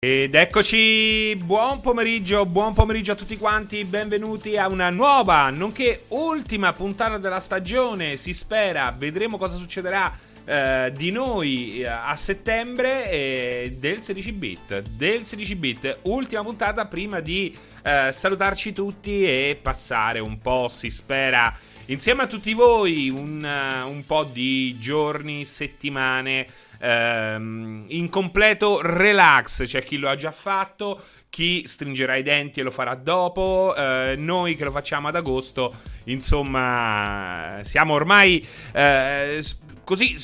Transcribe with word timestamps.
Ed 0.00 0.36
eccoci, 0.36 1.34
buon 1.44 1.80
pomeriggio, 1.80 2.46
buon 2.46 2.72
pomeriggio 2.72 3.10
a 3.10 3.14
tutti 3.16 3.36
quanti, 3.36 3.84
benvenuti 3.84 4.56
a 4.56 4.68
una 4.68 4.90
nuova, 4.90 5.50
nonché 5.50 6.04
ultima 6.10 6.72
puntata 6.72 7.18
della 7.18 7.40
stagione, 7.40 8.14
si 8.14 8.32
spera, 8.32 8.94
vedremo 8.96 9.38
cosa 9.38 9.56
succederà 9.56 10.16
eh, 10.44 10.92
di 10.96 11.10
noi 11.10 11.80
eh, 11.80 11.86
a 11.86 12.14
settembre 12.14 13.10
eh, 13.10 13.74
del 13.76 14.00
16 14.00 14.32
bit, 14.34 14.82
del 14.82 15.26
16 15.26 15.56
bit, 15.56 15.98
ultima 16.02 16.44
puntata 16.44 16.86
prima 16.86 17.18
di 17.18 17.52
eh, 17.82 18.12
salutarci 18.12 18.72
tutti 18.72 19.24
e 19.24 19.58
passare 19.60 20.20
un 20.20 20.38
po', 20.38 20.68
si 20.68 20.90
spera, 20.90 21.52
insieme 21.86 22.22
a 22.22 22.26
tutti 22.28 22.54
voi, 22.54 23.10
un, 23.10 23.42
uh, 23.42 23.90
un 23.90 24.06
po' 24.06 24.22
di 24.22 24.78
giorni, 24.78 25.44
settimane 25.44 26.46
ehm, 26.78 27.84
in 27.88 28.08
completo 28.08 28.80
relax. 28.82 29.64
C'è 29.64 29.82
chi 29.82 29.96
lo 29.96 30.08
ha 30.08 30.16
già 30.16 30.30
fatto, 30.30 31.02
chi 31.28 31.64
stringerà 31.66 32.16
i 32.16 32.22
denti 32.22 32.60
e 32.60 32.62
lo 32.62 32.70
farà 32.70 32.94
dopo. 32.94 33.74
Eh, 33.76 34.14
noi 34.16 34.56
che 34.56 34.64
lo 34.64 34.70
facciamo 34.70 35.08
ad 35.08 35.16
agosto, 35.16 35.74
insomma, 36.04 37.60
siamo 37.62 37.94
ormai 37.94 38.46
eh, 38.72 39.42
così 39.84 40.16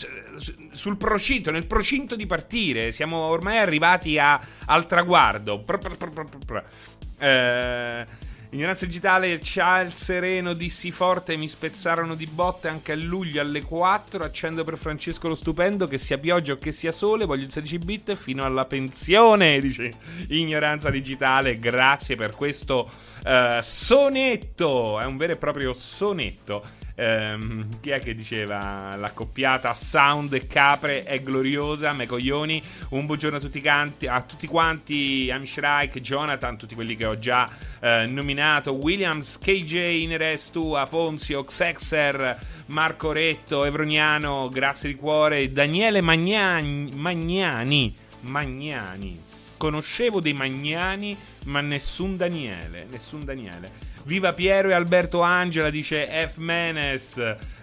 sul 0.70 0.96
procinto, 0.96 1.50
nel 1.50 1.66
procinto 1.66 2.16
di 2.16 2.26
partire. 2.26 2.92
Siamo 2.92 3.16
ormai 3.16 3.58
arrivati 3.58 4.18
a, 4.18 4.40
al 4.66 4.86
traguardo. 4.86 5.64
Eh. 7.18 8.32
Ignoranza 8.54 8.86
digitale, 8.86 9.40
c'ha 9.42 9.80
il 9.80 9.96
sereno, 9.96 10.52
dissi 10.52 10.92
forte, 10.92 11.36
mi 11.36 11.48
spezzarono 11.48 12.14
di 12.14 12.28
botte 12.28 12.68
anche 12.68 12.92
a 12.92 12.94
luglio 12.94 13.40
alle 13.40 13.62
4. 13.62 14.22
Accendo 14.22 14.62
per 14.62 14.78
Francesco 14.78 15.26
lo 15.26 15.34
stupendo, 15.34 15.88
che 15.88 15.98
sia 15.98 16.18
pioggia 16.18 16.52
o 16.52 16.58
che 16.58 16.70
sia 16.70 16.92
sole, 16.92 17.24
voglio 17.24 17.46
il 17.46 17.50
16 17.50 17.78
bit 17.78 18.14
fino 18.14 18.44
alla 18.44 18.64
pensione, 18.64 19.58
dice 19.58 19.90
Ignoranza 20.28 20.88
digitale. 20.90 21.58
Grazie 21.58 22.14
per 22.14 22.36
questo 22.36 22.88
uh, 23.24 23.60
sonetto, 23.60 25.00
è 25.00 25.04
un 25.04 25.16
vero 25.16 25.32
e 25.32 25.36
proprio 25.36 25.74
sonetto. 25.74 26.62
Ehm, 26.96 27.80
chi 27.80 27.90
è 27.90 27.98
che 27.98 28.14
diceva 28.14 28.94
l'accoppiata 28.96 29.74
Sound 29.74 30.32
e 30.32 30.46
Capre 30.46 31.02
è 31.02 31.20
gloriosa, 31.22 31.92
me 31.92 32.06
coglioni. 32.06 32.62
Un 32.90 33.06
buongiorno 33.06 33.38
a 33.38 33.40
tutti, 33.40 33.60
canti, 33.60 34.06
a 34.06 34.22
tutti 34.22 34.46
quanti, 34.46 35.28
Amshrike, 35.30 36.00
Jonathan, 36.00 36.56
tutti 36.56 36.74
quelli 36.74 36.94
che 36.94 37.06
ho 37.06 37.18
già 37.18 37.48
eh, 37.80 38.06
nominato, 38.06 38.74
Williams, 38.74 39.38
KJ, 39.38 40.02
Inerestu, 40.02 40.72
Aponzio, 40.72 41.42
Xexer, 41.42 42.38
Marco 42.66 43.10
Retto, 43.10 43.64
Evroniano, 43.64 44.48
grazie 44.48 44.88
di 44.88 44.94
cuore, 44.94 45.50
Daniele 45.50 46.00
Magnani, 46.00 46.90
Magnani, 46.94 47.94
Magnani. 48.20 49.22
Conoscevo 49.56 50.20
dei 50.20 50.32
Magnani, 50.32 51.16
ma 51.46 51.60
nessun 51.60 52.16
Daniele, 52.16 52.86
nessun 52.90 53.24
Daniele. 53.24 53.92
Viva 54.04 54.32
Piero 54.32 54.68
e 54.68 54.74
Alberto 54.74 55.20
Angela, 55.20 55.70
dice 55.70 56.06
F. 56.06 56.36
Menes. 56.36 57.16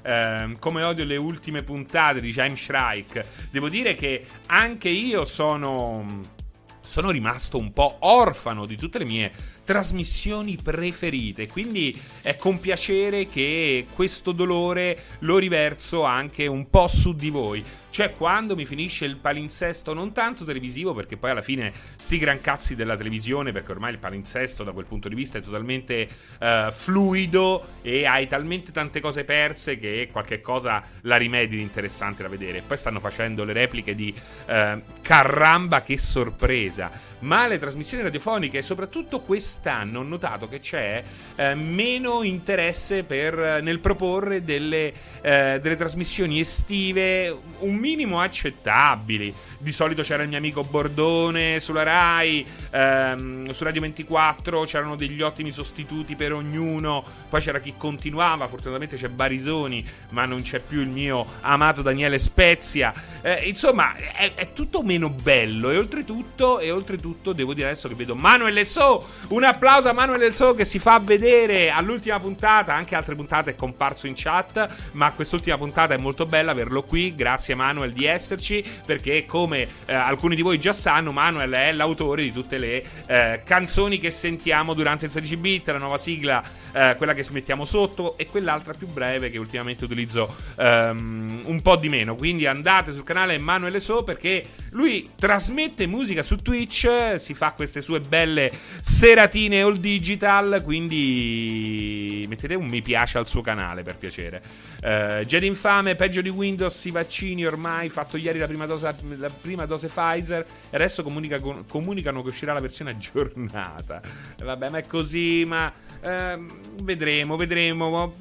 Eh, 0.03 0.55
come 0.59 0.83
odio 0.83 1.05
le 1.05 1.17
ultime 1.17 1.63
puntate, 1.63 2.21
dice 2.21 2.43
I'm 2.43 2.55
Shrike. 2.55 3.25
Devo 3.51 3.69
dire 3.69 3.95
che 3.95 4.25
anche 4.47 4.89
io 4.89 5.25
sono. 5.25 6.39
Sono 6.83 7.09
rimasto 7.11 7.57
un 7.57 7.71
po' 7.71 7.97
orfano 7.99 8.65
di 8.65 8.75
tutte 8.75 8.97
le 8.97 9.05
mie 9.05 9.31
trasmissioni 9.71 10.57
preferite. 10.61 11.47
Quindi 11.47 11.97
è 12.21 12.35
con 12.35 12.59
piacere 12.59 13.29
che 13.29 13.85
questo 13.93 14.33
dolore 14.33 15.03
lo 15.19 15.37
riverso 15.37 16.03
anche 16.03 16.45
un 16.45 16.69
po' 16.69 16.89
su 16.89 17.15
di 17.15 17.29
voi. 17.29 17.63
Cioè, 17.89 18.11
quando 18.13 18.55
mi 18.55 18.65
finisce 18.65 19.05
il 19.05 19.17
palinsesto, 19.17 19.93
non 19.93 20.11
tanto 20.11 20.43
televisivo, 20.43 20.93
perché 20.93 21.15
poi 21.15 21.31
alla 21.31 21.41
fine 21.41 21.73
sti 21.95 22.17
gran 22.17 22.41
cazzi 22.41 22.75
della 22.75 22.97
televisione, 22.97 23.51
perché 23.53 23.71
ormai 23.71 23.91
il 23.91 23.99
palinsesto 23.99 24.63
da 24.63 24.71
quel 24.71 24.85
punto 24.85 25.07
di 25.07 25.15
vista 25.15 25.37
è 25.37 25.41
totalmente 25.41 26.07
uh, 26.39 26.71
fluido 26.71 27.67
e 27.81 28.05
hai 28.05 28.27
talmente 28.27 28.71
tante 28.71 28.99
cose 28.99 29.23
perse 29.23 29.77
che 29.77 30.09
qualche 30.11 30.41
cosa 30.41 30.83
la 31.01 31.17
rimedi 31.17 31.57
di 31.57 31.61
interessante 31.61 32.23
da 32.23 32.29
vedere. 32.29 32.61
Poi 32.65 32.77
stanno 32.77 32.99
facendo 32.99 33.45
le 33.45 33.53
repliche 33.53 33.95
di 33.95 34.13
uh, 34.47 34.81
caramba, 35.01 35.81
che 35.81 35.97
sorpresa! 35.97 37.10
Ma 37.21 37.47
le 37.47 37.57
trasmissioni 37.57 38.03
radiofoniche, 38.03 38.59
e 38.59 38.63
soprattutto 38.63 39.19
quest'anno, 39.19 39.99
ho 39.99 40.03
notato 40.03 40.47
che 40.47 40.59
c'è 40.59 41.03
uh, 41.35 41.55
meno 41.55 42.23
interesse 42.23 43.03
per, 43.03 43.61
nel 43.61 43.79
proporre 43.79 44.43
delle, 44.43 44.93
delle 45.21 45.75
trasmissioni 45.75 46.39
estive. 46.39 47.35
Un 47.59 47.75
minimo 47.75 48.19
accettabili. 48.19 49.33
Di 49.61 49.71
solito 49.71 50.01
c'era 50.01 50.23
il 50.23 50.29
mio 50.29 50.39
amico 50.39 50.63
Bordone 50.63 51.59
sulla 51.59 51.83
Rai, 51.83 52.43
ehm, 52.71 53.51
su 53.51 53.63
Radio 53.63 53.81
24 53.81 54.63
c'erano 54.63 54.95
degli 54.95 55.21
ottimi 55.21 55.51
sostituti 55.51 56.15
per 56.15 56.33
ognuno, 56.33 57.03
poi 57.29 57.41
c'era 57.41 57.59
chi 57.59 57.75
continuava, 57.77 58.47
fortunatamente 58.47 58.97
c'è 58.97 59.09
Barisoni, 59.09 59.87
ma 60.09 60.25
non 60.25 60.41
c'è 60.41 60.61
più 60.61 60.79
il 60.79 60.87
mio 60.87 61.27
amato 61.41 61.83
Daniele 61.83 62.17
Spezia. 62.17 62.91
Eh, 63.21 63.49
insomma, 63.49 63.93
è, 63.95 64.33
è, 64.33 64.51
tutto 64.51 64.81
meno 64.81 65.09
bello 65.09 65.69
e 65.69 65.77
oltretutto, 65.77 66.57
e 66.57 66.71
oltretutto 66.71 67.31
devo 67.31 67.53
dire 67.53 67.69
adesso 67.69 67.87
che 67.87 67.93
vedo 67.93 68.15
Manuel 68.15 68.65
So, 68.65 69.05
un 69.27 69.43
applauso 69.43 69.89
a 69.89 69.93
Manuel 69.93 70.33
So 70.33 70.55
che 70.55 70.65
si 70.65 70.79
fa 70.79 70.97
vedere 70.97 71.69
all'ultima 71.69 72.19
puntata, 72.19 72.73
anche 72.73 72.95
altre 72.95 73.13
puntate 73.13 73.51
è 73.51 73.55
comparso 73.55 74.07
in 74.07 74.13
chat, 74.15 74.67
ma 74.93 75.11
quest'ultima 75.11 75.55
puntata 75.59 75.93
è 75.93 75.97
molto 75.97 76.25
bella 76.25 76.49
averlo 76.49 76.81
qui, 76.81 77.13
grazie 77.13 77.53
Manuel 77.53 77.91
di 77.91 78.05
esserci, 78.05 78.65
perché 78.87 79.23
come 79.27 79.50
come 79.51 79.67
eh, 79.85 79.93
alcuni 79.93 80.35
di 80.35 80.41
voi 80.41 80.59
già 80.59 80.71
sanno, 80.71 81.11
Manuel 81.11 81.51
è 81.51 81.71
l'autore 81.73 82.23
di 82.23 82.31
tutte 82.31 82.57
le 82.57 82.83
eh, 83.05 83.41
canzoni 83.43 83.99
che 83.99 84.09
sentiamo 84.09 84.73
durante 84.73 85.05
il 85.05 85.11
16 85.11 85.35
bit, 85.35 85.67
la 85.67 85.77
nuova 85.77 86.01
sigla, 86.01 86.41
eh, 86.71 86.95
quella 86.95 87.13
che 87.13 87.25
mettiamo 87.31 87.65
sotto, 87.65 88.17
e 88.17 88.27
quell'altra 88.27 88.73
più 88.73 88.87
breve 88.87 89.29
che 89.29 89.37
ultimamente 89.37 89.83
utilizzo 89.83 90.33
um, 90.55 91.41
un 91.45 91.61
po' 91.61 91.75
di 91.75 91.89
meno. 91.89 92.15
Quindi 92.15 92.45
andate 92.45 92.93
sul 92.93 93.03
canale 93.03 93.37
Manuel 93.39 93.81
So 93.81 94.03
perché 94.03 94.43
lui 94.71 95.11
trasmette 95.15 95.85
musica 95.85 96.23
su 96.23 96.37
Twitch, 96.37 97.15
si 97.17 97.33
fa 97.33 97.51
queste 97.51 97.81
sue 97.81 97.99
belle 97.99 98.49
seratine 98.81 99.61
all 99.61 99.75
digital, 99.75 100.61
quindi 100.63 102.25
mettete 102.29 102.55
un 102.55 102.67
mi 102.67 102.81
piace 102.81 103.17
al 103.17 103.27
suo 103.27 103.41
canale 103.41 103.83
per 103.83 103.97
piacere. 103.97 104.41
Uh, 104.81 105.25
Jedi 105.25 105.47
infame, 105.47 105.95
peggio 105.95 106.21
di 106.21 106.29
Windows, 106.29 106.85
i 106.85 106.91
vaccini 106.91 107.45
ormai, 107.45 107.89
fatto 107.89 108.17
ieri 108.17 108.39
la 108.39 108.47
prima 108.47 108.65
dose, 108.65 108.95
la 109.17 109.29
prima 109.41 109.65
dose 109.65 109.87
Pfizer 109.87 110.45
e 110.69 110.75
adesso 110.75 111.03
comunica, 111.03 111.39
comunicano 111.67 112.21
che 112.21 112.29
uscirà 112.29 112.53
la 112.53 112.59
versione 112.59 112.91
aggiornata. 112.91 114.01
Vabbè, 114.43 114.69
ma 114.69 114.77
è 114.77 114.87
così, 114.87 115.43
ma 115.45 115.71
eh, 116.01 116.39
vedremo, 116.83 117.35
vedremo. 117.35 118.15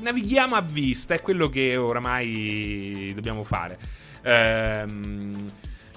Navighiamo 0.00 0.54
a 0.54 0.60
vista, 0.62 1.14
è 1.14 1.20
quello 1.20 1.48
che 1.48 1.76
oramai 1.76 3.12
dobbiamo 3.14 3.44
fare. 3.44 3.78
Ehm 4.22 5.46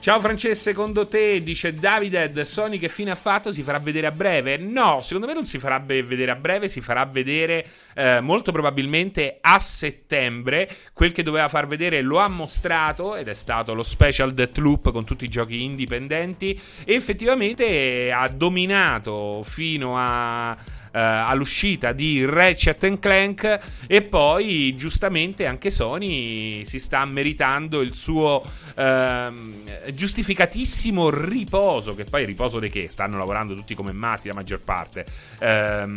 Ciao 0.02 0.22
Francesco, 0.22 0.56
secondo 0.56 1.08
te, 1.08 1.44
dice 1.44 1.74
David, 1.74 2.40
Sony 2.44 2.78
che 2.80 2.88
fine 2.88 3.12
ha 3.12 3.16
fatto? 3.16 3.52
Si 3.52 3.64
farà 3.64 3.80
vedere 3.80 4.08
a 4.08 4.12
breve? 4.12 4.56
No, 4.56 5.02
secondo 5.02 5.28
me 5.28 5.34
non 5.34 5.46
si 5.46 5.60
farà 5.60 5.78
vedere 5.78 6.32
a 6.32 6.36
breve, 6.36 6.70
si 6.70 6.80
farà 6.80 7.04
vedere 7.04 7.68
eh, 7.96 8.22
molto 8.22 8.54
probabilmente 8.54 9.40
a 9.42 9.60
settembre. 9.60 10.74
Quel 10.94 11.12
che 11.12 11.22
doveva 11.22 11.50
far 11.50 11.68
vedere 11.68 12.00
lo 12.00 12.20
ha 12.20 12.30
mostrato 12.30 13.18
ed 13.18 13.28
è 13.28 13.34
stato 13.34 13.74
lo 13.74 13.84
special 13.84 14.32
Deathloop 14.32 14.94
con 14.94 15.04
tutti 15.04 15.26
i 15.26 15.30
giochi 15.30 15.64
indipendenti 15.64 16.58
e 16.86 16.94
effettivamente 16.94 18.10
ha 18.10 18.30
dominato 18.30 19.42
fino 19.44 19.98
a 19.98 20.56
eh, 20.56 20.78
all'uscita 20.97 21.91
di 21.91 22.25
Ratchet 22.25 23.00
Clank 23.00 23.59
e 23.88 24.01
poi 24.01 24.75
giustamente 24.75 25.45
anche 25.45 25.72
Sony 25.72 26.66
si 26.66 26.79
sta 26.79 27.05
meritando 27.05 27.81
il 27.81 27.95
suo 27.95 28.44
eh, 28.75 29.31
giustificatissimo 29.94 31.09
riposo, 31.09 31.95
che 31.95 32.05
poi 32.05 32.25
riposo 32.25 32.59
di 32.59 32.69
che? 32.69 32.88
Stanno 32.89 33.17
lavorando 33.17 33.53
tutti 33.53 33.75
come 33.75 33.91
matti 33.91 34.27
la 34.27 34.33
maggior 34.33 34.62
parte. 34.62 35.06
Eh, 35.39 35.88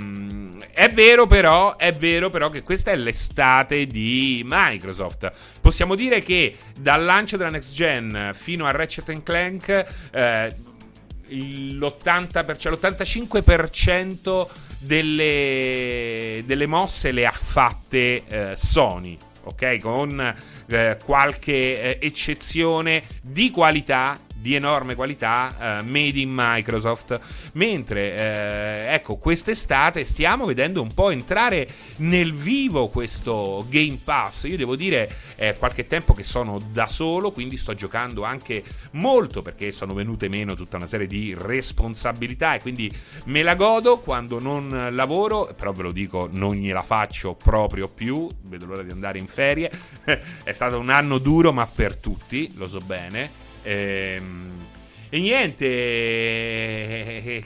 è 0.71 0.89
vero 0.91 1.27
però, 1.27 1.77
è 1.77 1.93
vero 1.93 2.31
però 2.31 2.51
che 2.51 2.63
questa 2.63 2.91
è 2.91 2.97
l'estate 2.97 3.87
di 3.87 4.43
Microsoft. 4.45 5.31
Possiamo 5.61 5.95
dire 5.95 6.21
che 6.21 6.57
dal 6.79 7.05
lancio 7.05 7.37
della 7.37 7.51
next 7.51 7.73
gen 7.73 8.33
fino 8.35 8.67
a 8.67 8.71
Ratchet 8.71 9.23
Clank 9.23 9.87
eh, 10.11 10.55
l'80%, 11.29 12.71
l'85% 12.71 14.47
delle, 14.83 16.43
delle 16.45 16.67
mosse 16.67 17.13
le 17.13 17.27
ha 17.27 17.33
fatte 17.33 18.25
eh, 18.27 18.53
Sony, 18.57 19.17
ok? 19.45 19.79
Con 19.79 20.35
eh, 20.67 20.97
qualche 21.05 21.99
eh, 21.99 22.07
eccezione 22.07 23.05
di 23.21 23.51
qualità 23.51 24.19
di 24.43 24.57
enorme 24.57 24.97
qualità, 24.97 25.81
uh, 25.81 25.89
made 25.89 26.19
in 26.19 26.31
Microsoft. 26.35 27.19
Mentre, 27.53 28.11
uh, 28.11 28.93
ecco, 28.93 29.17
quest'estate 29.17 30.03
stiamo 30.05 30.45
vedendo 30.45 30.83
un 30.83 30.93
po' 30.93 31.11
entrare 31.11 31.69
nel 31.99 32.35
vivo 32.35 32.89
questo 32.89 33.65
Game 33.69 33.99
Pass. 34.03 34.45
Io 34.45 34.57
devo 34.57 34.75
dire, 34.75 35.09
è 35.37 35.55
qualche 35.57 35.87
tempo 35.87 36.13
che 36.13 36.25
sono 36.25 36.59
da 36.73 36.87
solo, 36.87 37.31
quindi 37.31 37.57
sto 37.57 37.75
giocando 37.75 38.25
anche 38.25 38.65
molto 38.93 39.43
perché 39.43 39.71
sono 39.71 39.95
venute 39.95 40.29
meno 40.29 40.55
tutta 40.55 40.77
una 40.77 40.89
serie 40.89 41.07
di 41.07 41.35
responsabilità 41.39 42.55
e 42.55 42.61
quindi 42.61 42.93
me 43.27 43.43
la 43.43 43.55
godo 43.55 44.01
quando 44.01 44.41
non 44.41 44.89
lavoro, 44.93 45.55
però 45.57 45.71
ve 45.73 45.83
lo 45.83 45.93
dico, 45.93 46.29
non 46.33 46.55
gliela 46.55 46.83
faccio 46.83 47.35
proprio 47.35 47.89
più, 47.89 48.29
vedo 48.43 48.67
l'ora 48.67 48.83
di 48.83 48.91
andare 48.91 49.19
in 49.19 49.29
ferie. 49.29 49.71
è 50.43 50.53
stato 50.53 50.79
un 50.79 50.91
anno 50.91 51.19
duro, 51.19 51.53
ma 51.53 51.67
per 51.67 51.97
tutti, 51.97 52.51
lo 52.57 52.67
so 52.69 52.81
bene. 52.81 53.52
Ehm, 53.63 54.51
e 55.15 55.19
niente, 55.19 55.67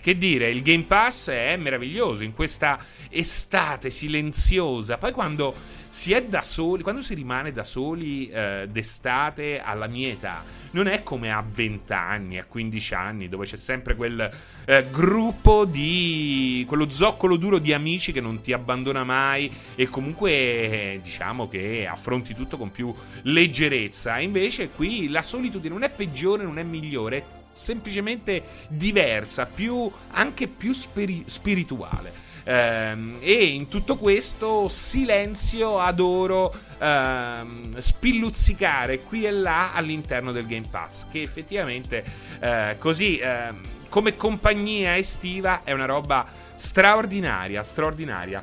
che 0.01 0.17
dire, 0.17 0.51
il 0.51 0.63
Game 0.63 0.85
Pass 0.85 1.31
è 1.31 1.57
meraviglioso 1.57 2.23
in 2.23 2.33
questa 2.33 2.79
estate 3.11 3.91
silenziosa. 3.91 4.99
Poi 4.99 5.11
quando 5.11 5.53
si 5.89 6.13
è 6.13 6.25
da 6.25 6.43
soli, 6.43 6.83
quando 6.83 7.03
si 7.03 7.15
rimane 7.15 7.53
da 7.53 7.65
soli 7.65 8.29
eh, 8.29 8.67
d'estate 8.71 9.61
alla 9.61 9.87
mia 9.87 10.09
età, 10.09 10.45
non 10.73 10.87
è 10.89 11.03
come 11.03 11.33
a 11.33 11.45
20 11.47 11.93
anni, 11.93 12.39
a 12.39 12.45
15 12.45 12.95
anni, 12.95 13.29
dove 13.29 13.47
c'è 13.47 13.57
sempre 13.57 13.95
quel 13.95 14.31
eh, 14.65 14.87
gruppo 14.91 15.65
di. 15.65 16.65
quello 16.67 16.91
zoccolo 16.91 17.37
duro 17.37 17.59
di 17.59 17.73
amici 17.73 18.13
che 18.13 18.21
non 18.21 18.41
ti 18.41 18.53
abbandona 18.53 19.05
mai 19.05 19.53
e 19.75 19.87
comunque 19.89 20.31
eh, 20.33 21.01
diciamo 21.03 21.49
che 21.49 21.87
affronti 21.87 22.35
tutto 22.35 22.57
con 22.57 22.71
più 22.71 22.95
leggerezza. 23.23 24.19
Invece 24.19 24.71
qui 24.71 25.09
la 25.09 25.23
solitudine 25.23 25.73
non 25.73 25.83
è 25.83 25.91
peggiore, 25.91 26.45
non 26.45 26.59
è 26.59 26.63
migliore, 26.63 27.17
è 27.19 27.25
semplicemente 27.53 28.43
diversa, 28.69 29.47
più, 29.47 29.91
anche 30.11 30.47
più 30.47 30.73
spiri- 30.73 31.25
spirituale. 31.27 32.26
Ehm, 32.49 33.17
e 33.21 33.47
in 33.47 33.67
tutto 33.67 33.97
questo 33.97 34.69
silenzio 34.69 35.81
adoro 35.81 36.55
ehm, 36.79 37.77
spilluzzicare 37.77 39.01
qui 39.01 39.25
e 39.27 39.33
là 39.33 39.73
all'interno 39.73 40.31
del 40.31 40.47
Game 40.47 40.67
Pass, 40.71 41.07
che 41.11 41.23
effettivamente 41.23 42.05
eh, 42.39 42.77
così 42.79 43.19
ehm, 43.19 43.61
come 43.89 44.15
compagnia 44.15 44.97
estiva 44.97 45.63
è 45.65 45.73
una 45.73 45.87
roba 45.87 46.25
straordinaria, 46.55 47.65
straordinaria. 47.65 48.41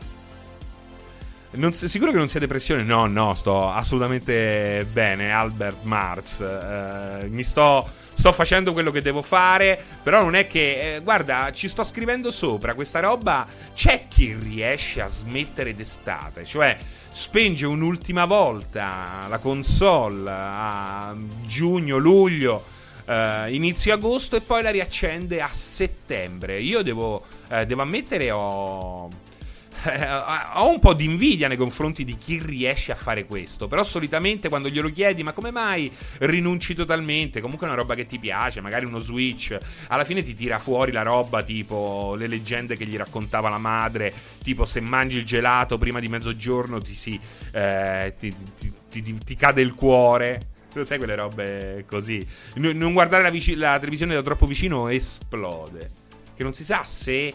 Non, 1.52 1.72
sicuro 1.72 2.12
che 2.12 2.18
non 2.18 2.28
sia 2.28 2.40
depressione? 2.40 2.84
No, 2.84 3.06
no, 3.06 3.36
sto 3.36 3.70
assolutamente 3.70 4.88
bene. 4.92 5.32
Albert 5.32 5.84
Marz. 5.84 6.40
Eh, 6.40 7.28
mi 7.30 7.44
sto 7.44 7.88
sto 8.14 8.32
facendo 8.32 8.74
quello 8.74 8.92
che 8.92 9.02
devo 9.02 9.22
fare, 9.22 9.82
però 10.02 10.24
non 10.24 10.36
è 10.36 10.48
che, 10.48 10.96
eh, 10.96 11.00
guarda, 11.02 11.52
ci 11.52 11.68
sto 11.68 11.84
scrivendo 11.84 12.32
sopra 12.32 12.74
questa 12.74 13.00
roba, 13.00 13.46
c'è 13.76 14.06
chi 14.08 14.36
riesce 14.40 15.02
a 15.02 15.08
smettere 15.08 15.76
d'estate, 15.76 16.46
cioè 16.46 16.78
spenge 17.10 17.66
un'ultima 17.66 18.26
volta 18.26 19.26
la 19.30 19.38
console 19.38 20.30
a 20.32 21.16
giugno, 21.46 21.98
luglio, 21.98 22.64
eh, 23.06 23.54
inizio 23.54 23.94
agosto 23.94 24.36
e 24.36 24.42
poi 24.42 24.62
la 24.64 24.72
riaccende 24.72 25.42
a 25.42 25.50
settembre. 25.50 26.60
Io 26.60 26.82
devo, 26.82 27.24
eh, 27.50 27.66
devo 27.66 27.82
ammettere, 27.82 28.32
ho 28.32 29.08
eh, 29.84 30.08
ho 30.56 30.70
un 30.70 30.80
po' 30.80 30.94
di 30.94 31.06
invidia 31.06 31.48
nei 31.48 31.58
confronti 31.58 32.04
di 32.04 32.18
chi 32.18 32.42
riesce 32.44 32.92
a 32.92 32.96
fare 32.96 33.26
questo. 33.26 33.68
Però 33.68 33.84
solitamente 33.84 34.50
quando 34.50 34.70
glielo 34.70 34.90
chiedi, 34.90 35.24
ma 35.24 35.34
come 35.34 35.52
mai 35.52 35.92
rinunci 36.20 36.74
totalmente? 36.74 37.42
Comunque 37.42 37.68
è 37.68 37.70
una 37.70 37.80
roba 37.80 37.96
che 37.96 38.06
ti 38.06 38.20
piace, 38.20 38.62
magari 38.62 38.86
uno 38.86 39.00
Switch. 39.00 39.58
Alla 39.88 40.06
fine 40.06 40.24
ti 40.24 40.36
tira 40.36 40.60
fuori 40.60 40.92
la 40.92 41.04
roba 41.04 41.44
tipo 41.44 42.16
le 42.18 42.28
leggende 42.28 42.78
che 42.78 42.86
gli 42.86 42.98
raccontava 42.98 43.50
la 43.50 43.58
madre. 43.58 44.14
Tipo 44.42 44.66
se 44.66 44.80
mangi 44.80 45.18
il 45.18 45.26
gelato 45.26 45.78
prima 45.78 46.00
di 46.00 46.08
mezzogiorno 46.08 46.80
ti, 46.80 46.94
si, 46.94 47.20
eh, 47.52 48.14
ti, 48.20 48.34
ti, 48.90 49.18
ti 49.18 49.36
cade 49.36 49.62
il 49.62 49.74
cuore. 49.74 50.52
Sai 50.82 50.98
quelle 50.98 51.16
robe 51.16 51.86
così. 51.88 52.26
non 52.56 52.94
guardare 52.94 53.22
la, 53.22 53.30
vic- 53.30 53.56
la 53.56 53.78
televisione 53.78 54.16
da 54.16 54.24
troppo 54.24 54.48
vicino 54.48 54.88
esplode. 54.88 55.92
Che 56.36 56.42
non 56.42 56.54
si 56.54 56.64
sa 56.64 56.84
se 56.84 57.32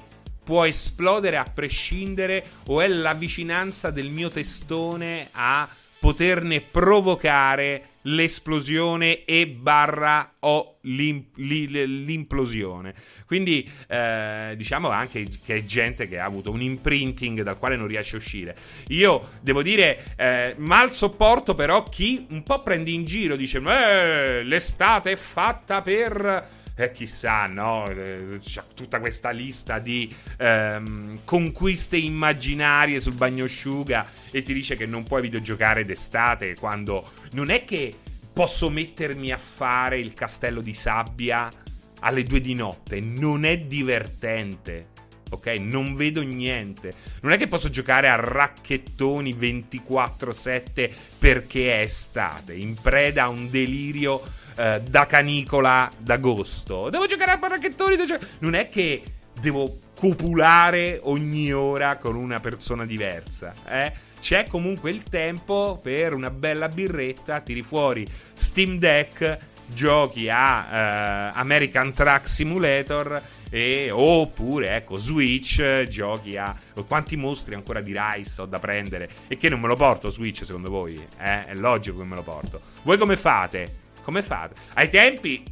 può 0.48 0.64
esplodere 0.64 1.36
a 1.36 1.44
prescindere 1.44 2.42
o 2.68 2.80
è 2.80 2.88
la 2.88 3.12
vicinanza 3.12 3.90
del 3.90 4.08
mio 4.08 4.30
testone 4.30 5.28
a 5.32 5.68
poterne 5.98 6.62
provocare 6.62 7.88
l'esplosione 8.02 9.26
e 9.26 9.46
barra 9.46 10.36
o 10.38 10.78
l'implosione. 10.84 12.94
Quindi 13.26 13.70
eh, 13.88 14.54
diciamo 14.56 14.88
anche 14.88 15.28
che 15.44 15.56
è 15.56 15.64
gente 15.66 16.08
che 16.08 16.18
ha 16.18 16.24
avuto 16.24 16.50
un 16.50 16.62
imprinting 16.62 17.42
dal 17.42 17.58
quale 17.58 17.76
non 17.76 17.86
riesce 17.86 18.14
a 18.14 18.18
uscire. 18.18 18.56
Io 18.86 19.32
devo 19.42 19.60
dire, 19.60 20.14
eh, 20.16 20.54
mal 20.56 20.94
sopporto 20.94 21.54
però 21.54 21.82
chi 21.82 22.26
un 22.30 22.42
po' 22.42 22.62
prende 22.62 22.88
in 22.88 23.04
giro, 23.04 23.36
dice, 23.36 23.58
eh, 23.58 24.42
l'estate 24.44 25.12
è 25.12 25.16
fatta 25.16 25.82
per 25.82 26.56
eh, 26.78 26.92
chissà, 26.92 27.46
no? 27.46 27.88
Eh, 27.88 28.38
c'è 28.40 28.62
tutta 28.72 29.00
questa 29.00 29.30
lista 29.30 29.80
di 29.80 30.14
ehm, 30.38 31.20
conquiste 31.24 31.96
immaginarie 31.96 33.00
sul 33.00 33.14
bagnosciuga 33.14 34.06
e 34.30 34.44
ti 34.44 34.54
dice 34.54 34.76
che 34.76 34.86
non 34.86 35.02
puoi 35.02 35.22
videogiocare 35.22 35.84
d'estate 35.84 36.54
quando 36.54 37.10
non 37.32 37.50
è 37.50 37.64
che 37.64 37.92
posso 38.32 38.70
mettermi 38.70 39.32
a 39.32 39.38
fare 39.38 39.98
il 39.98 40.12
castello 40.12 40.60
di 40.60 40.72
sabbia 40.72 41.48
alle 42.00 42.22
due 42.22 42.40
di 42.40 42.54
notte, 42.54 43.00
non 43.00 43.44
è 43.44 43.58
divertente. 43.58 44.90
Ok, 45.30 45.46
non 45.58 45.94
vedo 45.96 46.22
niente. 46.22 46.92
Non 47.20 47.32
è 47.32 47.36
che 47.36 47.48
posso 47.48 47.68
giocare 47.68 48.08
a 48.08 48.14
racchettoni 48.14 49.34
24/7 49.34 50.90
perché 51.18 51.74
è 51.74 51.82
estate, 51.82 52.54
in 52.54 52.74
preda 52.80 53.24
a 53.24 53.28
un 53.28 53.50
delirio 53.50 54.22
eh, 54.58 54.80
da 54.82 55.06
canicola 55.06 55.88
d'agosto. 55.96 56.90
Devo 56.90 57.06
giocare 57.06 57.30
a 57.30 57.36
barracchettoni. 57.36 57.96
Gio- 58.04 58.18
non 58.40 58.54
è 58.54 58.68
che 58.68 59.02
devo 59.40 59.78
copulare 59.94 60.98
ogni 61.04 61.52
ora 61.52 61.96
con 61.96 62.16
una 62.16 62.40
persona 62.40 62.84
diversa. 62.84 63.54
Eh? 63.68 63.92
C'è 64.20 64.46
comunque 64.48 64.90
il 64.90 65.04
tempo 65.04 65.78
per 65.80 66.12
una 66.12 66.30
bella 66.30 66.66
birretta. 66.66 67.40
Tiri 67.40 67.62
fuori 67.62 68.04
Steam 68.32 68.78
Deck, 68.78 69.38
giochi 69.66 70.28
a 70.28 71.30
uh, 71.34 71.38
American 71.38 71.92
Truck 71.92 72.28
Simulator. 72.28 73.22
E, 73.50 73.88
oppure 73.90 74.76
ecco 74.76 74.96
Switch 74.96 75.84
giochi 75.84 76.36
a 76.36 76.54
quanti 76.86 77.16
mostri 77.16 77.54
ancora 77.54 77.80
di 77.80 77.96
Rice 77.96 78.42
ho 78.42 78.44
da 78.44 78.58
prendere 78.58 79.08
e 79.26 79.38
che 79.38 79.48
non 79.48 79.58
me 79.58 79.68
lo 79.68 79.74
porto 79.74 80.10
Switch 80.10 80.44
secondo 80.44 80.68
voi 80.68 80.92
eh? 81.18 81.46
è 81.46 81.54
logico 81.54 81.96
che 81.96 82.04
me 82.04 82.14
lo 82.14 82.22
porto 82.22 82.60
voi 82.82 82.98
come 82.98 83.16
fate 83.16 83.87
come 84.08 84.22
fate? 84.22 84.54
Ai 84.72 84.88
tempi, 84.88 85.44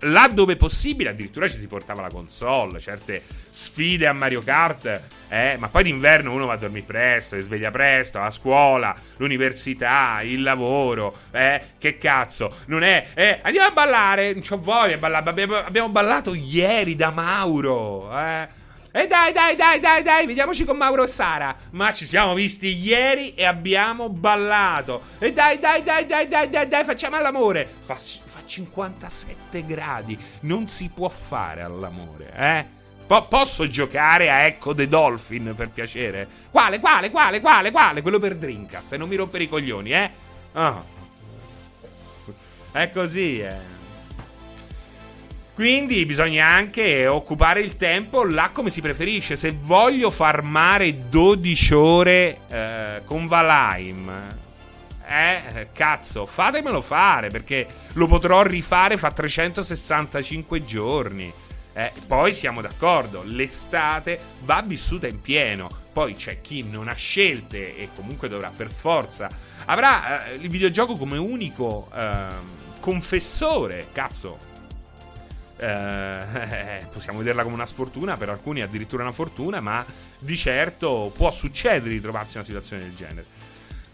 là 0.00 0.28
dove 0.28 0.56
possibile, 0.56 1.08
addirittura 1.08 1.48
ci 1.48 1.56
si 1.56 1.66
portava 1.66 2.02
la 2.02 2.08
console, 2.08 2.78
certe 2.80 3.22
sfide 3.48 4.06
a 4.06 4.12
Mario 4.12 4.42
Kart, 4.42 5.00
eh, 5.30 5.56
ma 5.58 5.68
poi 5.68 5.84
d'inverno 5.84 6.34
uno 6.34 6.44
va 6.44 6.52
a 6.52 6.56
dormire 6.58 6.84
presto, 6.84 7.34
si 7.36 7.40
sveglia 7.40 7.70
presto, 7.70 8.20
a 8.20 8.30
scuola, 8.30 8.94
l'università, 9.16 10.20
il 10.20 10.42
lavoro, 10.42 11.16
eh, 11.30 11.62
che 11.78 11.96
cazzo, 11.96 12.54
non 12.66 12.82
è, 12.82 13.08
eh, 13.14 13.40
andiamo 13.40 13.68
a 13.68 13.72
ballare, 13.72 14.34
non 14.34 14.42
c'ho 14.42 14.58
voglia 14.58 14.92
di 14.92 15.00
ballare, 15.00 15.42
abbiamo 15.64 15.88
ballato 15.88 16.34
ieri 16.34 16.94
da 16.94 17.10
Mauro, 17.10 18.10
eh. 18.18 18.60
E 18.94 19.06
dai, 19.06 19.32
dai, 19.32 19.56
dai, 19.56 19.80
dai, 19.80 20.02
dai, 20.02 20.26
vediamoci 20.26 20.66
con 20.66 20.76
Mauro 20.76 21.04
e 21.04 21.06
Sara. 21.06 21.56
Ma 21.70 21.94
ci 21.94 22.04
siamo 22.04 22.34
visti 22.34 22.76
ieri 22.76 23.32
e 23.32 23.46
abbiamo 23.46 24.10
ballato. 24.10 25.04
E 25.18 25.32
dai, 25.32 25.58
dai, 25.58 25.82
dai, 25.82 26.04
dai, 26.04 26.28
dai, 26.28 26.50
dai, 26.50 26.68
dai, 26.68 26.84
facciamo 26.84 27.16
all'amore. 27.16 27.66
Fa, 27.80 27.94
fa 27.96 28.40
57 28.44 29.64
gradi. 29.64 30.18
Non 30.40 30.68
si 30.68 30.90
può 30.94 31.08
fare 31.08 31.62
all'amore, 31.62 32.32
eh? 32.36 32.66
Po- 33.06 33.26
posso 33.28 33.66
giocare 33.66 34.30
a 34.30 34.40
Echo 34.40 34.74
the 34.74 34.86
Dolphin 34.86 35.54
per 35.56 35.70
piacere? 35.70 36.28
Quale, 36.50 36.78
quale, 36.78 37.10
quale, 37.10 37.40
quale, 37.40 37.70
quale? 37.70 38.02
Quello 38.02 38.18
per 38.18 38.36
Drinkas, 38.36 38.92
non 38.92 39.08
mi 39.08 39.16
rompere 39.16 39.44
i 39.44 39.48
coglioni, 39.48 39.92
eh? 39.92 40.10
Oh. 40.52 40.84
È 42.72 42.90
così, 42.92 43.40
eh. 43.40 43.71
Quindi 45.62 46.04
bisogna 46.06 46.48
anche 46.48 47.06
occupare 47.06 47.60
il 47.60 47.76
tempo 47.76 48.24
là 48.24 48.50
come 48.52 48.68
si 48.68 48.80
preferisce. 48.80 49.36
Se 49.36 49.56
voglio 49.56 50.10
farmare 50.10 51.08
12 51.08 51.74
ore 51.74 52.38
eh, 52.48 53.02
con 53.04 53.28
Valheim, 53.28 54.10
eh, 55.06 55.68
cazzo, 55.72 56.26
fatemelo 56.26 56.80
fare 56.80 57.28
perché 57.28 57.64
lo 57.92 58.08
potrò 58.08 58.42
rifare 58.42 58.96
fra 58.96 59.12
365 59.12 60.64
giorni. 60.64 61.32
Eh, 61.74 61.92
poi 62.08 62.32
siamo 62.32 62.60
d'accordo, 62.60 63.22
l'estate 63.24 64.18
va 64.40 64.64
vissuta 64.66 65.06
in 65.06 65.20
pieno. 65.20 65.70
Poi 65.92 66.16
c'è 66.16 66.40
chi 66.40 66.64
non 66.68 66.88
ha 66.88 66.94
scelte 66.94 67.76
e 67.76 67.90
comunque 67.94 68.28
dovrà 68.28 68.50
per 68.50 68.68
forza. 68.68 69.30
Avrà 69.66 70.26
eh, 70.26 70.34
il 70.34 70.48
videogioco 70.48 70.96
come 70.96 71.18
unico 71.18 71.88
ehm, 71.94 72.80
confessore, 72.80 73.86
cazzo 73.92 74.50
eh, 76.80 76.86
possiamo 76.92 77.18
vederla 77.18 77.42
come 77.42 77.54
una 77.54 77.66
sfortuna, 77.66 78.16
per 78.16 78.28
alcuni 78.28 78.62
addirittura 78.62 79.02
una 79.02 79.12
fortuna, 79.12 79.60
ma 79.60 79.84
di 80.18 80.36
certo 80.36 81.12
può 81.14 81.30
succedere 81.30 81.90
di 81.90 82.00
trovarsi 82.00 82.32
in 82.32 82.38
una 82.38 82.46
situazione 82.46 82.82
del 82.82 82.94
genere. 82.94 83.24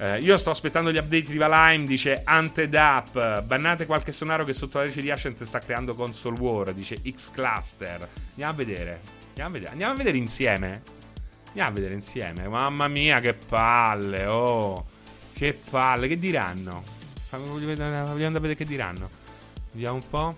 Eh, 0.00 0.20
io 0.20 0.37
sto 0.37 0.50
aspettando 0.50 0.92
gli 0.92 0.96
update 0.96 1.30
di 1.30 1.37
Valheim, 1.37 1.84
dice 1.84 2.22
Hunted 2.26 2.72
Up, 2.75 3.42
bannate 3.42 3.84
qualche 3.84 4.12
sonaro 4.12 4.44
che 4.44 4.52
sotto 4.52 4.78
la 4.78 4.84
legge 4.84 5.00
di 5.00 5.10
Ascent 5.10 5.42
sta 5.42 5.58
creando 5.58 5.94
console 5.94 6.38
war, 6.38 6.72
dice 6.72 6.96
X 7.04 7.30
Cluster. 7.32 8.08
Andiamo 8.30 8.52
a 8.52 8.54
vedere, 8.54 9.00
andiamo 9.28 9.48
a 9.48 9.52
vedere, 9.52 9.70
andiamo 9.72 9.92
a 9.92 9.96
vedere 9.96 10.16
insieme. 10.16 10.82
Andiamo 11.48 11.70
a 11.70 11.72
vedere 11.72 11.94
insieme. 11.94 12.46
Mamma 12.46 12.87
mia, 12.87 13.20
che 13.20 13.34
palle, 13.34 14.26
oh. 14.26 14.87
Che 15.32 15.58
palle, 15.68 16.06
che 16.06 16.18
diranno? 16.18 16.84
Voglio 17.30 17.70
andare 17.70 18.25
a 18.25 18.40
vedere 18.40 18.54
che 18.54 18.64
diranno. 18.64 19.10
Vediamo 19.72 19.96
un 19.96 20.08
po'. 20.08 20.37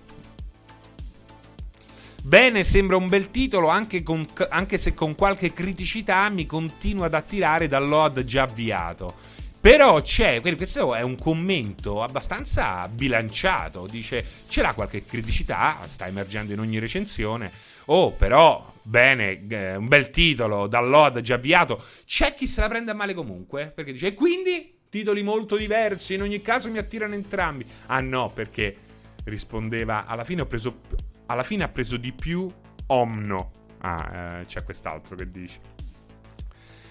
Bene, 2.23 2.65
sembra 2.65 2.97
un 2.97 3.09
bel 3.09 3.31
titolo, 3.31 3.69
anche, 3.69 4.03
con, 4.03 4.27
anche, 4.51 4.77
se 4.77 4.93
con 4.93 5.15
qualche 5.15 5.55
criticità 5.55 6.29
mi 6.29 6.45
continua 6.45 7.07
ad 7.07 7.15
attirare 7.15 7.67
dal 7.67 7.89
load 7.89 8.25
già 8.25 8.43
avviato. 8.43 9.15
Però 9.59 10.01
c'è, 10.03 10.41
questo 10.41 10.95
è 10.95 11.01
un 11.01 11.17
commento 11.17 12.03
abbastanza 12.03 12.87
bilanciato, 12.89 13.87
dice 13.87 14.25
c'era 14.49 14.75
qualche 14.75 15.05
criticità, 15.05 15.79
sta 15.87 16.07
emergendo 16.07 16.53
in 16.53 16.61
ogni 16.61 16.79
recensione. 16.79 17.51
Oh, 17.87 18.11
però, 18.13 18.71
bene, 18.83 19.41
un 19.77 19.89
bel 19.89 20.11
titolo, 20.11 20.67
dal 20.67 20.89
load 20.89 21.21
già 21.21 21.35
avviato. 21.35 21.83
C'è 22.05 22.35
chi 22.35 22.47
se 22.47 22.61
la 22.61 22.69
prende 22.69 22.91
a 22.91 22.95
male 22.95 23.15
comunque, 23.15 23.73
perché 23.75 23.93
dice, 23.93 24.09
e 24.09 24.15
quindi 24.15 24.79
titoli 24.91 25.23
molto 25.23 25.57
diversi, 25.57 26.15
in 26.15 26.23
ogni 26.23 26.43
caso 26.43 26.71
mi 26.71 26.79
attirano 26.79 27.15
entrambi. 27.15 27.65
Ah 27.87 28.01
no, 28.01 28.31
perché 28.31 28.77
rispondeva, 29.25 30.07
alla 30.07 30.25
fine 30.25 30.43
ho 30.43 30.47
preso 30.47 31.09
alla 31.31 31.45
fine 31.45 31.65
ha 31.65 31.69
preso 31.69 31.97
di 31.97 32.13
più 32.13 32.51
Omno. 32.87 33.53
Ah, 33.83 34.41
eh, 34.41 34.45
c'è 34.45 34.65
quest'altro 34.65 35.15
che 35.15 35.31
dice. 35.31 35.61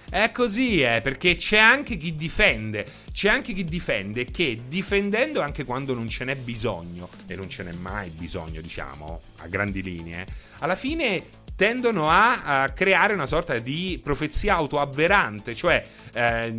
È 0.10 0.32
così, 0.32 0.82
eh, 0.82 1.02
perché 1.02 1.36
c'è 1.36 1.60
anche 1.60 1.96
chi 1.96 2.16
difende. 2.16 2.86
C'è 3.12 3.30
anche 3.30 3.54
chi 3.54 3.64
difende 3.64 4.26
che 4.26 4.62
difendendo 4.68 5.40
anche 5.40 5.66
quando 5.66 5.94
non 5.94 6.10
ce 6.10 6.26
n'è 6.26 6.36
bisogno, 6.36 7.08
e 7.28 7.36
non 7.36 7.48
ce 7.48 7.64
n'è 7.64 7.74
mai 7.74 8.10
bisogno, 8.10 8.60
diciamo, 8.60 9.22
a 9.38 9.48
grandi 9.48 9.84
linee, 9.84 10.26
alla 10.60 10.76
fine 10.76 11.24
tendono 11.56 12.10
a, 12.10 12.62
a 12.62 12.70
creare 12.70 13.14
una 13.14 13.26
sorta 13.26 13.58
di 13.60 14.00
profezia 14.02 14.56
autoavverante, 14.56 15.54
cioè 15.54 15.86
eh, 16.14 16.54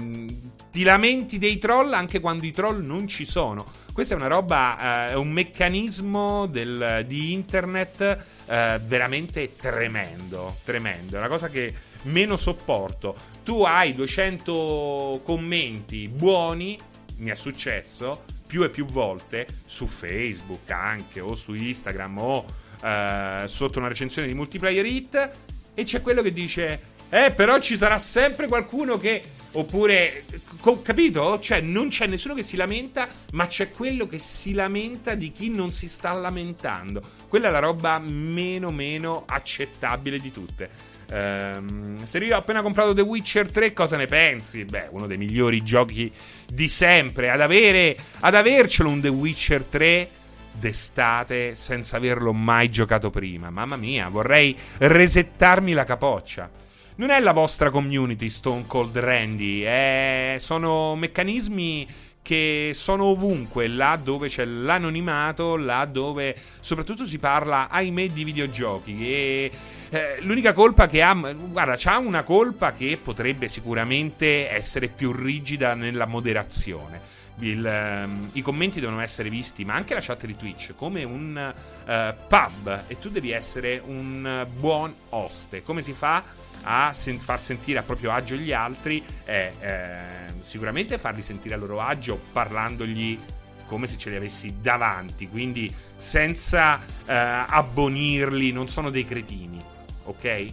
ti 0.70 0.82
lamenti 0.82 1.38
dei 1.38 1.58
troll 1.58 1.94
anche 1.94 2.20
quando 2.20 2.44
i 2.44 2.52
troll 2.52 2.84
non 2.84 3.08
ci 3.08 3.24
sono. 3.24 3.66
Questa 3.92 4.14
è 4.14 4.16
una 4.16 4.28
roba, 4.28 5.08
eh, 5.08 5.12
è 5.12 5.14
un 5.14 5.30
meccanismo 5.30 6.46
del, 6.46 7.04
di 7.06 7.32
internet 7.32 8.24
eh, 8.46 8.80
veramente 8.84 9.56
tremendo, 9.56 10.54
tremendo. 10.64 11.16
È 11.16 11.18
una 11.18 11.28
cosa 11.28 11.48
che 11.48 11.74
meno 12.02 12.36
sopporto. 12.36 13.16
Tu 13.44 13.62
hai 13.62 13.92
200 13.92 15.20
commenti 15.24 16.08
buoni, 16.08 16.78
mi 17.16 17.30
è 17.30 17.34
successo 17.34 18.24
più 18.50 18.64
e 18.64 18.70
più 18.70 18.84
volte 18.84 19.46
su 19.64 19.86
Facebook 19.86 20.70
anche 20.72 21.20
o 21.20 21.36
su 21.36 21.54
Instagram 21.54 22.18
o 22.18 22.44
eh, 22.82 23.44
sotto 23.46 23.78
una 23.78 23.86
recensione 23.86 24.26
di 24.26 24.34
multiplayer 24.34 24.84
hit 24.84 25.30
e 25.72 25.82
c'è 25.84 26.02
quello 26.02 26.20
che 26.20 26.32
dice 26.32 26.80
eh 27.08 27.32
però 27.32 27.60
ci 27.60 27.76
sarà 27.76 27.98
sempre 27.98 28.48
qualcuno 28.48 28.98
che 28.98 29.22
oppure 29.52 30.24
co- 30.60 30.82
capito? 30.82 31.38
Cioè 31.38 31.60
non 31.60 31.88
c'è 31.88 32.06
nessuno 32.06 32.34
che 32.34 32.42
si 32.42 32.56
lamenta 32.56 33.08
ma 33.32 33.46
c'è 33.46 33.70
quello 33.70 34.08
che 34.08 34.18
si 34.18 34.52
lamenta 34.52 35.14
di 35.14 35.30
chi 35.30 35.48
non 35.50 35.70
si 35.70 35.88
sta 35.88 36.12
lamentando 36.12 37.02
quella 37.28 37.48
è 37.48 37.50
la 37.52 37.58
roba 37.60 38.00
meno 38.00 38.70
meno 38.70 39.24
accettabile 39.26 40.18
di 40.18 40.32
tutte 40.32 40.89
Um, 41.12 42.04
se 42.04 42.18
io 42.18 42.36
ho 42.36 42.38
appena 42.38 42.62
comprato 42.62 42.94
The 42.94 43.00
Witcher 43.00 43.50
3, 43.50 43.72
cosa 43.72 43.96
ne 43.96 44.06
pensi? 44.06 44.64
Beh, 44.64 44.88
uno 44.90 45.06
dei 45.06 45.18
migliori 45.18 45.62
giochi 45.62 46.10
di 46.46 46.68
sempre. 46.68 47.30
Ad, 47.30 47.40
avere, 47.40 47.96
ad 48.20 48.34
avercelo 48.34 48.88
un 48.88 49.00
The 49.00 49.08
Witcher 49.08 49.64
3 49.64 50.08
d'estate 50.52 51.54
senza 51.54 51.96
averlo 51.96 52.32
mai 52.32 52.70
giocato 52.70 53.10
prima. 53.10 53.50
Mamma 53.50 53.76
mia, 53.76 54.08
vorrei 54.08 54.56
resettarmi 54.78 55.72
la 55.72 55.84
capoccia. 55.84 56.50
Non 56.96 57.10
è 57.10 57.18
la 57.20 57.32
vostra 57.32 57.70
community 57.70 58.28
Stone 58.28 58.64
Cold 58.66 58.98
Randy, 58.98 59.62
è... 59.62 60.36
sono 60.38 60.94
meccanismi 60.96 61.88
che 62.22 62.72
sono 62.74 63.04
ovunque, 63.04 63.66
là 63.66 63.98
dove 64.00 64.28
c'è 64.28 64.44
l'anonimato, 64.44 65.56
là 65.56 65.86
dove 65.86 66.36
soprattutto 66.60 67.06
si 67.06 67.18
parla, 67.18 67.68
ahimè, 67.70 68.08
di 68.08 68.24
videogiochi. 68.24 69.08
E 69.08 69.50
eh, 69.92 70.18
l'unica 70.20 70.52
colpa 70.52 70.86
che 70.86 71.02
ha, 71.02 71.12
guarda, 71.14 71.74
c'ha 71.76 71.98
una 71.98 72.22
colpa 72.22 72.72
che 72.72 72.96
potrebbe 73.02 73.48
sicuramente 73.48 74.48
essere 74.48 74.86
più 74.86 75.10
rigida 75.10 75.74
nella 75.74 76.06
moderazione. 76.06 77.18
Il, 77.40 77.64
um, 78.04 78.28
I 78.34 78.42
commenti 78.42 78.78
devono 78.78 79.00
essere 79.00 79.30
visti, 79.30 79.64
ma 79.64 79.74
anche 79.74 79.94
la 79.94 80.00
chat 80.00 80.26
di 80.26 80.36
Twitch, 80.36 80.74
come 80.76 81.02
un 81.02 81.54
uh, 81.86 82.14
pub 82.28 82.84
e 82.86 82.98
tu 83.00 83.08
devi 83.08 83.32
essere 83.32 83.82
un 83.84 84.46
buon 84.58 84.94
oste. 85.08 85.64
Come 85.64 85.82
si 85.82 85.92
fa 85.92 86.22
a 86.62 86.92
sen- 86.92 87.18
far 87.18 87.40
sentire 87.40 87.80
a 87.80 87.82
proprio 87.82 88.12
agio 88.12 88.36
gli 88.36 88.52
altri? 88.52 89.02
È 89.24 89.52
eh, 89.58 90.32
sicuramente 90.40 90.98
farli 90.98 91.22
sentire 91.22 91.54
a 91.56 91.58
loro 91.58 91.80
agio 91.80 92.20
parlandogli 92.30 93.18
come 93.66 93.86
se 93.86 93.96
ce 93.96 94.10
li 94.10 94.16
avessi 94.16 94.56
davanti, 94.60 95.28
quindi 95.28 95.72
senza 95.96 96.74
uh, 96.74 96.82
abbonirli, 97.06 98.50
non 98.50 98.68
sono 98.68 98.90
dei 98.90 99.06
cretini 99.06 99.78
ok? 100.10 100.52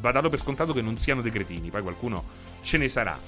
Va 0.00 0.12
dato 0.12 0.28
per 0.28 0.38
scontato 0.38 0.72
che 0.72 0.82
non 0.82 0.96
siano 0.96 1.22
dei 1.22 1.30
cretini, 1.30 1.70
poi 1.70 1.82
qualcuno 1.82 2.24
ce 2.62 2.78
ne 2.78 2.88
sarà. 2.88 3.18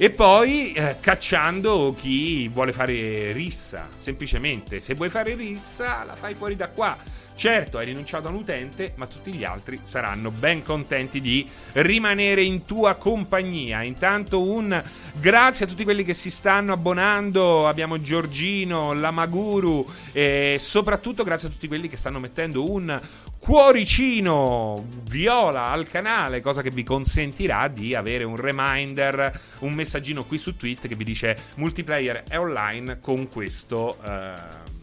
E 0.00 0.10
poi 0.10 0.72
eh, 0.74 0.96
cacciando 1.00 1.92
chi 1.98 2.46
vuole 2.46 2.72
fare 2.72 3.32
rissa, 3.32 3.88
semplicemente. 3.98 4.78
Se 4.78 4.94
vuoi 4.94 5.08
fare 5.08 5.34
rissa, 5.34 6.04
la 6.04 6.14
fai 6.14 6.34
fuori 6.34 6.54
da 6.54 6.68
qua. 6.68 6.96
Certo, 7.34 7.78
hai 7.78 7.86
rinunciato 7.86 8.26
a 8.26 8.30
un 8.30 8.36
utente, 8.36 8.92
ma 8.96 9.06
tutti 9.06 9.32
gli 9.32 9.44
altri 9.44 9.78
saranno 9.82 10.32
ben 10.32 10.62
contenti 10.62 11.20
di 11.20 11.48
rimanere 11.74 12.42
in 12.42 12.64
tua 12.64 12.94
compagnia. 12.94 13.82
Intanto 13.82 14.40
un 14.40 14.82
grazie 15.14 15.64
a 15.64 15.68
tutti 15.68 15.84
quelli 15.84 16.04
che 16.04 16.14
si 16.14 16.30
stanno 16.30 16.72
abbonando. 16.72 17.66
Abbiamo 17.66 18.00
Giorgino, 18.00 18.92
Lamaguru 18.92 19.88
e 20.12 20.58
soprattutto 20.60 21.24
grazie 21.24 21.48
a 21.48 21.50
tutti 21.50 21.66
quelli 21.66 21.88
che 21.88 21.96
stanno 21.96 22.20
mettendo 22.20 22.68
un 22.68 23.00
cuoricino 23.38 24.86
viola 25.04 25.68
al 25.68 25.88
canale, 25.88 26.40
cosa 26.40 26.62
che 26.62 26.70
vi 26.70 26.84
consentirà 26.84 27.68
di 27.68 27.94
avere 27.94 28.24
un 28.24 28.36
reminder, 28.36 29.40
un 29.60 29.72
messaggino 29.72 30.24
qui 30.24 30.38
su 30.38 30.56
Twitter 30.56 30.90
che 30.90 30.96
vi 30.96 31.04
dice 31.04 31.36
multiplayer 31.56 32.24
è 32.28 32.38
online 32.38 33.00
con 33.00 33.28
questo... 33.28 33.96
Uh, 34.04 34.76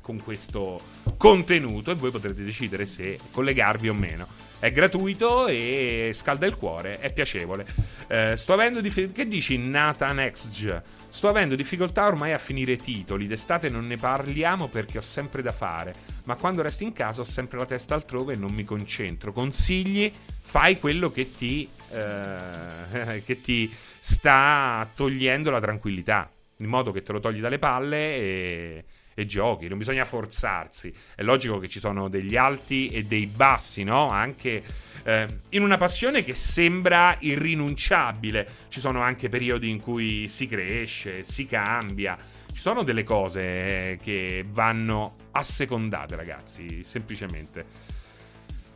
con 0.00 0.20
questo 0.24 0.80
contenuto 1.16 1.92
e 1.92 1.94
voi 1.94 2.10
potrete 2.10 2.42
decidere 2.42 2.84
se 2.84 3.16
collegarvi 3.30 3.88
o 3.90 3.94
meno. 3.94 4.26
È 4.60 4.70
gratuito 4.72 5.46
e 5.46 6.12
scalda 6.12 6.44
il 6.44 6.54
cuore, 6.54 6.98
è 6.98 7.10
piacevole. 7.14 7.66
Eh, 8.08 8.36
sto 8.36 8.52
avendo 8.52 8.82
difficoltà. 8.82 9.22
Che 9.22 9.26
dici, 9.26 9.56
Nathan 9.56 10.16
XG? 10.30 10.82
Sto 11.08 11.28
avendo 11.28 11.54
difficoltà 11.54 12.06
ormai 12.06 12.32
a 12.34 12.38
finire 12.38 12.76
titoli. 12.76 13.26
D'estate 13.26 13.70
non 13.70 13.86
ne 13.86 13.96
parliamo 13.96 14.68
perché 14.68 14.98
ho 14.98 15.02
sempre 15.02 15.40
da 15.40 15.52
fare. 15.52 15.94
Ma 16.24 16.34
quando 16.34 16.60
resto 16.60 16.82
in 16.82 16.92
casa 16.92 17.22
ho 17.22 17.24
sempre 17.24 17.56
la 17.56 17.64
testa 17.64 17.94
altrove 17.94 18.34
e 18.34 18.36
non 18.36 18.52
mi 18.52 18.64
concentro. 18.64 19.32
Consigli? 19.32 20.12
Fai 20.42 20.78
quello 20.78 21.10
che 21.10 21.30
ti, 21.30 21.66
eh, 21.92 23.22
che 23.24 23.40
ti 23.40 23.74
sta 23.98 24.86
togliendo 24.94 25.50
la 25.50 25.60
tranquillità. 25.60 26.30
In 26.58 26.66
modo 26.66 26.92
che 26.92 27.02
te 27.02 27.12
lo 27.12 27.20
togli 27.20 27.40
dalle 27.40 27.58
palle 27.58 28.14
e 28.14 28.84
e 29.20 29.26
giochi, 29.26 29.68
non 29.68 29.78
bisogna 29.78 30.04
forzarsi. 30.04 30.92
È 31.14 31.22
logico 31.22 31.58
che 31.58 31.68
ci 31.68 31.78
sono 31.78 32.08
degli 32.08 32.36
alti 32.36 32.88
e 32.88 33.04
dei 33.04 33.26
bassi, 33.26 33.84
no? 33.84 34.08
Anche 34.08 34.62
eh, 35.02 35.26
in 35.50 35.62
una 35.62 35.76
passione 35.76 36.22
che 36.22 36.34
sembra 36.34 37.16
irrinunciabile. 37.20 38.48
Ci 38.68 38.80
sono 38.80 39.02
anche 39.02 39.28
periodi 39.28 39.68
in 39.68 39.80
cui 39.80 40.26
si 40.28 40.46
cresce, 40.46 41.22
si 41.22 41.46
cambia. 41.46 42.16
Ci 42.52 42.60
sono 42.60 42.82
delle 42.82 43.04
cose 43.04 43.40
eh, 43.40 43.98
che 44.02 44.44
vanno 44.48 45.16
assecondate, 45.32 46.16
ragazzi, 46.16 46.82
semplicemente. 46.82 47.88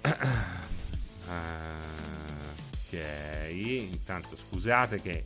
ok, 0.03 2.99
intanto 3.51 4.37
scusate 4.37 5.01
che 5.01 5.25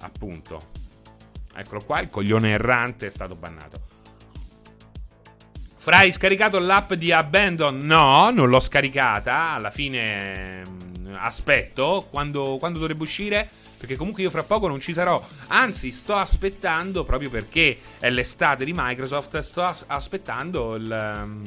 appunto 0.00 0.84
Eccolo 1.58 1.82
qua, 1.82 2.00
il 2.00 2.10
coglione 2.10 2.50
errante 2.50 3.06
è 3.06 3.10
stato 3.10 3.34
bannato. 3.34 3.95
Fra, 5.86 5.98
hai 5.98 6.10
scaricato 6.10 6.58
l'app 6.58 6.94
di 6.94 7.12
Abandon? 7.12 7.76
No, 7.76 8.30
non 8.30 8.48
l'ho 8.48 8.58
scaricata. 8.58 9.52
Alla 9.52 9.70
fine 9.70 10.64
mm, 10.68 11.14
aspetto. 11.16 12.08
Quando, 12.10 12.56
quando 12.58 12.80
dovrebbe 12.80 13.04
uscire? 13.04 13.48
Perché 13.78 13.94
comunque 13.94 14.24
io 14.24 14.30
fra 14.30 14.42
poco 14.42 14.66
non 14.66 14.80
ci 14.80 14.92
sarò. 14.92 15.24
Anzi, 15.46 15.92
sto 15.92 16.16
aspettando, 16.16 17.04
proprio 17.04 17.30
perché 17.30 17.78
è 18.00 18.10
l'estate 18.10 18.64
di 18.64 18.72
Microsoft, 18.74 19.38
sto 19.38 19.62
as- 19.62 19.84
aspettando 19.86 20.74
il... 20.74 21.14
Um, 21.18 21.42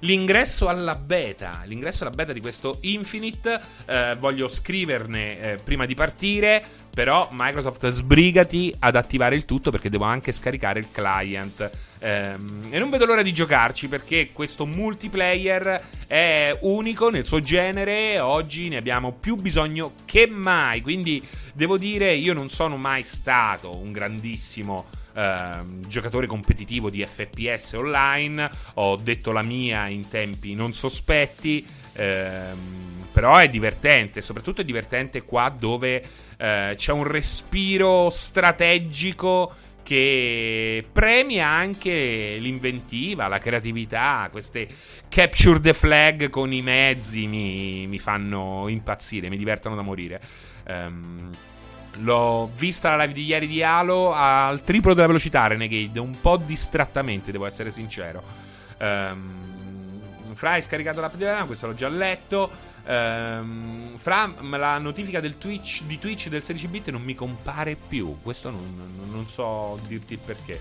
l'ingresso 0.00 0.68
alla 0.68 0.94
beta. 0.94 1.62
L'ingresso 1.64 2.04
alla 2.04 2.14
beta 2.14 2.32
di 2.32 2.40
questo 2.40 2.78
Infinite. 2.82 3.60
Eh, 3.84 4.16
voglio 4.18 4.48
scriverne 4.48 5.40
eh, 5.40 5.58
prima 5.62 5.84
di 5.84 5.94
partire. 5.94 6.64
Però 6.88 7.28
Microsoft 7.32 7.86
sbrigati 7.88 8.74
ad 8.78 8.96
attivare 8.96 9.34
il 9.34 9.44
tutto 9.44 9.70
perché 9.70 9.90
devo 9.90 10.04
anche 10.04 10.32
scaricare 10.32 10.78
il 10.78 10.88
client. 10.90 11.70
Ehm, 12.04 12.66
e 12.68 12.78
non 12.78 12.90
vedo 12.90 13.06
l'ora 13.06 13.22
di 13.22 13.32
giocarci 13.32 13.88
perché 13.88 14.28
questo 14.30 14.66
multiplayer 14.66 15.82
è 16.06 16.56
unico 16.60 17.08
nel 17.08 17.24
suo 17.24 17.40
genere. 17.40 18.20
Oggi 18.20 18.68
ne 18.68 18.76
abbiamo 18.76 19.12
più 19.12 19.36
bisogno 19.36 19.94
che 20.04 20.26
mai. 20.26 20.82
Quindi 20.82 21.26
devo 21.54 21.78
dire, 21.78 22.12
io 22.12 22.34
non 22.34 22.50
sono 22.50 22.76
mai 22.76 23.02
stato 23.02 23.76
un 23.76 23.90
grandissimo. 23.90 25.02
Uh, 25.14 25.78
giocatore 25.86 26.26
competitivo 26.26 26.90
di 26.90 27.04
FPS 27.04 27.74
online. 27.74 28.50
Ho 28.74 28.96
detto 28.96 29.30
la 29.30 29.42
mia 29.42 29.86
in 29.86 30.08
tempi 30.08 30.54
non 30.54 30.74
sospetti. 30.74 31.64
Uh, 31.96 32.82
però 33.12 33.36
è 33.36 33.48
divertente, 33.48 34.20
soprattutto 34.20 34.62
è 34.62 34.64
divertente 34.64 35.22
qua 35.22 35.54
dove 35.56 36.02
uh, 36.32 36.74
c'è 36.74 36.90
un 36.90 37.04
respiro 37.04 38.10
strategico 38.10 39.54
che 39.84 40.84
premia 40.90 41.46
anche 41.46 42.36
l'inventiva, 42.40 43.28
la 43.28 43.38
creatività, 43.38 44.28
queste 44.32 44.66
capture 45.08 45.60
the 45.60 45.72
flag 45.72 46.30
con 46.30 46.52
i 46.52 46.62
mezzi 46.62 47.28
mi, 47.28 47.86
mi 47.86 47.98
fanno 48.00 48.66
impazzire, 48.66 49.28
mi 49.28 49.36
divertono 49.36 49.76
da 49.76 49.82
morire. 49.82 50.20
Um, 50.66 51.30
l'ho 51.98 52.50
vista 52.56 52.96
la 52.96 53.04
live 53.04 53.12
di 53.12 53.24
ieri 53.24 53.46
di 53.46 53.62
Halo 53.62 54.12
al 54.12 54.64
triplo 54.64 54.94
della 54.94 55.06
velocità 55.06 55.46
Renegade, 55.46 56.00
un 56.00 56.18
po' 56.20 56.38
distrattamente, 56.38 57.30
devo 57.30 57.46
essere 57.46 57.70
sincero. 57.70 58.22
Um, 58.80 59.52
hai 60.40 60.62
scaricato 60.62 61.00
l'app 61.00 61.14
di 61.14 61.24
questo 61.46 61.66
l'ho 61.68 61.74
già 61.74 61.88
letto. 61.88 62.72
Um, 62.86 63.96
fra 63.96 64.30
la 64.50 64.76
notifica 64.76 65.18
Twitch, 65.38 65.82
di 65.84 65.98
Twitch 65.98 66.28
del 66.28 66.42
16 66.42 66.68
bit 66.68 66.90
non 66.90 67.02
mi 67.02 67.14
compare 67.14 67.76
più. 67.76 68.16
Questo 68.20 68.50
non, 68.50 68.74
non, 68.76 69.10
non 69.10 69.26
so 69.26 69.78
dirti 69.86 70.14
il 70.14 70.18
perché. 70.24 70.60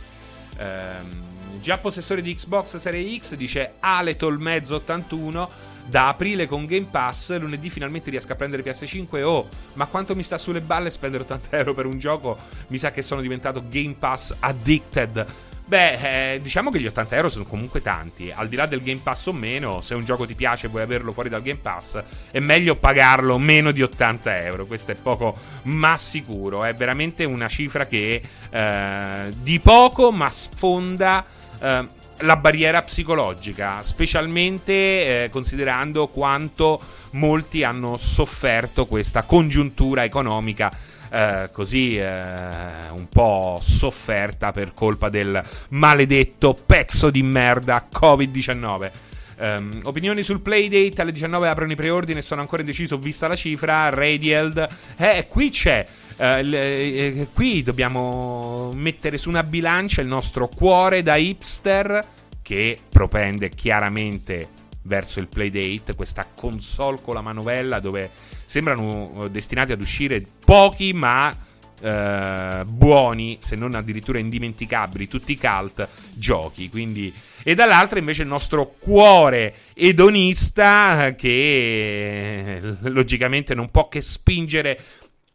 Um, 0.58 1.60
già 1.60 1.78
possessore 1.78 2.22
di 2.22 2.34
Xbox 2.34 2.78
Series 2.78 3.20
X 3.20 3.36
dice 3.36 3.74
Aletol 3.80 4.40
mezzo 4.40 4.76
81 4.76 5.72
da 5.86 6.10
aprile 6.10 6.48
con 6.48 6.66
Game 6.66 6.88
Pass 6.90 7.38
lunedì 7.38 7.70
finalmente 7.70 8.10
riesco 8.10 8.32
a 8.32 8.36
prendere 8.36 8.64
PS5 8.64 9.24
oh 9.24 9.50
ma 9.74 9.88
quanto 9.88 10.16
mi 10.16 10.24
sta 10.24 10.38
sulle 10.38 10.62
balle 10.62 10.90
spendere 10.90 11.24
80 11.24 11.58
euro 11.58 11.74
per 11.74 11.86
un 11.86 12.00
gioco 12.00 12.38
mi 12.68 12.78
sa 12.78 12.92
che 12.92 13.02
sono 13.02 13.22
diventato 13.22 13.64
Game 13.68 13.96
Pass 13.98 14.36
addicted 14.40 15.26
Beh, 15.74 16.34
eh, 16.34 16.40
diciamo 16.40 16.70
che 16.70 16.80
gli 16.80 16.86
80 16.86 17.16
euro 17.16 17.30
sono 17.30 17.46
comunque 17.46 17.82
tanti. 17.82 18.32
Al 18.32 18.48
di 18.48 18.56
là 18.56 18.68
del 18.68 18.84
Game 18.84 19.00
Pass 19.02 19.26
o 19.26 19.34
meno, 19.34 19.82
se 19.82 19.96
un 19.96 20.06
gioco 20.06 20.28
ti 20.28 20.36
piace 20.36 20.68
e 20.68 20.70
vuoi 20.70 20.84
averlo 20.84 21.14
fuori 21.14 21.30
dal 21.30 21.42
Game 21.42 21.58
Pass, 21.60 22.00
è 22.30 22.38
meglio 22.38 22.76
pagarlo 22.76 23.40
meno 23.40 23.72
di 23.72 23.82
80 23.82 24.44
euro. 24.44 24.68
Questo 24.68 24.92
è 24.92 24.94
poco 24.94 25.36
ma 25.64 25.98
sicuro. 25.98 26.64
È 26.64 26.76
veramente 26.76 27.24
una 27.24 27.48
cifra 27.48 27.88
che 27.88 28.22
eh, 28.52 29.32
di 29.36 29.60
poco 29.60 30.12
ma 30.12 30.30
sfonda. 30.30 31.26
Eh, 31.60 31.88
la 32.20 32.38
barriera 32.38 32.84
psicologica, 32.84 33.82
specialmente 33.82 35.24
eh, 35.24 35.30
considerando 35.32 36.08
quanto 36.08 36.80
molti 37.14 37.64
hanno 37.64 37.98
sofferto 37.98 38.86
questa 38.86 39.24
congiuntura 39.24 40.04
economica 40.04 40.72
eh, 41.14 41.50
così 41.52 41.96
eh, 41.96 42.90
un 42.90 43.08
po' 43.08 43.60
sofferta 43.62 44.52
per 44.52 44.74
colpa 44.74 45.10
del 45.10 45.44
maledetto 45.70 46.56
pezzo 46.66 47.12
di 47.12 47.22
merda 47.22 47.88
Covid-19. 47.94 48.92
Um, 49.36 49.46
ehm, 49.46 49.80
opinioni 49.84 50.24
sul 50.24 50.42
playdate 50.42 51.02
alle 51.02 51.12
19 51.12 51.48
aprono 51.48 51.72
i 51.72 51.76
preordini 51.76 52.18
e 52.20 52.22
sono 52.24 52.42
ancora 52.42 52.62
indeciso 52.62 52.98
vista 52.98 53.28
la 53.28 53.36
cifra 53.36 53.90
Radiald 53.90 54.70
eh 54.96 55.26
qui 55.28 55.50
c'è 55.50 55.86
uh, 56.18 56.24
l- 56.24 56.54
eh, 56.54 57.28
qui 57.34 57.64
dobbiamo 57.64 58.72
mettere 58.76 59.18
su 59.18 59.30
una 59.30 59.42
bilancia 59.42 60.02
il 60.02 60.08
nostro 60.08 60.48
cuore 60.48 61.02
da 61.02 61.16
hipster 61.16 62.06
che 62.44 62.78
propende 62.90 63.50
chiaramente 63.50 64.48
verso 64.84 65.20
il 65.20 65.28
playdate 65.28 65.96
questa 65.96 66.28
console 66.34 67.00
con 67.02 67.14
la 67.14 67.22
manovella 67.22 67.80
dove 67.80 68.10
sembrano 68.46 69.24
eh, 69.24 69.30
destinati 69.30 69.72
ad 69.72 69.82
uscire 69.82 70.24
pochi 70.44 70.94
ma 70.94 71.36
eh, 71.84 72.64
buoni, 72.66 73.38
se 73.42 73.58
non 73.58 73.76
addirittura 73.76 74.18
indimenticabili, 74.18 75.08
tutti 75.10 75.34
i 75.34 75.38
cult 75.38 75.86
giochi. 76.14 76.70
Quindi, 76.70 77.14
e 77.44 77.56
dall'altra 77.56 78.00
invece 78.00 78.22
il 78.22 78.30
nostro 78.30 78.76
cuore 78.80 79.54
edonista 79.74 81.14
che 81.18 82.56
eh, 82.56 82.90
logicamente 82.90 83.54
non 83.54 83.70
può 83.70 83.90
che 83.90 84.02
spingere 84.02 84.80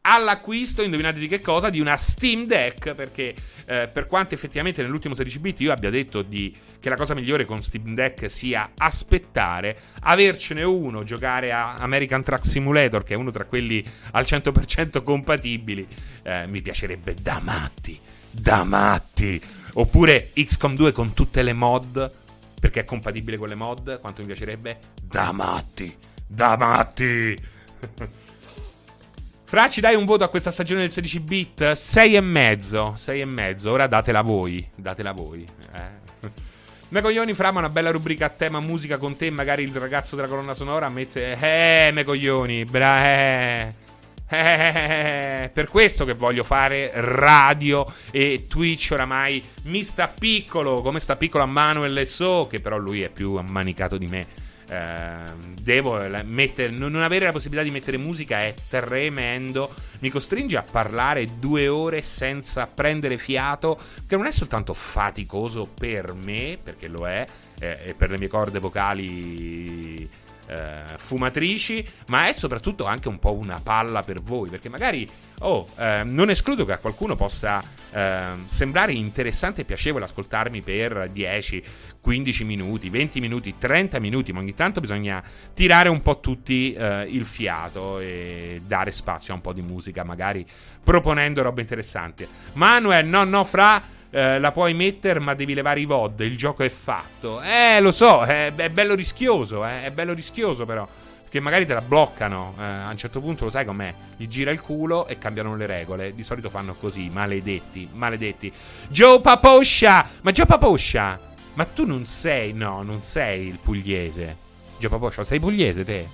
all'acquisto, 0.03 0.83
indovinate 0.83 1.19
di 1.19 1.29
che 1.29 1.41
cosa? 1.41 1.71
Di 1.71 1.81
una 1.81 1.97
Steam 1.97 2.47
Deck, 2.47 2.95
perché 2.95 3.35
eh, 3.67 3.89
per 3.93 4.07
quanto 4.07 4.35
effettivamente 4.35 4.83
nell'ultimo 4.83 5.15
16 5.15 5.39
bit 5.39 5.61
io 5.61 5.73
abbia 5.73 5.91
detto 5.91 6.23
di, 6.23 6.55
che 6.81 6.89
la 6.89 6.97
cosa 6.97 7.15
migliore 7.15 7.45
con 7.45 7.63
Steam 7.63 7.95
Deck 7.95 8.31
sia 8.31 8.71
aspettare, 8.77 9.79
avercene 10.01 10.63
uno, 10.63 11.05
giocare 11.05 11.53
a 11.53 11.75
American 11.75 12.23
Truck 12.23 12.47
Simulator, 12.47 13.05
che 13.05 13.15
è 13.15 13.17
uno 13.17 13.31
tra 13.31 13.45
quelli 13.45 13.85
al 14.13 14.25
100% 14.25 15.03
compatibili, 15.03 15.87
eh, 16.23 16.47
mi 16.47 16.63
piacerebbe 16.63 17.15
da 17.15 17.41
matti, 17.43 17.99
da 18.31 18.65
matti. 18.65 19.41
Oppure 19.75 20.31
XCOM 20.35 20.75
2 20.75 20.93
con 20.93 21.13
tutte 21.13 21.43
le 21.43 21.53
mod, 21.53 22.11
perché 22.59 22.81
è 22.81 22.85
compatibile 22.85 23.37
con 23.37 23.49
le 23.49 23.55
mod, 23.55 24.01
quanto 24.01 24.23
mi 24.23 24.27
piacerebbe? 24.27 24.79
Da 25.03 25.33
matti, 25.33 25.95
da 26.27 26.57
matti. 26.57 27.37
Fra, 29.49 29.67
ci 29.71 29.81
dai 29.81 29.95
un 29.95 30.05
voto 30.05 30.25
a 30.25 30.29
questa 30.29 30.51
stagione 30.51 30.83
del 30.83 30.93
16 30.93 31.21
bit? 31.21 31.73
6 31.73 32.17
e 32.17 32.21
mezzo. 32.21 32.93
6 32.99 33.21
e 33.23 33.25
mezzo. 33.25 33.73
Ora 33.73 33.87
datela 33.87 34.21
voi. 34.21 34.69
Datela 34.75 35.13
voi. 35.13 35.43
Eh. 35.75 36.29
Me 36.91 37.01
coglioni, 37.01 37.33
Fra, 37.33 37.51
ma 37.51 37.61
una 37.61 37.71
bella 37.71 37.91
rubrica 37.91 38.27
a 38.27 38.29
tema 38.29 38.61
musica 38.61 38.99
con 38.99 39.17
te. 39.17 39.31
Magari 39.31 39.63
il 39.63 39.75
ragazzo 39.75 40.17
della 40.17 40.29
colonna 40.29 40.53
sonora 40.53 40.91
mette. 40.91 41.39
Eh, 41.41 41.93
me 41.93 42.05
coglioni. 42.05 42.65
Bra, 42.65 43.07
eh. 43.07 43.75
Eh, 44.29 45.49
per 45.51 45.71
questo 45.71 46.05
che 46.05 46.13
voglio 46.13 46.43
fare 46.43 46.91
radio 46.97 47.91
e 48.11 48.45
Twitch 48.47 48.91
oramai 48.93 49.43
mi 49.63 49.83
sta 49.83 50.09
piccolo, 50.09 50.83
come 50.83 51.01
sta 51.01 51.17
piccolo 51.17 51.45
a 51.45 51.47
Manuel 51.47 52.07
So, 52.07 52.47
che 52.51 52.61
però 52.61 52.77
lui 52.77 53.01
è 53.01 53.09
più 53.09 53.37
ammanicato 53.37 53.97
di 53.97 54.09
me. 54.09 54.48
Ehm, 54.71 55.55
devo 55.61 56.01
mettere, 56.25 56.71
non 56.71 56.95
avere 56.97 57.25
la 57.25 57.33
possibilità 57.33 57.65
di 57.65 57.71
mettere 57.71 57.97
musica 57.97 58.41
è 58.41 58.55
tremendo. 58.69 59.75
Mi 60.01 60.11
costringe 60.11 60.57
a 60.57 60.63
parlare 60.63 61.39
due 61.39 61.69
ore 61.69 62.03
senza 62.03 62.67
prendere 62.67 63.19
fiato, 63.19 63.79
che 64.07 64.17
non 64.17 64.27
è 64.27 64.33
soltanto 64.33 64.75
faticoso 64.75 65.67
per 65.67 66.15
me, 66.15 66.59
perché 66.63 66.89
lo 66.89 67.07
è, 67.07 67.25
eh, 67.59 67.79
e 67.87 67.95
per 67.95 68.11
le 68.11 68.19
mie 68.19 68.29
corde 68.29 68.59
vocali 68.59 70.09
eh, 70.49 70.83
fumatrici, 70.97 71.87
ma 72.09 72.27
è 72.27 72.33
soprattutto 72.33 72.85
anche 72.85 73.09
un 73.09 73.19
po' 73.19 73.35
una 73.35 73.61
palla 73.63 74.03
per 74.03 74.21
voi, 74.21 74.49
perché 74.49 74.69
magari, 74.69 75.07
oh, 75.41 75.67
eh, 75.77 76.03
non 76.05 76.31
escludo 76.31 76.65
che 76.65 76.73
a 76.73 76.79
qualcuno 76.79 77.15
possa 77.15 77.63
eh, 77.93 78.23
sembrare 78.47 78.93
interessante 78.93 79.61
e 79.61 79.65
piacevole 79.65 80.05
ascoltarmi 80.05 80.63
per 80.63 81.09
10, 81.13 81.63
15 82.01 82.45
minuti, 82.45 82.89
20 82.89 83.21
minuti, 83.21 83.55
30 83.59 83.99
minuti, 83.99 84.33
ma 84.33 84.41
ogni 84.41 84.55
tanto 84.55 84.81
bisogna 84.81 85.23
tirare 85.55 85.89
un 85.89 86.01
po' 86.03 86.21
tutti 86.21 86.73
eh, 86.73 87.03
il 87.03 87.27
fiato 87.27 87.99
e 87.99 88.63
dare 88.65 88.91
spazio 88.91 89.33
a 89.33 89.37
un 89.37 89.43
po' 89.43 89.53
di 89.53 89.63
musica, 89.63 90.05
magari 90.05 90.47
proponendo 90.83 91.43
robe 91.43 91.61
interessanti. 91.61 92.27
Manuel, 92.55 93.07
no, 93.07 93.25
no, 93.25 93.45
fra 93.45 93.97
eh, 94.11 94.39
la 94.39 94.53
puoi 94.53 94.75
mettere 94.75 95.21
ma 95.21 95.35
devi 95.35 95.55
levare 95.55 95.81
i 95.81 95.85
VOD, 95.85 96.21
il 96.21 96.37
gioco 96.37 96.63
è 96.63 96.69
fatto. 96.69 97.41
Eh, 97.43 97.81
lo 97.81 97.93
so, 97.93 98.25
è, 98.25 98.53
è 98.55 98.69
bello 98.71 98.95
rischioso, 98.95 99.67
eh, 99.67 99.85
è 99.85 99.91
bello 99.91 100.13
rischioso 100.13 100.65
però. 100.65 100.89
Perché 101.29 101.41
magari 101.41 101.67
te 101.67 101.75
la 101.75 101.83
bloccano. 101.83 102.55
Eh, 102.59 102.63
a 102.63 102.89
un 102.89 102.97
certo 102.97 103.21
punto 103.21 103.45
lo 103.45 103.51
sai 103.51 103.67
com'è. 103.67 103.93
Gli 104.17 104.27
gira 104.29 104.51
il 104.51 104.63
culo 104.63 105.07
e 105.07 105.19
cambiano 105.19 105.55
le 105.57 105.67
regole. 105.67 106.15
Di 106.15 106.23
solito 106.23 106.49
fanno 106.49 106.75
così. 106.75 107.11
Maledetti, 107.11 107.87
maledetti. 107.93 108.51
Joe 108.89 109.21
Paposcia! 109.21 110.09
Ma 110.23 110.31
Joe 110.31 110.47
Paposcia! 110.47 111.21
Ma 111.53 111.65
tu 111.67 111.85
non 111.85 112.07
sei. 112.07 112.55
No, 112.55 112.83
non 112.83 113.03
sei 113.03 113.47
il 113.47 113.59
pugliese. 113.63 114.37
Joe 114.79 114.89
Paposcia, 114.89 115.23
sei 115.23 115.39
pugliese 115.39 115.85
te? 115.85 116.09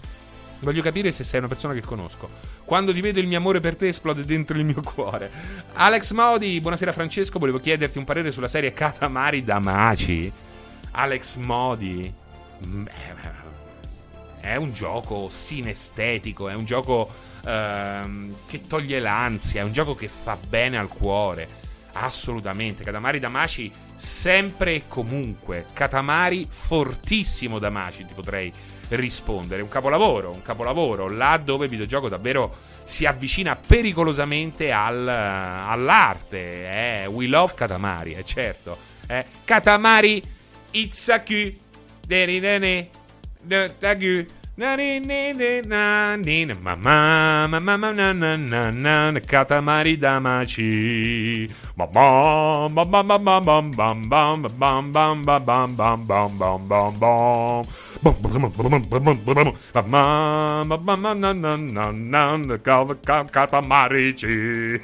Voglio 0.59 0.83
capire 0.83 1.13
se 1.13 1.23
sei 1.23 1.39
una 1.39 1.49
persona 1.49 1.75
che 1.75 1.83
conosco. 1.83 2.29
Quando 2.65 2.93
ti 2.93 3.01
vedo 3.01 3.21
il 3.21 3.27
mio 3.27 3.39
amore 3.39 3.61
per 3.61 3.77
te 3.77 3.89
esplode 3.89 4.25
dentro 4.25 4.57
il 4.57 4.65
mio 4.65 4.81
cuore. 4.83 5.31
Alex 5.75 6.13
Modi, 6.13 6.61
buonasera 6.61 6.93
Francesco, 6.93 7.39
volevo 7.39 7.61
chiederti 7.61 7.99
un 7.99 8.05
parere 8.05 8.31
sulla 8.31 8.49
serie 8.49 8.73
Katamari 8.73 9.45
Damaci. 9.45 10.33
Alex 10.93 11.37
Modi. 11.37 12.13
Mm, 12.67 12.87
è 14.41 14.57
un 14.57 14.73
gioco 14.73 15.29
sinestetico, 15.31 16.49
è 16.49 16.55
un 16.55 16.67
gioco 16.67 17.11
ehm, 17.47 18.35
che 18.47 18.67
toglie 18.67 19.01
l'ansia, 19.01 19.63
è 19.63 19.65
un 19.65 19.73
gioco 19.73 19.95
che 19.95 20.09
fa 20.09 20.37
bene 20.49 20.79
al 20.79 20.89
cuore. 20.89 21.49
Assolutamente. 21.93 22.85
Katamari 22.85 23.19
Damaci 23.19 23.71
sempre 23.97 24.75
e 24.75 24.83
comunque. 24.89 25.67
Katamari 25.73 26.47
fortissimo 26.51 27.59
Damaci, 27.59 28.05
ti 28.05 28.15
potrei 28.15 28.53
rispondere. 28.91 29.63
Un 29.63 29.69
capolavoro, 29.69 30.31
un 30.31 30.43
capolavoro, 30.43 31.09
là 31.11 31.41
dove 31.43 31.65
il 31.65 31.71
videogioco 31.71 32.09
davvero 32.09 32.73
si 32.85 33.07
avvicina 33.07 33.57
pericolosamente 33.57 34.71
al, 34.71 35.09
all'arte. 35.09 37.03
Eh. 37.03 37.07
We 37.07 37.27
love 37.27 37.55
Katamari, 37.55 38.13
è 38.13 38.19
eh, 38.19 38.25
certo. 38.25 38.77
Eh. 39.09 39.25
Katamari 39.45 40.23
Itzaku 40.73 41.53
Derinene 42.07 42.89
Tagu 43.79 44.25
Katamari 49.25 49.99
Damaci 49.99 51.49
Catamarici 63.31 64.81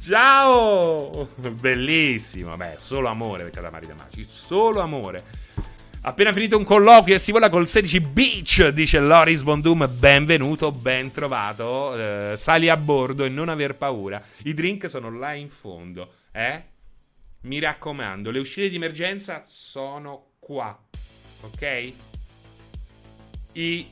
Ciao 0.00 1.28
Bellissimo 1.60 2.56
Beh 2.56 2.76
solo 2.78 3.08
amore 3.08 3.44
per 3.44 3.52
Katamari 3.52 3.86
Damaci 3.86 4.24
Solo 4.24 4.80
amore 4.80 5.24
Appena 6.06 6.34
finito 6.34 6.58
un 6.58 6.64
colloquio 6.64 7.14
e 7.14 7.18
si 7.18 7.32
vola 7.32 7.48
col 7.48 7.66
16 7.66 8.00
Beach, 8.00 8.68
dice 8.68 9.00
Loris 9.00 9.42
Bondum. 9.42 9.88
Benvenuto, 9.90 10.70
ben 10.70 11.10
trovato. 11.10 11.96
Eh, 11.96 12.36
sali 12.36 12.68
a 12.68 12.76
bordo 12.76 13.24
e 13.24 13.30
non 13.30 13.48
aver 13.48 13.74
paura. 13.74 14.22
I 14.42 14.52
drink 14.52 14.90
sono 14.90 15.10
là 15.10 15.32
in 15.32 15.48
fondo, 15.48 16.12
eh? 16.30 16.62
Mi 17.44 17.58
raccomando, 17.58 18.30
le 18.30 18.38
uscite 18.38 18.68
di 18.68 18.76
emergenza 18.76 19.44
sono 19.46 20.32
qua, 20.38 20.78
ok? 21.40 22.13
I 23.54 23.88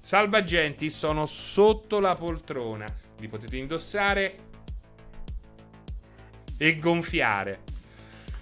salvagenti 0.00 0.90
sono 0.90 1.26
sotto 1.26 2.00
la 2.00 2.14
poltrona. 2.14 2.86
Li 3.18 3.28
potete 3.28 3.56
indossare 3.56 4.38
e 6.56 6.78
gonfiare. 6.78 7.60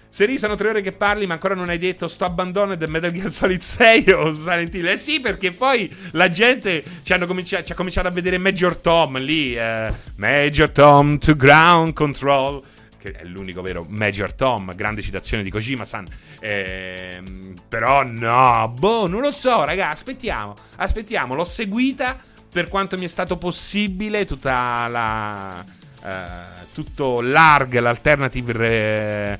Seri, 0.09 0.39
sono 0.39 0.55
tre 0.55 0.69
ore 0.69 0.81
che 0.81 0.93
parli, 0.93 1.27
ma 1.27 1.33
ancora 1.33 1.53
non 1.53 1.69
hai 1.69 1.77
detto 1.77 2.07
sto 2.07 2.25
abbandonando 2.25 2.87
Metal 2.87 3.11
Gear 3.11 3.29
Solid 3.29 3.61
6 3.61 4.09
o 4.11 4.31
Silent 4.31 4.73
Hill. 4.73 4.87
Eh 4.87 4.97
sì, 4.97 5.19
perché 5.19 5.51
poi 5.51 5.95
la 6.11 6.31
gente 6.31 6.83
ci, 7.03 7.15
cominciato, 7.25 7.71
ha 7.71 7.75
cominciato 7.75 8.07
a 8.07 8.11
vedere 8.11 8.39
Major 8.39 8.75
Tom 8.77 9.19
lì. 9.19 9.55
Eh, 9.55 9.93
Major 10.15 10.71
Tom 10.71 11.19
to 11.19 11.35
ground 11.35 11.93
control. 11.93 12.63
Che 13.11 13.19
è 13.19 13.23
l'unico 13.23 13.61
vero 13.61 13.85
Major 13.87 14.33
Tom, 14.33 14.75
grande 14.75 15.01
citazione 15.01 15.43
di 15.43 15.49
Kojima-san. 15.49 16.05
Eh, 16.39 17.21
però 17.67 18.03
no, 18.03 18.73
boh, 18.77 19.07
non 19.07 19.21
lo 19.21 19.31
so, 19.31 19.63
raga. 19.63 19.89
Aspettiamo, 19.89 20.53
aspettiamo. 20.77 21.35
L'ho 21.35 21.43
seguita 21.43 22.19
per 22.51 22.67
quanto 22.69 22.97
mi 22.97 23.05
è 23.05 23.09
stato 23.09 23.37
possibile. 23.37 24.25
Tutta 24.25 24.87
la. 24.87 25.65
Eh, 26.03 26.65
tutto 26.73 27.21
l'ARG, 27.21 27.77
l'alternative. 27.79 28.51
Re, 28.51 29.39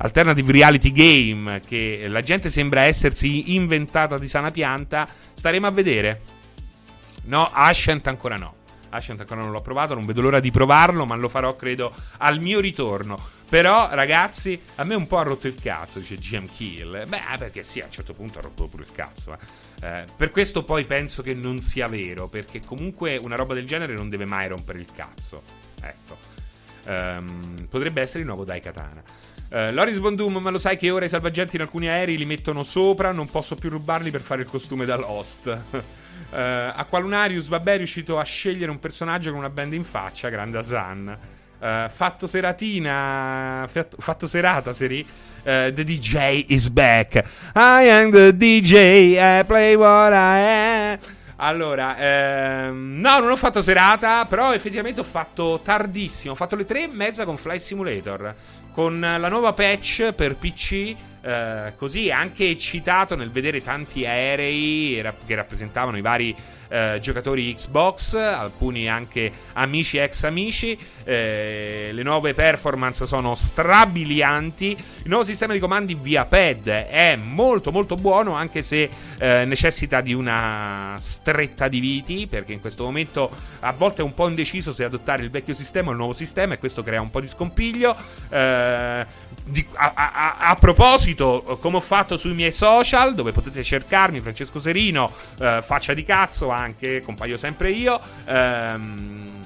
alternative 0.00 0.52
reality 0.52 0.92
game 0.92 1.60
che 1.66 2.04
la 2.06 2.20
gente 2.20 2.50
sembra 2.50 2.82
essersi 2.82 3.56
inventata 3.56 4.16
di 4.16 4.28
sana 4.28 4.52
pianta, 4.52 5.08
staremo 5.34 5.66
a 5.66 5.70
vedere. 5.70 6.20
No, 7.24 7.50
Ascent 7.52 8.06
ancora 8.06 8.36
no. 8.36 8.57
Ascent 8.90 9.20
ancora 9.20 9.40
non 9.40 9.50
l'ho 9.50 9.60
provato, 9.60 9.94
non 9.94 10.04
vedo 10.04 10.20
l'ora 10.20 10.40
di 10.40 10.50
provarlo, 10.50 11.04
ma 11.04 11.14
lo 11.14 11.28
farò 11.28 11.56
credo 11.56 11.92
al 12.18 12.40
mio 12.40 12.60
ritorno. 12.60 13.18
Però, 13.48 13.88
ragazzi, 13.92 14.60
a 14.76 14.84
me 14.84 14.94
un 14.94 15.06
po' 15.06 15.18
ha 15.18 15.22
rotto 15.22 15.46
il 15.46 15.54
cazzo, 15.54 15.98
dice 15.98 16.16
GM 16.16 16.46
Kill. 16.46 17.08
Beh, 17.08 17.20
perché 17.38 17.62
sì, 17.62 17.80
a 17.80 17.86
un 17.86 17.90
certo 17.90 18.12
punto 18.12 18.38
ha 18.38 18.42
rotto 18.42 18.66
pure 18.66 18.82
il 18.82 18.92
cazzo. 18.92 19.32
Eh. 19.32 19.38
Eh, 19.80 20.04
per 20.16 20.30
questo 20.30 20.64
poi 20.64 20.84
penso 20.84 21.22
che 21.22 21.34
non 21.34 21.60
sia 21.60 21.88
vero, 21.88 22.28
perché 22.28 22.60
comunque 22.60 23.16
una 23.16 23.36
roba 23.36 23.54
del 23.54 23.64
genere 23.64 23.94
non 23.94 24.10
deve 24.10 24.26
mai 24.26 24.48
rompere 24.48 24.78
il 24.78 24.88
cazzo. 24.94 25.42
Ecco. 25.82 26.16
Um, 26.86 27.66
potrebbe 27.68 28.00
essere 28.00 28.20
il 28.20 28.26
nuovo 28.26 28.44
Daikatana. 28.44 29.02
Uh, 29.50 29.72
Loris 29.72 29.98
Bondum, 29.98 30.38
ma 30.38 30.50
lo 30.50 30.58
sai 30.58 30.76
che 30.76 30.90
ora 30.90 31.06
i 31.06 31.08
salvagenti 31.08 31.56
in 31.56 31.62
alcuni 31.62 31.88
aerei 31.88 32.18
li 32.18 32.26
mettono 32.26 32.62
sopra? 32.62 33.12
Non 33.12 33.30
posso 33.30 33.56
più 33.56 33.70
rubarli 33.70 34.10
per 34.10 34.20
fare 34.20 34.42
il 34.42 34.48
costume 34.48 34.84
da 34.84 34.96
Lost. 34.96 35.58
uh, 36.30 36.36
Aqualunarius, 36.76 37.48
vabbè, 37.48 37.74
è 37.74 37.76
riuscito 37.78 38.18
a 38.18 38.24
scegliere 38.24 38.70
un 38.70 38.78
personaggio 38.78 39.30
con 39.30 39.38
una 39.38 39.50
band 39.50 39.72
in 39.72 39.84
faccia, 39.84 40.28
grande 40.28 40.58
Asan. 40.58 41.18
Uh, 41.58 41.88
fatto 41.88 42.26
seratina, 42.26 43.66
fatto, 43.68 43.96
fatto 43.98 44.26
serata, 44.26 44.72
seri. 44.72 45.06
Uh, 45.40 45.72
the 45.72 45.84
DJ 45.84 46.44
is 46.48 46.68
back. 46.68 47.16
I 47.54 47.88
am 47.88 48.10
the 48.10 48.36
DJ, 48.36 49.16
I 49.16 49.44
play 49.44 49.74
what 49.74 50.12
I 50.12 50.92
am. 50.92 50.98
Allora, 51.40 51.96
ehm, 51.96 52.98
no, 52.98 53.20
non 53.20 53.30
ho 53.30 53.36
fatto 53.36 53.62
serata, 53.62 54.24
però 54.24 54.52
effettivamente 54.52 55.00
ho 55.00 55.04
fatto 55.04 55.60
tardissimo. 55.62 56.32
Ho 56.32 56.36
fatto 56.36 56.56
le 56.56 56.66
tre 56.66 56.82
e 56.82 56.88
mezza 56.88 57.24
con 57.24 57.36
Flight 57.36 57.60
Simulator 57.60 58.34
con 58.78 59.00
la 59.00 59.28
nuova 59.28 59.52
patch 59.52 60.12
per 60.12 60.36
PC. 60.36 60.94
Eh, 61.20 61.72
così 61.76 62.10
anche 62.10 62.48
eccitato 62.48 63.16
nel 63.16 63.30
vedere 63.30 63.62
tanti 63.62 64.06
aerei 64.06 65.02
che 65.26 65.34
rappresentavano 65.34 65.96
i 65.96 66.00
vari 66.00 66.34
eh, 66.68 66.98
giocatori 67.00 67.54
Xbox, 67.54 68.14
alcuni 68.14 68.88
anche 68.88 69.30
amici 69.54 69.96
e 69.96 70.02
ex 70.02 70.24
amici. 70.24 70.78
Eh, 71.04 71.90
le 71.92 72.02
nuove 72.02 72.34
performance 72.34 73.06
sono 73.06 73.34
strabilianti. 73.34 74.76
Il 75.02 75.08
nuovo 75.08 75.24
sistema 75.24 75.52
di 75.52 75.58
comandi 75.58 75.94
via 75.94 76.24
pad 76.24 76.68
è 76.68 77.16
molto 77.16 77.72
molto 77.72 77.96
buono, 77.96 78.34
anche 78.34 78.62
se 78.62 78.88
eh, 79.18 79.44
necessita 79.46 80.00
di 80.00 80.12
una 80.12 80.96
stretta 80.98 81.68
di 81.68 81.80
viti, 81.80 82.26
perché 82.26 82.52
in 82.52 82.60
questo 82.60 82.84
momento 82.84 83.30
a 83.60 83.72
volte 83.72 84.02
è 84.02 84.04
un 84.04 84.14
po' 84.14 84.28
indeciso 84.28 84.72
se 84.72 84.84
adottare 84.84 85.22
il 85.22 85.30
vecchio 85.30 85.54
sistema 85.54 85.88
o 85.88 85.92
il 85.92 85.96
nuovo 85.96 86.12
sistema 86.12 86.54
e 86.54 86.58
questo 86.58 86.82
crea 86.82 87.00
un 87.00 87.10
po' 87.10 87.20
di 87.20 87.28
scompiglio. 87.28 87.96
Di, 89.48 89.66
a, 89.74 89.92
a, 89.94 90.36
a, 90.40 90.54
proposito, 90.56 91.58
come 91.60 91.78
ho 91.78 91.80
fatto 91.80 92.18
sui 92.18 92.34
miei 92.34 92.52
social, 92.52 93.14
dove 93.14 93.32
potete 93.32 93.62
cercarmi, 93.62 94.20
Francesco 94.20 94.60
Serino, 94.60 95.10
eh, 95.40 95.62
faccia 95.62 95.94
di 95.94 96.04
cazzo 96.04 96.50
anche, 96.50 97.00
compaio 97.00 97.38
sempre 97.38 97.70
io. 97.70 97.98
Ehm, 98.26 99.38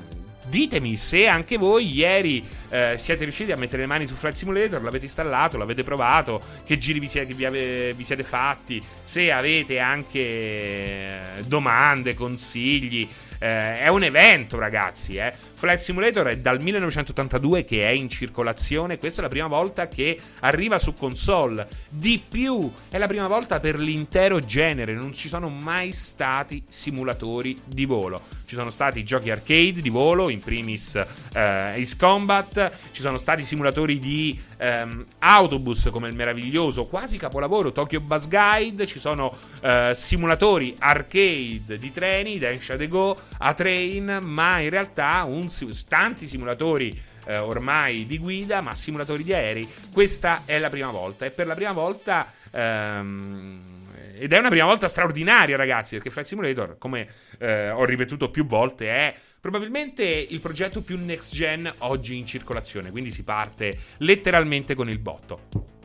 ditemi 0.52 0.96
se 0.96 1.28
anche 1.28 1.56
voi 1.56 1.94
ieri 1.94 2.46
eh, 2.68 2.96
siete 2.98 3.24
riusciti 3.24 3.52
a 3.52 3.56
mettere 3.56 3.82
le 3.82 3.88
mani 3.88 4.06
su 4.06 4.14
Flight 4.14 4.36
Simulator, 4.36 4.82
l'avete 4.82 5.04
installato, 5.06 5.56
l'avete 5.56 5.82
provato, 5.82 6.40
che 6.64 6.76
giri 6.78 6.98
vi 6.98 7.08
siete, 7.08 7.32
vi 7.32 7.44
ave, 7.44 7.92
vi 7.94 8.04
siete 8.04 8.22
fatti, 8.22 8.82
se 9.00 9.30
avete 9.30 9.78
anche 9.78 10.18
eh, 10.18 11.18
domande, 11.46 12.14
consigli. 12.14 13.08
Eh, 13.42 13.80
è 13.80 13.88
un 13.88 14.04
evento, 14.04 14.56
ragazzi. 14.56 15.16
Eh. 15.16 15.34
Flight 15.54 15.80
Simulator 15.80 16.28
è 16.28 16.38
dal 16.38 16.62
1982 16.62 17.64
che 17.64 17.82
è 17.82 17.88
in 17.88 18.08
circolazione. 18.08 18.98
Questa 18.98 19.18
è 19.18 19.22
la 19.24 19.28
prima 19.28 19.48
volta 19.48 19.88
che 19.88 20.16
arriva 20.40 20.78
su 20.78 20.94
console. 20.94 21.66
Di 21.88 22.22
più, 22.26 22.72
è 22.88 22.98
la 22.98 23.08
prima 23.08 23.26
volta 23.26 23.58
per 23.58 23.80
l'intero 23.80 24.38
genere. 24.38 24.94
Non 24.94 25.12
ci 25.12 25.28
sono 25.28 25.48
mai 25.48 25.92
stati 25.92 26.62
simulatori 26.68 27.56
di 27.64 27.84
volo. 27.84 28.22
Ci 28.46 28.54
sono 28.54 28.70
stati 28.70 29.02
giochi 29.02 29.30
arcade 29.30 29.80
di 29.80 29.88
volo, 29.88 30.28
in 30.28 30.38
primis 30.38 30.94
eh, 30.94 31.40
Ace 31.40 31.96
Combat. 31.98 32.70
Ci 32.92 33.00
sono 33.00 33.18
stati 33.18 33.42
simulatori 33.42 33.98
di 33.98 34.40
ehm, 34.62 35.04
autobus 35.18 35.88
come 35.90 36.08
il 36.08 36.14
meraviglioso, 36.14 36.86
quasi 36.86 37.18
capolavoro, 37.18 37.72
Tokyo 37.72 38.00
Bus 38.00 38.28
Guide. 38.28 38.86
Ci 38.86 39.00
sono 39.00 39.36
eh, 39.60 39.92
simulatori 39.94 40.74
arcade 40.78 41.76
di 41.78 41.92
treni, 41.92 42.38
Densha 42.38 42.76
de 42.76 42.86
Go, 42.86 43.16
A-Train. 43.38 44.20
Ma 44.22 44.60
in 44.60 44.70
realtà 44.70 45.24
un, 45.24 45.48
tanti 45.88 46.26
simulatori 46.26 46.98
eh, 47.26 47.38
ormai 47.38 48.06
di 48.06 48.18
guida, 48.18 48.60
ma 48.60 48.74
simulatori 48.74 49.24
di 49.24 49.32
aerei. 49.32 49.68
Questa 49.92 50.42
è 50.44 50.58
la 50.58 50.70
prima 50.70 50.90
volta. 50.90 51.26
E 51.26 51.30
per 51.30 51.46
la 51.46 51.54
prima 51.54 51.72
volta. 51.72 52.32
Ehm, 52.52 53.80
ed 54.14 54.32
è 54.32 54.38
una 54.38 54.50
prima 54.50 54.66
volta 54.66 54.86
straordinaria, 54.86 55.56
ragazzi, 55.56 55.96
perché 55.96 56.10
Flight 56.10 56.28
Simulator, 56.28 56.76
come 56.78 57.08
eh, 57.38 57.70
ho 57.70 57.84
ripetuto 57.84 58.30
più 58.30 58.46
volte, 58.46 58.86
è 58.86 59.14
probabilmente 59.42 60.04
il 60.04 60.38
progetto 60.38 60.82
più 60.82 60.96
next 60.96 61.34
gen 61.34 61.70
oggi 61.78 62.16
in 62.16 62.24
circolazione. 62.24 62.92
Quindi 62.92 63.10
si 63.10 63.24
parte 63.24 63.76
letteralmente 63.96 64.76
con 64.76 64.88
il 64.88 65.00
botto. 65.00 65.80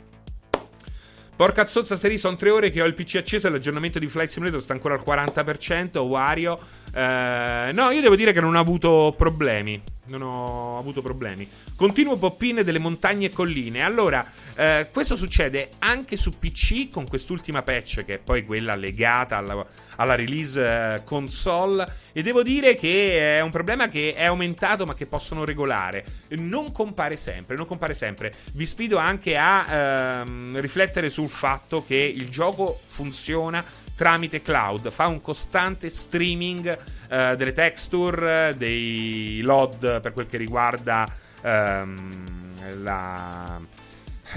Porca 1.36 1.66
zozza, 1.66 1.96
Seri, 1.96 2.20
sono 2.20 2.36
tre 2.36 2.52
ore 2.52 2.70
che 2.70 2.84
ho 2.84 2.86
il 2.86 2.94
PC 2.94 3.16
acceso 3.16 3.48
e 3.48 3.50
l'aggiornamento 3.50 3.98
di 3.98 4.08
Flight 4.08 4.30
Simulator 4.30 4.62
sta 4.62 4.74
ancora 4.74 4.94
al 4.94 5.04
40%. 5.04 5.98
Wario. 5.98 6.60
Eh, 6.94 7.72
no, 7.74 7.90
io 7.90 8.02
devo 8.02 8.16
dire 8.16 8.32
che 8.32 8.42
non 8.42 8.56
ho 8.56 8.60
avuto 8.60 9.16
problemi. 9.18 9.82
Non 10.06 10.22
ho 10.22 10.78
avuto 10.78 11.02
problemi. 11.02 11.50
Continuo 11.76 12.16
poppine 12.18 12.64
delle 12.64 12.80
montagne 12.80 13.26
e 13.26 13.32
colline. 13.32 13.82
Allora, 13.82 14.24
Eh, 14.60 14.88
questo 14.92 15.16
succede 15.16 15.70
anche 15.78 16.18
su 16.18 16.40
PC 16.40 16.90
con 16.90 17.08
quest'ultima 17.08 17.62
patch, 17.62 18.04
che 18.04 18.16
è 18.16 18.18
poi 18.18 18.44
quella 18.44 18.74
legata 18.74 19.38
alla, 19.38 19.64
alla 19.98 20.16
release 20.16 20.60
eh, 20.96 21.04
console. 21.04 21.86
E 22.12 22.24
devo 22.24 22.42
dire 22.42 22.74
che 22.74 23.38
è 23.38 23.42
un 23.42 23.52
problema 23.52 23.88
che 23.88 24.14
è 24.14 24.26
aumentato, 24.26 24.88
ma 24.88 24.96
che 24.96 25.06
possono 25.06 25.46
regolare. 25.46 26.04
Non 26.30 26.72
compare 26.72 27.18
sempre, 27.18 27.56
non 27.56 27.68
compare 27.68 27.94
sempre. 27.94 28.34
Vi 28.54 28.66
sfido 28.66 28.98
anche 28.98 29.38
a 29.38 30.22
ehm, 30.24 30.60
riflettere 30.60 31.10
sul 31.10 31.30
fatto 31.30 31.86
che 31.86 31.96
il 31.96 32.28
gioco 32.30 32.76
funziona 32.88 33.64
tramite 33.96 34.42
cloud, 34.42 34.90
fa 34.90 35.06
un 35.06 35.22
costante 35.22 35.92
streaming 35.92 36.78
eh, 37.10 37.36
delle 37.36 37.54
texture, 37.54 38.56
dei 38.58 39.42
load 39.42 40.02
per 40.02 40.14
quel 40.14 40.26
che 40.26 40.38
riguarda 40.38 41.08
ehm, 41.44 42.82
la 42.82 43.60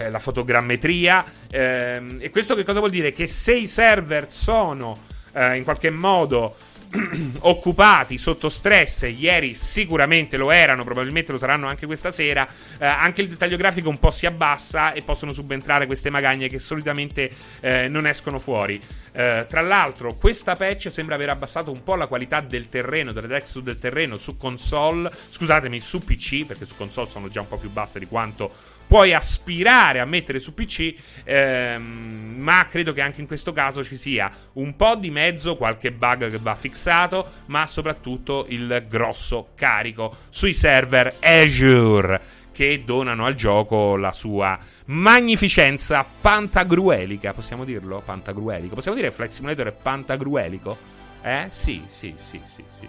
la 0.08 0.18
fotogrammetria. 0.18 1.24
Ehm, 1.50 2.18
e 2.20 2.30
questo 2.30 2.54
che 2.54 2.64
cosa 2.64 2.78
vuol 2.78 2.90
dire? 2.90 3.12
Che 3.12 3.26
se 3.26 3.54
i 3.54 3.66
server 3.66 4.32
sono 4.32 4.96
eh, 5.32 5.56
in 5.56 5.64
qualche 5.64 5.90
modo 5.90 6.54
occupati 7.40 8.18
sotto 8.18 8.48
stress, 8.48 9.02
ieri 9.02 9.54
sicuramente 9.54 10.36
lo 10.36 10.50
erano, 10.50 10.82
probabilmente 10.82 11.30
lo 11.30 11.38
saranno 11.38 11.68
anche 11.68 11.86
questa 11.86 12.10
sera, 12.10 12.46
eh, 12.78 12.84
anche 12.84 13.22
il 13.22 13.28
dettaglio 13.28 13.56
grafico 13.56 13.88
un 13.88 13.98
po' 13.98 14.10
si 14.10 14.26
abbassa 14.26 14.92
e 14.92 15.02
possono 15.02 15.32
subentrare 15.32 15.86
queste 15.86 16.10
magagne 16.10 16.48
che 16.48 16.58
solitamente 16.58 17.30
eh, 17.60 17.88
non 17.88 18.06
escono 18.06 18.38
fuori. 18.38 18.80
Eh, 19.12 19.46
tra 19.48 19.60
l'altro, 19.60 20.14
questa 20.14 20.56
patch 20.56 20.90
sembra 20.90 21.14
aver 21.14 21.30
abbassato 21.30 21.70
un 21.70 21.82
po' 21.82 21.94
la 21.94 22.06
qualità 22.06 22.40
del 22.40 22.68
terreno, 22.68 23.12
delle 23.12 23.28
texture 23.28 23.64
del 23.64 23.78
terreno 23.78 24.16
su 24.16 24.36
console, 24.36 25.10
scusatemi, 25.28 25.78
su 25.78 26.02
PC, 26.02 26.44
perché 26.44 26.66
su 26.66 26.74
console 26.76 27.08
sono 27.08 27.28
già 27.28 27.40
un 27.40 27.48
po' 27.48 27.56
più 27.56 27.70
basse 27.70 27.98
di 28.00 28.06
quanto 28.06 28.78
puoi 28.90 29.14
aspirare 29.14 30.00
a 30.00 30.04
mettere 30.04 30.40
su 30.40 30.52
PC, 30.52 30.92
ehm, 31.22 32.34
ma 32.38 32.66
credo 32.68 32.92
che 32.92 33.00
anche 33.00 33.20
in 33.20 33.28
questo 33.28 33.52
caso 33.52 33.84
ci 33.84 33.94
sia 33.96 34.28
un 34.54 34.74
po' 34.74 34.96
di 34.96 35.12
mezzo, 35.12 35.56
qualche 35.56 35.92
bug 35.92 36.28
che 36.28 36.38
va 36.38 36.56
fissato, 36.56 37.24
ma 37.46 37.68
soprattutto 37.68 38.46
il 38.48 38.86
grosso 38.88 39.50
carico 39.54 40.16
sui 40.28 40.52
server 40.52 41.18
Azure 41.20 42.20
che 42.50 42.82
donano 42.84 43.26
al 43.26 43.36
gioco 43.36 43.94
la 43.94 44.12
sua 44.12 44.58
magnificenza 44.86 46.04
pantagruelica, 46.04 47.32
possiamo 47.32 47.64
dirlo? 47.64 48.02
Pantagruelico. 48.04 48.74
Possiamo 48.74 48.96
dire 48.96 49.10
che 49.10 49.14
Flight 49.14 49.30
Simulator 49.30 49.68
è 49.68 49.72
pantagruelico? 49.72 50.76
Eh? 51.22 51.46
Sì, 51.48 51.84
sì, 51.86 52.12
sì, 52.18 52.40
sì, 52.44 52.64
sì, 52.76 52.88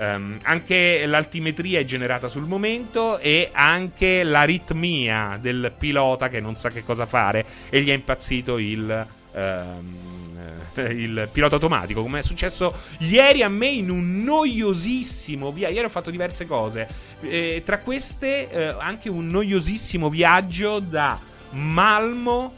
Um, 0.00 0.38
anche 0.44 1.04
l'altimetria 1.04 1.78
è 1.78 1.84
generata 1.84 2.28
sul 2.28 2.46
momento 2.46 3.18
e 3.18 3.50
anche 3.52 4.22
l'aritmia 4.22 5.36
del 5.38 5.74
pilota 5.76 6.30
che 6.30 6.40
non 6.40 6.56
sa 6.56 6.70
che 6.70 6.82
cosa 6.82 7.04
fare 7.04 7.44
e 7.68 7.82
gli 7.82 7.90
è 7.90 7.92
impazzito 7.92 8.56
il, 8.56 9.06
um, 9.32 9.96
il 10.88 11.28
pilota 11.30 11.56
automatico, 11.56 12.00
come 12.00 12.20
è 12.20 12.22
successo 12.22 12.74
ieri 13.00 13.42
a 13.42 13.50
me 13.50 13.66
in 13.66 13.90
un 13.90 14.22
noiosissimo 14.22 15.52
viaggio. 15.52 15.74
Ieri 15.74 15.86
ho 15.86 15.90
fatto 15.90 16.10
diverse 16.10 16.46
cose, 16.46 16.88
eh, 17.20 17.60
tra 17.62 17.80
queste 17.80 18.50
eh, 18.50 18.74
anche 18.78 19.10
un 19.10 19.26
noiosissimo 19.26 20.08
viaggio 20.08 20.78
da 20.78 21.18
Malmo 21.50 22.54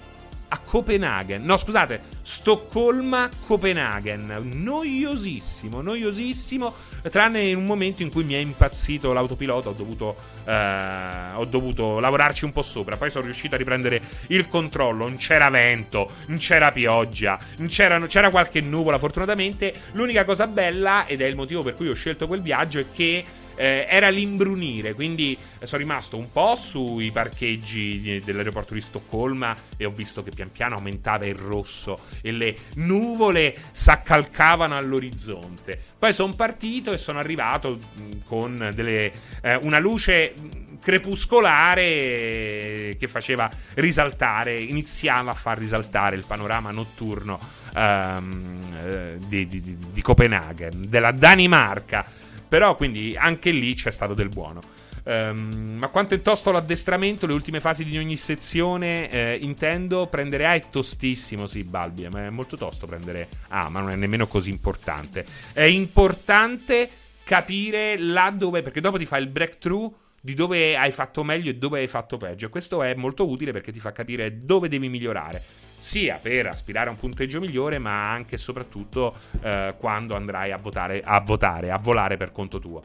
a 0.53 0.59
Copenaghen. 0.59 1.45
No, 1.45 1.57
scusate, 1.57 2.01
Stoccolma-Copenaghen. 2.21 4.41
Noiosissimo, 4.43 5.81
noiosissimo. 5.81 6.75
Tranne 7.11 7.41
in 7.41 7.57
un 7.57 7.65
momento 7.65 8.03
in 8.03 8.11
cui 8.11 8.25
mi 8.25 8.35
è 8.35 8.39
impazzito 8.39 9.15
l'autopilota, 9.15 9.71
ho 9.71 9.73
dovuto, 9.73 10.15
eh, 10.45 11.33
ho 11.35 11.47
dovuto 11.47 12.01
lavorarci 12.01 12.45
un 12.45 12.53
po' 12.53 12.61
sopra. 12.61 12.99
Poi 12.99 13.11
sono 13.11 13.25
riuscito 13.25 13.55
a 13.55 13.59
riprendere 13.59 14.03
il 14.29 14.47
controllo. 14.47 15.09
Non 15.09 15.17
c'era 15.17 15.49
vento, 15.49 16.11
non 16.27 16.37
c'era 16.37 16.71
pioggia, 16.71 17.39
non 17.57 17.69
c'era, 17.69 17.99
c'era 18.07 18.29
qualche 18.29 18.61
nuvola. 18.61 18.99
Fortunatamente, 18.99 19.73
l'unica 19.93 20.25
cosa 20.25 20.47
bella, 20.47 21.07
ed 21.07 21.23
è 21.23 21.27
il 21.27 21.37
motivo 21.37 21.63
per 21.63 21.73
cui 21.73 21.89
ho 21.89 21.95
scelto 21.95 22.27
quel 22.27 22.43
viaggio, 22.43 22.79
è 22.79 22.91
che 22.93 23.25
eh, 23.57 23.87
era 23.89 24.09
l'imbrunire, 24.09 24.95
quindi 24.95 25.37
sono 25.63 25.81
rimasto 25.81 26.17
un 26.17 26.31
po' 26.31 26.57
sui 26.57 27.11
parcheggi 27.11 28.21
dell'aeroporto 28.25 28.75
di 28.75 28.81
Stoccolma 28.81 29.55
e 29.77 29.85
ho 29.85 29.91
visto 29.91 30.23
che 30.23 30.31
pian 30.31 30.51
piano 30.51 30.77
aumentava 30.77 31.27
il 31.27 31.37
rosso 31.37 31.99
e 32.21 32.33
le 32.33 32.57
nuvole 32.77 33.57
s'accalcavano 33.73 34.77
all'orizzonte. 34.77 35.79
Poi 35.99 36.13
sono 36.13 36.35
partito 36.35 36.93
e 36.93 36.99
sono 36.99 37.19
arrivato 37.19 37.79
con 38.27 38.71
delle, 38.75 39.13
eh, 39.43 39.57
una 39.63 39.79
luce 39.79 40.35
crepuscolare 40.83 42.97
che 42.99 43.09
faceva 43.09 43.49
risaltare, 43.75 44.59
iniziava 44.59 45.31
a 45.31 45.35
far 45.35 45.59
risaltare 45.59 46.17
il 46.17 46.25
panorama 46.27 46.73
notturno 46.73 47.39
um, 47.75 49.17
di, 49.29 49.47
di, 49.47 49.79
di 49.93 50.03
Copenaghen, 50.03 50.89
della 50.89 51.13
Danimarca 51.13 52.05
però 52.53 52.77
quindi 52.77 53.17
anche 53.17 53.51
lì 53.51 53.73
c'è 53.73 53.91
stato 53.91 54.13
del 54.13 54.29
buono. 54.29 54.61
Um, 55.05 55.77
ma 55.79 55.89
quanto 55.89 56.13
è 56.13 56.21
tosto 56.21 56.53
l'addestramento, 56.53 57.27
le 57.27 57.33
ultime 57.33 57.61
fasi 57.61 57.83
di 57.83 57.97
ogni 57.97 58.19
sezione, 58.19 59.11
eh, 59.11 59.39
intendo, 59.41 60.07
prendere 60.07 60.45
A 60.45 60.53
è 60.53 60.63
tostissimo, 60.69 61.47
sì, 61.47 61.65
Balbi, 61.65 62.07
ma 62.13 62.27
è 62.27 62.29
molto 62.29 62.59
tosto 62.59 62.87
prendere 62.87 63.27
A, 63.49 63.71
ma 63.71 63.81
non 63.81 63.89
è 63.89 63.97
nemmeno 63.97 64.27
così 64.27 64.51
importante. 64.51 65.25
È 65.55 65.63
importante 65.63 66.91
capire 67.25 67.97
là 67.97 68.31
dove, 68.37 68.61
perché 68.61 68.83
dopo 68.83 68.99
ti 68.99 69.07
fa 69.07 69.17
il 69.17 69.29
breakthrough 69.29 69.91
di 70.21 70.35
dove 70.35 70.77
hai 70.77 70.93
fatto 70.93 71.25
meglio 71.25 71.49
e 71.49 71.55
dove 71.55 71.81
hai 71.81 71.89
fatto 71.89 72.19
peggio. 72.19 72.51
Questo 72.51 72.83
è 72.83 72.93
molto 72.93 73.27
utile 73.27 73.53
perché 73.53 73.73
ti 73.73 73.81
fa 73.81 73.93
capire 73.93 74.45
dove 74.45 74.69
devi 74.69 74.91
migliorare, 74.91 75.43
sia 75.83 76.19
per 76.23 76.47
aspirare 76.47 76.89
a 76.89 76.93
un 76.93 76.99
punteggio 76.99 77.41
migliore, 77.41 77.79
ma 77.79 78.11
anche 78.13 78.37
e 78.37 78.39
soprattutto 78.39 79.15
eh, 79.43 79.75
quando 79.79 80.15
andrai 80.15 80.53
a 80.53 80.57
votare, 80.57 81.03
a 81.05 81.21
votare, 81.21 81.73
a 81.73 81.79
volare 81.79 82.17
per 82.17 82.31
conto 82.31 82.61
tuo. 82.61 82.83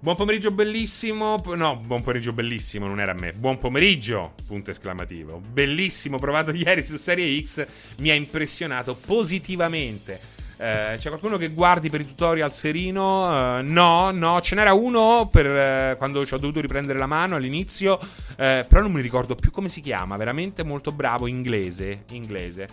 Buon 0.00 0.14
pomeriggio 0.14 0.50
bellissimo. 0.50 1.42
No, 1.56 1.76
buon 1.76 2.02
pomeriggio 2.02 2.32
bellissimo, 2.32 2.86
non 2.86 3.00
era 3.00 3.12
a 3.12 3.18
me. 3.18 3.32
Buon 3.32 3.58
pomeriggio, 3.58 4.34
punto 4.46 4.70
esclamativo. 4.70 5.40
Bellissimo, 5.40 6.18
provato 6.18 6.52
ieri 6.54 6.82
su 6.82 6.96
Serie 6.96 7.40
X, 7.42 7.66
mi 8.00 8.10
ha 8.10 8.14
impressionato 8.14 8.94
positivamente. 8.94 10.37
Eh, 10.60 10.96
c'è 10.98 11.08
qualcuno 11.08 11.36
che 11.36 11.50
guardi 11.50 11.88
per 11.88 12.00
i 12.00 12.06
tutorial 12.06 12.52
serino? 12.52 13.28
Uh, 13.28 13.62
no, 13.62 14.10
no, 14.10 14.40
ce 14.40 14.56
n'era 14.56 14.72
uno 14.72 15.28
per 15.30 15.94
uh, 15.94 15.96
quando 15.96 16.26
ci 16.26 16.34
ho 16.34 16.38
dovuto 16.38 16.60
riprendere 16.60 16.98
la 16.98 17.06
mano 17.06 17.36
all'inizio, 17.36 17.98
però 18.34 18.80
non 18.80 18.92
mi 18.92 19.00
ricordo 19.00 19.34
più 19.34 19.50
come 19.50 19.68
si 19.68 19.80
chiama, 19.80 20.16
veramente 20.16 20.62
molto 20.64 20.92
bravo, 20.92 21.26
inglese, 21.26 22.04
inglese. 22.10 22.66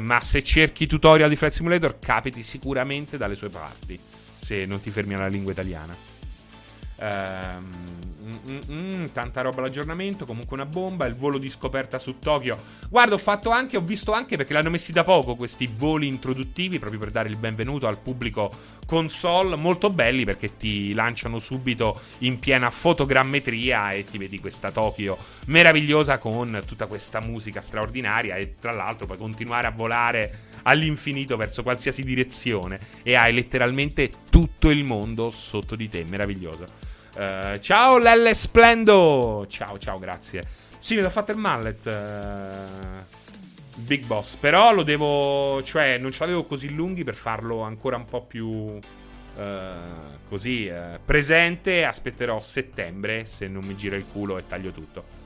ma 0.00 0.22
se 0.22 0.42
cerchi 0.42 0.86
tutorial 0.86 1.28
di 1.28 1.36
Flight 1.36 1.54
Simulator 1.54 1.98
capiti 1.98 2.42
sicuramente 2.42 3.16
dalle 3.16 3.34
sue 3.34 3.48
parti, 3.48 3.98
se 4.34 4.64
non 4.64 4.80
ti 4.80 4.90
fermi 4.90 5.14
alla 5.14 5.28
lingua 5.28 5.52
italiana. 5.52 5.94
Ehm 6.98 8.11
Mm, 8.32 8.58
mm, 8.68 8.94
mm, 9.02 9.04
tanta 9.12 9.42
roba 9.42 9.60
l'aggiornamento, 9.60 10.24
comunque 10.24 10.56
una 10.56 10.66
bomba, 10.66 11.06
il 11.06 11.14
volo 11.14 11.38
di 11.38 11.48
scoperta 11.48 11.98
su 11.98 12.18
Tokyo. 12.18 12.58
Guarda, 12.88 13.14
ho 13.14 13.18
fatto 13.18 13.50
anche, 13.50 13.76
ho 13.76 13.82
visto 13.82 14.12
anche 14.12 14.36
perché 14.36 14.52
l'hanno 14.52 14.70
messi 14.70 14.92
da 14.92 15.04
poco 15.04 15.34
questi 15.34 15.68
voli 15.74 16.06
introduttivi 16.06 16.78
proprio 16.78 17.00
per 17.00 17.10
dare 17.10 17.28
il 17.28 17.36
benvenuto 17.36 17.86
al 17.86 17.98
pubblico 17.98 18.50
console, 18.86 19.56
molto 19.56 19.90
belli 19.90 20.24
perché 20.24 20.56
ti 20.56 20.92
lanciano 20.94 21.38
subito 21.38 22.00
in 22.18 22.38
piena 22.38 22.70
fotogrammetria 22.70 23.92
e 23.92 24.04
ti 24.04 24.18
vedi 24.18 24.40
questa 24.40 24.70
Tokyo 24.70 25.16
meravigliosa 25.46 26.18
con 26.18 26.62
tutta 26.66 26.86
questa 26.86 27.20
musica 27.20 27.60
straordinaria 27.60 28.36
e 28.36 28.54
tra 28.60 28.72
l'altro 28.72 29.06
puoi 29.06 29.18
continuare 29.18 29.66
a 29.66 29.70
volare 29.70 30.50
all'infinito 30.62 31.36
verso 31.36 31.62
qualsiasi 31.62 32.02
direzione 32.04 32.78
e 33.02 33.14
hai 33.14 33.32
letteralmente 33.32 34.10
tutto 34.30 34.70
il 34.70 34.84
mondo 34.84 35.30
sotto 35.30 35.74
di 35.74 35.88
te, 35.88 36.04
meraviglioso. 36.08 36.91
Uh, 37.14 37.58
ciao 37.58 37.98
Lelle 37.98 38.34
Splendo. 38.34 39.46
Ciao, 39.48 39.78
ciao, 39.78 39.98
grazie. 39.98 40.42
Sì, 40.78 40.94
mi 40.94 41.00
sono 41.00 41.12
fatto 41.12 41.32
il 41.32 41.38
mallet. 41.38 41.86
Uh, 41.86 43.80
Big 43.82 44.04
Boss. 44.06 44.36
Però 44.36 44.72
lo 44.72 44.82
devo. 44.82 45.62
Cioè, 45.62 45.98
non 45.98 46.12
ce 46.12 46.20
l'avevo 46.20 46.44
così 46.44 46.74
lunghi 46.74 47.04
per 47.04 47.14
farlo 47.14 47.62
ancora 47.62 47.96
un 47.96 48.06
po' 48.06 48.22
più. 48.22 48.46
Uh, 48.46 48.80
così 50.28 50.70
presente. 51.04 51.84
Aspetterò 51.84 52.40
settembre 52.40 53.26
se 53.26 53.48
non 53.48 53.64
mi 53.64 53.76
gira 53.76 53.96
il 53.96 54.04
culo 54.10 54.38
e 54.38 54.46
taglio 54.46 54.70
tutto. 54.70 55.20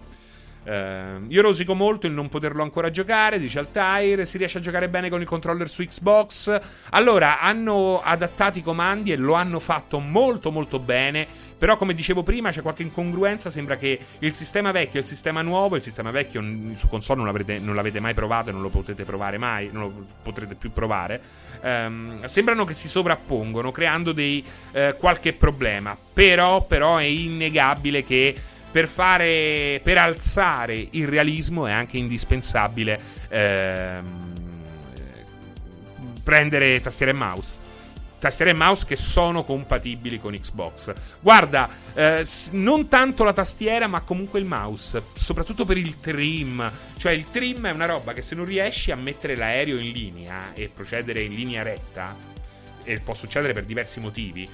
Uh, 0.67 1.27
io 1.29 1.43
rosico 1.43 1.75
molto 1.75 2.09
il 2.09 2.13
non 2.13 2.29
poterlo 2.29 2.61
ancora 2.65 2.91
giocare, 2.91 3.39
dice 3.39 3.61
Altair. 3.61 4.27
Si 4.27 4.37
riesce 4.37 4.59
a 4.59 4.61
giocare 4.61 4.89
bene 4.89 5.09
con 5.09 5.21
il 5.21 5.27
controller 5.27 5.71
su 5.71 5.85
Xbox. 5.85 6.61
Allora, 6.91 7.41
hanno 7.41 8.03
adattato 8.03 8.59
i 8.59 8.63
comandi 8.63 9.13
e 9.13 9.17
lo 9.17 9.35
hanno 9.35 9.61
fatto 9.61 10.01
molto 10.01 10.51
molto 10.51 10.81
bene. 10.81 11.45
Però, 11.57 11.77
come 11.77 11.95
dicevo 11.95 12.25
prima, 12.25 12.51
c'è 12.51 12.63
qualche 12.63 12.83
incongruenza. 12.83 13.49
Sembra 13.49 13.77
che 13.77 13.99
il 14.19 14.35
sistema 14.35 14.73
vecchio 14.73 14.99
e 14.99 15.03
il 15.03 15.09
sistema 15.09 15.41
nuovo, 15.41 15.77
il 15.77 15.83
sistema 15.83 16.11
vecchio 16.11 16.43
su 16.75 16.89
console 16.89 17.23
non, 17.23 17.45
non 17.61 17.75
l'avete 17.77 18.01
mai 18.01 18.15
provato 18.15 18.51
e 18.51 18.53
non 18.53 18.61
lo 18.61 18.69
potete 18.69 19.05
provare 19.05 19.39
mai, 19.39 19.71
non 19.73 19.83
lo 19.85 20.07
potrete 20.23 20.57
più 20.57 20.73
provare. 20.73 21.45
Um, 21.63 22.25
sembrano 22.25 22.65
che 22.65 22.75
si 22.75 22.89
sovrappongono, 22.89 23.71
creando 23.71 24.11
dei, 24.11 24.45
uh, 24.73 24.97
qualche 24.99 25.33
problema. 25.33 25.97
Però, 26.13 26.65
però 26.65 26.97
è 26.97 27.05
innegabile 27.05 28.05
che 28.05 28.35
per 28.71 28.89
fare 28.89 29.81
per 29.83 29.99
alzare 29.99 30.89
il 30.91 31.09
realismo 31.09 31.67
è 31.67 31.73
anche 31.73 31.97
indispensabile 31.97 33.01
ehm, 33.29 34.35
prendere 36.23 36.81
tastiera 36.81 37.13
e 37.13 37.15
mouse 37.15 37.65
tastiera 38.19 38.51
e 38.51 38.55
mouse 38.55 38.87
che 38.87 38.97
sono 38.97 39.45
compatibili 39.45 40.19
con 40.19 40.33
Xbox. 40.33 40.93
Guarda, 41.21 41.69
eh, 41.95 42.27
non 42.53 42.89
tanto 42.89 43.25
la 43.25 43.33
tastiera, 43.33 43.87
ma 43.87 44.01
comunque 44.01 44.41
il 44.41 44.47
mouse, 44.47 45.03
soprattutto 45.15 45.65
per 45.65 45.77
il 45.77 46.01
trim. 46.01 46.71
Cioè, 46.97 47.13
il 47.13 47.31
trim 47.31 47.67
è 47.67 47.71
una 47.71 47.87
roba 47.87 48.13
che 48.13 48.23
se 48.23 48.35
non 48.35 48.45
riesci 48.45 48.91
a 48.91 48.97
mettere 48.97 49.37
l'aereo 49.37 49.79
in 49.79 49.93
linea 49.93 50.53
e 50.55 50.71
procedere 50.75 51.23
in 51.23 51.35
linea 51.35 51.63
retta, 51.63 52.17
e 52.85 53.01
può 53.01 53.15
succedere 53.15 53.53
per 53.53 53.65
diversi 53.65 54.01
motivi, 54.01 54.49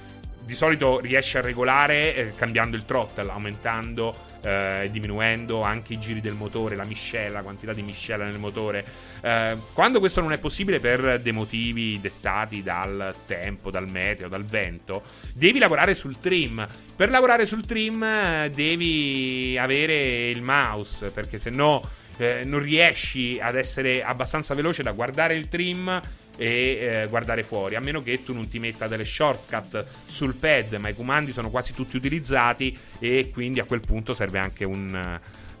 di 0.45 0.55
solito 0.55 0.99
riesci 0.99 1.37
a 1.37 1.41
regolare 1.41 2.15
eh, 2.15 2.31
cambiando 2.35 2.75
il 2.75 2.85
throttle, 2.85 3.29
aumentando 3.31 4.31
e 4.43 4.83
eh, 4.83 4.91
diminuendo 4.91 5.61
anche 5.61 5.93
i 5.93 5.99
giri 5.99 6.19
del 6.19 6.33
motore, 6.33 6.75
la 6.75 6.83
miscela, 6.83 7.35
la 7.35 7.41
quantità 7.41 7.73
di 7.73 7.81
miscela 7.81 8.25
nel 8.25 8.37
motore. 8.37 8.85
Eh, 9.21 9.57
quando 9.71 9.99
questo 9.99 10.21
non 10.21 10.33
è 10.33 10.37
possibile 10.37 10.79
per 10.79 11.21
dei 11.21 11.31
motivi 11.31 11.99
dettati 12.01 12.61
dal 12.61 13.15
tempo, 13.25 13.71
dal 13.71 13.89
meteo, 13.89 14.27
dal 14.27 14.43
vento, 14.43 15.03
devi 15.33 15.59
lavorare 15.59 15.95
sul 15.95 16.19
trim. 16.19 16.67
Per 16.95 17.09
lavorare 17.09 17.45
sul 17.45 17.65
trim 17.65 18.03
eh, 18.03 18.51
devi 18.53 19.57
avere 19.57 20.29
il 20.29 20.41
mouse, 20.41 21.11
perché 21.11 21.37
se 21.37 21.49
no 21.49 21.81
eh, 22.17 22.43
non 22.45 22.59
riesci 22.59 23.39
ad 23.41 23.55
essere 23.55 24.03
abbastanza 24.03 24.53
veloce 24.53 24.83
da 24.83 24.91
guardare 24.91 25.35
il 25.35 25.47
trim 25.47 26.01
e 26.37 26.47
eh, 26.47 27.07
guardare 27.09 27.43
fuori, 27.43 27.75
a 27.75 27.79
meno 27.79 28.01
che 28.01 28.23
tu 28.23 28.33
non 28.33 28.47
ti 28.47 28.59
metta 28.59 28.87
delle 28.87 29.05
shortcut 29.05 29.85
sul 30.05 30.35
pad, 30.35 30.73
ma 30.73 30.89
i 30.89 30.95
comandi 30.95 31.31
sono 31.31 31.49
quasi 31.49 31.73
tutti 31.73 31.95
utilizzati 31.95 32.77
e 32.99 33.29
quindi 33.31 33.59
a 33.59 33.65
quel 33.65 33.81
punto 33.81 34.13
serve 34.13 34.39
anche 34.39 34.65
un, 34.65 35.19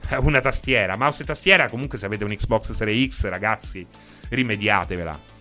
eh, 0.09 0.15
una 0.17 0.41
tastiera. 0.41 0.97
Mouse 0.97 1.23
e 1.23 1.25
tastiera, 1.25 1.69
comunque 1.69 1.97
se 1.97 2.05
avete 2.05 2.23
un 2.23 2.35
Xbox 2.35 2.71
Series 2.71 3.15
X, 3.15 3.29
ragazzi, 3.29 3.85
rimediatevela 4.29 5.31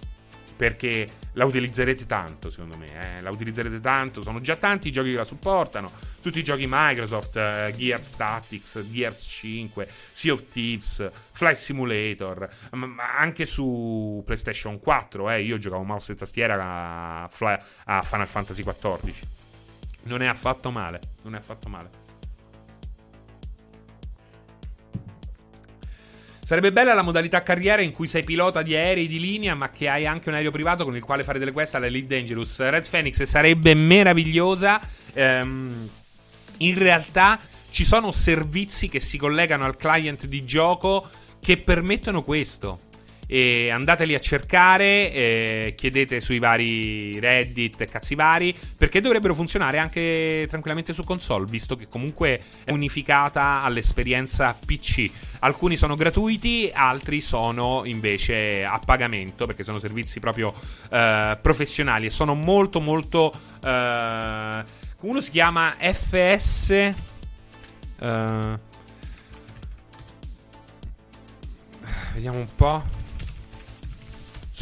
perché 0.63 1.09
la 1.33 1.45
utilizzerete 1.45 2.07
tanto, 2.07 2.51
secondo 2.51 2.77
me. 2.77 2.87
Eh? 3.19 3.21
La 3.21 3.31
utilizzerete 3.31 3.81
tanto. 3.81 4.23
Sono 4.23 4.41
già 4.41 4.57
tanti 4.57 4.89
i 4.89 4.93
giochi 4.93 5.11
che 5.11 5.17
la 5.17 5.25
supportano. 5.25 5.91
Tutti 6.21 6.39
i 6.39 6.45
giochi 6.45 6.67
Microsoft, 6.69 7.37
eh, 7.37 7.73
Gears 7.77 8.17
Tactics, 8.17 8.91
Gears 8.91 9.25
5, 9.25 9.89
Sea 10.13 10.33
of 10.33 10.45
Thieves, 10.51 11.11
Flight 11.33 11.57
Simulator, 11.57 12.49
ma 12.73 13.17
anche 13.17 13.47
su 13.47 14.23
PlayStation 14.25 14.79
4. 14.79 15.31
Eh? 15.31 15.43
Io 15.43 15.59
giocavo 15.59 15.83
mouse 15.83 16.13
e 16.13 16.17
tastiera 16.17 16.55
a, 16.55 17.25
a 17.25 18.03
Final 18.03 18.27
Fantasy 18.27 18.63
XIV. 18.63 19.15
Non 20.05 20.23
è 20.23 20.27
affatto 20.27 20.71
male. 20.71 21.01
Non 21.23 21.35
è 21.35 21.39
affatto 21.39 21.69
male. 21.69 22.02
Sarebbe 26.53 26.71
bella 26.71 26.93
la 26.93 27.01
modalità 27.01 27.43
carriera 27.43 27.81
in 27.81 27.93
cui 27.93 28.07
sei 28.07 28.25
pilota 28.25 28.61
di 28.61 28.75
aerei 28.75 29.09
di 29.09 29.19
linea, 29.19 29.55
ma 29.55 29.71
che 29.71 29.89
hai 29.89 30.05
anche 30.05 30.29
un 30.29 30.35
aereo 30.35 30.51
privato 30.51 30.85
con 30.85 30.95
il 30.95 31.03
quale 31.03 31.25
fare 31.25 31.39
delle 31.39 31.51
quest 31.51 31.77
alla 31.77 31.87
Elite 31.87 32.15
Dangerous. 32.15 32.59
Red 32.69 32.87
Phoenix 32.87 33.23
sarebbe 33.23 33.73
meravigliosa. 33.73 34.79
Ehm, 35.15 35.89
in 36.59 36.79
realtà 36.79 37.41
ci 37.71 37.87
sono 37.87 38.13
servizi 38.13 38.91
che 38.91 39.01
si 39.01 39.17
collegano 39.17 39.65
al 39.65 39.79
client 39.79 40.27
di 40.27 40.45
gioco 40.45 41.09
che 41.41 41.57
permettono 41.57 42.23
questo 42.23 42.81
e 43.33 43.71
andateli 43.71 44.15
a 44.15 44.21
cercare, 44.21 45.11
eh, 45.11 45.75
chiedete 45.75 46.21
sui 46.21 46.39
vari 46.39 47.19
Reddit 47.19 47.81
e 47.81 47.87
cazzi 47.87 48.15
vari, 48.15 48.55
perché 48.77 49.01
dovrebbero 49.01 49.35
funzionare 49.35 49.79
anche 49.79 50.45
tranquillamente 50.51 50.93
su 50.93 51.03
console, 51.03 51.47
visto 51.49 51.75
che 51.75 51.89
comunque 51.89 52.43
è 52.63 52.73
unificata 52.73 53.63
all'esperienza 53.63 54.55
PC. 54.55 55.11
Alcuni 55.39 55.79
sono 55.79 55.97
gratuiti, 55.97 56.71
altri 56.75 57.23
sono 57.23 57.85
invece 57.87 58.67
a 58.67 58.79
pagamento, 58.85 59.47
perché 59.47 59.65
sono 59.65 59.79
servizi 59.79 60.21
proprio 60.21 60.53
eh, 60.91 61.39
professionali 61.41 62.05
e 62.05 62.11
sono 62.11 62.35
molto 62.35 62.81
molto... 62.81 63.33
Eh, 63.65 64.65
uno 65.01 65.21
si 65.23 65.31
chiama 65.31 65.75
FS... 65.81 66.93
Uh, 67.99 68.59
vediamo 72.15 72.39
un 72.39 72.49
po'. 72.57 73.02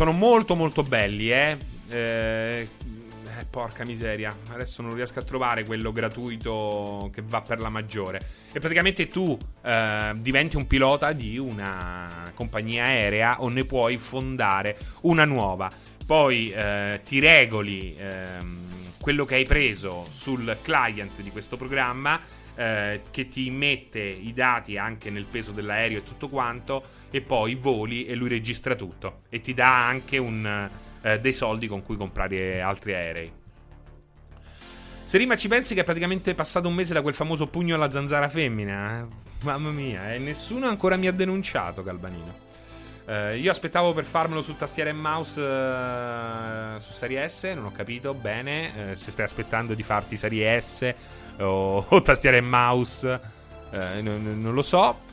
Sono 0.01 0.13
molto 0.13 0.57
molto 0.57 0.83
belli, 0.83 1.31
eh. 1.31 1.59
eh. 1.91 2.67
eh. 3.39 3.45
porca 3.51 3.85
miseria, 3.85 4.35
adesso 4.49 4.81
non 4.81 4.95
riesco 4.95 5.19
a 5.19 5.23
trovare 5.23 5.63
quello 5.63 5.93
gratuito 5.93 7.11
che 7.13 7.21
va 7.23 7.43
per 7.43 7.61
la 7.61 7.69
maggiore. 7.69 8.19
E 8.51 8.61
praticamente 8.61 9.09
tu 9.09 9.37
eh, 9.63 10.13
diventi 10.15 10.57
un 10.57 10.67
pilota 10.67 11.13
di 11.13 11.37
una 11.37 12.33
compagnia 12.33 12.85
aerea 12.85 13.43
o 13.43 13.51
ne 13.51 13.67
puoi 13.67 13.99
fondare 13.99 14.79
una 15.03 15.27
nuova. 15.27 15.71
Poi 16.07 16.51
eh, 16.51 17.03
ti 17.05 17.19
regoli 17.19 17.95
ehm, 17.99 18.69
quello 19.03 19.27
che 19.27 19.35
hai 19.35 19.45
preso 19.45 20.07
sul 20.11 20.57
client 20.63 21.21
di 21.21 21.31
questo 21.31 21.59
programma 21.59 22.19
eh, 22.55 23.03
che 23.11 23.29
ti 23.29 23.51
mette 23.51 24.01
i 24.01 24.33
dati 24.33 24.79
anche 24.79 25.11
nel 25.11 25.25
peso 25.25 25.53
dell'aereo 25.53 25.99
e 25.99 26.05
tutto 26.05 26.31
quanto 26.31 26.83
e 27.11 27.21
poi 27.21 27.55
voli 27.55 28.07
e 28.07 28.15
lui 28.15 28.29
registra 28.29 28.75
tutto 28.75 29.23
e 29.29 29.41
ti 29.41 29.55
dà 29.55 29.87
anche 29.87 30.19
un, 30.19 30.71
eh, 31.03 31.21
dei 31.21 31.33
soldi 31.33 31.67
con 31.67 31.83
cui 31.83 31.97
comprare 31.97 32.61
altri 32.61 32.95
aerei. 32.95 33.33
Se 35.05 35.19
Rima 35.19 35.37
ci 35.37 35.49
pensi 35.49 35.75
che 35.75 35.81
è 35.81 35.85
praticamente 35.85 36.35
passato 36.35 36.69
un 36.69 36.75
mese 36.75 36.93
da 36.93 37.03
quel 37.03 37.15
famoso 37.15 37.49
pugno 37.49 37.75
alla 37.75 37.91
zanzara 37.91 38.29
femmina, 38.29 39.01
eh? 39.01 39.05
mamma 39.43 39.71
mia, 39.71 40.15
e 40.15 40.19
nessuno 40.19 40.69
ancora 40.69 40.97
mi 40.97 41.09
ha 41.09 41.13
denunciato 41.13 41.83
Galbanino. 41.83 42.49
Uh, 43.07 43.35
io 43.35 43.51
aspettavo 43.51 43.93
per 43.93 44.05
farmelo 44.05 44.41
su 44.41 44.57
tastiera 44.57 44.91
e 44.91 44.93
mouse 44.93 45.41
uh, 45.41 46.79
su 46.79 46.93
Serie 46.93 47.29
S, 47.29 47.43
non 47.57 47.65
ho 47.65 47.73
capito 47.73 48.15
bene 48.15 48.69
uh, 48.69 48.95
se 48.95 49.11
stai 49.11 49.25
aspettando 49.25 49.75
di 49.75 49.83
farti 49.83 50.17
Serie 50.17 50.61
S 50.61 50.95
o, 51.41 51.85
o 51.89 52.03
tastiera 52.03 52.37
e 52.37 52.41
mouse, 52.41 53.21
non, 53.73 54.39
non, 54.41 54.55
lo 54.55 54.63
so. 54.63 55.09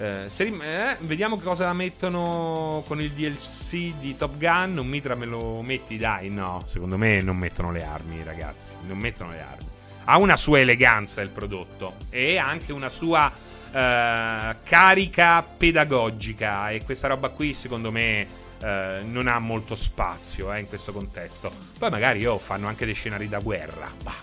Rim- 0.00 0.96
vediamo 1.00 1.36
che 1.36 1.44
cosa 1.44 1.70
mettono 1.74 2.82
con 2.86 3.02
il 3.02 3.10
DLC 3.10 3.98
di 3.98 4.16
Top 4.16 4.38
Gun. 4.38 4.78
Un 4.78 4.86
mitra 4.86 5.14
me 5.14 5.26
lo 5.26 5.60
metti, 5.60 5.98
dai. 5.98 6.30
No, 6.30 6.62
secondo 6.66 6.96
me 6.96 7.20
non 7.20 7.36
mettono 7.36 7.70
le 7.70 7.84
armi, 7.84 8.22
ragazzi. 8.24 8.72
Non 8.86 8.96
mettono 8.96 9.32
le 9.32 9.40
armi. 9.42 9.68
Ha 10.04 10.16
una 10.16 10.36
sua 10.36 10.60
eleganza 10.60 11.20
il 11.20 11.28
prodotto 11.28 11.96
e 12.08 12.38
anche 12.38 12.72
una 12.72 12.88
sua 12.88 13.30
uh, 13.70 14.56
carica 14.64 15.42
pedagogica 15.42 16.70
e 16.70 16.82
questa 16.82 17.08
roba 17.08 17.28
qui 17.28 17.54
secondo 17.54 17.90
me 17.90 18.26
uh, 18.60 18.66
non 19.04 19.28
ha 19.28 19.38
molto 19.38 19.74
spazio 19.74 20.52
eh, 20.52 20.60
in 20.60 20.66
questo 20.66 20.92
contesto. 20.92 21.52
Poi 21.78 21.90
magari 21.90 22.24
oh, 22.26 22.38
fanno 22.38 22.66
anche 22.66 22.86
dei 22.86 22.94
scenari 22.94 23.28
da 23.28 23.38
guerra, 23.38 23.90
bah, 24.02 24.14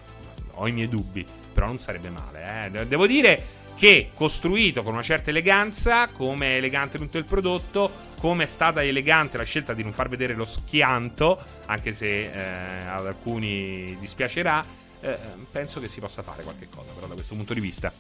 ho 0.56 0.68
i 0.68 0.72
miei 0.72 0.90
dubbi, 0.90 1.26
però 1.54 1.68
non 1.68 1.80
sarebbe 1.80 2.10
male. 2.10 2.66
Eh. 2.66 2.88
Devo 2.88 3.06
dire 3.06 3.66
che 3.78 4.10
costruito 4.14 4.82
con 4.82 4.94
una 4.94 5.04
certa 5.04 5.30
eleganza, 5.30 6.08
come 6.08 6.48
è 6.48 6.58
elegante 6.58 6.98
tutto 6.98 7.20
il 7.20 7.26
prodotto, 7.26 7.92
come 8.20 8.44
è 8.44 8.48
stata 8.48 8.84
elegante 8.84 9.38
la 9.38 9.44
scelta 9.44 9.74
di 9.74 9.84
non 9.84 9.94
far 9.94 10.10
vedere 10.10 10.34
lo 10.34 10.46
schianto, 10.46 11.40
anche 11.68 11.94
se 11.94 12.22
eh, 12.22 12.88
ad 12.88 13.06
alcuni 13.06 13.96
dispiacerà, 14.00 14.66
eh, 15.02 15.18
penso 15.52 15.80
che 15.80 15.88
si 15.88 16.00
possa 16.00 16.24
fare 16.24 16.42
qualche 16.42 16.68
cosa 16.74 16.92
però 16.94 17.06
da 17.06 17.14
questo 17.14 17.36
punto 17.36 17.54
di 17.54 17.60
vista. 17.60 17.94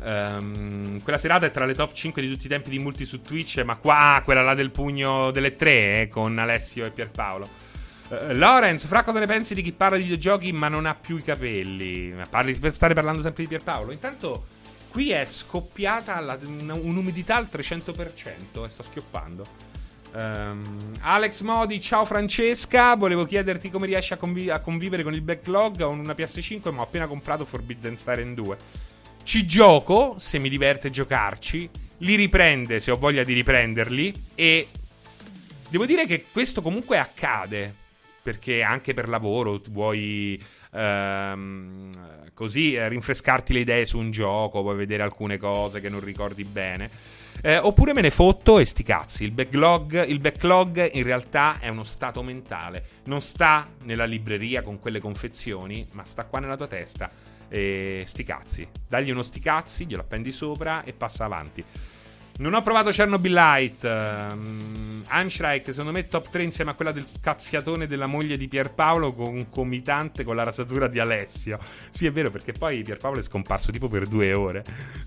Um, 0.00 1.00
quella 1.02 1.18
serata 1.18 1.46
è 1.46 1.50
tra 1.50 1.64
le 1.64 1.74
top 1.74 1.92
5 1.92 2.20
di 2.20 2.28
tutti 2.28 2.46
i 2.46 2.48
tempi 2.48 2.70
di 2.70 2.78
multi 2.78 3.04
su 3.04 3.20
Twitch, 3.20 3.62
ma 3.64 3.76
qua 3.76 4.20
quella 4.24 4.42
là 4.42 4.54
del 4.54 4.70
pugno 4.70 5.30
delle 5.30 5.56
tre 5.56 6.02
eh, 6.02 6.08
con 6.08 6.38
Alessio 6.38 6.84
e 6.84 6.90
Pierpaolo. 6.90 7.48
Uh, 8.08 8.32
Lorenz, 8.34 8.86
Fra, 8.86 9.02
cosa 9.02 9.18
ne 9.18 9.26
pensi 9.26 9.54
di 9.54 9.62
chi 9.62 9.72
parla 9.72 9.96
di 9.96 10.02
videogiochi 10.02 10.52
ma 10.52 10.68
non 10.68 10.86
ha 10.86 10.94
più 10.94 11.16
i 11.16 11.22
capelli? 11.22 12.14
Parli, 12.28 12.54
stare 12.72 12.94
parlando 12.94 13.22
sempre 13.22 13.42
di 13.42 13.48
Pierpaolo. 13.48 13.92
Intanto 13.92 14.46
qui 14.90 15.10
è 15.10 15.24
scoppiata 15.24 16.20
la, 16.20 16.38
un'umidità 16.40 17.36
al 17.36 17.48
300% 17.50 18.64
e 18.64 18.68
sto 18.68 18.82
schioppando. 18.82 19.44
Um, 20.12 20.92
Alex 21.00 21.40
Modi, 21.40 21.80
ciao 21.80 22.04
Francesca. 22.04 22.94
Volevo 22.94 23.24
chiederti 23.24 23.70
come 23.70 23.86
riesci 23.86 24.12
a, 24.12 24.16
conviv- 24.16 24.50
a 24.50 24.60
convivere 24.60 25.02
con 25.02 25.14
il 25.14 25.22
backlog. 25.22 25.80
Ho 25.80 25.88
una 25.88 26.12
PS5 26.12 26.72
ma 26.72 26.82
ho 26.82 26.84
appena 26.84 27.06
comprato 27.06 27.44
Forbidden 27.44 27.96
Siren 27.96 28.34
2. 28.34 28.56
Ci 29.24 29.46
gioco 29.46 30.16
se 30.18 30.38
mi 30.38 30.48
diverte 30.48 30.90
giocarci, 30.90 31.68
li 31.98 32.14
riprende 32.14 32.78
se 32.78 32.90
ho 32.90 32.96
voglia 32.96 33.24
di 33.24 33.32
riprenderli 33.32 34.12
e 34.34 34.68
devo 35.68 35.86
dire 35.86 36.06
che 36.06 36.24
questo 36.30 36.62
comunque 36.62 36.98
accade 36.98 37.82
perché 38.24 38.62
anche 38.62 38.94
per 38.94 39.06
lavoro 39.06 39.60
vuoi 39.68 40.42
ehm, 40.72 41.90
così 42.32 42.72
eh, 42.72 42.88
rinfrescarti 42.88 43.52
le 43.52 43.58
idee 43.58 43.84
su 43.84 43.98
un 43.98 44.10
gioco, 44.10 44.62
vuoi 44.62 44.76
vedere 44.76 45.02
alcune 45.02 45.36
cose 45.36 45.78
che 45.78 45.90
non 45.90 46.02
ricordi 46.02 46.42
bene. 46.42 46.88
Eh, 47.42 47.58
oppure 47.58 47.92
me 47.92 48.00
ne 48.00 48.10
fotto 48.10 48.58
e 48.58 48.64
sti 48.64 48.82
cazzi. 48.82 49.24
Il 49.24 49.32
backlog, 49.32 50.06
il 50.06 50.20
backlog 50.20 50.94
in 50.94 51.02
realtà 51.02 51.58
è 51.60 51.68
uno 51.68 51.84
stato 51.84 52.22
mentale. 52.22 52.82
Non 53.04 53.20
sta 53.20 53.68
nella 53.82 54.06
libreria 54.06 54.62
con 54.62 54.78
quelle 54.78 55.00
confezioni, 55.00 55.86
ma 55.92 56.06
sta 56.06 56.24
qua 56.24 56.38
nella 56.38 56.56
tua 56.56 56.66
testa 56.66 57.10
E 57.50 58.04
sti 58.06 58.24
cazzi. 58.24 58.66
Dagli 58.88 59.10
uno 59.10 59.20
sti 59.20 59.40
cazzi, 59.40 59.84
glielo 59.84 60.00
appendi 60.00 60.32
sopra 60.32 60.82
e 60.82 60.94
passa 60.94 61.26
avanti. 61.26 61.62
Non 62.36 62.54
ho 62.54 62.62
provato 62.62 62.90
Chernobyl 62.90 63.32
Light. 63.32 63.84
Um, 63.84 65.04
Anschreich, 65.06 65.66
secondo 65.66 65.92
me, 65.92 66.08
top 66.08 66.28
3 66.30 66.42
insieme 66.42 66.72
a 66.72 66.74
quella 66.74 66.90
del 66.90 67.04
cazziatone 67.20 67.86
della 67.86 68.06
moglie 68.06 68.36
di 68.36 68.48
Pierpaolo, 68.48 69.12
concomitante 69.12 70.24
con 70.24 70.34
la 70.34 70.42
rasatura 70.42 70.88
di 70.88 70.98
Alessio. 70.98 71.60
Sì, 71.90 72.06
è 72.06 72.10
vero, 72.12 72.32
perché 72.32 72.52
poi 72.52 72.82
Pierpaolo 72.82 73.20
è 73.20 73.22
scomparso 73.22 73.70
tipo 73.70 73.88
per 73.88 74.08
due 74.08 74.32
ore. 74.32 74.64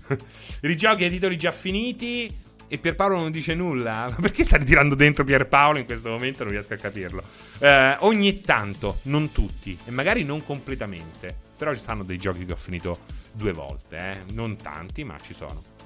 Rigiochi 0.60 1.04
ai 1.04 1.10
titoli 1.10 1.36
già 1.36 1.50
finiti. 1.50 2.46
E 2.70 2.78
Pierpaolo 2.78 3.18
non 3.18 3.30
dice 3.30 3.54
nulla. 3.54 4.14
Perché 4.20 4.44
sta 4.44 4.56
ritirando 4.56 4.94
dentro 4.94 5.24
Pierpaolo 5.24 5.78
in 5.78 5.84
questo 5.84 6.08
momento? 6.08 6.44
Non 6.44 6.52
riesco 6.52 6.72
a 6.72 6.76
capirlo. 6.76 7.22
Uh, 7.58 8.06
ogni 8.06 8.40
tanto, 8.40 9.00
non 9.04 9.32
tutti, 9.32 9.76
e 9.84 9.90
magari 9.90 10.24
non 10.24 10.42
completamente. 10.44 11.34
Però 11.58 11.74
ci 11.74 11.80
stanno 11.80 12.04
dei 12.04 12.16
giochi 12.16 12.46
che 12.46 12.52
ho 12.52 12.56
finito 12.56 13.00
due 13.32 13.52
volte, 13.52 13.96
eh? 13.96 14.32
Non 14.32 14.56
tanti, 14.56 15.04
ma 15.04 15.16
ci 15.18 15.34
sono. 15.34 15.76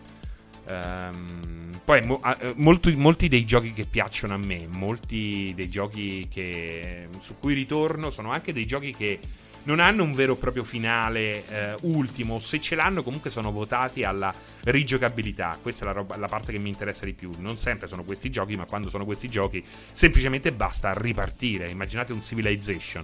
Um, 0.69 1.71
poi 1.85 2.03
mo- 2.03 2.21
uh, 2.23 2.53
molti, 2.57 2.95
molti, 2.95 3.29
dei 3.29 3.45
giochi 3.45 3.73
che 3.73 3.85
piacciono 3.85 4.35
a 4.35 4.37
me, 4.37 4.69
molti 4.69 5.53
dei 5.55 5.69
giochi 5.69 6.29
che, 6.31 7.09
su 7.19 7.39
cui 7.39 7.55
ritorno, 7.55 8.11
sono 8.11 8.31
anche 8.31 8.53
dei 8.53 8.65
giochi 8.65 8.95
che 8.95 9.19
non 9.65 9.79
hanno 9.79 10.03
un 10.03 10.13
vero 10.13 10.35
e 10.35 10.37
proprio 10.37 10.65
finale 10.65 11.45
uh, 11.81 11.93
ultimo. 11.93 12.39
Se 12.39 12.61
ce 12.61 12.75
l'hanno, 12.75 13.03
comunque 13.03 13.31
sono 13.31 13.51
votati 13.51 14.05
alla 14.05 14.33
rigiocabilità. 14.65 15.59
Questa 15.61 15.85
è 15.85 15.87
la, 15.87 15.93
roba, 15.93 16.17
la, 16.17 16.29
parte 16.29 16.53
che 16.53 16.59
mi 16.59 16.69
interessa 16.69 17.05
di 17.05 17.13
più. 17.13 17.31
Non 17.39 17.59
sempre 17.59 17.89
sono 17.89 18.05
questi 18.05 18.31
giochi, 18.31 18.57
ma 18.57 18.65
quando 18.65 18.89
sono 18.89 19.05
questi 19.05 19.29
giochi, 19.29 19.65
semplicemente 19.93 20.53
basta 20.53 20.93
ripartire. 20.95 21.71
Immaginate 21.71 22.13
un 22.13 22.23
Civilization. 22.23 23.03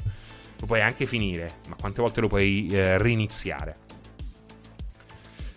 Lo 0.60 0.66
puoi 0.66 0.80
anche 0.80 1.06
finire, 1.06 1.58
ma 1.68 1.76
quante 1.78 2.00
volte 2.00 2.20
lo 2.20 2.28
puoi 2.28 2.66
uh, 2.70 3.00
riniziare? 3.00 3.87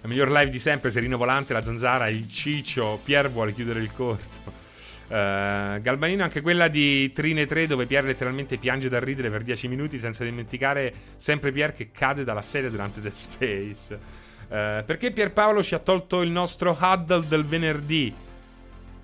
La 0.01 0.07
miglior 0.07 0.31
live 0.31 0.49
di 0.49 0.57
sempre, 0.57 0.89
Serino 0.89 1.15
Volante, 1.15 1.53
la 1.53 1.61
Zanzara, 1.61 2.07
il 2.07 2.27
Ciccio, 2.27 2.99
Pier 3.03 3.29
vuole 3.29 3.53
chiudere 3.53 3.81
il 3.81 3.91
corto. 3.93 4.59
Uh, 5.05 5.79
Galbanino, 5.79 6.23
anche 6.23 6.41
quella 6.41 6.69
di 6.69 7.11
Trine 7.13 7.45
3, 7.45 7.67
dove 7.67 7.85
Pier 7.85 8.05
letteralmente 8.05 8.57
piange 8.57 8.89
da 8.89 8.99
ridere 8.99 9.29
per 9.29 9.43
10 9.43 9.67
minuti, 9.67 9.99
senza 9.99 10.23
dimenticare 10.23 10.91
sempre 11.17 11.51
Pier 11.51 11.73
che 11.73 11.91
cade 11.91 12.23
dalla 12.23 12.41
sedia 12.41 12.71
durante 12.71 12.99
Dead 12.99 13.13
Space. 13.13 13.93
Uh, 13.93 14.83
perché 14.85 15.11
Pierpaolo 15.11 15.61
ci 15.61 15.75
ha 15.75 15.79
tolto 15.79 16.21
il 16.21 16.31
nostro 16.31 16.75
huddle 16.79 17.27
del 17.27 17.45
venerdì? 17.45 18.11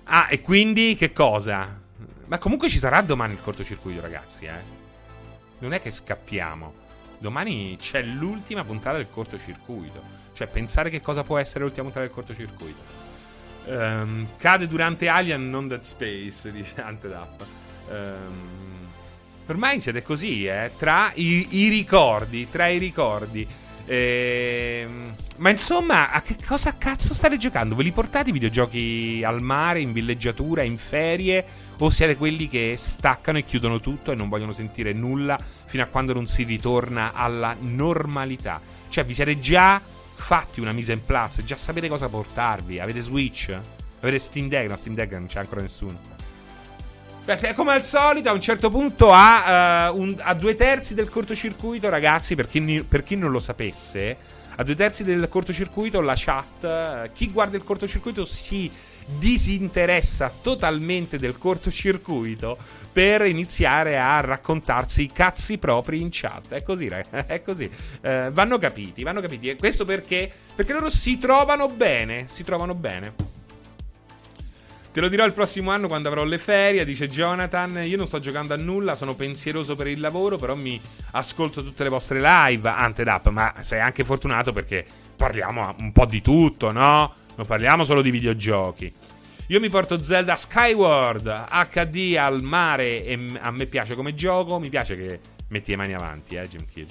Ah, 0.04 0.26
e 0.28 0.40
quindi 0.40 0.96
che 0.96 1.12
cosa? 1.12 1.80
Ma 2.26 2.38
comunque 2.38 2.68
ci 2.68 2.78
sarà 2.78 3.02
domani 3.02 3.34
il 3.34 3.40
cortocircuito, 3.40 4.00
ragazzi, 4.00 4.46
eh? 4.46 4.76
Non 5.60 5.74
è 5.74 5.80
che 5.80 5.92
scappiamo. 5.92 6.74
Domani 7.18 7.76
c'è 7.78 8.02
l'ultima 8.02 8.64
puntata 8.64 8.96
del 8.96 9.08
cortocircuito. 9.08 10.17
Cioè, 10.38 10.46
pensare 10.46 10.88
che 10.88 11.00
cosa 11.00 11.24
può 11.24 11.36
essere 11.36 11.64
l'ultima 11.64 11.82
puntata 11.82 12.04
del 12.04 12.14
cortocircuito. 12.14 12.80
Um, 13.64 14.28
cade 14.36 14.68
durante 14.68 15.08
Alien, 15.08 15.50
non 15.50 15.66
Dead 15.66 15.82
Space, 15.82 16.52
dice 16.54 16.80
Antedap. 16.80 17.44
Um, 17.88 17.94
ehm, 17.96 18.86
ormai 19.46 19.80
siete 19.80 20.00
così, 20.04 20.46
eh? 20.46 20.70
Tra 20.78 21.10
i, 21.14 21.64
i 21.64 21.68
ricordi, 21.68 22.48
tra 22.48 22.68
i 22.68 22.78
ricordi. 22.78 23.44
Ehm, 23.86 25.16
ma 25.38 25.50
insomma, 25.50 26.12
a 26.12 26.22
che 26.22 26.36
cosa 26.46 26.72
cazzo 26.78 27.14
state 27.14 27.36
giocando? 27.36 27.74
Ve 27.74 27.82
li 27.82 27.90
portate 27.90 28.28
i 28.30 28.32
videogiochi 28.32 29.24
al 29.24 29.42
mare, 29.42 29.80
in 29.80 29.90
villeggiatura, 29.90 30.62
in 30.62 30.78
ferie? 30.78 31.44
O 31.78 31.90
siete 31.90 32.16
quelli 32.16 32.46
che 32.46 32.76
staccano 32.78 33.38
e 33.38 33.44
chiudono 33.44 33.80
tutto 33.80 34.12
e 34.12 34.14
non 34.14 34.28
vogliono 34.28 34.52
sentire 34.52 34.92
nulla 34.92 35.36
fino 35.64 35.82
a 35.82 35.86
quando 35.86 36.12
non 36.12 36.28
si 36.28 36.44
ritorna 36.44 37.12
alla 37.12 37.56
normalità? 37.58 38.60
Cioè, 38.88 39.04
vi 39.04 39.14
siete 39.14 39.40
già 39.40 39.82
fatti 40.18 40.60
una 40.60 40.72
mise 40.72 40.92
in 40.92 41.04
place, 41.04 41.44
già 41.44 41.56
sapete 41.56 41.88
cosa 41.88 42.08
portarvi. 42.08 42.80
Avete 42.80 43.00
Switch? 43.00 43.56
Avete 44.00 44.18
Steam 44.18 44.48
Deck? 44.48 44.68
No, 44.68 44.76
Steam 44.76 44.94
Deck 44.94 45.12
non 45.12 45.26
c'è 45.26 45.38
ancora 45.38 45.62
nessuno. 45.62 45.98
Perché 47.24 47.54
come 47.54 47.72
al 47.72 47.84
solito 47.84 48.28
a 48.28 48.32
un 48.32 48.40
certo 48.40 48.68
punto 48.68 49.10
a, 49.12 49.90
uh, 49.90 50.34
due 50.36 50.54
terzi 50.56 50.94
del 50.94 51.08
cortocircuito, 51.08 51.88
ragazzi, 51.88 52.34
per 52.34 52.46
chi, 52.46 52.84
per 52.86 53.04
chi, 53.04 53.16
non 53.16 53.30
lo 53.30 53.38
sapesse, 53.38 54.16
a 54.56 54.62
due 54.62 54.74
terzi 54.74 55.04
del 55.04 55.28
cortocircuito 55.28 56.00
la 56.00 56.14
chat, 56.16 56.62
uh, 56.62 57.12
chi 57.12 57.30
guarda 57.30 57.56
il 57.56 57.64
cortocircuito 57.64 58.24
si 58.24 58.70
disinteressa 59.16 60.32
totalmente 60.42 61.18
del 61.18 61.38
cortocircuito 61.38 62.58
per 62.92 63.24
iniziare 63.26 63.98
a 63.98 64.20
raccontarsi 64.20 65.02
i 65.02 65.12
cazzi 65.12 65.56
propri 65.58 66.00
in 66.00 66.08
chat. 66.10 66.48
È 66.48 66.62
così, 66.62 66.86
è 67.26 67.42
così. 67.42 67.70
Eh, 68.00 68.30
vanno 68.32 68.58
capiti, 68.58 69.02
vanno 69.02 69.20
capiti. 69.20 69.48
E 69.48 69.56
questo 69.56 69.84
perché? 69.84 70.30
Perché 70.54 70.72
loro 70.72 70.90
si 70.90 71.18
trovano 71.18 71.68
bene, 71.68 72.24
si 72.26 72.42
trovano 72.42 72.74
bene. 72.74 73.36
Te 74.90 75.00
lo 75.04 75.08
dirò 75.08 75.24
il 75.24 75.32
prossimo 75.32 75.70
anno 75.70 75.86
quando 75.86 76.08
avrò 76.08 76.24
le 76.24 76.38
ferie, 76.38 76.84
dice 76.84 77.08
Jonathan. 77.08 77.82
Io 77.84 77.96
non 77.96 78.08
sto 78.08 78.18
giocando 78.18 78.54
a 78.54 78.56
nulla, 78.56 78.96
sono 78.96 79.14
pensieroso 79.14 79.76
per 79.76 79.86
il 79.86 80.00
lavoro, 80.00 80.38
però 80.38 80.56
mi 80.56 80.80
ascolto 81.12 81.62
tutte 81.62 81.84
le 81.84 81.90
vostre 81.90 82.20
live, 82.20 82.68
Antedap, 82.68 83.28
ma 83.28 83.54
sei 83.60 83.78
anche 83.80 84.02
fortunato 84.04 84.52
perché 84.52 84.84
parliamo 85.14 85.76
un 85.78 85.92
po' 85.92 86.04
di 86.04 86.20
tutto, 86.20 86.72
no? 86.72 87.14
Non 87.38 87.46
parliamo 87.46 87.84
solo 87.84 88.02
di 88.02 88.10
videogiochi. 88.10 88.92
Io 89.46 89.60
mi 89.60 89.70
porto 89.70 90.02
Zelda 90.02 90.34
Skyward 90.34 91.46
HD 91.70 92.16
al 92.18 92.42
mare 92.42 93.04
e 93.04 93.16
a 93.38 93.52
me 93.52 93.66
piace 93.66 93.94
come 93.94 94.12
gioco. 94.12 94.58
Mi 94.58 94.68
piace 94.68 94.96
che 94.96 95.20
metti 95.50 95.70
le 95.70 95.76
mani 95.76 95.94
avanti, 95.94 96.34
eh, 96.34 96.48
Jim 96.48 96.66
Kidd. 96.66 96.88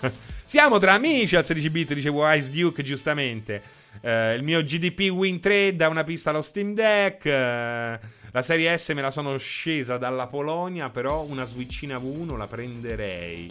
Siamo 0.44 0.78
tra 0.78 0.92
amici 0.92 1.36
al 1.36 1.46
16 1.46 1.70
bit, 1.70 1.94
dice 1.94 2.10
Wise 2.10 2.50
Duke, 2.50 2.82
giustamente. 2.82 3.62
Uh, 4.02 4.34
il 4.34 4.42
mio 4.42 4.62
GDP 4.62 5.10
Win 5.10 5.40
3 5.40 5.74
da 5.74 5.88
una 5.88 6.04
pista 6.04 6.28
allo 6.28 6.42
Steam 6.42 6.74
Deck. 6.74 7.24
Uh, 7.24 8.06
la 8.30 8.42
serie 8.42 8.76
S 8.76 8.90
me 8.90 9.00
la 9.00 9.10
sono 9.10 9.38
scesa 9.38 9.96
dalla 9.96 10.26
Polonia, 10.26 10.90
però 10.90 11.22
una 11.22 11.44
Switchina 11.44 11.96
V1 11.96 12.36
la 12.36 12.46
prenderei. 12.46 13.48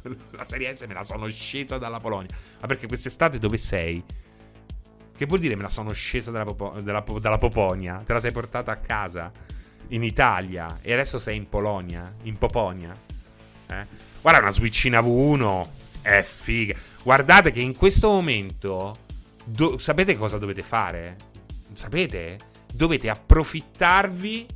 La 0.30 0.44
serie 0.44 0.74
S 0.74 0.82
me 0.86 0.94
la 0.94 1.04
sono 1.04 1.28
scesa 1.28 1.76
dalla 1.76 2.00
Polonia. 2.00 2.34
Ma 2.60 2.66
perché 2.66 2.86
quest'estate 2.86 3.38
dove 3.38 3.58
sei? 3.58 4.02
Che 5.18 5.26
vuol 5.26 5.40
dire 5.40 5.56
me 5.56 5.62
la 5.62 5.68
sono 5.68 5.90
scesa 5.90 6.30
dalla, 6.30 6.44
popo- 6.44 6.78
dalla, 6.80 7.04
dalla 7.20 7.38
Poponia? 7.38 8.00
Te 8.06 8.12
la 8.12 8.20
sei 8.20 8.30
portata 8.30 8.70
a 8.70 8.76
casa 8.76 9.32
in 9.88 10.04
Italia 10.04 10.78
e 10.80 10.92
adesso 10.92 11.18
sei 11.18 11.36
in 11.36 11.48
Polonia, 11.48 12.14
in 12.22 12.38
Poponia. 12.38 12.96
Eh? 13.66 13.86
Guarda, 14.20 14.38
una 14.38 14.52
Switchina 14.52 15.00
V1 15.00 15.66
è 16.02 16.22
figa. 16.22 16.76
Guardate 17.02 17.50
che 17.50 17.58
in 17.58 17.74
questo 17.74 18.10
momento 18.10 18.96
do- 19.44 19.76
sapete 19.78 20.16
cosa 20.16 20.38
dovete 20.38 20.62
fare? 20.62 21.16
Sapete? 21.72 22.38
Dovete 22.72 23.10
approfittarvi 23.10 24.46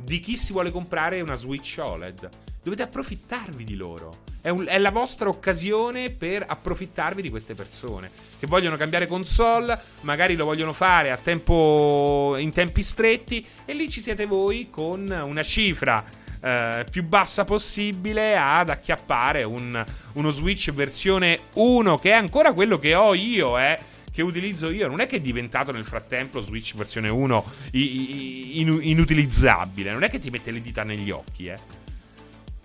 di 0.00 0.20
chi 0.20 0.36
si 0.36 0.52
vuole 0.52 0.70
comprare 0.70 1.22
una 1.22 1.34
Switch 1.34 1.78
OLED. 1.80 2.28
Dovete 2.62 2.82
approfittarvi 2.82 3.64
di 3.64 3.74
loro. 3.74 4.24
È, 4.46 4.48
un, 4.48 4.64
è, 4.68 4.78
la 4.78 4.92
vostra 4.92 5.28
occasione 5.28 6.10
per 6.10 6.44
approfittarvi 6.46 7.20
di 7.20 7.30
queste 7.30 7.54
persone 7.54 8.12
che 8.38 8.46
vogliono 8.46 8.76
cambiare 8.76 9.08
console, 9.08 9.76
magari 10.02 10.36
lo 10.36 10.44
vogliono 10.44 10.72
fare 10.72 11.18
tempo, 11.20 12.36
in 12.38 12.52
tempi 12.52 12.84
stretti 12.84 13.44
e 13.64 13.72
lì 13.72 13.90
ci 13.90 14.00
siete 14.00 14.24
voi 14.24 14.68
con 14.70 15.10
una 15.10 15.42
cifra 15.42 16.04
eh, 16.40 16.86
più 16.88 17.02
bassa 17.02 17.44
possibile 17.44 18.36
ad 18.36 18.70
acchiappare 18.70 19.42
un, 19.42 19.84
uno 20.12 20.30
Switch 20.30 20.72
versione 20.72 21.40
1 21.54 21.98
che 21.98 22.10
è 22.10 22.14
ancora 22.14 22.52
quello 22.52 22.78
che 22.78 22.94
ho 22.94 23.14
io, 23.14 23.58
eh 23.58 23.76
che 24.12 24.22
utilizzo 24.22 24.70
io. 24.70 24.86
Non 24.86 25.00
è 25.00 25.06
che 25.06 25.16
è 25.16 25.20
diventato 25.20 25.72
nel 25.72 25.84
frattempo 25.84 26.40
Switch 26.40 26.76
versione 26.76 27.08
1 27.08 27.44
inutilizzabile. 27.72 29.90
Non 29.90 30.04
è 30.04 30.08
che 30.08 30.20
ti 30.20 30.30
mette 30.30 30.52
le 30.52 30.62
dita 30.62 30.84
negli 30.84 31.10
occhi, 31.10 31.48
eh. 31.48 31.85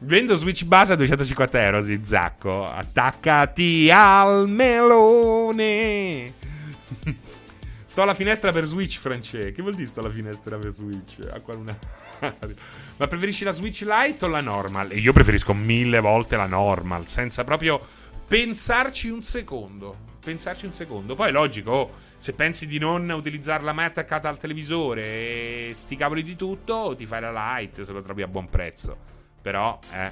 Vendo 0.03 0.35
Switch 0.35 0.63
base 0.63 0.93
a 0.93 0.95
250 0.95 1.61
euro, 1.61 1.83
Zizzacco. 1.83 2.65
Attaccati 2.65 3.87
al 3.91 4.49
melone. 4.49 6.33
sto 7.85 8.01
alla 8.01 8.15
finestra 8.15 8.51
per 8.51 8.65
Switch, 8.65 8.97
France. 8.97 9.51
Che 9.51 9.61
vuol 9.61 9.75
dire 9.75 9.87
sto 9.87 9.99
alla 9.99 10.09
finestra 10.09 10.57
per 10.57 10.73
Switch? 10.73 11.19
Acqua 11.31 11.55
una... 11.55 11.77
Ma 12.97 13.07
preferisci 13.07 13.43
la 13.43 13.51
Switch 13.51 13.81
Lite 13.81 14.25
o 14.25 14.27
la 14.27 14.41
normal? 14.41 14.91
io 14.97 15.13
preferisco 15.13 15.53
mille 15.53 15.99
volte 15.99 16.35
la 16.35 16.47
normal, 16.47 17.07
senza 17.07 17.43
proprio 17.43 17.79
pensarci 18.27 19.07
un 19.07 19.21
secondo. 19.21 20.09
Pensarci 20.23 20.65
un 20.65 20.73
secondo. 20.73 21.13
Poi, 21.13 21.31
logico, 21.31 21.71
oh, 21.71 21.91
se 22.17 22.33
pensi 22.33 22.65
di 22.65 22.79
non 22.79 23.07
utilizzarla 23.07 23.71
mai 23.71 23.85
attaccata 23.85 24.27
al 24.29 24.39
televisore 24.39 25.03
e 25.03 25.71
sti 25.75 25.95
cavoli 25.95 26.23
di 26.23 26.35
tutto, 26.35 26.95
ti 26.97 27.05
fai 27.05 27.21
la 27.21 27.57
Lite 27.59 27.85
se 27.85 27.91
lo 27.91 28.01
trovi 28.01 28.23
a 28.23 28.27
buon 28.27 28.49
prezzo. 28.49 29.19
Però, 29.41 29.79
eh. 29.91 30.11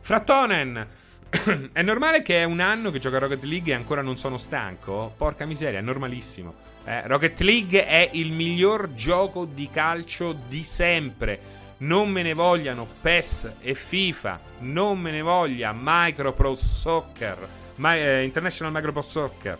Frattonen! 0.00 0.86
è 1.72 1.82
normale 1.82 2.22
che 2.22 2.40
è 2.40 2.44
un 2.44 2.60
anno 2.60 2.90
che 2.90 2.98
gioca 2.98 3.18
Rocket 3.18 3.42
League 3.42 3.72
e 3.72 3.74
ancora 3.74 4.02
non 4.02 4.16
sono 4.16 4.38
stanco? 4.38 5.12
Porca 5.16 5.44
miseria, 5.46 5.78
è 5.78 5.82
normalissimo. 5.82 6.54
Eh, 6.84 7.06
Rocket 7.06 7.40
League 7.40 7.86
è 7.86 8.10
il 8.12 8.32
miglior 8.32 8.94
gioco 8.94 9.44
di 9.44 9.68
calcio 9.70 10.36
di 10.48 10.64
sempre. 10.64 11.62
non 11.78 12.08
me 12.08 12.22
ne 12.22 12.34
vogliano 12.34 12.86
PES 13.00 13.54
e 13.60 13.74
FIFA, 13.74 14.40
non 14.60 14.98
me 15.00 15.10
ne 15.10 15.22
voglia 15.22 15.74
Micropro 15.76 16.54
Soccer, 16.54 17.48
My, 17.76 17.98
eh, 17.98 18.22
International 18.22 18.72
Micropro 18.72 19.02
Soccer. 19.02 19.58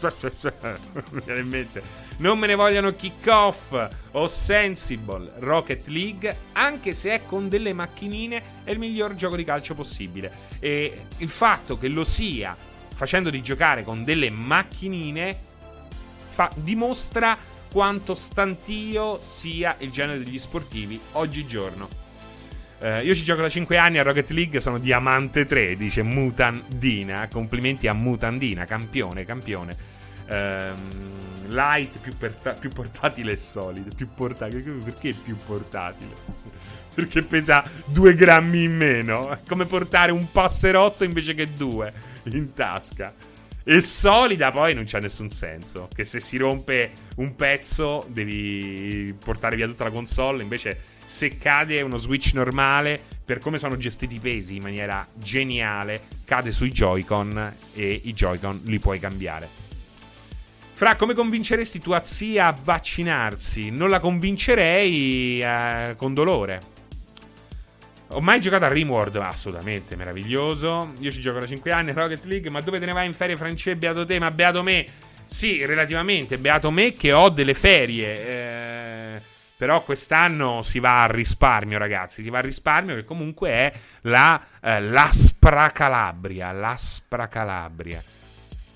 in 1.26 1.48
mente. 1.48 2.09
Non 2.20 2.38
me 2.38 2.46
ne 2.46 2.54
vogliano 2.54 2.94
Kickoff 2.94 3.88
o 4.10 4.28
Sensible 4.28 5.32
Rocket 5.38 5.86
League, 5.86 6.36
anche 6.52 6.92
se 6.92 7.12
è 7.12 7.22
con 7.24 7.48
delle 7.48 7.72
macchinine, 7.72 8.42
è 8.62 8.72
il 8.72 8.78
miglior 8.78 9.14
gioco 9.14 9.36
di 9.36 9.44
calcio 9.44 9.74
possibile. 9.74 10.30
E 10.58 11.06
il 11.16 11.30
fatto 11.30 11.78
che 11.78 11.88
lo 11.88 12.04
sia 12.04 12.54
facendo 12.94 13.30
di 13.30 13.40
giocare 13.40 13.84
con 13.84 14.04
delle 14.04 14.28
macchinine 14.28 15.34
fa, 16.26 16.50
dimostra 16.56 17.38
quanto 17.72 18.14
stantio 18.14 19.18
sia 19.22 19.74
il 19.78 19.90
genere 19.90 20.22
degli 20.22 20.38
sportivi 20.38 21.00
oggigiorno. 21.12 21.88
Eh, 22.80 23.02
io 23.02 23.14
ci 23.14 23.24
gioco 23.24 23.40
da 23.40 23.48
5 23.48 23.78
anni 23.78 23.96
a 23.96 24.02
Rocket 24.02 24.28
League, 24.28 24.60
sono 24.60 24.78
diamante 24.78 25.46
3, 25.46 25.74
dice 25.74 26.02
Mutandina. 26.02 27.28
Complimenti 27.32 27.88
a 27.88 27.94
Mutandina, 27.94 28.66
campione, 28.66 29.24
campione. 29.24 29.74
Eh, 30.28 31.39
light, 31.52 31.98
più, 32.00 32.16
perta- 32.16 32.52
più, 32.52 32.70
portatile 32.70 33.32
e 33.32 33.36
solido. 33.36 33.90
Più 33.94 34.08
portatile. 34.14 34.62
Perché 34.62 35.12
più 35.12 35.36
portatile? 35.36 36.14
Perché 36.94 37.22
pesa 37.22 37.64
2 37.86 38.14
grammi 38.14 38.64
in 38.64 38.76
meno. 38.76 39.30
È 39.30 39.38
come 39.46 39.66
portare 39.66 40.12
un 40.12 40.30
passerotto 40.30 41.04
invece 41.04 41.34
che 41.34 41.52
due 41.54 41.92
in 42.24 42.52
tasca. 42.52 43.14
E 43.62 43.80
solida 43.80 44.50
poi 44.50 44.74
non 44.74 44.84
c'ha 44.86 44.98
nessun 44.98 45.30
senso. 45.30 45.88
Che 45.94 46.04
se 46.04 46.20
si 46.20 46.36
rompe 46.36 46.92
un 47.16 47.36
pezzo 47.36 48.06
devi 48.08 49.14
portare 49.22 49.56
via 49.56 49.66
tutta 49.66 49.84
la 49.84 49.90
console. 49.90 50.42
Invece 50.42 50.98
se 51.04 51.36
cade 51.36 51.80
uno 51.82 51.96
Switch 51.96 52.32
normale, 52.34 53.00
per 53.24 53.38
come 53.38 53.58
sono 53.58 53.76
gestiti 53.76 54.14
i 54.14 54.20
pesi 54.20 54.56
in 54.56 54.62
maniera 54.62 55.06
geniale, 55.14 56.02
cade 56.24 56.50
sui 56.52 56.70
Joy-Con 56.70 57.54
e 57.74 58.00
i 58.04 58.12
Joy-Con 58.12 58.62
li 58.64 58.78
puoi 58.78 58.98
cambiare. 58.98 59.59
Fra, 60.80 60.96
come 60.96 61.12
convinceresti 61.12 61.78
tua 61.78 62.02
zia 62.04 62.46
a 62.46 62.56
vaccinarsi? 62.58 63.68
Non 63.68 63.90
la 63.90 64.00
convincerei 64.00 65.38
eh, 65.38 65.94
con 65.98 66.14
dolore. 66.14 66.58
Ho 68.12 68.22
mai 68.22 68.40
giocato 68.40 68.64
a 68.64 68.68
Rimworld? 68.68 69.16
Assolutamente, 69.16 69.94
meraviglioso. 69.94 70.94
Io 71.00 71.10
ci 71.10 71.20
gioco 71.20 71.38
da 71.38 71.46
5 71.46 71.70
anni 71.70 71.92
Rocket 71.92 72.24
League. 72.24 72.48
Ma 72.48 72.62
dove 72.62 72.78
te 72.78 72.86
ne 72.86 72.92
vai 72.92 73.06
in 73.06 73.12
ferie, 73.12 73.36
France? 73.36 73.76
Beato 73.76 74.06
te, 74.06 74.18
ma 74.18 74.30
beato 74.30 74.62
me. 74.62 74.86
Sì, 75.26 75.66
relativamente, 75.66 76.38
beato 76.38 76.70
me 76.70 76.94
che 76.94 77.12
ho 77.12 77.28
delle 77.28 77.52
ferie. 77.52 79.16
Eh, 79.16 79.20
però 79.58 79.82
quest'anno 79.82 80.62
si 80.62 80.78
va 80.78 81.02
a 81.02 81.08
risparmio, 81.08 81.76
ragazzi. 81.76 82.22
Si 82.22 82.30
va 82.30 82.38
a 82.38 82.40
risparmio, 82.40 82.94
che 82.94 83.04
comunque 83.04 83.50
è 83.50 83.72
la, 84.04 84.42
eh, 84.62 84.80
l'Aspra 84.80 85.68
Calabria. 85.72 86.52
L'Aspra 86.52 87.28
Calabria. 87.28 88.02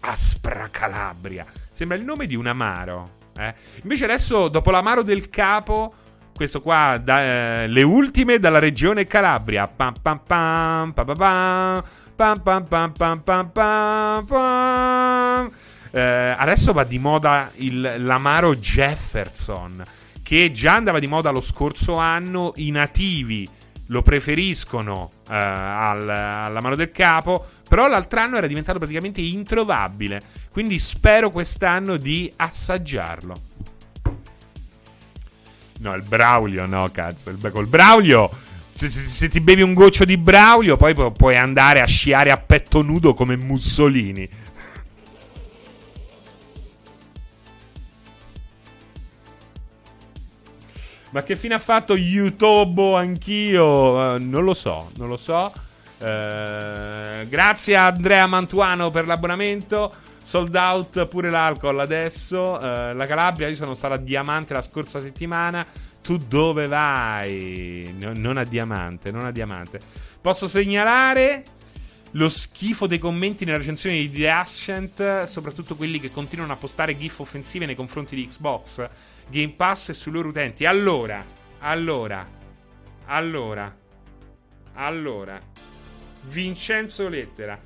Aspra 0.06 0.68
Calabria. 0.70 1.46
Sembra 1.70 1.96
il 1.96 2.04
nome 2.04 2.26
di 2.26 2.34
un 2.34 2.46
amaro. 2.46 3.22
Eh? 3.36 3.54
Invece 3.82 4.04
adesso, 4.04 4.48
dopo 4.48 4.70
l'amaro 4.70 5.02
del 5.02 5.30
capo 5.30 5.94
questo 6.34 6.60
qua, 6.60 7.00
da, 7.02 7.22
eh, 7.22 7.66
le 7.68 7.82
ultime 7.82 8.38
dalla 8.38 8.58
regione 8.58 9.06
Calabria. 9.06 9.68
Pam 9.68 9.94
pam 10.02 10.20
pam, 10.26 10.92
pam 10.92 11.06
pam 11.06 11.16
pam, 11.16 12.40
pam 12.42 12.66
pam 12.66 12.92
pam 12.92 13.22
pam 13.22 13.50
pam 13.50 14.26
pam. 14.26 15.52
Eh, 15.92 16.34
adesso 16.36 16.72
va 16.72 16.82
di 16.82 16.98
moda 16.98 17.50
il, 17.56 17.94
l'amaro 17.98 18.56
Jefferson, 18.56 19.82
che 20.24 20.50
già 20.50 20.74
andava 20.74 20.98
di 20.98 21.06
moda 21.06 21.30
lo 21.30 21.40
scorso 21.40 21.94
anno. 21.94 22.52
I 22.56 22.72
nativi 22.72 23.48
lo 23.86 24.02
preferiscono 24.02 25.10
eh, 25.28 25.34
al, 25.34 26.08
all'amaro 26.08 26.76
del 26.76 26.90
capo. 26.90 27.46
Però 27.68 27.88
l'altro 27.88 28.20
anno 28.20 28.36
era 28.36 28.46
diventato 28.46 28.78
praticamente 28.78 29.20
introvabile. 29.20 30.20
Quindi 30.50 30.78
spero 30.78 31.30
quest'anno 31.30 31.96
di 31.96 32.32
assaggiarlo. 32.36 33.34
No, 35.80 35.94
il 35.94 36.02
Braulio, 36.02 36.66
no, 36.66 36.88
cazzo. 36.90 37.30
Il, 37.30 37.50
col 37.52 37.66
Braulio. 37.66 38.30
Se, 38.72 38.88
se, 38.88 39.06
se, 39.06 39.28
ti 39.28 39.40
bevi 39.40 39.62
un 39.62 39.74
goccio 39.74 40.04
di 40.04 40.16
Braulio, 40.16 40.76
poi 40.76 40.94
pu- 40.94 41.12
puoi 41.12 41.36
andare 41.36 41.80
a 41.80 41.86
sciare 41.86 42.30
a 42.30 42.36
petto 42.36 42.82
nudo 42.82 43.14
come 43.14 43.36
Mussolini. 43.36 44.28
Ma 51.14 51.22
che 51.22 51.36
fine 51.36 51.54
ha 51.54 51.60
fatto 51.60 51.94
YouTube 51.94 52.96
anch'io? 52.96 53.64
Uh, 53.64 54.16
non 54.18 54.42
lo 54.42 54.52
so, 54.52 54.90
non 54.96 55.06
lo 55.06 55.16
so. 55.16 55.52
Uh, 55.98 57.24
grazie 57.28 57.76
a 57.76 57.86
Andrea 57.86 58.26
Mantuano 58.26 58.90
per 58.90 59.06
l'abbonamento. 59.06 59.94
Sold 60.20 60.52
out 60.56 61.06
pure 61.06 61.30
l'alcol 61.30 61.78
adesso. 61.78 62.58
Uh, 62.60 62.96
la 62.96 63.06
Calabria, 63.06 63.46
io 63.46 63.54
sono 63.54 63.74
stato 63.74 63.94
a 63.94 63.96
Diamante 63.98 64.54
la 64.54 64.60
scorsa 64.60 65.00
settimana. 65.00 65.64
Tu 66.02 66.16
dove 66.16 66.66
vai? 66.66 67.94
No, 67.96 68.10
non 68.16 68.36
a 68.36 68.44
Diamante, 68.44 69.12
non 69.12 69.24
a 69.24 69.30
Diamante. 69.30 69.78
Posso 70.20 70.48
segnalare 70.48 71.44
lo 72.16 72.28
schifo 72.28 72.88
dei 72.88 72.98
commenti 72.98 73.44
nella 73.44 73.58
recensione 73.58 73.94
di 73.94 74.10
The 74.10 74.30
Ascent, 74.30 75.22
soprattutto 75.26 75.76
quelli 75.76 76.00
che 76.00 76.10
continuano 76.10 76.52
a 76.52 76.56
postare 76.56 76.98
gif 76.98 77.20
offensive 77.20 77.66
nei 77.66 77.76
confronti 77.76 78.16
di 78.16 78.26
Xbox, 78.26 78.88
Game 79.28 79.52
Pass 79.52 79.90
e 79.90 79.94
sui 79.94 80.12
loro 80.12 80.28
utenti. 80.28 80.64
Allora, 80.66 81.24
allora, 81.60 82.28
allora, 83.06 83.76
allora. 84.74 85.40
Vincenzo 86.28 87.08
Lettera. 87.08 87.60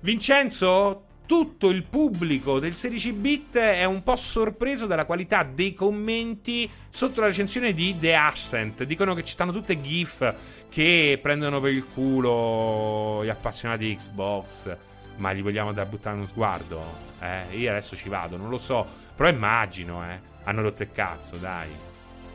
Vincenzo, 0.00 1.04
tutto 1.26 1.70
il 1.70 1.84
pubblico 1.84 2.58
del 2.58 2.74
16 2.74 3.12
bit 3.12 3.56
è 3.56 3.84
un 3.84 4.02
po' 4.02 4.16
sorpreso 4.16 4.86
dalla 4.86 5.04
qualità 5.04 5.44
dei 5.44 5.72
commenti 5.74 6.68
sotto 6.88 7.20
la 7.20 7.28
recensione 7.28 7.72
di 7.72 7.96
The 7.98 8.14
Ascent. 8.14 8.82
Dicono 8.84 9.14
che 9.14 9.24
ci 9.24 9.32
stanno 9.32 9.52
tutte 9.52 9.80
GIF 9.80 10.34
che 10.68 11.18
prendono 11.22 11.60
per 11.60 11.72
il 11.72 11.86
culo 11.86 13.24
gli 13.24 13.28
appassionati 13.28 13.86
di 13.86 13.96
Xbox. 13.96 14.76
Ma 15.16 15.32
gli 15.32 15.42
vogliamo 15.42 15.72
da 15.72 15.84
buttare 15.84 16.16
uno 16.16 16.26
sguardo? 16.26 16.82
Eh, 17.20 17.56
io 17.56 17.70
adesso 17.70 17.94
ci 17.96 18.08
vado, 18.08 18.36
non 18.36 18.48
lo 18.48 18.58
so. 18.58 18.86
Però 19.14 19.28
immagino, 19.28 20.02
eh. 20.04 20.31
Hanno 20.44 20.62
rotto 20.62 20.82
il 20.82 20.92
cazzo, 20.92 21.36
dai. 21.36 21.70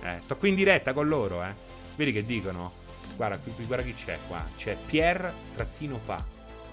Eh, 0.01 0.19
sto 0.21 0.37
qui 0.37 0.49
in 0.49 0.55
diretta 0.55 0.93
con 0.93 1.07
loro, 1.07 1.43
eh. 1.43 1.53
Vedi 1.95 2.11
che 2.11 2.25
dicono? 2.25 2.71
Guarda, 3.15 3.39
guarda 3.65 3.83
chi 3.83 3.93
c'è 3.93 4.17
qua. 4.27 4.43
C'è 4.55 4.77
Pier-Pa. 4.85 6.25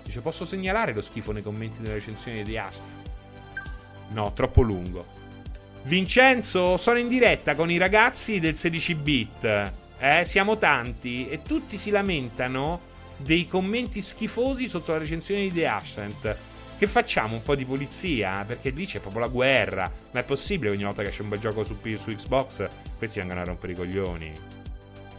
Dice, 0.05 0.21
posso 0.21 0.45
segnalare 0.45 0.93
lo 0.93 1.01
schifo 1.01 1.33
nei 1.33 1.43
commenti 1.43 1.81
della 1.81 1.95
recensione 1.95 2.43
di 2.43 2.59
Ash? 2.59 2.79
No, 4.11 4.33
troppo 4.35 4.61
lungo. 4.61 5.07
Vincenzo, 5.85 6.77
sono 6.77 6.99
in 6.99 7.09
diretta 7.09 7.55
con 7.55 7.71
i 7.71 7.79
ragazzi 7.79 8.39
del 8.39 8.57
16 8.57 8.95
bit. 8.95 9.73
Eh, 9.99 10.25
siamo 10.25 10.59
tanti 10.59 11.29
e 11.29 11.43
tutti 11.43 11.79
si 11.79 11.91
lamentano 11.91 12.93
dei 13.17 13.49
commenti 13.49 14.03
schifosi 14.03 14.69
sotto 14.69 14.93
la 14.93 14.99
recensione 14.99 15.43
di 15.43 15.53
The 15.53 15.67
Ascent. 15.67 16.37
Che 16.85 16.91
facciamo 16.91 17.37
un 17.37 17.43
po' 17.43 17.55
di 17.55 17.65
pulizia? 17.65 18.45
Perché 18.47 18.69
lì 18.69 18.85
c'è 18.85 19.01
proprio 19.01 19.23
la 19.23 19.29
guerra. 19.29 19.91
Ma 20.11 20.21
è 20.21 20.23
possibile 20.23 20.69
che 20.69 20.77
ogni 20.77 20.85
volta 20.85 21.03
che 21.03 21.09
c'è 21.09 21.23
un 21.23 21.31
bel 21.31 21.39
gioco 21.39 21.65
su, 21.65 21.79
su 21.81 22.15
Xbox 22.15 22.69
questi 22.99 23.21
vengano 23.21 23.41
a 23.41 23.45
rompere 23.45 23.73
i 23.73 23.75
coglioni? 23.75 24.31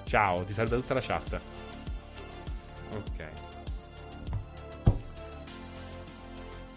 Ciao, 0.03 0.43
ti 0.43 0.53
saluta 0.53 0.75
tutta 0.75 0.93
la 0.93 1.01
chat. 1.01 1.39
Ok. 2.91 3.23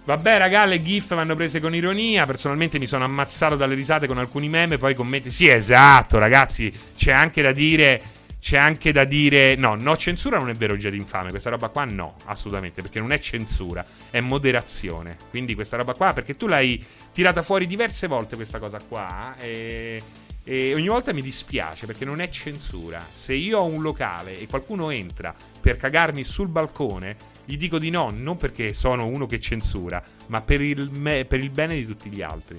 Vabbè, 0.04 0.38
raga, 0.38 0.64
le 0.64 0.82
GIF 0.82 1.14
vanno 1.14 1.36
prese 1.36 1.60
con 1.60 1.74
ironia. 1.74 2.24
Personalmente 2.24 2.78
mi 2.78 2.86
sono 2.86 3.04
ammazzato 3.04 3.56
dalle 3.56 3.74
risate 3.74 4.06
con 4.06 4.16
alcuni 4.16 4.48
meme. 4.48 4.78
Poi 4.78 4.94
commenti. 4.94 5.30
Sì, 5.30 5.50
esatto, 5.50 6.18
ragazzi. 6.18 6.72
C'è 6.96 7.12
anche 7.12 7.42
da 7.42 7.52
dire. 7.52 8.00
C'è 8.40 8.56
anche 8.56 8.92
da 8.92 9.04
dire. 9.04 9.56
No, 9.56 9.74
no, 9.74 9.96
censura 9.96 10.38
non 10.38 10.48
è 10.48 10.54
vero 10.54 10.76
già 10.76 10.90
di 10.90 10.96
infame. 10.96 11.30
Questa 11.30 11.50
roba 11.50 11.68
qua 11.68 11.84
no, 11.84 12.14
assolutamente. 12.26 12.82
Perché 12.82 13.00
non 13.00 13.12
è 13.12 13.18
censura, 13.18 13.84
è 14.10 14.20
moderazione. 14.20 15.16
Quindi 15.30 15.54
questa 15.54 15.76
roba 15.76 15.94
qua. 15.94 16.12
Perché 16.12 16.36
tu 16.36 16.46
l'hai 16.46 16.84
tirata 17.12 17.42
fuori 17.42 17.66
diverse 17.66 18.06
volte 18.06 18.36
questa 18.36 18.58
cosa 18.58 18.78
qua. 18.86 19.36
E. 19.38 20.02
E 20.44 20.72
ogni 20.72 20.88
volta 20.88 21.12
mi 21.12 21.20
dispiace 21.20 21.84
perché 21.84 22.06
non 22.06 22.22
è 22.22 22.30
censura. 22.30 23.04
Se 23.06 23.34
io 23.34 23.58
ho 23.58 23.66
un 23.66 23.82
locale 23.82 24.40
e 24.40 24.46
qualcuno 24.46 24.88
entra 24.88 25.34
per 25.60 25.76
cagarmi 25.76 26.24
sul 26.24 26.48
balcone, 26.48 27.16
gli 27.44 27.58
dico 27.58 27.78
di 27.78 27.90
no, 27.90 28.10
non 28.14 28.38
perché 28.38 28.72
sono 28.72 29.04
uno 29.04 29.26
che 29.26 29.40
censura, 29.40 30.02
ma 30.28 30.40
per 30.40 30.62
il, 30.62 30.88
me- 30.90 31.26
per 31.26 31.42
il 31.42 31.50
bene 31.50 31.74
di 31.74 31.84
tutti 31.84 32.08
gli 32.08 32.22
altri. 32.22 32.58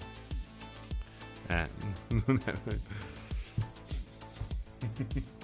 Eh. 1.48 1.68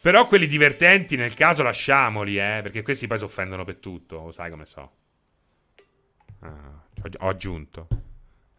Però 0.00 0.26
quelli 0.26 0.46
divertenti 0.46 1.16
nel 1.16 1.34
caso 1.34 1.62
lasciamoli, 1.62 2.38
eh, 2.38 2.60
perché 2.62 2.82
questi 2.82 3.06
poi 3.06 3.18
si 3.18 3.24
offendono 3.24 3.64
per 3.64 3.76
tutto, 3.76 4.24
lo 4.24 4.32
sai 4.32 4.50
come 4.50 4.64
so. 4.64 4.92
Ah, 6.40 6.82
ho 7.18 7.28
aggiunto. 7.28 7.88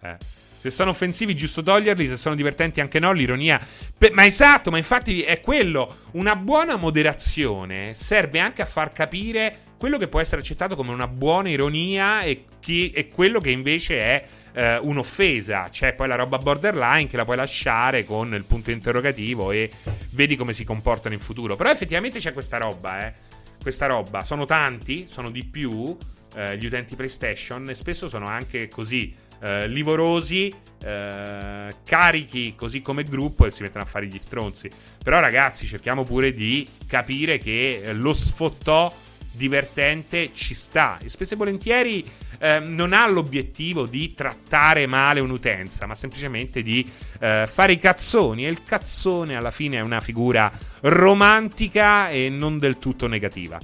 Eh. 0.02 0.18
Se 0.20 0.70
sono 0.70 0.90
offensivi, 0.92 1.36
giusto 1.36 1.64
toglierli. 1.64 2.08
Se 2.08 2.18
sono 2.18 2.36
divertenti, 2.36 2.82
anche 2.82 3.00
no. 3.00 3.12
L'ironia. 3.14 3.66
Pe- 3.98 4.12
ma 4.12 4.26
esatto, 4.26 4.70
ma 4.72 4.78
infatti 4.78 5.24
è 5.24 5.40
quello. 5.40 6.00
Una 6.12 6.36
buona 6.36 6.76
moderazione 6.76 7.94
serve 7.94 8.40
anche 8.40 8.62
a 8.62 8.66
far 8.66 8.92
capire 8.92 9.68
quello 9.78 9.98
che 9.98 10.10
può 10.10 10.20
essere 10.20 10.42
accettato 10.42 10.76
come 10.76 10.92
una 10.92 11.08
buona 11.08 11.50
ironia 11.50 12.22
e, 12.24 12.44
chi- 12.60 12.92
e 12.92 13.08
quello 13.08 13.40
che 13.40 13.52
invece 13.52 14.00
è 14.00 14.28
eh, 14.54 14.78
un'offesa. 14.78 15.68
C'è 15.70 15.94
poi 15.94 16.08
la 16.08 16.16
roba 16.16 16.38
borderline 16.38 17.08
che 17.08 17.18
la 17.18 17.26
puoi 17.26 17.38
lasciare 17.38 18.06
con 18.06 18.34
il 18.34 18.44
punto 18.44 18.72
interrogativo 18.72 19.52
e 19.52 19.70
vedi 20.12 20.36
come 20.36 20.54
si 20.54 20.64
comportano 20.64 21.14
in 21.14 21.22
futuro. 21.22 21.56
Però 21.56 21.70
effettivamente 21.70 22.20
c'è 22.20 22.34
questa 22.34 22.58
roba, 22.58 23.06
eh. 23.06 23.14
Questa 23.62 23.88
roba. 23.88 24.24
Sono 24.24 24.46
tanti, 24.46 25.06
sono 25.08 25.30
di 25.30 25.44
più 25.44 25.98
eh, 26.36 26.58
gli 26.58 26.66
utenti 26.66 26.96
PlayStation 26.96 27.68
e 27.70 27.74
spesso 27.74 28.08
sono 28.08 28.26
anche 28.26 28.68
così 28.68 29.14
eh, 29.42 29.68
livorosi, 29.68 30.54
eh, 30.84 31.74
carichi 31.86 32.56
così 32.56 32.82
come 32.82 33.04
gruppo 33.04 33.46
e 33.46 33.52
si 33.52 33.64
mettono 33.64 33.84
a 33.84 33.88
fare 33.88 34.08
gli 34.08 34.18
stronzi. 34.18 34.70
Però 35.04 35.20
ragazzi, 35.20 35.66
cerchiamo 35.66 36.04
pure 36.04 36.34
di 36.34 36.68
capire 36.88 37.38
che 37.38 37.92
lo 37.94 38.14
sfottò 38.14 38.94
divertente 39.32 40.32
ci 40.34 40.54
sta 40.54 40.98
e 41.02 41.10
spesso 41.10 41.34
e 41.34 41.38
volentieri 41.38 42.04
eh, 42.40 42.60
non 42.60 42.94
ha 42.94 43.08
l'obiettivo 43.08 43.86
di 43.86 44.14
trattare 44.14 44.88
male 44.88 45.20
un'utenza, 45.20 45.86
ma 45.86 45.96
semplicemente 45.96 46.64
di 46.64 46.90
eh, 47.20 47.46
fare 47.48 47.74
i 47.74 47.80
cazzoni 47.80 48.46
e 48.46 48.50
il 48.50 48.64
cazzone 48.64 49.36
alla 49.36 49.52
fine 49.52 49.78
è 49.78 49.82
una 49.82 50.02
figura 50.02 50.52
romantica 50.82 52.10
e 52.10 52.30
non 52.30 52.60
del 52.60 52.80
tutto 52.80 53.08
negativa. 53.08 53.60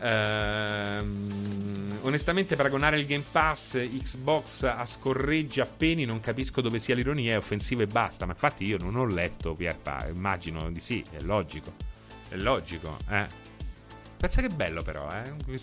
Ehm, 0.00 1.98
onestamente, 2.02 2.54
paragonare 2.54 2.98
il 2.98 3.06
Game 3.06 3.24
Pass 3.30 3.72
Xbox 3.72 4.62
a 4.62 4.86
scorreggi 4.86 5.60
appena 5.60 6.04
non 6.06 6.20
capisco 6.20 6.60
dove 6.60 6.78
sia 6.78 6.94
l'ironia, 6.94 7.32
è 7.34 7.36
offensivo 7.36 7.82
e 7.82 7.86
basta. 7.86 8.24
Ma 8.26 8.32
infatti 8.32 8.64
io 8.64 8.78
non 8.78 8.96
ho 8.96 9.04
letto 9.04 9.54
Pierpa, 9.54 10.06
immagino 10.08 10.70
di 10.70 10.80
sì, 10.80 11.02
è 11.10 11.20
logico. 11.22 11.72
È 12.28 12.36
logico, 12.36 12.96
eh. 13.10 13.47
Pensa 14.18 14.40
che 14.40 14.48
bello 14.48 14.82
però, 14.82 15.08
eh. 15.10 15.58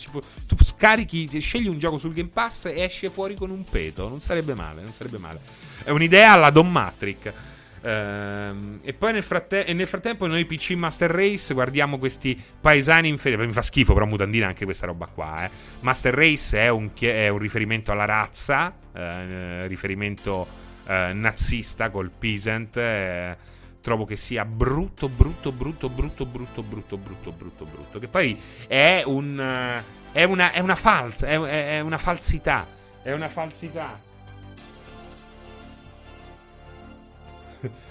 Tu 0.48 0.56
scarichi, 0.64 1.40
scegli 1.40 1.68
un 1.68 1.78
gioco 1.78 1.98
sul 1.98 2.14
Game 2.14 2.30
Pass 2.32 2.66
e 2.66 2.82
esce 2.82 3.10
fuori 3.10 3.36
con 3.36 3.50
un 3.50 3.64
peto. 3.64 4.08
Non 4.08 4.22
sarebbe 4.22 4.56
male, 4.56 4.82
non 4.82 4.94
sarebbe 4.94 5.18
male. 5.18 5.40
È 5.84 5.90
un'idea 5.90 6.32
alla 6.32 6.50
Don 6.52 6.72
Matrix. 6.72 7.34
Ehm, 7.82 8.80
e 8.82 8.94
poi 8.94 9.14
nel, 9.14 9.22
fratte- 9.22 9.72
nel, 9.74 9.86
frattempo 9.86 10.26
noi 10.26 10.46
PC 10.46 10.72
Master 10.72 11.12
Race 11.12 11.54
guardiamo 11.54 12.00
questi 12.00 12.42
paesani 12.60 13.10
inferiori. 13.10 13.46
Mi 13.46 13.54
fa 13.54 13.62
schifo 13.62 13.94
però 13.94 14.06
mutandina 14.06 14.48
anche 14.48 14.66
questa 14.66 14.86
roba 14.86 15.06
qua. 15.06 15.46
Eh. 15.46 15.50
Master 15.82 16.14
Race 16.14 16.58
è 16.58 16.70
un, 16.70 16.92
è 16.98 17.28
un, 17.28 17.38
riferimento 17.38 17.92
alla 17.92 18.06
razza, 18.06 18.74
eh, 18.92 19.68
riferimento 19.68 20.48
eh, 20.88 21.12
nazista 21.14 21.90
col 21.90 22.10
peasant. 22.10 22.78
Eh, 23.86 23.92
trovo 23.92 24.06
che 24.06 24.16
sia 24.16 24.44
brutto, 24.46 25.08
brutto, 25.08 25.52
brutto, 25.52 25.90
brutto, 25.90 26.26
brutto, 26.26 26.64
brutto, 26.64 26.98
brutto, 26.98 27.32
brutto, 27.32 27.66
brutto. 27.66 28.00
Che 28.00 28.08
poi 28.08 28.42
è 28.68 29.04
un... 29.06 29.84
È 30.12 30.24
una, 30.24 30.54
è 30.54 30.60
una 30.60 30.76
falsa, 30.76 31.28
è, 31.28 31.38
è 31.40 31.80
una 31.82 31.98
falsità. 31.98 32.66
È 33.04 33.12
una 33.12 33.28
falsità. 33.28 34.00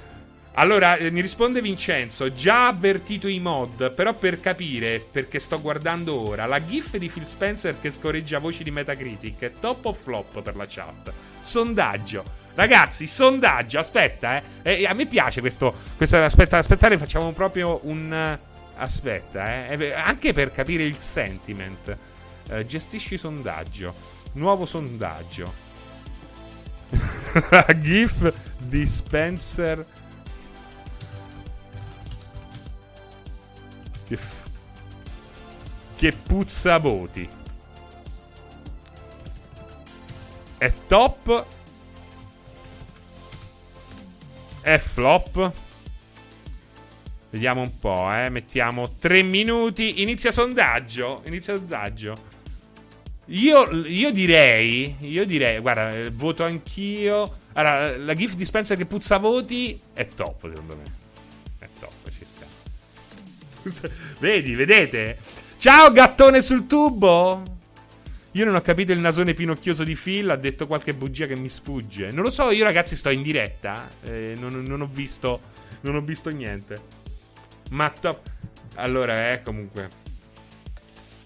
Allora, 0.56 0.96
eh, 0.96 1.10
mi 1.10 1.20
risponde 1.20 1.60
Vincenzo, 1.60 2.32
già 2.32 2.68
avvertito 2.68 3.26
i 3.26 3.40
mod, 3.40 3.92
però 3.92 4.14
per 4.14 4.40
capire, 4.40 5.00
perché 5.00 5.40
sto 5.40 5.60
guardando 5.60 6.14
ora, 6.14 6.46
la 6.46 6.64
gif 6.64 6.96
di 6.96 7.08
Phil 7.08 7.26
Spencer 7.26 7.80
che 7.80 7.90
scorreggia 7.90 8.38
voci 8.38 8.62
di 8.62 8.70
Metacritic 8.70 9.40
è 9.40 9.52
top 9.58 9.86
o 9.86 9.92
flop 9.92 10.42
per 10.42 10.54
la 10.54 10.66
chat? 10.68 11.12
Sondaggio. 11.40 12.43
Ragazzi, 12.54 13.06
sondaggio, 13.06 13.80
aspetta, 13.80 14.38
eh. 14.62 14.82
eh 14.82 14.86
a 14.86 14.92
me 14.94 15.06
piace 15.06 15.40
questo, 15.40 15.74
questo 15.96 16.22
aspetta, 16.22 16.58
aspettare, 16.58 16.98
facciamo 16.98 17.32
proprio 17.32 17.80
un... 17.84 18.38
Aspetta, 18.76 19.68
eh. 19.68 19.92
Anche 19.92 20.32
per 20.32 20.50
capire 20.50 20.82
il 20.82 20.98
sentiment. 20.98 21.96
Eh, 22.48 22.66
gestisci 22.66 23.16
sondaggio. 23.16 23.94
Nuovo 24.32 24.66
sondaggio. 24.66 25.52
gif 27.80 28.32
di 28.58 28.86
Spencer 28.86 29.84
Che, 34.06 34.16
f- 34.16 34.48
che 35.96 36.12
puzza 36.12 36.78
voti. 36.78 37.26
È 40.58 40.72
top. 40.86 41.46
È 44.64 44.78
flop. 44.78 45.52
Vediamo 47.28 47.60
un 47.60 47.78
po', 47.78 48.10
eh. 48.10 48.30
Mettiamo 48.30 48.90
3 48.98 49.22
minuti. 49.22 50.00
Inizia 50.00 50.32
sondaggio. 50.32 51.22
Inizia 51.26 51.54
sondaggio. 51.54 52.14
Io, 53.26 53.70
io 53.86 54.10
direi. 54.10 54.96
Io 55.00 55.26
direi. 55.26 55.60
Guarda, 55.60 55.92
voto 56.10 56.44
anch'io. 56.44 57.30
Allora, 57.52 57.94
la 57.96 58.14
GIF 58.14 58.34
di 58.36 58.44
Spencer 58.46 58.76
che 58.78 58.86
puzza 58.86 59.18
voti 59.18 59.78
è 59.92 60.08
top, 60.08 60.48
secondo 60.48 60.76
me. 60.76 61.02
Vedi, 64.18 64.54
vedete? 64.54 65.18
Ciao 65.58 65.90
gattone 65.92 66.42
sul 66.42 66.66
tubo! 66.66 67.53
Io 68.36 68.44
non 68.44 68.56
ho 68.56 68.60
capito 68.62 68.90
il 68.90 68.98
nasone 68.98 69.32
pinocchioso 69.32 69.84
di 69.84 69.94
Phil, 69.94 70.28
ha 70.28 70.34
detto 70.34 70.66
qualche 70.66 70.92
bugia 70.92 71.26
che 71.26 71.36
mi 71.36 71.48
sfugge. 71.48 72.10
Non 72.10 72.24
lo 72.24 72.30
so, 72.30 72.50
io 72.50 72.64
ragazzi 72.64 72.96
sto 72.96 73.10
in 73.10 73.22
diretta, 73.22 73.88
eh, 74.02 74.34
non, 74.36 74.60
non, 74.64 74.80
ho 74.80 74.88
visto, 74.90 75.40
non 75.82 75.94
ho 75.94 76.00
visto 76.00 76.30
niente. 76.30 76.76
Ma 77.70 77.90
top... 77.90 78.28
Allora, 78.74 79.30
eh, 79.30 79.42
comunque... 79.42 79.88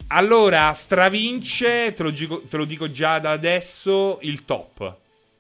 Allora, 0.09 0.71
stravince, 0.75 1.95
te 1.95 2.03
lo, 2.03 2.11
dico, 2.11 2.43
te 2.43 2.59
lo 2.59 2.67
dico 2.67 2.91
già 2.91 3.19
da 3.19 3.31
adesso, 3.31 4.19
il 4.23 4.45
top. 4.45 4.97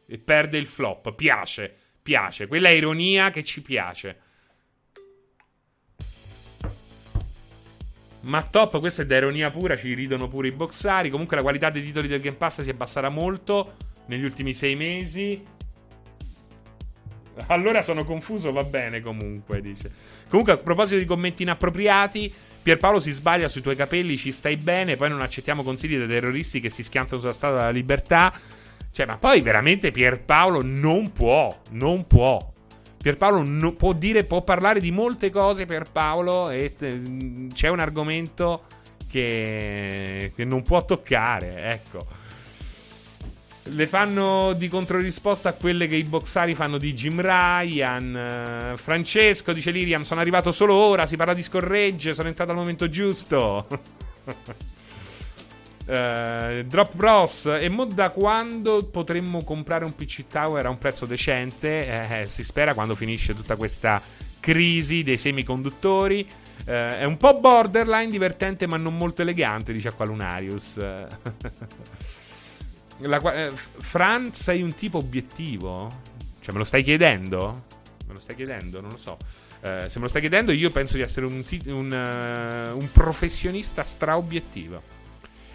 E 0.06 0.16
perde 0.16 0.56
il 0.56 0.66
flop. 0.66 1.12
Piace, 1.12 1.74
piace. 2.02 2.46
Quella 2.46 2.70
ironia 2.70 3.28
che 3.28 3.44
ci 3.44 3.60
piace. 3.60 4.20
Ma 8.20 8.42
top, 8.42 8.80
questa 8.80 9.02
è 9.02 9.06
da 9.06 9.16
ironia 9.16 9.50
pura, 9.50 9.76
ci 9.76 9.94
ridono 9.94 10.28
pure 10.28 10.48
i 10.48 10.52
boxari. 10.52 11.10
Comunque 11.10 11.36
la 11.36 11.42
qualità 11.42 11.70
dei 11.70 11.82
titoli 11.82 12.08
del 12.08 12.20
Game 12.20 12.36
Pass 12.36 12.62
si 12.62 12.68
è 12.68 12.72
abbassata 12.72 13.08
molto 13.08 13.74
negli 14.06 14.24
ultimi 14.24 14.52
sei 14.54 14.74
mesi. 14.74 15.56
Allora 17.46 17.82
sono 17.82 18.04
confuso, 18.04 18.50
va 18.50 18.64
bene 18.64 19.00
comunque, 19.00 19.60
dice. 19.60 19.90
Comunque 20.28 20.54
a 20.54 20.56
proposito 20.56 20.98
di 20.98 21.04
commenti 21.04 21.42
inappropriati, 21.42 22.32
Pierpaolo 22.60 23.00
si 23.00 23.12
sbaglia 23.12 23.48
sui 23.48 23.62
tuoi 23.62 23.76
capelli, 23.76 24.16
ci 24.16 24.32
stai 24.32 24.56
bene, 24.56 24.96
poi 24.96 25.08
non 25.08 25.22
accettiamo 25.22 25.62
consigli 25.62 25.96
dei 25.96 26.08
terroristi 26.08 26.60
che 26.60 26.68
si 26.68 26.82
schiantano 26.82 27.20
sulla 27.20 27.32
strada 27.32 27.58
della 27.58 27.70
libertà. 27.70 28.32
Cioè, 28.90 29.06
ma 29.06 29.16
poi 29.16 29.40
veramente 29.40 29.92
Pierpaolo 29.92 30.60
non 30.62 31.12
può, 31.12 31.62
non 31.70 32.06
può. 32.06 32.52
Pierpaolo 33.00 33.42
no, 33.44 33.72
può 33.72 33.92
dire, 33.92 34.24
può 34.24 34.42
parlare 34.42 34.80
di 34.80 34.90
molte 34.90 35.30
cose 35.30 35.66
per 35.66 35.90
Paolo 35.90 36.50
e 36.50 36.74
t- 36.76 37.52
c'è 37.52 37.68
un 37.68 37.78
argomento 37.78 38.64
che, 39.08 40.32
che 40.34 40.44
non 40.44 40.62
può 40.62 40.84
toccare, 40.84 41.64
ecco. 41.70 42.06
Le 43.70 43.86
fanno 43.86 44.54
di 44.54 44.68
controrisposta 44.68 45.50
a 45.50 45.52
quelle 45.52 45.86
che 45.86 45.96
i 45.96 46.02
boxari 46.04 46.54
fanno 46.54 46.78
di 46.78 46.94
Jim 46.94 47.20
Ryan. 47.20 48.74
Francesco 48.76 49.52
dice 49.52 49.70
Liriam: 49.70 50.02
Sono 50.02 50.20
arrivato 50.20 50.52
solo 50.52 50.72
ora. 50.72 51.04
Si 51.04 51.16
parla 51.16 51.34
di 51.34 51.42
scorregge. 51.42 52.14
Sono 52.14 52.28
entrato 52.28 52.52
al 52.52 52.56
momento 52.56 52.88
giusto. 52.88 53.66
Uh, 55.88 56.64
Drop 56.64 56.94
Bros. 56.94 57.46
E 57.46 57.66
mo 57.70 57.86
da 57.86 58.10
quando 58.10 58.84
potremmo 58.84 59.42
comprare 59.42 59.86
un 59.86 59.94
PC 59.94 60.26
Tower 60.26 60.66
a 60.66 60.68
un 60.68 60.76
prezzo 60.76 61.06
decente? 61.06 61.86
Eh, 61.86 62.20
eh, 62.20 62.26
si 62.26 62.44
spera 62.44 62.74
quando 62.74 62.94
finisce 62.94 63.34
tutta 63.34 63.56
questa 63.56 64.02
crisi 64.38 65.02
dei 65.02 65.16
semiconduttori. 65.16 66.28
Uh, 66.66 66.70
è 66.70 67.04
un 67.04 67.16
po' 67.16 67.38
borderline, 67.40 68.10
divertente, 68.10 68.66
ma 68.66 68.76
non 68.76 68.98
molto 68.98 69.22
elegante, 69.22 69.72
dice 69.72 69.90
qua 69.96 70.04
Lunarius. 70.04 70.76
La, 72.98 73.34
eh, 73.34 73.52
Fran, 73.54 74.34
sei 74.34 74.60
un 74.60 74.74
tipo 74.74 74.98
obiettivo? 74.98 75.88
Cioè, 76.40 76.52
me 76.52 76.58
lo 76.58 76.64
stai 76.64 76.82
chiedendo? 76.82 77.64
Me 78.06 78.12
lo 78.12 78.18
stai 78.18 78.36
chiedendo? 78.36 78.82
Non 78.82 78.90
lo 78.90 78.98
so. 78.98 79.16
Uh, 79.62 79.88
se 79.88 79.98
me 79.98 80.04
lo 80.04 80.08
stai 80.08 80.20
chiedendo, 80.20 80.52
io 80.52 80.70
penso 80.70 80.96
di 80.96 81.02
essere 81.02 81.24
un, 81.24 81.42
un, 81.66 82.72
uh, 82.72 82.76
un 82.76 82.92
professionista 82.92 83.82
straobiettivo. 83.82 84.96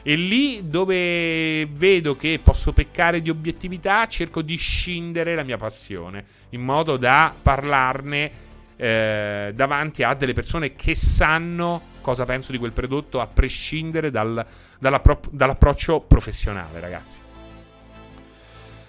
E 0.03 0.15
lì 0.15 0.69
dove 0.69 1.65
vedo 1.65 2.15
che 2.17 2.39
posso 2.43 2.73
peccare 2.73 3.21
di 3.21 3.29
obiettività, 3.29 4.05
cerco 4.07 4.41
di 4.41 4.57
scindere 4.57 5.33
la 5.33 5.43
mia 5.43 5.57
passione, 5.57 6.25
in 6.49 6.61
modo 6.61 6.97
da 6.97 7.33
parlarne 7.41 8.31
eh, 8.75 9.51
davanti 9.55 10.03
a 10.03 10.13
delle 10.13 10.33
persone 10.33 10.75
che 10.75 10.93
sanno 10.93 11.91
cosa 12.01 12.25
penso 12.25 12.51
di 12.51 12.57
quel 12.57 12.73
prodotto, 12.73 13.21
a 13.21 13.27
prescindere 13.27 14.11
dal, 14.11 14.45
dall'appro- 14.77 15.21
dall'approccio 15.31 16.01
professionale, 16.01 16.79
ragazzi. 16.81 17.21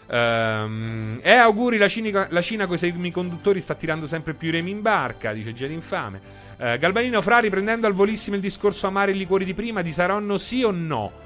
Um, 0.07 1.19
e 1.23 1.33
auguri, 1.33 1.79
la 1.79 1.89
Cina, 1.89 2.27
la 2.29 2.43
Cina 2.43 2.67
con 2.67 2.75
i 2.75 2.79
semiconduttori 2.79 3.61
sta 3.61 3.75
tirando 3.75 4.07
sempre 4.07 4.35
più 4.35 4.51
remi 4.51 4.71
in 4.71 4.83
barca, 4.83 5.33
dice 5.33 5.55
Gene 5.55 5.73
Infame. 5.73 6.21
Uh, 6.57 6.79
Galbanino 6.79 7.21
Fra, 7.21 7.39
riprendendo 7.41 7.87
al 7.87 7.95
volissimo 7.95 8.37
il 8.37 8.43
discorso 8.43 8.87
amare 8.87 9.11
i 9.11 9.17
liquori 9.17 9.45
di 9.45 9.55
prima, 9.55 9.83
di 9.83 9.93
Saronno 9.93 10.39
sì 10.39 10.63
o 10.63 10.71
no? 10.71 11.23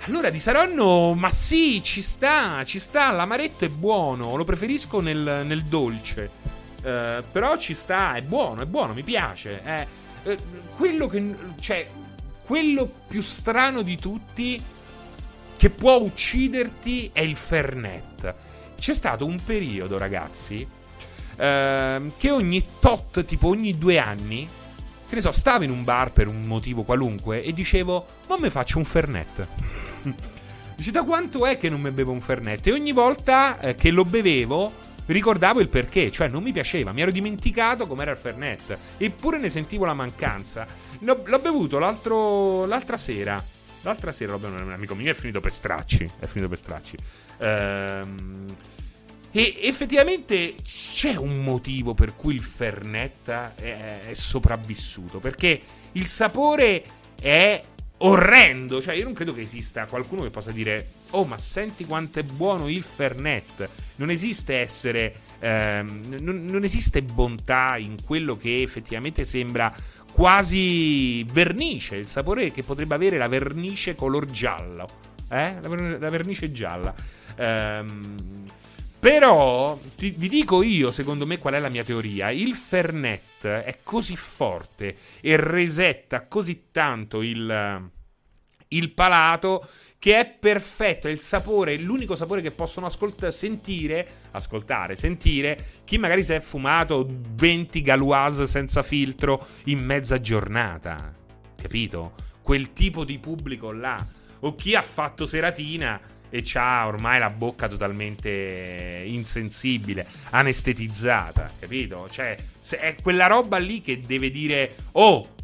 Allora, 0.00 0.30
di 0.30 0.38
Saronno, 0.38 1.14
ma 1.14 1.30
sì, 1.30 1.82
ci 1.82 2.02
sta, 2.02 2.62
ci 2.64 2.78
sta, 2.78 3.10
l'amaretto 3.10 3.64
è 3.64 3.68
buono, 3.68 4.36
lo 4.36 4.44
preferisco 4.44 5.00
nel, 5.00 5.42
nel 5.44 5.64
dolce. 5.64 6.30
Uh, 6.82 7.24
però 7.32 7.56
ci 7.56 7.74
sta, 7.74 8.14
è 8.14 8.22
buono, 8.22 8.62
è 8.62 8.66
buono, 8.66 8.92
mi 8.92 9.02
piace. 9.02 9.62
Eh, 9.64 9.86
eh, 10.22 10.38
quello 10.76 11.08
che, 11.08 11.34
cioè, 11.60 11.88
quello 12.44 12.88
più 13.08 13.22
strano 13.22 13.82
di 13.82 13.96
tutti 13.96 14.62
che 15.56 15.70
può 15.70 15.96
ucciderti 15.96 17.10
è 17.12 17.20
il 17.20 17.34
Fernet. 17.34 18.34
C'è 18.78 18.94
stato 18.94 19.24
un 19.24 19.42
periodo, 19.42 19.98
ragazzi, 19.98 20.64
uh, 20.64 21.36
che 21.36 22.30
ogni 22.30 22.64
tot, 22.78 23.24
tipo 23.24 23.48
ogni 23.48 23.76
due 23.76 23.98
anni, 23.98 24.48
che 25.08 25.14
ne 25.14 25.20
so, 25.20 25.32
stavo 25.32 25.64
in 25.64 25.70
un 25.70 25.84
bar 25.84 26.12
per 26.12 26.26
un 26.26 26.42
motivo 26.42 26.82
qualunque 26.82 27.42
e 27.42 27.52
dicevo, 27.52 28.06
ma 28.28 28.36
me 28.38 28.50
faccio 28.50 28.78
un 28.78 28.84
Fernet. 28.84 29.48
Dice, 30.76 30.90
da 30.90 31.04
quanto 31.04 31.46
è 31.46 31.56
che 31.56 31.70
non 31.70 31.80
mi 31.80 31.90
bevo 31.90 32.12
un 32.12 32.20
Fernet? 32.20 32.66
E 32.66 32.72
ogni 32.72 32.92
volta 32.92 33.58
eh, 33.60 33.74
che 33.76 33.90
lo 33.90 34.04
bevevo 34.04 34.84
ricordavo 35.06 35.60
il 35.60 35.68
perché, 35.68 36.10
cioè 36.10 36.28
non 36.28 36.42
mi 36.42 36.52
piaceva, 36.52 36.92
mi 36.92 37.00
ero 37.00 37.10
dimenticato 37.10 37.86
com'era 37.86 38.10
il 38.10 38.16
Fernet, 38.16 38.76
eppure 38.98 39.38
ne 39.38 39.48
sentivo 39.48 39.84
la 39.84 39.94
mancanza. 39.94 40.66
L'ho, 41.00 41.22
l'ho 41.24 41.38
bevuto 41.38 41.78
l'altra 41.78 42.96
sera. 42.98 43.42
L'altra 43.82 44.10
sera 44.10 44.32
l'ho 44.32 44.38
bevuto 44.38 44.62
un 44.62 44.72
amico 44.72 44.94
mio, 44.94 45.10
è 45.10 45.14
finito 45.14 45.40
per 45.40 45.52
stracci. 45.52 46.10
È 46.18 46.26
finito 46.26 46.48
per 46.48 46.58
stracci. 46.58 46.96
Ehm, 47.38 48.44
e 49.38 49.58
effettivamente 49.64 50.54
c'è 50.62 51.14
un 51.14 51.42
motivo 51.42 51.92
per 51.92 52.16
cui 52.16 52.34
il 52.34 52.40
Fernet 52.40 53.28
è, 53.56 54.08
sopravvissuto. 54.12 55.18
Perché 55.20 55.60
il 55.92 56.06
sapore 56.06 56.82
è 57.20 57.60
orrendo. 57.98 58.80
Cioè, 58.80 58.94
io 58.94 59.04
non 59.04 59.12
credo 59.12 59.34
che 59.34 59.42
esista 59.42 59.84
qualcuno 59.84 60.22
che 60.22 60.30
possa 60.30 60.52
dire: 60.52 60.86
Oh, 61.10 61.26
ma 61.26 61.36
senti 61.36 61.84
quanto 61.84 62.18
è 62.18 62.22
buono 62.22 62.66
il 62.66 62.82
Fernet. 62.82 63.68
Non 63.96 64.08
esiste 64.08 64.54
essere. 64.54 65.14
Ehm, 65.40 66.16
non, 66.22 66.46
non, 66.46 66.64
esiste 66.64 67.02
bontà 67.02 67.76
in 67.76 67.96
quello 68.06 68.38
che 68.38 68.62
effettivamente 68.62 69.26
sembra 69.26 69.70
quasi 70.14 71.24
vernice. 71.24 71.96
Il 71.96 72.06
sapore 72.06 72.50
che 72.52 72.62
potrebbe 72.62 72.94
avere 72.94 73.18
la 73.18 73.28
vernice 73.28 73.94
color 73.94 74.24
giallo. 74.24 74.86
Eh? 75.28 75.56
La 75.60 76.08
vernice 76.08 76.50
gialla. 76.52 76.94
Ehm. 77.36 78.44
Però 79.06 79.78
ti, 79.94 80.12
vi 80.18 80.28
dico 80.28 80.64
io, 80.64 80.90
secondo 80.90 81.26
me, 81.26 81.38
qual 81.38 81.54
è 81.54 81.60
la 81.60 81.68
mia 81.68 81.84
teoria. 81.84 82.32
Il 82.32 82.56
Fernet 82.56 83.46
è 83.46 83.78
così 83.84 84.16
forte 84.16 84.96
e 85.20 85.36
resetta 85.36 86.26
così 86.26 86.70
tanto 86.72 87.22
il, 87.22 87.88
il 88.66 88.90
palato 88.90 89.68
che 90.00 90.18
è 90.18 90.26
perfetto. 90.26 91.06
È 91.06 91.12
il 91.12 91.20
sapore, 91.20 91.74
è 91.74 91.76
l'unico 91.76 92.16
sapore 92.16 92.40
che 92.40 92.50
possono 92.50 92.86
ascolt- 92.86 93.28
sentire, 93.28 94.08
ascoltare, 94.32 94.96
sentire 94.96 95.56
chi 95.84 95.98
magari 95.98 96.24
si 96.24 96.32
è 96.32 96.40
fumato 96.40 97.06
20 97.08 97.82
galoise 97.82 98.48
senza 98.48 98.82
filtro 98.82 99.46
in 99.66 99.84
mezza 99.84 100.20
giornata. 100.20 101.14
Capito? 101.54 102.14
Quel 102.42 102.72
tipo 102.72 103.04
di 103.04 103.20
pubblico 103.20 103.70
là. 103.70 104.04
O 104.40 104.56
chi 104.56 104.74
ha 104.74 104.82
fatto 104.82 105.26
seratina 105.26 105.98
e 106.30 106.44
ha 106.54 106.86
ormai 106.86 107.18
la 107.18 107.30
bocca 107.30 107.68
totalmente 107.68 109.02
insensibile, 109.06 110.06
anestetizzata, 110.30 111.50
capito? 111.58 112.08
Cioè, 112.10 112.36
è 112.78 112.94
quella 113.00 113.26
roba 113.26 113.58
lì 113.58 113.80
che 113.80 114.00
deve 114.00 114.30
dire, 114.30 114.74
oh, 114.92 115.34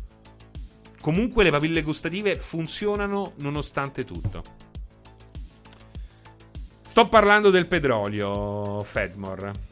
comunque 1.01 1.45
le 1.45 1.51
papille 1.51 1.83
gustative 1.83 2.37
funzionano 2.37 3.35
nonostante 3.39 4.05
tutto. 4.05 4.43
Sto 6.83 7.09
parlando 7.09 7.51
del 7.51 7.67
petrolio, 7.67 8.83
Fedmore. 8.85 9.71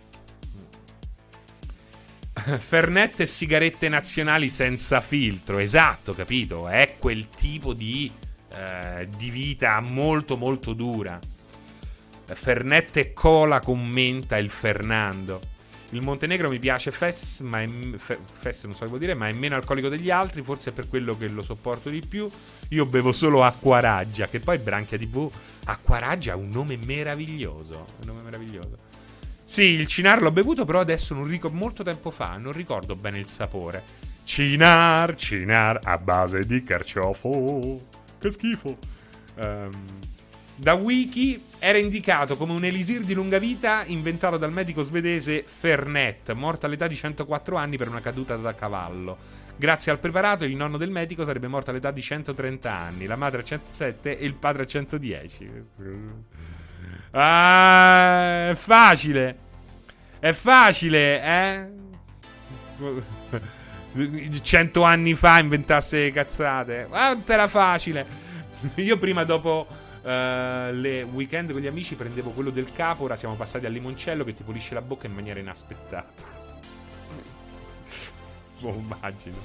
Fernet 2.33 3.21
e 3.21 3.27
sigarette 3.27 3.89
nazionali 3.89 4.49
senza 4.49 5.01
filtro, 5.01 5.59
esatto, 5.59 6.15
capito? 6.15 6.69
È 6.69 6.97
quel 6.99 7.29
tipo 7.29 7.75
di 7.75 8.11
eh, 8.55 9.09
di 9.17 9.31
vita 9.31 9.81
molto 9.81 10.37
molto 10.37 10.73
dura. 10.73 11.19
Fernet 12.25 12.97
e 12.97 13.13
cola 13.13 13.61
commenta 13.61 14.37
il 14.39 14.51
Fernando. 14.51 15.41
Il 15.93 16.03
Montenegro 16.03 16.49
mi 16.49 16.61
piace 16.61 16.93
Fess, 16.93 17.41
ma 17.41 17.63
è, 17.63 17.67
Fess 17.97 18.63
non 18.65 18.75
so 18.75 18.81
che 18.81 18.87
vuol 18.87 19.01
dire, 19.01 19.15
ma 19.15 19.29
è 19.29 19.33
meno 19.33 19.57
alcolico 19.57 19.89
degli 19.89 20.09
altri, 20.09 20.43
forse 20.43 20.71
è 20.71 20.73
per 20.73 20.89
quello 20.89 21.17
che 21.17 21.29
lo 21.29 21.43
sopporto 21.43 21.89
di 21.89 22.01
più. 22.07 22.31
Io 22.69 22.87
bevo 22.87 23.11
solo 23.11 23.43
acqua 23.43 23.81
raggia, 23.81 24.29
che 24.29 24.39
poi 24.39 24.59
Branchia 24.59 24.97
TV 24.97 25.29
acqua 25.65 25.99
raggia 25.99 26.35
ha 26.35 26.37
un 26.37 26.49
nome 26.51 26.79
meraviglioso, 26.85 27.85
un 28.03 28.07
nome 28.07 28.23
meraviglioso. 28.23 28.89
Sì, 29.45 29.63
il 29.63 29.89
cinar 29.89 30.23
l'ho 30.23 30.31
bevuto, 30.31 30.65
però 30.65 30.79
adesso 30.79 31.13
non 31.13 31.27
ricordo 31.27 31.57
molto 31.57 31.83
tempo 31.83 32.11
fa, 32.11 32.37
non 32.37 32.53
ricordo 32.53 32.95
bene 32.95 33.19
il 33.19 33.27
sapore. 33.27 33.83
Cinar, 34.23 35.17
cinar 35.17 35.81
a 35.83 35.99
base 35.99 36.47
di 36.47 36.63
carciofo. 36.63 37.90
Che 38.21 38.31
schifo. 38.31 38.77
Um, 39.37 39.71
da 40.61 40.75
Wiki 40.75 41.43
era 41.59 41.79
indicato 41.79 42.37
come 42.37 42.53
un 42.53 42.63
elisir 42.65 43.01
di 43.01 43.15
lunga 43.15 43.39
vita 43.39 43.83
inventato 43.87 44.37
dal 44.37 44.53
medico 44.53 44.83
svedese 44.83 45.43
Fernet, 45.47 46.33
morto 46.33 46.67
all'età 46.67 46.87
di 46.87 46.97
104 46.97 47.57
anni 47.57 47.79
per 47.79 47.89
una 47.89 48.03
caduta 48.03 48.37
da 48.37 48.55
cavallo. 48.55 49.17
Grazie 49.57 49.91
al 49.91 49.99
preparato, 49.99 50.45
il 50.45 50.55
nonno 50.57 50.77
del 50.77 50.91
medico 50.91 51.25
sarebbe 51.25 51.49
morto 51.49 51.71
all'età 51.71 51.91
di 51.91 52.03
130 52.03 52.71
anni, 52.71 53.07
la 53.07 53.17
madre 53.17 53.41
a 53.41 53.45
107 53.45 54.19
e 54.19 54.25
il 54.27 54.35
padre 54.35 54.65
a 54.65 54.67
110. 54.67 55.51
Ah, 57.13 58.51
è 58.51 58.55
facile. 58.55 59.39
È 60.19 60.33
facile, 60.33 61.23
eh? 61.23 61.69
Cento 64.43 64.83
anni 64.83 65.15
fa 65.15 65.39
inventasse 65.39 66.11
cazzate. 66.13 66.87
Quanto 66.89 67.33
era 67.33 67.49
facile. 67.49 68.07
Io 68.77 68.99
prima 68.99 69.25
dopo 69.25 69.67
uh, 70.03 70.09
le 70.73 71.03
weekend 71.13 71.53
con 71.53 71.61
gli 71.61 71.67
amici 71.67 71.95
prendevo 71.95 72.31
quello 72.31 72.51
del 72.51 72.73
capo, 72.73 73.05
ora 73.05 73.17
siamo 73.17 73.35
passati 73.35 73.67
al 73.67 73.73
limoncello 73.73 74.25
che 74.25 74.35
ti 74.35 74.43
pulisce 74.43 74.75
la 74.75 74.83
bocca 74.83 75.07
in 75.07 75.15
maniera 75.15 75.41
inaspettata. 75.41 76.39
Lo 78.61 78.69
immagino. 78.69 79.37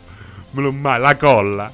Me 0.52 0.62
lo 0.62 0.70
immagino. 0.70 1.06
La 1.06 1.16
colla. 1.16 1.72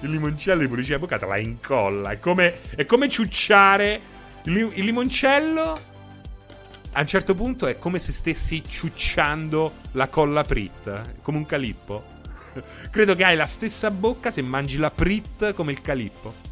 Il 0.00 0.10
limoncello 0.10 0.60
ti 0.62 0.68
pulisce 0.68 0.92
la 0.92 0.98
bocca, 0.98 1.18
te 1.18 1.26
la 1.26 1.36
incolla. 1.36 2.10
È 2.10 2.18
come, 2.18 2.60
è 2.74 2.86
come 2.86 3.08
ciucciare 3.08 4.00
il, 4.44 4.70
il 4.74 4.84
limoncello 4.84 5.90
a 6.92 7.00
un 7.00 7.06
certo 7.06 7.34
punto 7.34 7.66
è 7.66 7.78
come 7.78 7.98
se 7.98 8.12
stessi 8.12 8.62
ciucciando 8.66 9.72
la 9.92 10.08
colla 10.08 10.42
Prit, 10.42 11.22
come 11.22 11.38
un 11.38 11.46
calippo. 11.46 12.04
Credo 12.90 13.14
che 13.14 13.24
hai 13.24 13.36
la 13.36 13.46
stessa 13.46 13.90
bocca 13.90 14.30
se 14.30 14.42
mangi 14.42 14.76
la 14.76 14.90
Prit 14.90 15.54
come 15.54 15.72
il 15.72 15.80
calippo. 15.80 16.50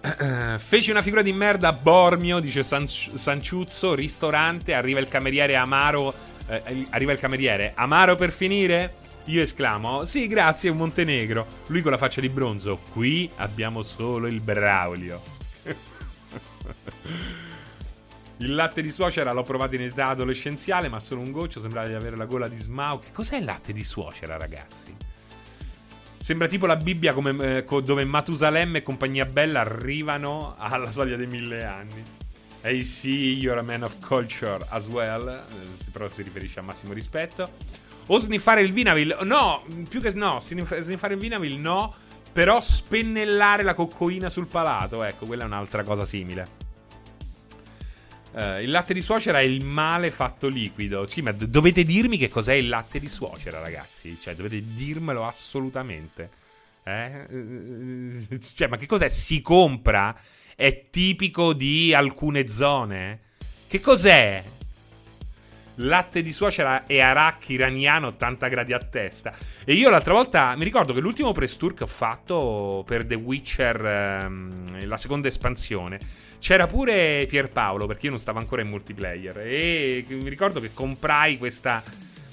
feci 0.58 0.90
una 0.90 1.02
figura 1.02 1.20
di 1.22 1.32
merda 1.32 1.68
a 1.68 1.72
Bormio, 1.72 2.38
dice 2.40 2.62
San- 2.62 2.86
Sanciuzzo, 2.86 3.94
ristorante, 3.94 4.72
arriva 4.72 5.00
il 5.00 5.08
cameriere 5.08 5.54
Amaro, 5.56 6.14
eh, 6.46 6.86
arriva 6.90 7.12
il 7.12 7.18
cameriere 7.18 7.72
Amaro 7.74 8.16
per 8.16 8.32
finire? 8.32 9.06
Io 9.28 9.42
esclamo: 9.42 10.04
Sì, 10.06 10.26
grazie, 10.26 10.70
un 10.70 10.78
Montenegro. 10.78 11.46
Lui 11.66 11.82
con 11.82 11.90
la 11.90 11.98
faccia 11.98 12.22
di 12.22 12.30
bronzo. 12.30 12.78
Qui 12.92 13.30
abbiamo 13.36 13.82
solo 13.82 14.26
il 14.26 14.40
Braulio. 14.40 15.22
il 18.38 18.54
latte 18.54 18.80
di 18.80 18.90
suocera 18.90 19.32
l'ho 19.32 19.42
provato 19.42 19.74
in 19.74 19.82
età 19.82 20.08
adolescenziale, 20.08 20.88
ma 20.88 20.98
solo 20.98 21.20
un 21.20 21.30
goccio. 21.30 21.60
Sembrava 21.60 21.88
di 21.88 21.94
avere 21.94 22.16
la 22.16 22.24
gola 22.24 22.48
di 22.48 22.56
Smaug. 22.56 23.12
Cos'è 23.12 23.36
il 23.36 23.44
latte 23.44 23.74
di 23.74 23.84
suocera, 23.84 24.38
ragazzi? 24.38 24.96
Sembra 26.16 26.46
tipo 26.46 26.64
la 26.64 26.76
Bibbia 26.76 27.12
come, 27.12 27.58
eh, 27.58 27.82
dove 27.82 28.04
Matusalemme 28.04 28.78
e 28.78 28.82
compagnia 28.82 29.26
bella 29.26 29.60
arrivano 29.60 30.54
alla 30.56 30.90
soglia 30.90 31.16
dei 31.16 31.26
mille 31.26 31.64
anni. 31.64 32.02
Hey, 32.62 32.82
see, 32.82 33.34
you're 33.34 33.60
a 33.60 33.62
man 33.62 33.82
of 33.82 33.94
culture 34.06 34.64
as 34.70 34.86
well. 34.88 35.28
Eh, 35.28 35.90
però 35.90 36.08
si 36.08 36.22
riferisce 36.22 36.60
a 36.60 36.62
massimo 36.62 36.94
rispetto. 36.94 37.86
O 38.08 38.18
sniffare 38.18 38.62
il 38.62 38.72
Vinavil. 38.72 39.16
No, 39.22 39.64
più 39.88 40.00
che 40.00 40.12
no, 40.12 40.40
sniffare 40.40 41.14
il 41.14 41.20
Vinavil 41.20 41.58
no. 41.58 41.94
Però 42.32 42.60
spennellare 42.60 43.62
la 43.62 43.74
coccoina 43.74 44.28
sul 44.28 44.46
palato, 44.46 45.02
ecco, 45.02 45.26
quella 45.26 45.42
è 45.42 45.46
un'altra 45.46 45.82
cosa 45.82 46.04
simile. 46.04 46.66
Uh, 48.32 48.60
il 48.60 48.70
latte 48.70 48.94
di 48.94 49.00
suocera 49.00 49.40
è 49.40 49.42
il 49.42 49.64
male 49.64 50.10
fatto 50.10 50.46
liquido. 50.46 51.06
Sì, 51.06 51.22
ma 51.22 51.32
dovete 51.32 51.82
dirmi 51.82 52.18
che 52.18 52.28
cos'è 52.28 52.52
il 52.52 52.68
latte 52.68 53.00
di 53.00 53.08
suocera, 53.08 53.58
ragazzi. 53.58 54.16
Cioè, 54.20 54.34
dovete 54.34 54.62
dirmelo 54.62 55.26
assolutamente. 55.26 56.30
Eh? 56.84 58.36
Cioè, 58.54 58.68
ma 58.68 58.76
che 58.76 58.86
cos'è? 58.86 59.08
Si 59.08 59.40
compra? 59.40 60.14
È 60.54 60.86
tipico 60.90 61.52
di 61.52 61.92
alcune 61.94 62.46
zone? 62.48 63.20
Che 63.66 63.80
cos'è? 63.80 64.44
Latte 65.78 66.22
di 66.22 66.32
suocera 66.32 66.86
e 66.86 67.00
arach 67.00 67.48
iraniano 67.48 68.08
80 68.08 68.48
gradi 68.48 68.72
a 68.72 68.78
testa. 68.78 69.32
E 69.64 69.74
io 69.74 69.90
l'altra 69.90 70.14
volta 70.14 70.54
mi 70.56 70.64
ricordo 70.64 70.92
che 70.92 71.00
l'ultimo 71.00 71.32
press 71.32 71.56
tour 71.56 71.74
che 71.74 71.84
ho 71.84 71.88
fatto 71.88 72.82
per 72.86 73.04
The 73.04 73.14
Witcher, 73.14 73.84
ehm, 73.84 74.86
la 74.86 74.96
seconda 74.96 75.28
espansione, 75.28 75.98
c'era 76.38 76.66
pure 76.66 77.26
Pierpaolo 77.28 77.86
perché 77.86 78.06
io 78.06 78.10
non 78.10 78.20
stavo 78.20 78.38
ancora 78.38 78.62
in 78.62 78.68
multiplayer. 78.68 79.38
E 79.38 80.04
mi 80.08 80.28
ricordo 80.28 80.60
che 80.60 80.72
comprai 80.72 81.38
questa, 81.38 81.82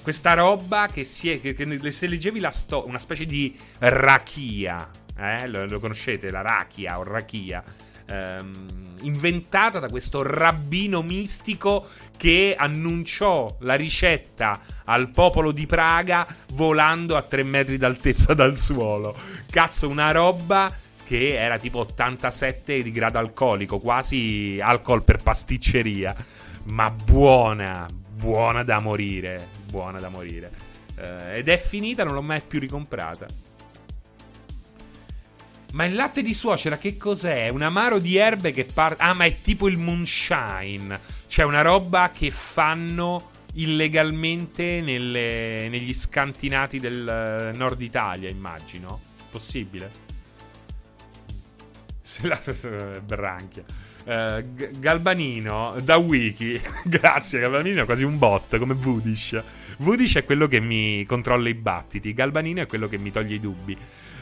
questa 0.02 0.34
roba 0.34 0.88
che, 0.92 1.04
si 1.04 1.30
è, 1.30 1.40
che, 1.40 1.54
che 1.54 1.90
se 1.92 2.06
leggevi 2.06 2.40
la 2.40 2.50
storia, 2.50 2.88
una 2.88 2.98
specie 2.98 3.24
di 3.24 3.56
rachia. 3.78 4.88
Eh? 5.18 5.46
Lo, 5.48 5.66
lo 5.66 5.80
conoscete, 5.80 6.30
la 6.30 6.42
rachia 6.42 6.98
o 6.98 7.02
rachia 7.02 7.64
ehm, 8.06 8.96
inventata 9.02 9.78
da 9.78 9.88
questo 9.88 10.22
rabbino 10.22 11.02
mistico 11.02 11.88
che 12.16 12.54
annunciò 12.56 13.56
la 13.60 13.74
ricetta 13.74 14.60
al 14.84 15.10
popolo 15.10 15.52
di 15.52 15.66
Praga 15.66 16.26
volando 16.54 17.16
a 17.16 17.22
3 17.22 17.42
metri 17.42 17.76
d'altezza 17.76 18.34
dal 18.34 18.56
suolo. 18.56 19.14
Cazzo, 19.50 19.88
una 19.88 20.10
roba 20.10 20.72
che 21.06 21.36
era 21.36 21.58
tipo 21.58 21.80
87 21.80 22.82
di 22.82 22.90
grado 22.90 23.18
alcolico, 23.18 23.78
quasi 23.78 24.58
alcol 24.60 25.04
per 25.04 25.22
pasticceria, 25.22 26.14
ma 26.64 26.90
buona, 26.90 27.86
buona 28.16 28.64
da 28.64 28.80
morire, 28.80 29.46
buona 29.68 30.00
da 30.00 30.08
morire. 30.08 30.50
Eh, 30.98 31.38
ed 31.38 31.48
è 31.48 31.58
finita, 31.58 32.02
non 32.02 32.14
l'ho 32.14 32.22
mai 32.22 32.40
più 32.40 32.58
ricomprata. 32.58 33.45
Ma 35.76 35.84
il 35.84 35.94
latte 35.94 36.22
di 36.22 36.32
suocera 36.32 36.78
che 36.78 36.96
cos'è? 36.96 37.50
Un 37.50 37.60
amaro 37.60 37.98
di 37.98 38.16
erbe 38.16 38.50
che 38.50 38.64
parte... 38.64 39.02
Ah, 39.02 39.12
ma 39.12 39.26
è 39.26 39.42
tipo 39.42 39.68
il 39.68 39.76
moonshine. 39.76 40.98
Cioè 41.26 41.44
una 41.44 41.60
roba 41.60 42.10
che 42.10 42.30
fanno 42.30 43.30
illegalmente 43.52 44.80
nelle... 44.80 45.68
negli 45.68 45.92
scantinati 45.92 46.80
del 46.80 47.06
eh, 47.06 47.56
nord 47.58 47.82
Italia, 47.82 48.30
immagino. 48.30 48.98
Possibile? 49.30 49.90
Se 52.00 52.26
la... 52.26 52.40
Branchia. 53.04 53.64
Uh, 54.06 54.46
Galbanino 54.78 55.76
da 55.82 55.96
Wiki. 55.96 56.58
Grazie, 56.84 57.40
Galbanino 57.40 57.82
è 57.82 57.84
quasi 57.84 58.02
un 58.02 58.16
bot 58.16 58.56
come 58.56 58.72
Vudish. 58.72 59.42
Vudish 59.76 60.14
è 60.14 60.24
quello 60.24 60.46
che 60.46 60.58
mi 60.58 61.04
controlla 61.04 61.50
i 61.50 61.54
battiti. 61.54 62.14
Galbanino 62.14 62.62
è 62.62 62.66
quello 62.66 62.88
che 62.88 62.96
mi 62.96 63.12
toglie 63.12 63.34
i 63.34 63.40
dubbi. 63.40 63.76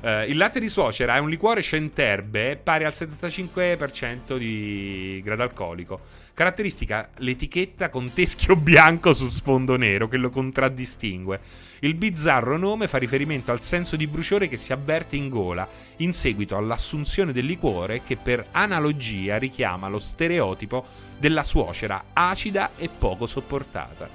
Uh, 0.04 0.28
il 0.28 0.36
latte 0.36 0.60
di 0.60 0.68
suocera 0.68 1.16
è 1.16 1.18
un 1.18 1.30
liquore 1.30 1.62
centerbe 1.62 2.60
pari 2.62 2.84
al 2.84 2.92
75% 2.94 4.36
di 4.36 5.18
grado 5.24 5.42
alcolico. 5.44 5.98
Caratteristica 6.34 7.08
l'etichetta 7.16 7.88
con 7.88 8.12
teschio 8.12 8.54
bianco 8.60 9.14
su 9.14 9.26
sfondo 9.28 9.76
nero 9.76 10.06
che 10.06 10.18
lo 10.18 10.28
contraddistingue. 10.28 11.40
Il 11.78 11.94
bizzarro 11.94 12.58
nome 12.58 12.86
fa 12.86 12.98
riferimento 12.98 13.50
al 13.50 13.62
senso 13.62 13.96
di 13.96 14.06
bruciore 14.06 14.46
che 14.46 14.58
si 14.58 14.74
avverte 14.74 15.16
in 15.16 15.30
gola 15.30 15.66
in 15.96 16.12
seguito 16.12 16.58
all'assunzione 16.58 17.32
del 17.32 17.46
liquore 17.46 18.02
che 18.02 18.16
per 18.16 18.48
analogia 18.50 19.38
richiama 19.38 19.88
lo 19.88 20.00
stereotipo 20.00 20.84
della 21.18 21.44
suocera 21.44 22.04
acida 22.12 22.72
e 22.76 22.90
poco 22.90 23.26
sopportata. 23.26 24.06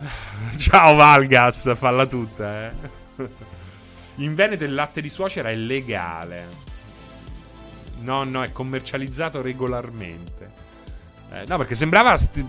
Ciao 0.56 0.94
Valgas, 0.94 1.76
falla 1.76 2.06
tutta, 2.06 2.70
eh. 2.70 3.52
In 4.16 4.34
Veneto 4.34 4.64
il 4.64 4.74
latte 4.74 5.00
di 5.00 5.08
suocera 5.08 5.50
è 5.50 5.54
legale. 5.54 6.46
No, 8.00 8.24
no, 8.24 8.42
è 8.42 8.52
commercializzato 8.52 9.42
regolarmente. 9.42 10.50
Eh, 11.32 11.44
no, 11.46 11.56
perché 11.56 11.74
sembrava 11.74 12.16
st- 12.16 12.44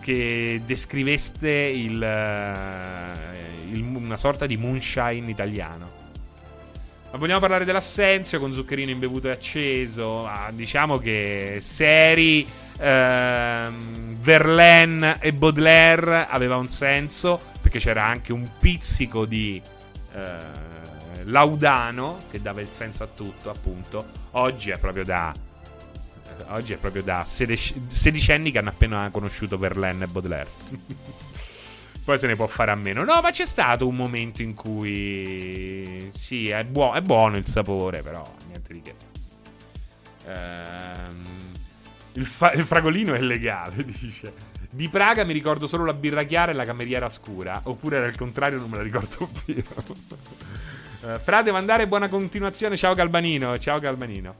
che 0.00 0.60
descriveste 0.66 1.48
il, 1.48 1.94
uh, 1.94 3.72
il, 3.72 3.82
una 3.82 4.16
sorta 4.16 4.46
di 4.46 4.56
moonshine 4.56 5.30
italiano. 5.30 6.00
Ma 7.12 7.18
vogliamo 7.18 7.40
parlare 7.40 7.64
dell'assenzio 7.64 8.40
con 8.40 8.52
zuccherino 8.54 8.90
imbevuto 8.90 9.28
e 9.28 9.32
acceso? 9.32 10.26
Ah, 10.26 10.50
diciamo 10.50 10.96
che 10.96 11.58
seri 11.60 12.46
ehm, 12.78 14.16
Verlaine 14.18 15.20
e 15.20 15.32
Baudelaire 15.34 16.26
aveva 16.28 16.56
un 16.56 16.68
senso 16.68 17.38
perché 17.60 17.78
c'era 17.78 18.04
anche 18.06 18.32
un 18.32 18.48
pizzico 18.58 19.26
di 19.26 19.60
eh, 20.14 21.24
Laudano, 21.24 22.24
che 22.30 22.40
dava 22.40 22.60
il 22.60 22.70
senso 22.70 23.02
a 23.04 23.06
tutto, 23.06 23.50
appunto, 23.50 24.04
oggi 24.32 24.70
è 24.70 24.78
proprio 24.78 25.04
da. 25.04 25.32
Eh, 25.34 26.44
oggi 26.48 26.72
è 26.72 26.76
proprio 26.76 27.02
da 27.02 27.24
sedicenni 27.24 28.50
che 28.50 28.58
hanno 28.58 28.70
appena 28.70 29.08
conosciuto 29.10 29.58
Verlaine 29.58 30.04
e 30.04 30.06
Baudelaire. 30.08 30.48
Poi 32.04 32.18
se 32.18 32.26
ne 32.26 32.34
può 32.34 32.48
fare 32.48 32.72
a 32.72 32.74
meno. 32.74 33.04
No, 33.04 33.20
ma 33.20 33.30
c'è 33.30 33.46
stato 33.46 33.86
un 33.86 33.94
momento 33.94 34.42
in 34.42 34.54
cui. 34.54 36.10
Sì, 36.14 36.48
è, 36.48 36.64
buo- 36.64 36.94
è 36.94 37.00
buono 37.00 37.36
il 37.36 37.46
sapore, 37.46 38.02
però 38.02 38.28
niente 38.48 38.72
di 38.72 38.80
che. 38.80 38.94
Ehm, 40.26 41.22
il, 42.14 42.26
fa- 42.26 42.52
il 42.52 42.64
fragolino 42.64 43.14
è 43.14 43.20
legale, 43.20 43.84
dice. 43.86 44.50
Di 44.74 44.88
Praga 44.88 45.22
mi 45.24 45.34
ricordo 45.34 45.66
solo 45.66 45.84
la 45.84 45.92
birra 45.92 46.22
chiara 46.22 46.50
e 46.50 46.54
la 46.54 46.64
cameriera 46.64 47.10
scura. 47.10 47.60
Oppure 47.64 47.98
era 47.98 48.06
il 48.06 48.16
contrario, 48.16 48.58
non 48.58 48.70
me 48.70 48.78
la 48.78 48.82
ricordo 48.82 49.28
più. 49.44 49.54
uh, 49.56 51.18
frate, 51.18 51.52
mandare 51.52 51.86
buona 51.86 52.08
continuazione. 52.08 52.74
Ciao 52.78 52.94
Galbanino. 52.94 53.58
Ciao 53.58 53.78
Galbanino. 53.78 54.36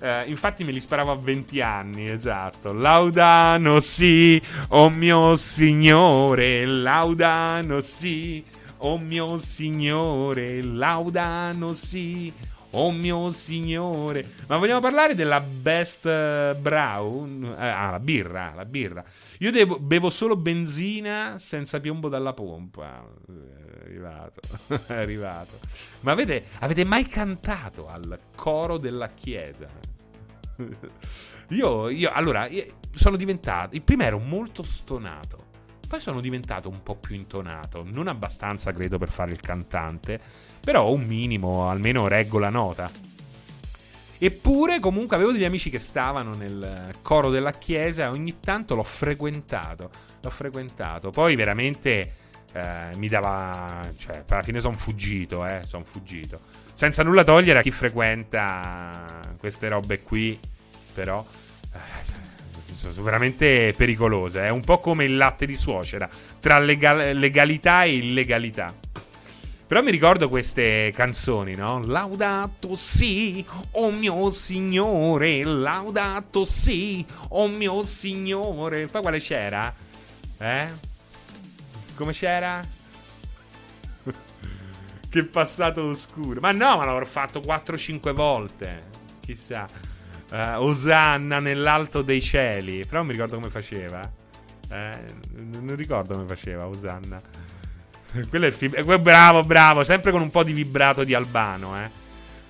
Uh, 0.00 0.28
infatti 0.28 0.64
me 0.64 0.72
li 0.72 0.82
sparavo 0.82 1.12
a 1.12 1.16
20 1.16 1.62
anni, 1.62 2.10
esatto. 2.10 2.74
Laudano 2.74 3.80
sì, 3.80 4.38
oh 4.68 4.90
mio 4.90 5.34
signore, 5.36 6.66
laudano 6.66 7.80
sì, 7.80 8.44
oh 8.78 8.98
mio 8.98 9.38
signore, 9.38 10.62
laudano 10.62 11.72
sì. 11.72 12.30
Oh 12.72 12.92
mio 12.92 13.32
signore. 13.32 14.24
Ma 14.46 14.56
vogliamo 14.56 14.78
parlare 14.78 15.16
della 15.16 15.40
Best 15.40 16.54
Brown? 16.54 17.56
Eh, 17.58 17.66
ah, 17.66 17.90
la 17.90 17.98
birra, 17.98 18.52
la 18.54 18.64
birra. 18.64 19.04
Io 19.42 19.50
devo, 19.50 19.78
bevo 19.78 20.10
solo 20.10 20.36
benzina 20.36 21.38
senza 21.38 21.80
piombo 21.80 22.10
dalla 22.10 22.34
pompa. 22.34 23.02
È 23.26 23.84
arrivato, 23.86 24.40
è 24.86 24.92
arrivato. 25.00 25.58
Ma 26.00 26.12
avete, 26.12 26.44
avete 26.58 26.84
mai 26.84 27.06
cantato 27.06 27.88
al 27.88 28.18
coro 28.34 28.76
della 28.76 29.08
chiesa? 29.08 29.68
Io, 31.50 31.88
io 31.88 32.12
allora, 32.12 32.46
io 32.46 32.64
sono 32.92 33.16
diventato. 33.16 33.76
Prima 33.80 34.04
ero 34.04 34.20
molto 34.20 34.62
stonato. 34.62 35.46
Poi 35.88 35.98
sono 35.98 36.20
diventato 36.20 36.68
un 36.68 36.80
po' 36.84 36.94
più 36.94 37.16
intonato. 37.16 37.82
Non 37.84 38.06
abbastanza, 38.06 38.70
credo, 38.70 38.98
per 38.98 39.10
fare 39.10 39.32
il 39.32 39.40
cantante. 39.40 40.20
Però 40.60 40.92
un 40.92 41.04
minimo, 41.04 41.68
almeno 41.68 42.06
reggo 42.06 42.38
la 42.38 42.50
nota. 42.50 42.88
Eppure, 44.22 44.80
comunque, 44.80 45.16
avevo 45.16 45.32
degli 45.32 45.44
amici 45.44 45.70
che 45.70 45.78
stavano 45.78 46.34
nel 46.34 46.90
coro 47.00 47.30
della 47.30 47.52
chiesa 47.52 48.04
e 48.04 48.08
ogni 48.08 48.38
tanto 48.38 48.74
l'ho 48.74 48.82
frequentato. 48.82 49.88
L'ho 50.20 50.30
frequentato. 50.30 51.08
Poi 51.08 51.34
veramente 51.36 52.12
eh, 52.52 52.90
mi 52.96 53.08
dava. 53.08 53.80
Cioè, 53.96 54.24
alla 54.28 54.42
fine 54.42 54.60
sono 54.60 54.74
fuggito, 54.74 55.46
eh. 55.46 55.62
Sono 55.64 55.84
fuggito. 55.84 56.38
Senza 56.74 57.02
nulla 57.02 57.24
togliere 57.24 57.60
a 57.60 57.62
chi 57.62 57.70
frequenta 57.70 59.06
queste 59.38 59.68
robe 59.68 60.02
qui, 60.02 60.38
però. 60.92 61.24
Eh, 61.72 62.18
sono 62.76 63.02
veramente 63.02 63.72
pericolose. 63.74 64.42
È 64.42 64.50
un 64.50 64.60
po' 64.60 64.80
come 64.80 65.04
il 65.04 65.16
latte 65.16 65.46
di 65.46 65.54
suocera 65.54 66.08
tra 66.40 66.58
legal- 66.58 67.16
legalità 67.16 67.84
e 67.84 67.96
illegalità. 67.96 68.74
Però 69.70 69.82
mi 69.82 69.92
ricordo 69.92 70.28
queste 70.28 70.90
canzoni, 70.92 71.54
no? 71.54 71.80
Laudato 71.84 72.74
sì, 72.74 73.46
oh 73.74 73.92
mio 73.92 74.32
signore, 74.32 75.44
laudato 75.44 76.44
sì, 76.44 77.06
oh 77.28 77.46
mio 77.46 77.84
signore. 77.84 78.86
Poi 78.86 79.00
quale 79.00 79.20
c'era? 79.20 79.72
Eh? 80.38 80.66
Come 81.94 82.12
c'era? 82.12 82.60
che 85.08 85.24
passato 85.26 85.84
oscuro. 85.84 86.40
Ma 86.40 86.50
no, 86.50 86.76
ma 86.76 86.84
l'avrò 86.84 87.04
fatto 87.04 87.38
4-5 87.38 88.12
volte. 88.12 88.82
Chissà. 89.20 89.66
Uh, 90.32 90.64
Osanna 90.64 91.38
nell'alto 91.38 92.02
dei 92.02 92.20
cieli. 92.20 92.84
Però 92.86 92.96
non 92.96 93.06
mi 93.06 93.12
ricordo 93.12 93.36
come 93.36 93.50
faceva. 93.50 94.02
Eh, 94.68 95.04
non 95.36 95.76
ricordo 95.76 96.14
come 96.14 96.26
faceva 96.26 96.66
Osanna. 96.66 97.22
Quello 98.28 98.44
è 98.44 98.48
il 98.48 98.54
film. 98.54 98.74
Eh, 98.76 98.98
bravo, 98.98 99.42
bravo. 99.42 99.84
Sempre 99.84 100.10
con 100.10 100.20
un 100.20 100.30
po' 100.30 100.42
di 100.42 100.52
vibrato 100.52 101.04
di 101.04 101.14
Albano, 101.14 101.82
eh. 101.82 101.90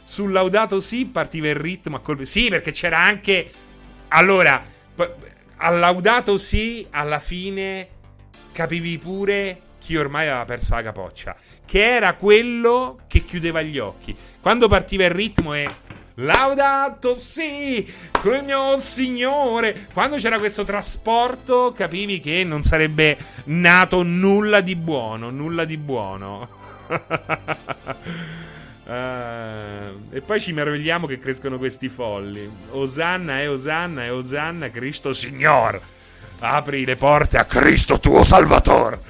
Sul 0.05 0.33
laudato 0.33 0.81
sì, 0.81 1.07
partiva 1.07 1.49
il 1.49 1.57
ritmo 1.57 1.97
a 1.97 2.01
colpi. 2.01 2.27
Sì, 2.27 2.49
perché 2.49 2.73
c'era 2.73 2.99
anche. 2.99 3.51
Allora, 4.09 4.63
al 5.57 5.79
laudato 5.79 6.37
sì, 6.39 6.87
alla 6.91 7.21
fine 7.21 7.89
capivi 8.53 8.99
pure 8.99 9.61
chi 9.79 9.97
ormai 9.97 10.27
aveva 10.27 10.45
perso 10.45 10.75
la 10.75 10.83
capoccia, 10.83 11.37
che 11.65 11.95
era 11.95 12.15
quello 12.15 13.01
che 13.07 13.25
chiudeva 13.25 13.63
gli 13.63 13.79
occhi. 13.79 14.15
Quando 14.41 14.69
partiva 14.69 15.05
il 15.05 15.11
ritmo 15.11 15.55
e 15.55 15.69
Laudato 16.15 17.15
sì, 17.15 17.91
quel 18.21 18.45
mio 18.45 18.79
signore. 18.79 19.87
Quando 19.93 20.17
c'era 20.17 20.39
questo 20.39 20.65
trasporto, 20.65 21.73
capivi 21.75 22.21
che 22.21 22.45
non 22.45 22.63
sarebbe 22.63 23.17
nato 23.45 24.03
nulla 24.03 24.61
di 24.61 24.77
buono. 24.77 25.31
Nulla 25.31 25.65
di 25.65 25.77
buono. 25.77 26.49
uh, 26.89 27.01
e 30.11 30.21
poi 30.21 30.41
ci 30.41 30.53
meravigliamo 30.53 31.07
che 31.07 31.19
crescono 31.19 31.57
questi 31.59 31.89
folli. 31.89 32.51
Osanna 32.71 33.41
e 33.41 33.47
Osanna 33.49 34.05
e 34.05 34.11
Osanna, 34.11 34.71
Cristo 34.71 35.13
Signor. 35.13 35.81
Apri 36.41 36.85
le 36.85 36.97
porte 36.97 37.39
a 37.39 37.45
Cristo 37.45 37.99
tuo 38.01 38.25
Salvatore. 38.25 39.01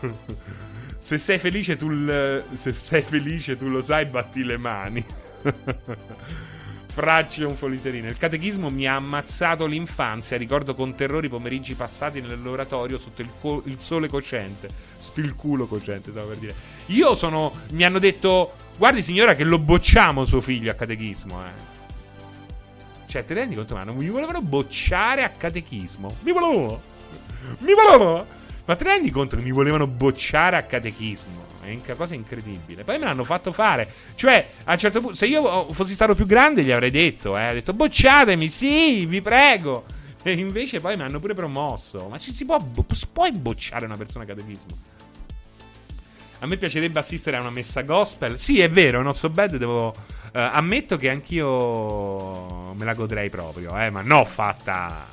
se 0.98 1.18
sei 1.18 1.38
felice 1.38 1.76
tu, 1.76 1.88
l- 1.88 2.44
se 2.54 2.72
sei 2.72 3.02
felice 3.02 3.56
tu 3.56 3.68
lo 3.68 3.80
sai, 3.80 4.06
batti 4.06 4.42
le 4.42 4.56
mani. 4.56 5.04
Fracci 6.96 7.42
un 7.42 7.56
foliserino. 7.56 8.08
Il 8.08 8.16
catechismo 8.16 8.70
mi 8.70 8.86
ha 8.86 8.94
ammazzato 8.94 9.66
l'infanzia. 9.66 10.38
Ricordo 10.38 10.74
con 10.74 10.94
terrori 10.94 11.26
i 11.26 11.30
pomeriggi 11.30 11.74
passati 11.74 12.20
nell'oratorio 12.20 12.96
sotto 12.96 13.20
il, 13.20 13.28
co- 13.38 13.62
il, 13.66 13.78
sole 13.78 14.08
cocente. 14.08 14.68
Sotto 14.98 15.20
il 15.20 15.34
culo 15.34 15.66
cocente, 15.66 16.10
stavo 16.10 16.28
per 16.28 16.38
dire. 16.38 16.54
Io 16.86 17.14
sono. 17.14 17.52
Mi 17.70 17.84
hanno 17.84 17.98
detto. 17.98 18.54
Guardi, 18.78 19.02
signora, 19.02 19.34
che 19.34 19.44
lo 19.44 19.58
bocciamo 19.58 20.24
suo 20.24 20.40
figlio 20.40 20.70
a 20.70 20.74
catechismo, 20.74 21.42
eh. 21.44 21.74
Cioè, 23.06 23.24
ti 23.24 23.34
rendi 23.34 23.54
conto? 23.54 23.74
Ma 23.74 23.84
non 23.84 23.96
mi 23.96 24.08
volevano 24.08 24.40
bocciare 24.40 25.22
a 25.22 25.28
catechismo. 25.28 26.16
Mi 26.20 26.32
volevano. 26.32 26.80
Mi 27.58 27.74
volevano. 27.74 28.26
Ma 28.66 28.74
ti 28.74 28.82
rendi 28.82 29.10
conto 29.10 29.36
che 29.36 29.42
mi 29.42 29.52
volevano 29.52 29.86
bocciare 29.86 30.56
a 30.56 30.62
catechismo? 30.62 31.44
È 31.62 31.70
una 31.70 31.94
cosa 31.94 32.14
incredibile. 32.14 32.82
Poi 32.82 32.98
me 32.98 33.04
l'hanno 33.04 33.24
fatto 33.24 33.52
fare. 33.52 33.88
Cioè, 34.16 34.48
a 34.64 34.72
un 34.72 34.78
certo 34.78 35.00
punto, 35.00 35.14
se 35.14 35.26
io 35.26 35.72
fossi 35.72 35.94
stato 35.94 36.16
più 36.16 36.26
grande, 36.26 36.64
gli 36.64 36.72
avrei 36.72 36.90
detto, 36.90 37.38
eh. 37.38 37.50
Ho 37.50 37.52
detto, 37.52 37.72
bocciatemi, 37.72 38.48
sì, 38.48 39.06
vi 39.06 39.22
prego. 39.22 39.84
E 40.22 40.32
invece 40.32 40.80
poi 40.80 40.96
mi 40.96 41.02
hanno 41.02 41.20
pure 41.20 41.34
promosso. 41.34 42.08
Ma 42.08 42.18
ci 42.18 42.32
si 42.32 42.44
può, 42.44 42.58
puoi 43.12 43.30
bocciare 43.30 43.84
una 43.84 43.96
persona 43.96 44.24
a 44.24 44.26
catechismo? 44.26 44.94
A 46.40 46.46
me 46.46 46.56
piacerebbe 46.56 46.98
assistere 46.98 47.36
a 47.36 47.40
una 47.40 47.50
messa 47.50 47.82
gospel. 47.82 48.36
Sì, 48.36 48.60
è 48.60 48.68
vero, 48.68 49.00
non 49.00 49.14
so 49.14 49.30
bad, 49.30 49.56
devo... 49.56 49.94
Uh, 50.36 50.40
ammetto 50.52 50.96
che 50.98 51.08
anch'io 51.08 52.74
me 52.74 52.84
la 52.84 52.92
godrei 52.92 53.30
proprio, 53.30 53.78
eh, 53.78 53.88
ma 53.88 54.02
non 54.02 54.26
fatta 54.26 55.06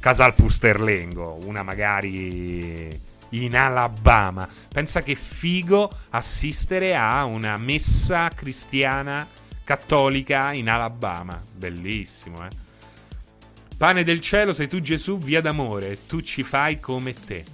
Casal 0.00 0.34
Pusterlengo, 0.34 1.38
una 1.44 1.62
magari 1.62 2.88
in 3.30 3.56
Alabama. 3.56 4.48
Pensa 4.68 5.02
che 5.02 5.14
figo 5.14 5.90
assistere 6.10 6.94
a 6.94 7.24
una 7.24 7.56
messa 7.56 8.28
cristiana 8.28 9.26
cattolica 9.64 10.52
in 10.52 10.68
Alabama. 10.68 11.40
Bellissimo, 11.52 12.46
eh. 12.46 12.66
Pane 13.76 14.04
del 14.04 14.20
cielo, 14.20 14.52
sei 14.52 14.68
tu 14.68 14.80
Gesù, 14.80 15.18
via 15.18 15.40
d'amore, 15.40 16.06
tu 16.06 16.20
ci 16.20 16.42
fai 16.42 16.80
come 16.80 17.12
te. 17.12 17.44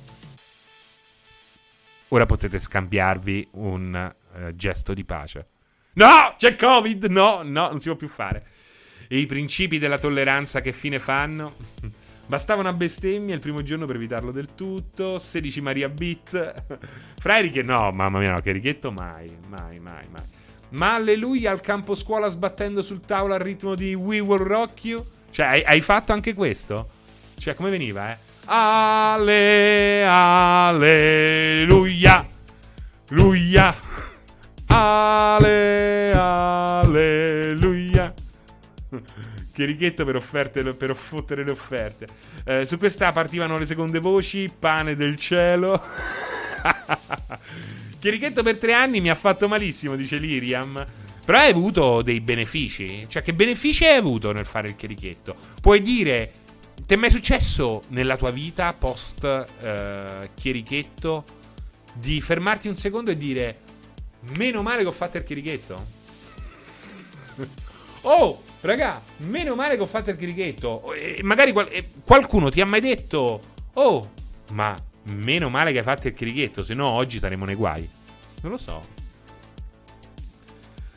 Ora 2.09 2.27
potete 2.27 2.59
scambiarvi 2.59 3.49
un 3.53 4.15
uh, 4.33 4.55
gesto 4.55 4.95
di 4.95 5.05
pace. 5.05 5.49
No, 5.95 6.35
c'è 6.39 6.57
Covid, 6.57 7.05
no, 7.07 7.43
no, 7.43 7.69
non 7.69 7.81
si 7.81 7.89
può 7.89 7.97
più 7.97 8.09
fare. 8.09 8.47
I 9.09 9.27
principi 9.27 9.79
della 9.79 9.99
tolleranza 9.99 10.61
che 10.61 10.73
fine 10.73 10.99
fanno? 10.99 11.55
Bastava 12.27 12.61
una 12.61 12.72
bestemmia 12.72 13.35
il 13.35 13.41
primo 13.41 13.62
giorno 13.62 13.85
per 13.87 13.97
evitarlo 13.97 14.31
del 14.31 14.55
tutto. 14.55 15.18
16 15.18 15.61
Maria 15.61 15.91
Bit. 15.91 16.55
Fra 17.20 17.39
Erich, 17.39 17.62
no, 17.64 17.91
mamma 17.93 18.18
mia, 18.18 18.33
no, 18.33 18.41
che 18.41 18.53
righetto 18.53 18.91
mai, 18.91 19.31
mai, 19.49 19.79
mai, 19.79 20.07
mai. 20.11 20.22
Ma 20.70 20.95
alleluia 20.95 21.51
al 21.51 21.61
campo 21.61 21.95
scuola 21.95 22.29
sbattendo 22.29 22.81
sul 22.83 23.03
tavolo 23.03 23.35
al 23.35 23.41
ritmo 23.41 23.75
di 23.75 23.93
We 23.95 24.20
Will 24.20 24.43
Rock 24.43 24.85
You. 24.85 25.05
Cioè, 25.31 25.45
hai, 25.47 25.62
hai 25.64 25.83
fatto 25.83 26.12
anche 26.12 26.33
questo? 26.35 26.89
Cioè, 27.37 27.55
come 27.55 27.70
veniva, 27.70 28.12
eh? 28.12 28.16
Ale, 28.47 30.05
alleluia, 30.07 32.27
luia, 33.09 33.75
ale, 34.66 36.12
alleluia. 36.12 38.14
Chierichetto 39.55 40.05
per, 40.05 40.17
offerte, 40.17 40.65
per 40.73 40.97
fottere 40.97 41.45
le 41.45 41.53
offerte. 41.53 42.07
Eh, 42.45 42.67
su 42.67 42.77
questa 42.77 43.13
partivano 43.13 43.57
le 43.57 43.67
seconde 43.67 44.01
voci, 44.01 44.51
pane 44.59 44.97
del 44.97 45.15
cielo. 45.15 45.81
Chierichetto 48.01 48.43
per 48.43 48.59
tre 48.59 48.75
anni 48.75 49.01
mi 49.01 49.11
ha 49.11 49.15
fatto 49.15 49.47
malissimo, 49.47 49.95
dice 49.95 50.17
Liriam. 50.17 50.85
Però 51.25 51.39
hai 51.39 51.51
avuto 51.51 52.03
dei 52.03 52.21
benefici. 52.21 53.07
Cioè, 53.09 53.23
che 53.23 53.33
benefici 53.33 53.85
hai 53.85 53.97
avuto 53.97 54.33
nel 54.33 54.45
fare 54.45 54.69
il 54.69 54.77
chierichetto? 54.77 55.37
Puoi 55.61 55.81
dire. 55.81 56.33
Ti 56.87 56.95
è 56.95 56.97
mai 56.97 57.11
successo 57.11 57.83
nella 57.89 58.17
tua 58.17 58.31
vita 58.31 58.73
post 58.75 59.25
eh, 59.61 60.31
chierichetto 60.35 61.25
di 61.95 62.21
fermarti 62.21 62.69
un 62.69 62.77
secondo 62.77 63.13
e 63.13 63.17
dire 63.17 63.61
meno 64.37 64.63
male 64.63 64.83
che 64.83 64.89
ho 64.89 64.93
fatto 64.93 65.17
il 65.17 65.25
chierichetto? 65.25 65.87
Oh, 68.05 68.43
Raga, 68.61 69.03
meno 69.19 69.55
male 69.55 69.77
che 69.77 69.83
ho 69.83 69.87
fatto 69.87 70.11
il 70.11 70.17
crichetto. 70.17 70.93
E 70.95 71.21
magari 71.23 71.53
qual- 71.53 71.69
qualcuno 72.05 72.51
ti 72.51 72.61
ha 72.61 72.67
mai 72.67 72.81
detto: 72.81 73.41
Oh, 73.75 74.11
ma 74.53 74.75
meno 75.05 75.51
male 75.51 75.73
che 75.73 75.79
hai 75.79 75.85
fatto 75.85 76.09
il 76.09 76.15
crichetto, 76.15 76.63
se 76.63 76.73
no 76.73 76.89
oggi 76.89 77.19
saremo 77.19 77.45
nei 77.45 77.55
guai. 77.55 77.89
Non 78.41 78.53
lo 78.53 78.59
so. 78.59 78.81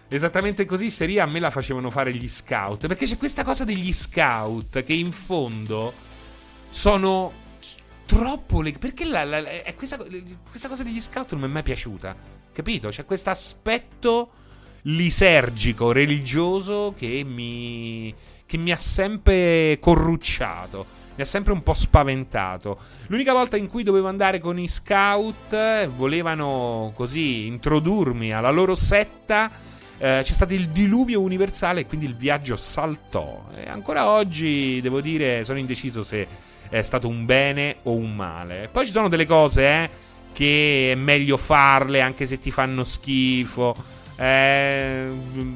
Esattamente 0.09 0.63
così 0.63 0.89
seria 0.89 1.23
a 1.23 1.25
me 1.25 1.39
la 1.39 1.51
facevano 1.51 1.89
fare 1.89 2.13
gli 2.13 2.29
scout. 2.29 2.87
Perché 2.87 3.05
c'è 3.05 3.17
questa 3.17 3.43
cosa 3.43 3.65
degli 3.65 3.91
scout 3.91 4.81
che 4.83 4.93
in 4.93 5.11
fondo 5.11 5.93
sono 6.69 7.33
troppo. 8.05 8.61
Le- 8.61 8.71
perché 8.71 9.03
la, 9.03 9.25
la, 9.25 9.43
questa, 9.75 9.97
questa 10.49 10.69
cosa 10.69 10.83
degli 10.83 11.01
scout 11.01 11.31
non 11.31 11.41
mi 11.41 11.47
è 11.47 11.51
mai 11.51 11.63
piaciuta. 11.63 12.15
Capito? 12.53 12.87
C'è 12.87 13.03
questo 13.03 13.29
aspetto 13.29 14.31
lisergico, 14.87 15.91
religioso 15.91 16.93
che 16.97 17.23
mi, 17.25 18.13
che 18.45 18.57
mi 18.57 18.71
ha 18.71 18.77
sempre 18.77 19.77
corrucciato. 19.79 20.95
Mi 21.15 21.23
ha 21.23 21.25
sempre 21.25 21.51
un 21.51 21.63
po' 21.63 21.73
spaventato. 21.73 22.77
L'unica 23.07 23.33
volta 23.33 23.57
in 23.57 23.67
cui 23.67 23.81
dovevo 23.81 24.07
andare 24.07 24.39
con 24.39 24.59
i 24.59 24.67
scout, 24.67 25.87
volevano 25.87 26.91
così 26.93 27.47
introdurmi 27.47 28.31
alla 28.31 28.51
loro 28.51 28.75
setta. 28.75 29.49
Eh, 29.97 30.21
c'è 30.21 30.33
stato 30.33 30.53
il 30.53 30.69
diluvio 30.69 31.19
universale 31.21 31.81
e 31.81 31.85
quindi 31.87 32.05
il 32.05 32.15
viaggio 32.15 32.55
saltò. 32.55 33.47
E 33.55 33.67
ancora 33.67 34.09
oggi, 34.09 34.79
devo 34.79 35.01
dire, 35.01 35.43
sono 35.43 35.57
indeciso 35.57 36.03
se 36.03 36.27
è 36.69 36.83
stato 36.83 37.07
un 37.07 37.25
bene 37.25 37.77
o 37.83 37.93
un 37.93 38.15
male. 38.15 38.69
Poi 38.71 38.85
ci 38.85 38.91
sono 38.91 39.09
delle 39.09 39.25
cose, 39.25 39.63
eh, 39.63 39.89
che 40.33 40.91
è 40.91 40.95
meglio 40.95 41.35
farle 41.37 41.99
anche 41.99 42.27
se 42.27 42.39
ti 42.39 42.51
fanno 42.51 42.83
schifo 42.83 43.95
eh, 44.17 45.09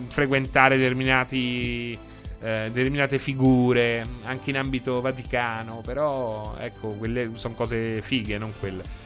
frequentare 0.07 0.77
determinati, 0.77 1.97
eh, 2.41 2.69
determinate 2.71 3.19
figure, 3.19 4.03
anche 4.23 4.51
in 4.51 4.57
ambito 4.57 5.01
vaticano, 5.01 5.81
però 5.83 6.55
ecco, 6.59 6.89
quelle 6.91 7.31
sono 7.35 7.53
cose 7.55 8.01
fighe, 8.01 8.37
non 8.37 8.53
quelle. 8.59 8.99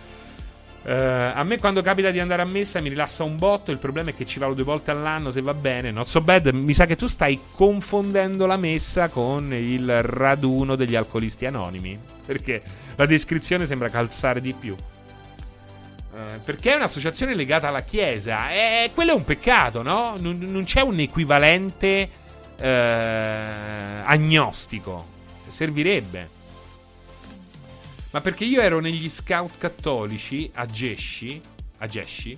Uh, 0.85 1.31
a 1.33 1.43
me 1.43 1.57
quando 1.57 1.81
capita 1.81 2.11
di 2.11 2.19
andare 2.19 2.43
a 2.43 2.45
messa 2.45 2.79
mi 2.79 2.89
rilassa 2.89 3.23
un 3.23 3.37
botto. 3.37 3.71
Il 3.71 3.79
problema 3.79 4.11
è 4.11 4.13
che 4.13 4.23
ci 4.23 4.37
vado 4.37 4.53
due 4.53 4.63
volte 4.63 4.91
all'anno 4.91 5.31
se 5.31 5.41
va 5.41 5.55
bene. 5.55 5.89
Not 5.89 6.07
so 6.07 6.21
bad. 6.21 6.45
Mi 6.49 6.73
sa 6.73 6.85
che 6.85 6.95
tu 6.95 7.07
stai 7.07 7.39
confondendo 7.55 8.45
la 8.45 8.55
messa 8.55 9.09
con 9.09 9.51
il 9.51 10.03
raduno 10.03 10.75
degli 10.75 10.95
alcolisti 10.95 11.47
anonimi. 11.47 11.97
Perché 12.23 12.61
la 12.97 13.07
descrizione 13.07 13.65
sembra 13.65 13.89
calzare 13.89 14.39
di 14.41 14.53
più. 14.53 14.75
Eh, 16.15 16.39
perché 16.45 16.71
è 16.71 16.75
un'associazione 16.75 17.35
legata 17.35 17.67
alla 17.67 17.83
Chiesa. 17.83 18.49
E 18.51 18.91
quello 18.93 19.11
è 19.11 19.15
un 19.15 19.25
peccato, 19.25 19.81
no? 19.81 20.15
Non, 20.17 20.37
non 20.39 20.63
c'è 20.63 20.79
un 20.79 20.97
equivalente 20.99 22.09
eh, 22.57 24.01
agnostico. 24.05 25.05
Servirebbe. 25.49 26.29
Ma 28.11 28.21
perché 28.21 28.45
io 28.45 28.61
ero 28.61 28.79
negli 28.79 29.09
scout 29.09 29.57
cattolici 29.57 30.49
a 30.53 30.65
Gesci. 30.65 31.41
A 31.79 31.85
Gesci. 31.85 32.37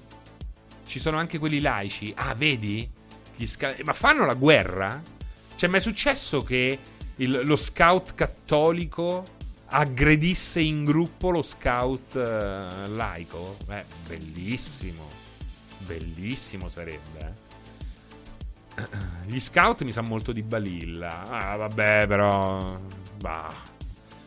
Ci 0.87 0.99
sono 0.99 1.17
anche 1.17 1.37
quelli 1.37 1.59
laici. 1.59 2.11
Ah, 2.15 2.33
vedi? 2.33 2.89
Sca- 3.43 3.75
ma 3.83 3.93
fanno 3.93 4.25
la 4.25 4.33
guerra? 4.33 4.99
Cioè, 5.55 5.69
ma 5.69 5.77
è 5.77 5.81
successo 5.81 6.41
che 6.41 6.79
il, 7.17 7.41
lo 7.43 7.55
scout 7.55 8.15
cattolico 8.15 9.23
aggredisse 9.69 10.59
in 10.59 10.85
gruppo 10.85 11.29
lo 11.29 11.41
scout 11.41 12.13
uh, 12.15 12.89
laico. 12.93 13.57
Beh, 13.65 13.83
bellissimo. 14.07 15.03
Bellissimo 15.79 16.69
sarebbe. 16.69 17.35
Eh. 18.75 18.83
Gli 19.27 19.39
scout 19.39 19.83
mi 19.83 19.91
sa 19.91 20.01
molto 20.01 20.31
di 20.31 20.43
Balilla. 20.43 21.23
Ah, 21.23 21.55
vabbè, 21.55 22.05
però. 22.07 22.79
Bah. 23.19 23.53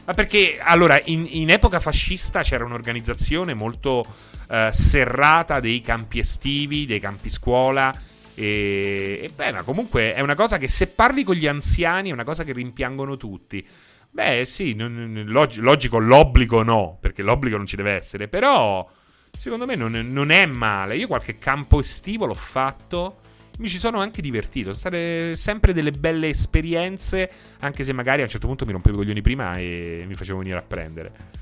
Ma 0.05 0.14
perché 0.14 0.59
allora 0.61 1.01
in, 1.05 1.26
in 1.28 1.51
epoca 1.51 1.78
fascista 1.78 2.43
c'era 2.43 2.64
un'organizzazione 2.64 3.55
molto 3.55 4.05
eh, 4.49 4.70
serrata 4.72 5.61
dei 5.61 5.80
campi 5.80 6.18
estivi, 6.18 6.86
dei 6.86 7.01
campi 7.01 7.30
scuola. 7.30 7.95
E, 8.34 9.20
e 9.22 9.30
beh, 9.34 9.53
ma 9.53 9.62
comunque 9.62 10.14
è 10.14 10.20
una 10.20 10.34
cosa 10.34 10.59
che 10.59 10.68
se 10.68 10.88
parli 10.88 11.22
con 11.22 11.36
gli 11.36 11.47
anziani 11.47 12.11
è 12.11 12.12
una 12.12 12.24
cosa 12.24 12.45
che 12.45 12.53
rimpiangono 12.53 13.16
tutti. 13.16 13.66
Beh, 14.12 14.44
sì, 14.44 14.74
non, 14.74 15.24
log- 15.26 15.56
logico, 15.56 15.98
l'obbligo 15.98 16.62
no, 16.62 16.98
perché 17.00 17.22
l'obbligo 17.22 17.56
non 17.56 17.66
ci 17.66 17.76
deve 17.76 17.92
essere, 17.92 18.26
però 18.26 18.88
secondo 19.30 19.66
me 19.66 19.76
non, 19.76 19.92
non, 19.92 20.30
è 20.30 20.46
male. 20.46 20.96
Io 20.96 21.06
qualche 21.06 21.38
campo 21.38 21.80
estivo 21.80 22.26
l'ho 22.26 22.34
fatto, 22.34 23.20
mi 23.58 23.68
ci 23.68 23.78
sono 23.78 24.00
anche 24.00 24.20
divertito, 24.20 24.70
sono 24.70 24.78
state 24.78 25.36
sempre 25.36 25.72
delle 25.72 25.92
belle 25.92 26.28
esperienze, 26.28 27.30
anche 27.61 27.84
se 27.84 27.92
magari 27.92 28.20
a 28.20 28.24
un 28.24 28.30
certo 28.30 28.48
punto 28.48 28.66
mi 28.66 28.72
rompevo 28.72 28.96
i 28.96 28.98
coglioni 28.98 29.22
prima 29.22 29.52
e 29.54 30.04
mi 30.06 30.14
facevo 30.14 30.38
venire 30.38 30.58
a 30.58 30.62
prendere. 30.62 31.38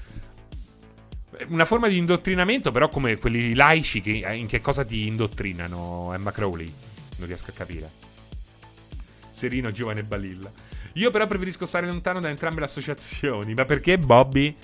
Una 1.49 1.65
forma 1.65 1.89
di 1.89 1.97
indottrinamento, 1.97 2.71
però 2.71 2.89
come 2.89 3.17
quelli 3.17 3.55
laici 3.55 4.01
che 4.01 4.11
in 4.11 4.47
che 4.47 4.61
cosa 4.61 4.85
ti 4.85 5.07
indottrinano, 5.07 6.13
Emma 6.13 6.33
Crowley? 6.33 6.71
Non 7.19 7.27
riesco 7.27 7.51
a 7.51 7.55
capire. 7.55 7.89
Serino, 9.33 9.71
giovane 9.71 10.03
Balilla. 10.03 10.51
Io 10.95 11.11
però 11.11 11.27
preferisco 11.27 11.67
stare 11.67 11.87
lontano 11.87 12.21
da 12.21 12.29
entrambe 12.29 12.61
le 12.61 12.67
associazioni. 12.67 13.55
Ma 13.55 13.65
perché 13.65 13.99
Bobby? 13.99 14.55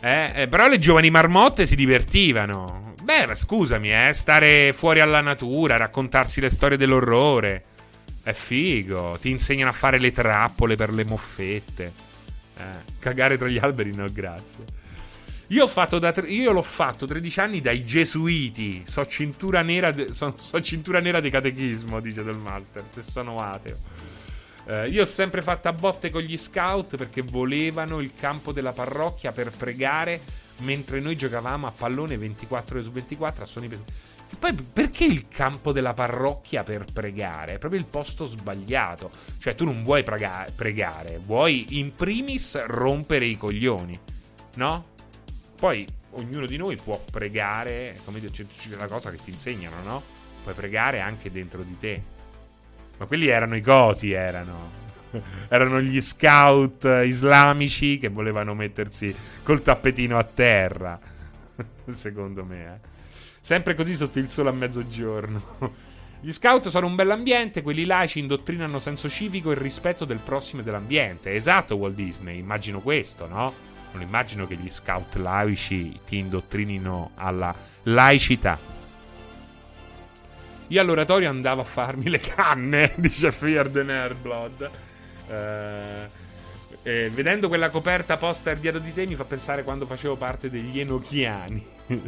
Eh, 0.00 0.42
eh, 0.42 0.48
però 0.48 0.68
le 0.68 0.78
giovani 0.78 1.10
marmotte 1.10 1.66
si 1.66 1.74
divertivano. 1.74 2.94
Beh, 3.02 3.26
ma 3.26 3.34
scusami, 3.34 3.90
eh, 3.90 4.12
stare 4.12 4.72
fuori 4.72 5.00
alla 5.00 5.20
natura, 5.20 5.76
raccontarsi 5.76 6.40
le 6.40 6.50
storie 6.50 6.76
dell'orrore. 6.76 7.64
È 8.22 8.32
figo. 8.32 9.18
Ti 9.20 9.30
insegnano 9.30 9.70
a 9.70 9.74
fare 9.74 9.98
le 9.98 10.12
trappole 10.12 10.76
per 10.76 10.92
le 10.92 11.04
moffette. 11.04 11.92
Eh, 12.56 12.62
cagare 12.98 13.36
tra 13.36 13.48
gli 13.48 13.58
alberi, 13.58 13.94
no, 13.94 14.06
grazie. 14.10 14.82
Io, 15.48 15.68
tre- 15.68 16.26
io, 16.28 16.52
l'ho 16.52 16.62
fatto 16.62 17.06
13 17.06 17.40
anni 17.40 17.60
dai 17.60 17.84
gesuiti. 17.84 18.82
So 18.86 19.04
cintura 19.04 19.62
nera, 19.62 19.90
de- 19.90 20.12
so, 20.12 20.34
so 20.36 20.60
cintura 20.60 21.00
nera 21.00 21.20
di 21.20 21.30
catechismo, 21.30 22.00
dice 22.00 22.24
Del 22.24 22.38
Master. 22.38 22.84
Se 22.88 23.02
sono 23.02 23.38
ateo. 23.38 23.76
Uh, 24.64 24.90
io 24.90 25.02
ho 25.02 25.06
sempre 25.06 25.42
fatto 25.42 25.68
a 25.68 25.72
botte 25.72 26.10
con 26.10 26.22
gli 26.22 26.38
scout 26.38 26.96
perché 26.96 27.20
volevano 27.20 28.00
il 28.00 28.14
campo 28.14 28.50
della 28.50 28.72
parrocchia 28.72 29.30
per 29.30 29.50
pregare 29.50 30.20
mentre 30.60 31.00
noi 31.00 31.16
giocavamo 31.16 31.66
a 31.66 31.70
pallone 31.70 32.16
24 32.16 32.76
ore 32.76 32.84
su 32.84 32.92
24 32.92 33.44
a 33.44 33.46
Sony 33.46 33.68
E 33.68 34.36
poi 34.38 34.54
perché 34.54 35.04
il 35.04 35.28
campo 35.28 35.72
della 35.72 35.94
parrocchia 35.94 36.62
per 36.62 36.84
pregare? 36.92 37.54
È 37.54 37.58
proprio 37.58 37.80
il 37.80 37.86
posto 37.86 38.24
sbagliato. 38.26 39.10
Cioè 39.38 39.54
tu 39.54 39.64
non 39.64 39.82
vuoi 39.82 40.02
prega- 40.02 40.46
pregare, 40.54 41.20
vuoi 41.24 41.78
in 41.78 41.94
primis 41.94 42.64
rompere 42.64 43.24
i 43.24 43.36
coglioni, 43.36 43.98
no? 44.56 44.92
Poi 45.56 45.86
ognuno 46.10 46.46
di 46.46 46.56
noi 46.56 46.76
può 46.76 47.02
pregare, 47.10 47.98
come 48.04 48.20
dire, 48.20 48.32
c'è 48.32 48.44
una 48.74 48.86
cosa 48.86 49.10
che 49.10 49.18
ti 49.22 49.30
insegnano, 49.30 49.82
no? 49.82 50.02
Puoi 50.42 50.54
pregare 50.54 51.00
anche 51.00 51.30
dentro 51.30 51.62
di 51.62 51.76
te. 51.78 52.02
Ma 52.96 53.06
quelli 53.06 53.28
erano 53.28 53.56
i 53.56 53.60
goti, 53.60 54.12
erano. 54.12 54.82
erano 55.48 55.80
gli 55.80 56.00
scout 56.00 56.84
islamici 57.04 57.98
che 57.98 58.08
volevano 58.08 58.54
mettersi 58.54 59.14
col 59.42 59.62
tappetino 59.62 60.18
a 60.18 60.24
terra. 60.24 60.98
Secondo 61.90 62.44
me, 62.44 62.64
eh. 62.64 62.92
Sempre 63.40 63.74
così 63.74 63.94
sotto 63.94 64.18
il 64.18 64.30
sole 64.30 64.48
a 64.48 64.52
mezzogiorno. 64.52 65.92
Gli 66.20 66.32
scout 66.32 66.68
sono 66.68 66.86
un 66.86 66.94
bell'ambiente, 66.94 67.60
quelli 67.60 67.84
laici 67.84 68.18
indottrinano 68.18 68.78
senso 68.78 69.10
civico 69.10 69.52
e 69.52 69.58
rispetto 69.58 70.06
del 70.06 70.20
prossimo 70.24 70.62
e 70.62 70.64
dell'ambiente. 70.64 71.34
Esatto, 71.34 71.76
Walt 71.76 71.94
Disney, 71.94 72.38
immagino 72.38 72.80
questo, 72.80 73.28
no? 73.28 73.52
Non 73.92 74.00
immagino 74.00 74.46
che 74.46 74.56
gli 74.56 74.70
scout 74.70 75.16
laici 75.16 76.00
ti 76.06 76.16
indottrinino 76.16 77.10
alla 77.16 77.54
laicità. 77.82 78.73
Io 80.68 80.80
all'oratorio 80.80 81.28
andavo 81.28 81.60
a 81.60 81.64
farmi 81.64 82.08
le 82.08 82.18
canne, 82.18 82.92
dice 82.96 83.30
Fear 83.30 83.68
the 83.68 83.82
Nerdblood. 83.82 84.70
Eh, 85.28 86.22
e 86.82 87.10
vedendo 87.10 87.48
quella 87.48 87.70
coperta 87.70 88.16
poster 88.16 88.58
dietro 88.58 88.80
di 88.80 88.92
te 88.92 89.06
mi 89.06 89.14
fa 89.14 89.24
pensare 89.24 89.62
quando 89.62 89.86
facevo 89.86 90.16
parte 90.16 90.50
degli 90.50 90.80
Enochiani. 90.80 91.66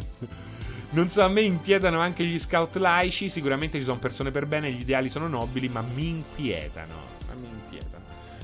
non 0.91 1.09
so, 1.09 1.23
a 1.23 1.27
me 1.27 1.41
inquietano 1.41 1.99
anche 1.99 2.23
gli 2.23 2.39
scout 2.39 2.75
laici. 2.75 3.29
Sicuramente 3.29 3.77
ci 3.77 3.83
sono 3.83 3.99
persone 3.99 4.31
per 4.31 4.45
bene, 4.45 4.71
gli 4.71 4.81
ideali 4.81 5.09
sono 5.09 5.27
nobili, 5.27 5.67
ma 5.69 5.81
mi 5.81 6.09
inquietano. 6.09 7.15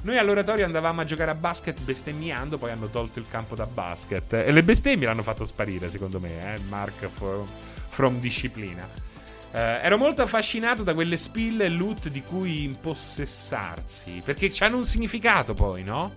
Noi 0.03 0.18
all'oratorio 0.18 0.66
andavamo 0.66 0.99
a 0.99 1.05
giocare 1.05 1.32
a 1.32 1.36
basket 1.36 1.80
bestemmiando, 1.82 2.57
poi 2.57 2.72
hanno 2.72 2.88
tolto 2.88 3.20
il 3.20 3.26
campo 3.30 3.55
da 3.55 3.66
basket. 3.66 4.34
E 4.34 4.51
le 4.51 4.61
bestemmie 4.61 5.05
l'hanno 5.05 5.24
fatto 5.24 5.45
sparire, 5.45 5.89
secondo 5.89 6.20
me, 6.20 6.55
eh? 6.55 6.59
Mark 6.68 7.07
from 7.88 8.20
disciplina. 8.20 8.86
Uh, 9.54 9.58
ero 9.84 9.99
molto 9.99 10.24
affascinato 10.24 10.82
da 10.82 10.95
quelle 10.95 11.16
spille 11.16 11.66
e 11.66 11.70
loot 11.70 12.10
di 12.10 12.24
cui 12.24 12.64
impossessarsi. 12.64 14.24
Perché 14.26 14.51
hanno 14.62 14.78
un 14.78 14.86
significato 14.86 15.54
poi, 15.54 15.84
no? 15.84 16.12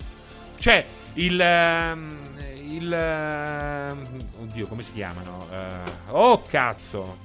Cioè, 0.57 0.87
il. 1.14 1.39
Uh, 1.39 2.43
il. 2.74 2.91
Uh, 2.91 4.43
oddio, 4.43 4.66
come 4.66 4.82
si 4.82 4.93
chiamano? 4.93 5.47
Eh, 5.51 5.91
oh, 6.12 6.43
cazzo! 6.45 7.18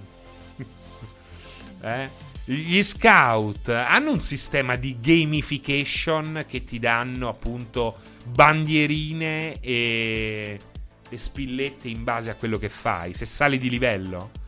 eh? 1.82 2.09
Gli 2.43 2.84
scout 2.84 3.70
hanno 3.70 4.12
un 4.12 4.20
sistema 4.20 4.76
di 4.76 4.97
gamification 4.99 6.43
che 6.45 6.66
ti 6.66 6.78
danno 6.78 7.30
appunto 7.30 7.99
bandierine 8.26 9.62
e, 9.62 10.59
e 11.07 11.18
spillette 11.18 11.88
in 11.88 12.03
base 12.03 12.30
a 12.30 12.36
quello 12.36 12.57
che 12.57 12.68
fai. 12.68 13.14
Se 13.14 13.26
sali 13.26 13.57
di 13.57 13.70
livello. 13.70 14.40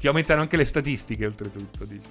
Ti 0.00 0.06
aumentano 0.06 0.40
anche 0.40 0.56
le 0.56 0.64
statistiche, 0.64 1.26
oltretutto. 1.26 1.84
Dice. 1.84 2.08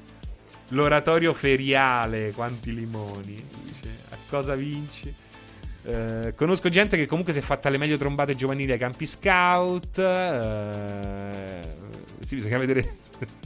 L'oratorio 0.70 1.34
feriale, 1.34 2.32
quanti 2.36 2.72
limoni. 2.72 3.34
Dice, 3.34 3.90
a 4.12 4.18
cosa 4.30 4.54
vinci? 4.54 5.12
Eh, 5.86 6.34
conosco 6.36 6.70
gente 6.70 6.98
che 6.98 7.08
comunque 7.08 7.34
si 7.34 7.40
è 7.40 7.42
fatta 7.42 7.68
le 7.70 7.80
meglio 7.80 7.98
trombate 7.98 8.36
giovanili 8.36 8.72
ai 8.72 8.78
campi 8.78 9.08
scout. 9.08 9.98
Eh, 9.98 11.62
sì, 12.20 12.36
bisogna 12.36 12.60
vedere. 12.60 12.96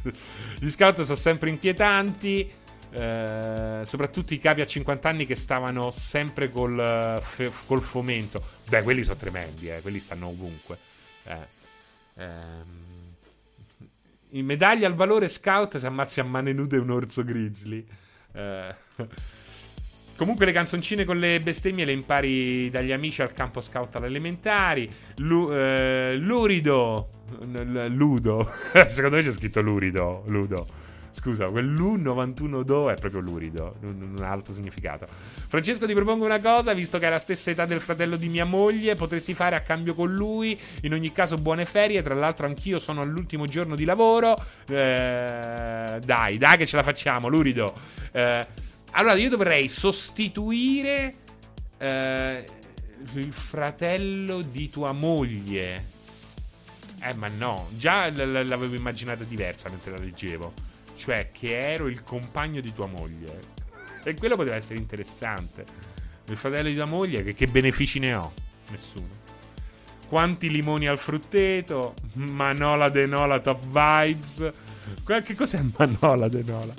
Gli 0.59 0.69
scout 0.69 1.03
sono 1.03 1.17
sempre 1.17 1.49
inquietanti. 1.49 2.51
Eh, 2.91 3.81
soprattutto 3.85 4.33
i 4.33 4.39
capi 4.39 4.59
a 4.59 4.67
50 4.67 5.07
anni 5.07 5.25
che 5.25 5.35
stavano 5.35 5.89
sempre 5.89 6.51
col, 6.51 7.17
fe, 7.23 7.49
col 7.65 7.81
fomento. 7.81 8.43
Beh, 8.67 8.83
quelli 8.83 9.03
sono 9.03 9.15
tremendi, 9.15 9.69
eh, 9.69 9.79
quelli 9.81 9.99
stanno 9.99 10.27
ovunque. 10.27 10.77
Eh, 11.23 11.37
ehm 12.15 12.82
in 14.33 14.45
medaglia 14.45 14.87
al 14.87 14.93
valore 14.93 15.27
scout 15.27 15.77
se 15.77 15.87
ammazzi 15.87 16.19
a 16.19 16.23
mani 16.23 16.53
nude 16.53 16.77
un 16.77 16.89
orso 16.89 17.23
grizzly. 17.23 17.85
Eh. 18.33 18.75
Comunque 20.15 20.45
le 20.45 20.51
canzoncine 20.51 21.05
con 21.05 21.17
le 21.17 21.41
bestemmie 21.41 21.85
le 21.85 21.91
impari 21.91 22.69
dagli 22.69 22.91
amici 22.91 23.21
al 23.21 23.33
campo 23.33 23.61
scout 23.61 23.95
alle 23.95 24.07
elementari. 24.07 24.89
Lu, 25.17 25.51
eh, 25.51 26.15
lurido. 26.17 27.09
Ludo. 27.39 28.51
Secondo 28.87 29.15
me 29.17 29.23
c'è 29.23 29.31
scritto 29.31 29.61
lurido. 29.61 30.23
Ludo. 30.27 30.82
Scusa, 31.13 31.45
quell'U91 31.45 32.63
Do 32.63 32.89
è 32.89 32.95
proprio 32.95 33.21
lurido, 33.21 33.75
non, 33.81 34.15
ha 34.21 34.31
altro 34.31 34.51
significato. 34.51 35.07
Francesco, 35.47 35.85
ti 35.85 35.93
propongo 35.93 36.25
una 36.25 36.39
cosa, 36.39 36.73
visto 36.73 36.97
che 36.97 37.05
hai 37.05 37.11
la 37.11 37.19
stessa 37.19 37.51
età 37.51 37.65
del 37.65 37.79
fratello 37.79 38.15
di 38.15 38.29
mia 38.29 38.45
moglie, 38.45 38.95
potresti 38.95 39.35
fare 39.35 39.55
a 39.55 39.59
cambio 39.59 39.93
con 39.93 40.11
lui. 40.11 40.59
In 40.81 40.93
ogni 40.93 41.11
caso, 41.11 41.35
buone 41.35 41.65
ferie. 41.65 42.01
Tra 42.01 42.15
l'altro, 42.15 42.47
anch'io 42.47 42.79
sono 42.79 43.01
all'ultimo 43.01 43.45
giorno 43.45 43.75
di 43.75 43.85
lavoro. 43.85 44.35
Eh, 44.67 45.99
dai, 46.03 46.37
dai, 46.39 46.57
che 46.57 46.65
ce 46.65 46.77
la 46.77 46.83
facciamo, 46.83 47.27
lurido. 47.27 47.77
Eh, 48.11 48.47
allora, 48.93 49.13
io 49.13 49.29
dovrei 49.29 49.69
sostituire 49.69 51.13
eh, 51.77 52.43
il 53.13 53.31
fratello 53.31 54.41
di 54.41 54.71
tua 54.71 54.91
moglie. 54.93 55.91
Eh, 57.03 57.13
ma 57.13 57.27
no, 57.27 57.67
già 57.77 58.07
l- 58.07 58.15
l- 58.15 58.47
l'avevo 58.47 58.73
immaginata 58.73 59.23
diversa 59.23 59.69
mentre 59.69 59.91
la 59.91 59.97
leggevo 59.99 60.71
cioè 60.95 61.29
che 61.31 61.59
ero 61.59 61.87
il 61.87 62.03
compagno 62.03 62.61
di 62.61 62.73
tua 62.73 62.87
moglie. 62.87 63.39
E 64.03 64.13
quello 64.15 64.35
poteva 64.35 64.55
essere 64.55 64.79
interessante. 64.79 65.63
Il 66.27 66.37
fratello 66.37 66.69
di 66.69 66.75
tua 66.75 66.85
moglie, 66.85 67.23
che, 67.23 67.33
che 67.33 67.47
benefici 67.47 67.99
ne 67.99 68.13
ho? 68.13 68.33
Nessuno. 68.71 69.21
Quanti 70.07 70.49
limoni 70.49 70.87
al 70.87 70.99
frutteto? 70.99 71.95
Manola 72.13 72.89
de 72.89 73.05
Nola 73.05 73.39
top 73.39 73.65
vibes. 73.65 74.51
Che 75.05 75.35
cos'è 75.35 75.61
Manola 75.75 76.27
de 76.27 76.43
Nola? 76.45 76.73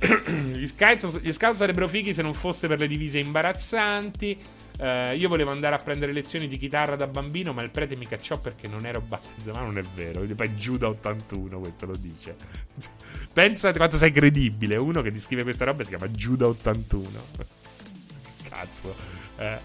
gli, 0.54 0.66
scout, 0.66 1.20
gli 1.20 1.32
scout 1.32 1.54
sarebbero 1.54 1.88
fighi 1.88 2.14
se 2.14 2.22
non 2.22 2.32
fosse 2.32 2.68
per 2.68 2.78
le 2.78 2.86
divise 2.86 3.18
imbarazzanti. 3.18 4.38
Uh, 4.80 5.14
io 5.14 5.28
volevo 5.28 5.50
andare 5.50 5.74
a 5.74 5.78
prendere 5.78 6.10
lezioni 6.10 6.48
di 6.48 6.56
chitarra 6.56 6.96
da 6.96 7.06
bambino, 7.06 7.52
ma 7.52 7.60
il 7.60 7.68
prete 7.68 7.96
mi 7.96 8.06
cacciò 8.06 8.38
perché 8.38 8.66
non 8.66 8.86
ero 8.86 9.02
battezzato. 9.02 9.58
Ma 9.58 9.62
non 9.62 9.76
è 9.76 9.82
vero. 9.94 10.22
Poi 10.22 10.56
Giuda 10.56 10.88
81 10.88 11.58
questo 11.58 11.84
lo 11.84 11.96
dice. 11.96 12.34
Pensa 13.30 13.72
quanto 13.72 13.98
sei 13.98 14.10
credibile. 14.10 14.76
Uno 14.76 15.02
che 15.02 15.12
ti 15.12 15.20
scrive 15.20 15.42
questa 15.42 15.66
roba 15.66 15.82
si 15.82 15.90
chiama 15.90 16.10
Giuda 16.10 16.46
81. 16.46 17.08
Cazzo. 18.48 18.94
Eh. 19.36 19.58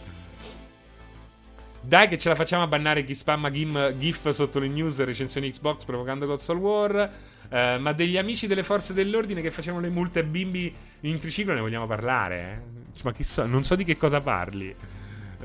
Dai 1.79 2.07
che 2.09 2.17
ce 2.17 2.27
la 2.27 2.35
facciamo 2.35 2.63
a 2.63 2.67
bannare 2.67 3.05
chi 3.05 3.15
spamma 3.15 3.49
GIF 3.49 4.29
sotto 4.31 4.59
le 4.59 4.67
news 4.67 5.01
recensioni 5.01 5.49
Xbox 5.49 5.85
provocando 5.85 6.27
console 6.27 6.59
war. 6.59 7.11
Uh, 7.47 7.79
ma 7.79 7.93
degli 7.93 8.17
amici 8.17 8.47
delle 8.47 8.63
forze 8.63 8.93
dell'ordine 8.93 9.39
che 9.41 9.51
facevano 9.51 9.83
le 9.83 9.89
multe 9.89 10.19
ai 10.19 10.25
bimbi 10.25 10.75
in 11.01 11.19
triciclo 11.19 11.53
ne 11.53 11.61
vogliamo 11.61 11.87
parlare? 11.87 12.63
Eh? 12.97 13.03
Ma 13.03 13.13
chi 13.13 13.23
non 13.45 13.63
so 13.63 13.75
di 13.75 13.85
che 13.85 13.95
cosa 13.95 14.19
parli. 14.19 14.75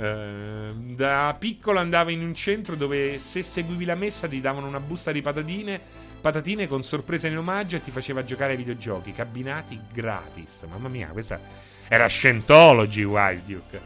Uh, 0.01 0.95
da 0.95 1.37
piccolo 1.39 1.79
andavo 1.79 2.09
in 2.09 2.23
un 2.23 2.35
centro 2.35 2.75
dove 2.75 3.19
se 3.19 3.43
seguivi 3.43 3.85
la 3.85 3.95
messa 3.95 4.27
ti 4.27 4.41
davano 4.41 4.67
una 4.67 4.81
busta 4.81 5.13
di 5.13 5.21
patatine, 5.21 5.79
patatine 6.23 6.67
con 6.67 6.83
sorpresa 6.85 7.29
in 7.29 7.37
omaggio 7.37 7.77
e 7.77 7.83
ti 7.83 7.91
faceva 7.91 8.25
giocare 8.25 8.53
ai 8.53 8.57
videogiochi, 8.57 9.13
cabinati 9.13 9.79
gratis. 9.93 10.65
Mamma 10.71 10.89
mia, 10.89 11.09
questa 11.09 11.39
era 11.87 12.07
Scientology, 12.07 13.03
Wise 13.03 13.43
Duke. 13.45 13.81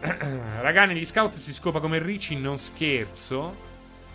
Raga, 0.60 0.86
negli 0.86 1.04
scout 1.04 1.36
si 1.36 1.54
scopa 1.54 1.78
come 1.78 2.00
Ricci, 2.00 2.36
non 2.36 2.58
scherzo. 2.58 3.54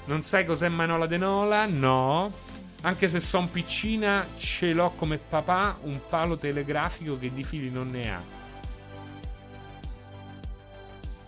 Non 0.06 0.24
sai 0.24 0.46
cos'è 0.46 0.68
Manola 0.68 1.06
De 1.06 1.18
Nola? 1.18 1.66
No. 1.68 2.34
Anche 2.82 3.08
se 3.08 3.22
son 3.22 3.50
piccina, 3.50 4.26
ce 4.38 4.74
l'ho 4.74 4.92
come 4.98 5.18
papà 5.18 5.78
un 5.84 6.00
palo 6.10 6.38
telegrafico 6.38 7.18
che 7.18 7.32
di 7.34 7.46
fili 7.46 7.70
non 7.70 7.92
ne 7.92 8.12
ha. 8.12 8.39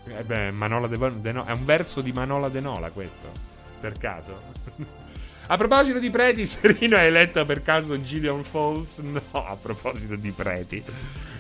Eh 0.06 0.24
beh, 0.24 0.52
Manola 0.52 0.88
De, 0.88 0.98
De 0.98 1.32
Nola. 1.32 1.50
È 1.50 1.54
un 1.54 1.66
verso 1.66 2.02
di 2.02 2.12
Manola 2.12 2.50
De 2.50 2.60
Nola 2.60 2.90
questo. 2.90 3.32
Per 3.80 3.98
caso. 3.98 4.40
a 5.48 5.58
proposito 5.58 6.00
di 6.00 6.10
preti, 6.10 6.46
Serino 6.48 6.96
ha 6.96 7.02
eletto 7.02 7.46
per 7.46 7.62
caso 7.62 8.02
Gideon 8.02 8.44
Falls? 8.44 8.98
No, 9.04 9.22
a 9.32 9.56
proposito 9.56 10.16
di 10.16 10.32
preti. 10.32 10.84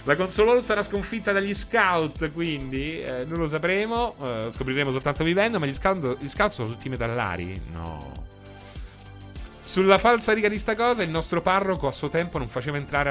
La 0.03 0.15
console 0.15 0.61
sarà 0.63 0.83
sconfitta 0.83 1.31
dagli 1.31 1.53
scout, 1.53 2.31
quindi 2.31 3.01
eh, 3.01 3.23
non 3.27 3.39
lo 3.39 3.47
sapremo, 3.47 4.15
eh, 4.21 4.47
scopriremo 4.51 4.91
soltanto 4.91 5.23
vivendo, 5.23 5.59
ma 5.59 5.67
gli 5.67 5.73
scout, 5.73 6.17
gli 6.19 6.29
scout 6.29 6.51
sono 6.51 6.69
tutti 6.69 6.89
metallari? 6.89 7.59
No. 7.71 8.29
Sulla 9.61 9.99
falsa 9.99 10.33
riga 10.33 10.49
di 10.49 10.57
sta 10.57 10.75
cosa, 10.75 11.03
il 11.03 11.09
nostro 11.09 11.41
parroco 11.41 11.87
a 11.87 11.91
suo 11.91 12.09
tempo 12.09 12.37
non 12.37 12.49
faceva 12.49 12.77
entrare 12.77 13.09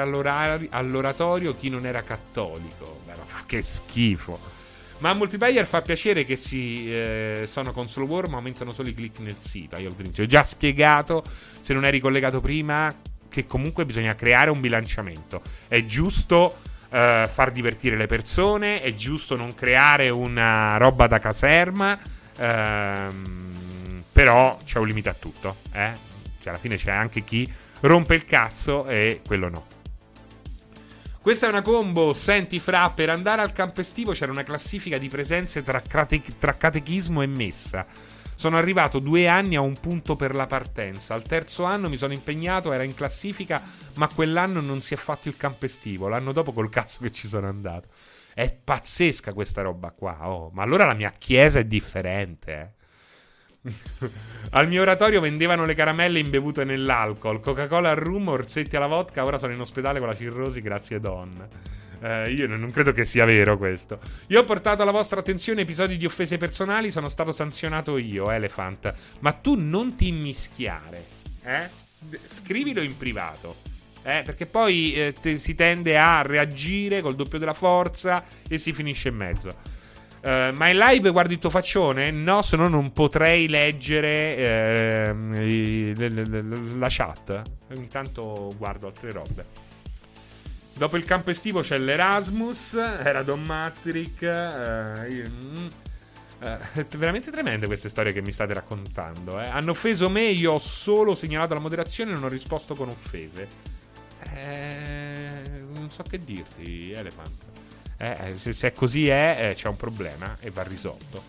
all'oratorio 0.69 1.55
chi 1.55 1.69
non 1.69 1.85
era 1.85 2.03
cattolico. 2.03 2.99
Beh, 3.05 3.13
che 3.47 3.61
schifo. 3.61 4.60
Ma 5.01 5.09
a 5.09 5.13
multiplayer 5.15 5.65
fa 5.65 5.81
piacere 5.81 6.23
che 6.25 6.35
si 6.35 6.87
eh, 6.93 7.45
sono 7.47 7.71
console 7.71 8.05
war, 8.05 8.27
ma 8.27 8.37
aumentano 8.37 8.69
solo 8.69 8.89
i 8.89 8.93
click 8.93 9.17
nel 9.19 9.37
sito. 9.39 9.79
Io 9.79 9.89
ho 9.89 10.25
già 10.27 10.43
spiegato, 10.43 11.23
se 11.59 11.73
non 11.73 11.85
eri 11.85 11.99
collegato 11.99 12.39
prima, 12.39 12.93
che 13.27 13.47
comunque 13.47 13.83
bisogna 13.85 14.13
creare 14.13 14.51
un 14.51 14.59
bilanciamento. 14.59 15.41
È 15.67 15.83
giusto 15.85 16.57
uh, 16.89 17.27
far 17.27 17.51
divertire 17.51 17.97
le 17.97 18.05
persone, 18.05 18.83
è 18.83 18.93
giusto 18.93 19.35
non 19.35 19.55
creare 19.55 20.09
una 20.09 20.77
roba 20.77 21.07
da 21.07 21.17
caserma, 21.17 21.99
uh, 22.37 23.15
però 24.11 24.59
c'è 24.63 24.77
un 24.77 24.85
limite 24.85 25.09
a 25.09 25.15
tutto, 25.15 25.55
eh? 25.73 25.91
Cioè, 26.39 26.49
alla 26.49 26.59
fine 26.59 26.75
c'è 26.75 26.91
anche 26.91 27.23
chi 27.23 27.51
rompe 27.81 28.13
il 28.13 28.25
cazzo 28.25 28.85
e 28.85 29.21
quello 29.25 29.49
no. 29.49 29.65
Questa 31.21 31.45
è 31.45 31.49
una 31.49 31.61
combo, 31.61 32.13
senti 32.13 32.59
fra, 32.59 32.89
per 32.89 33.11
andare 33.11 33.43
al 33.43 33.53
campo 33.53 33.79
estivo 33.81 34.11
c'era 34.11 34.31
una 34.31 34.41
classifica 34.41 34.97
di 34.97 35.07
presenze 35.07 35.61
tra, 35.61 35.79
crate- 35.79 36.19
tra 36.39 36.55
catechismo 36.55 37.21
e 37.21 37.27
messa. 37.27 37.85
Sono 38.33 38.57
arrivato 38.57 38.97
due 38.97 39.27
anni 39.27 39.55
a 39.55 39.61
un 39.61 39.79
punto 39.79 40.15
per 40.15 40.33
la 40.33 40.47
partenza. 40.47 41.13
Al 41.13 41.21
terzo 41.21 41.63
anno 41.63 41.89
mi 41.89 41.97
sono 41.97 42.13
impegnato, 42.13 42.71
era 42.71 42.81
in 42.81 42.95
classifica, 42.95 43.61
ma 43.97 44.07
quell'anno 44.07 44.61
non 44.61 44.81
si 44.81 44.95
è 44.95 44.97
fatto 44.97 45.27
il 45.27 45.37
campo 45.37 45.65
estivo. 45.65 46.07
L'anno 46.07 46.31
dopo 46.31 46.53
col 46.53 46.69
cazzo 46.69 47.01
che 47.01 47.11
ci 47.11 47.27
sono 47.27 47.47
andato. 47.47 47.89
È 48.33 48.51
pazzesca 48.51 49.31
questa 49.33 49.61
roba 49.61 49.91
qua. 49.91 50.27
Oh, 50.27 50.49
ma 50.53 50.63
allora 50.63 50.85
la 50.85 50.95
mia 50.95 51.13
chiesa 51.15 51.59
è 51.59 51.65
differente. 51.65 52.51
Eh. 52.51 52.80
al 54.51 54.67
mio 54.67 54.81
oratorio 54.81 55.21
vendevano 55.21 55.65
le 55.65 55.75
caramelle 55.75 56.19
imbevute 56.19 56.63
nell'alcol. 56.63 57.39
Coca-Cola 57.39 57.91
al 57.91 57.95
rum, 57.95 58.29
orsetti 58.29 58.75
alla 58.75 58.87
vodka. 58.87 59.23
Ora 59.23 59.37
sono 59.37 59.53
in 59.53 59.59
ospedale 59.59 59.99
con 59.99 60.07
la 60.07 60.15
cirrosi, 60.15 60.61
grazie 60.61 60.99
Don. 60.99 61.47
Eh, 62.03 62.31
io 62.31 62.47
non 62.47 62.71
credo 62.71 62.91
che 62.91 63.05
sia 63.05 63.25
vero 63.25 63.57
questo. 63.57 63.99
Io 64.27 64.39
ho 64.39 64.43
portato 64.43 64.81
alla 64.81 64.91
vostra 64.91 65.19
attenzione 65.19 65.61
episodi 65.61 65.97
di 65.97 66.05
offese 66.05 66.37
personali, 66.37 66.89
sono 66.89 67.09
stato 67.09 67.31
sanzionato 67.31 67.97
io, 67.97 68.31
Elephant. 68.31 68.93
Ma 69.19 69.31
tu 69.33 69.55
non 69.55 69.95
ti 69.95 70.07
immischiare, 70.07 71.05
eh? 71.43 71.69
Scrivilo 72.27 72.81
in 72.81 72.97
privato. 72.97 73.55
Eh, 74.03 74.23
perché 74.25 74.47
poi 74.47 74.95
eh, 74.95 75.13
te, 75.19 75.37
si 75.37 75.53
tende 75.53 75.95
a 75.95 76.23
reagire 76.23 77.01
col 77.01 77.13
doppio 77.13 77.37
della 77.37 77.53
forza 77.53 78.23
e 78.49 78.57
si 78.57 78.73
finisce 78.73 79.09
in 79.09 79.15
mezzo. 79.15 79.49
Uh, 80.21 80.55
ma 80.55 80.69
in 80.69 80.77
live 80.77 81.09
guardi 81.09 81.33
il 81.33 81.39
tuo 81.39 81.49
faccione? 81.49 82.11
No, 82.11 82.43
se 82.43 82.55
no 82.55 82.67
non 82.67 82.91
potrei 82.91 83.47
leggere 83.47 85.09
uh, 85.09 86.77
la 86.77 86.87
chat. 86.89 87.41
Intanto 87.73 88.53
guardo 88.57 88.87
altre 88.87 89.11
robe. 89.11 89.69
Dopo 90.73 90.97
il 90.97 91.05
campo 91.05 91.29
estivo 91.29 91.61
c'è 91.61 91.77
l'Erasmus, 91.77 92.73
era 92.73 93.21
Don 93.21 93.43
Matrick. 93.43 94.21
Eh, 94.23 95.07
io, 95.11 95.23
eh, 96.39 96.85
veramente 96.97 97.29
tremende 97.29 97.67
queste 97.67 97.87
storie 97.87 98.11
che 98.11 98.21
mi 98.21 98.31
state 98.31 98.53
raccontando. 98.53 99.39
Eh. 99.39 99.47
Hanno 99.47 99.71
offeso 99.71 100.09
me, 100.09 100.23
io 100.23 100.53
ho 100.53 100.59
solo 100.59 101.13
segnalato 101.13 101.53
la 101.53 101.59
moderazione 101.59 102.11
e 102.11 102.13
non 102.15 102.23
ho 102.23 102.29
risposto 102.29 102.73
con 102.73 102.89
offese. 102.89 103.47
Eh, 104.33 105.27
non 105.75 105.91
so 105.91 106.01
che 106.01 106.23
dirti, 106.23 106.91
Elephant. 106.91 107.60
Eh, 108.01 108.17
eh, 108.29 108.35
se, 108.35 108.51
se, 108.51 108.73
così 108.73 109.07
è, 109.07 109.53
c'è 109.55 109.67
un 109.67 109.77
problema 109.77 110.35
e 110.39 110.49
va 110.49 110.63
risolto. 110.63 111.21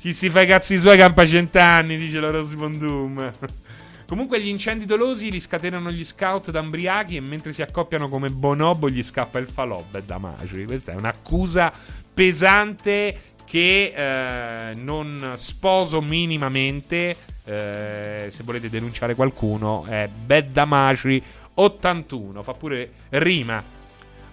Chi 0.00 0.14
si 0.14 0.30
fa 0.30 0.40
i 0.40 0.46
cazzi 0.46 0.78
suoi 0.78 0.96
campa 0.96 1.26
cent'anni, 1.26 1.98
dice 1.98 2.20
la 2.20 2.30
Doom. 2.30 3.30
Comunque 4.08 4.40
gli 4.40 4.48
incendi 4.48 4.86
dolosi 4.86 5.30
li 5.30 5.40
scatenano 5.40 5.90
gli 5.90 6.04
scout 6.04 6.50
da 6.50 6.60
ambriachi 6.60 7.16
e 7.16 7.20
mentre 7.20 7.52
si 7.52 7.60
accoppiano 7.60 8.08
come 8.08 8.30
bonobo 8.30 8.88
gli 8.88 9.02
scappa 9.02 9.38
il 9.38 9.46
falò. 9.46 9.84
Beh, 9.90 10.06
da 10.06 10.16
Magri. 10.16 10.64
Questa 10.64 10.92
è 10.92 10.94
un'accusa 10.94 11.70
pesante 12.14 13.32
che 13.44 13.92
eh, 13.94 14.74
non 14.76 15.32
sposo 15.36 16.00
minimamente. 16.00 17.16
Eh, 17.44 18.28
se 18.30 18.42
volete 18.42 18.70
denunciare 18.70 19.14
qualcuno 19.14 19.84
è 19.86 20.08
Bad 20.08 20.46
Damagri 20.50 21.22
81. 21.54 22.42
Fa 22.42 22.54
pure 22.54 22.90
rima. 23.10 23.83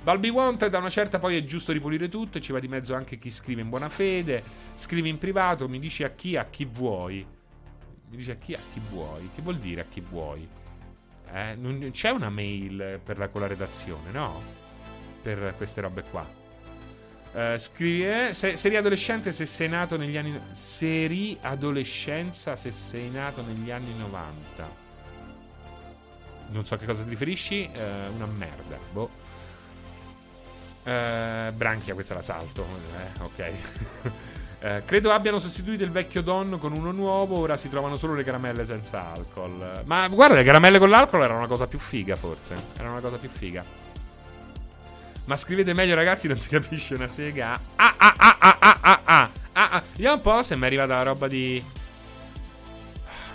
Balbi 0.03 0.29
Wanted 0.29 0.71
da 0.71 0.79
una 0.79 0.89
certa 0.89 1.19
poi 1.19 1.37
è 1.37 1.43
giusto 1.43 1.71
ripulire 1.71 2.09
tutto 2.09 2.39
e 2.39 2.41
ci 2.41 2.51
va 2.51 2.59
di 2.59 2.67
mezzo 2.67 2.95
anche 2.95 3.19
chi 3.19 3.29
scrive 3.29 3.61
in 3.61 3.69
buona 3.69 3.87
fede. 3.87 4.43
Scrivi 4.73 5.09
in 5.09 5.19
privato, 5.19 5.69
mi 5.69 5.77
dici 5.77 6.03
a 6.03 6.09
chi, 6.09 6.35
a 6.35 6.45
chi 6.45 6.65
vuoi. 6.65 7.23
Mi 8.09 8.17
dice 8.17 8.31
a 8.31 8.35
chi, 8.35 8.53
a 8.53 8.59
chi 8.73 8.81
vuoi. 8.89 9.29
Che 9.35 9.43
vuol 9.43 9.59
dire 9.59 9.81
a 9.81 9.85
chi 9.85 10.01
vuoi? 10.01 10.47
Eh, 11.31 11.55
non 11.55 11.89
c'è 11.91 12.09
una 12.09 12.31
mail 12.31 12.99
per 13.03 13.19
la, 13.19 13.27
con 13.29 13.41
la 13.41 13.47
redazione, 13.47 14.11
no? 14.11 14.41
Per 15.21 15.53
queste 15.55 15.81
robe 15.81 16.03
qua. 16.09 16.25
Uh, 17.33 17.57
scrive, 17.57 18.33
se, 18.33 18.57
seri 18.57 18.75
adolescente 18.75 19.33
se 19.33 19.45
sei 19.45 19.69
nato 19.69 19.95
negli 19.95 20.17
anni 20.17 20.37
seri 20.53 21.37
adolescenza 21.39 22.57
se 22.57 22.71
sei 22.71 23.09
nato 23.09 23.41
negli 23.41 23.71
anni 23.71 23.97
90 23.97 24.69
non 26.49 26.65
so 26.65 26.73
a 26.73 26.77
che 26.77 26.85
cosa 26.85 27.03
ti 27.03 27.09
riferisci 27.09 27.69
uh, 27.73 28.13
una 28.13 28.25
merda 28.25 28.77
boh 28.91 29.20
uh, 30.83 31.53
branchia 31.53 31.93
questa 31.93 32.13
la 32.13 32.21
salto 32.21 32.65
eh, 32.65 33.23
ok 33.23 33.51
Eh, 34.63 34.83
credo 34.85 35.11
abbiano 35.11 35.39
sostituito 35.39 35.83
il 35.83 35.89
vecchio 35.89 36.21
Don 36.21 36.59
con 36.59 36.73
uno 36.73 36.91
nuovo. 36.91 37.39
Ora 37.39 37.57
si 37.57 37.67
trovano 37.67 37.95
solo 37.95 38.13
le 38.13 38.23
caramelle 38.23 38.63
senza 38.63 39.11
alcol. 39.11 39.81
Ma 39.85 40.07
guarda, 40.07 40.35
le 40.35 40.43
caramelle 40.43 40.77
con 40.77 40.89
l'alcol 40.89 41.23
era 41.23 41.35
una 41.35 41.47
cosa 41.47 41.65
più 41.65 41.79
figa, 41.79 42.15
forse. 42.15 42.55
Era 42.77 42.91
una 42.91 42.99
cosa 42.99 43.17
più 43.17 43.29
figa. 43.29 43.65
Ma 45.25 45.35
scrivete 45.35 45.73
meglio, 45.73 45.95
ragazzi, 45.95 46.27
non 46.27 46.37
si 46.37 46.49
capisce 46.49 46.93
una 46.93 47.07
sega. 47.07 47.59
Ah, 47.75 47.95
ah, 47.97 48.15
ah, 48.17 48.37
ah, 48.39 48.57
ah, 48.59 48.77
ah, 48.81 48.99
ah. 49.03 49.29
ah, 49.53 49.69
ah. 49.71 49.83
Vediamo 49.93 50.15
un 50.17 50.21
po' 50.21 50.43
se 50.43 50.55
mi 50.55 50.61
è 50.61 50.65
arrivata 50.67 50.95
la 50.95 51.03
roba 51.03 51.27
di. 51.27 51.63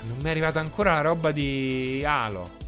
Non 0.03 0.19
mi 0.19 0.25
è 0.25 0.31
arrivata 0.31 0.61
ancora 0.61 0.95
la 0.95 1.01
roba 1.01 1.33
di 1.33 2.05
Halo. 2.07 2.66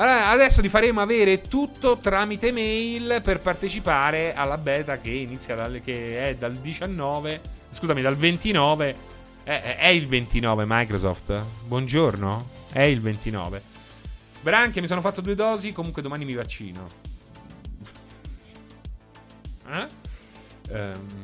Allora, 0.00 0.30
adesso 0.30 0.62
ti 0.62 0.70
faremo 0.70 1.02
avere 1.02 1.42
tutto 1.42 1.98
tramite 1.98 2.52
mail 2.52 3.20
per 3.22 3.40
partecipare 3.40 4.34
alla 4.34 4.56
beta 4.56 4.98
che 4.98 5.10
inizia 5.10 5.54
dal, 5.54 5.82
che 5.84 6.30
è 6.30 6.34
dal 6.36 6.54
19, 6.54 7.40
scusami, 7.70 8.00
dal 8.00 8.16
29. 8.16 8.94
È, 9.42 9.76
è 9.78 9.88
il 9.88 10.08
29 10.08 10.64
Microsoft? 10.66 11.38
Buongiorno? 11.66 12.48
È 12.72 12.80
il 12.80 12.98
29. 13.02 13.62
Branchia, 14.40 14.80
mi 14.80 14.86
sono 14.86 15.02
fatto 15.02 15.20
due 15.20 15.34
dosi, 15.34 15.74
comunque 15.74 16.00
domani 16.00 16.24
mi 16.24 16.32
vaccino. 16.32 16.86
Eh? 19.68 19.86
Um, 20.70 21.19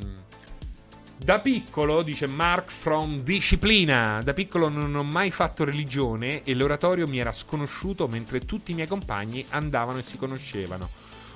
da 1.27 1.39
piccolo, 1.39 2.03
dice 2.03 2.25
Mark 2.25 2.71
from 2.71 3.21
Disciplina, 3.21 4.21
da 4.23 4.31
piccolo 4.31 4.69
non 4.69 4.95
ho 4.95 5.03
mai 5.03 5.29
fatto 5.29 5.65
religione 5.65 6.43
e 6.43 6.53
l'oratorio 6.53 7.05
mi 7.05 7.19
era 7.19 7.33
sconosciuto 7.33 8.07
mentre 8.07 8.39
tutti 8.39 8.71
i 8.71 8.75
miei 8.75 8.87
compagni 8.87 9.45
andavano 9.49 9.97
e 9.97 10.03
si 10.03 10.17
conoscevano. 10.17 10.87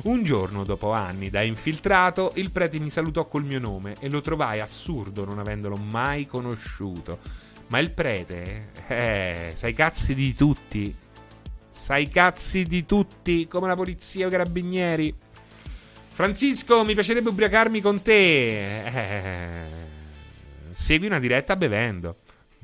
Un 0.03 0.23
giorno, 0.23 0.63
dopo 0.63 0.93
anni 0.93 1.29
da 1.29 1.41
infiltrato, 1.41 2.31
il 2.35 2.51
prete 2.51 2.79
mi 2.79 2.89
salutò 2.89 3.27
col 3.27 3.43
mio 3.43 3.59
nome 3.59 3.95
e 3.99 4.09
lo 4.09 4.21
trovai 4.21 4.61
assurdo 4.61 5.25
non 5.25 5.39
avendolo 5.39 5.75
mai 5.75 6.25
conosciuto. 6.25 7.19
Ma 7.67 7.79
il 7.79 7.91
prete, 7.91 8.69
eh, 8.87 9.51
sai 9.55 9.73
cazzi 9.73 10.15
di 10.15 10.33
tutti. 10.33 10.95
Sai 11.69 12.07
cazzi 12.07 12.63
di 12.63 12.85
tutti, 12.85 13.45
come 13.45 13.67
la 13.67 13.75
polizia 13.75 14.23
o 14.23 14.29
i 14.29 14.31
carabinieri. 14.31 15.13
Francisco, 16.13 16.83
mi 16.83 16.93
piacerebbe 16.93 17.29
ubriacarmi 17.29 17.81
con 17.81 18.01
te. 18.01 18.85
Eh, 18.85 19.65
segui 20.73 21.07
una 21.07 21.19
diretta 21.19 21.55
bevendo. 21.55 22.17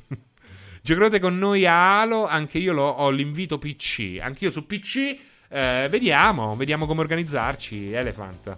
Giocherete 0.82 1.20
con 1.20 1.38
noi 1.38 1.66
a 1.66 2.02
Halo, 2.02 2.28
anche 2.28 2.60
io 2.60 2.80
ho 2.80 3.10
l'invito 3.10 3.58
PC. 3.58 4.20
Anch'io 4.22 4.52
su 4.52 4.68
PC. 4.68 5.18
Eh, 5.50 5.88
vediamo, 5.90 6.56
vediamo 6.56 6.86
come 6.86 7.02
organizzarci, 7.02 7.94
Elephant. 7.94 8.58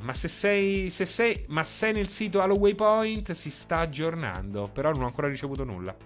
ma 0.00 0.14
se 0.14 0.28
sei, 0.28 0.90
se 0.90 1.06
sei, 1.06 1.44
ma 1.48 1.64
sei 1.64 1.92
nel 1.94 2.08
sito 2.08 2.40
Halo 2.40 2.56
Waypoint 2.56 3.32
si 3.32 3.50
sta 3.50 3.78
aggiornando, 3.78 4.68
però 4.72 4.92
non 4.92 5.02
ho 5.02 5.06
ancora 5.06 5.28
ricevuto 5.28 5.64
nulla. 5.64 5.96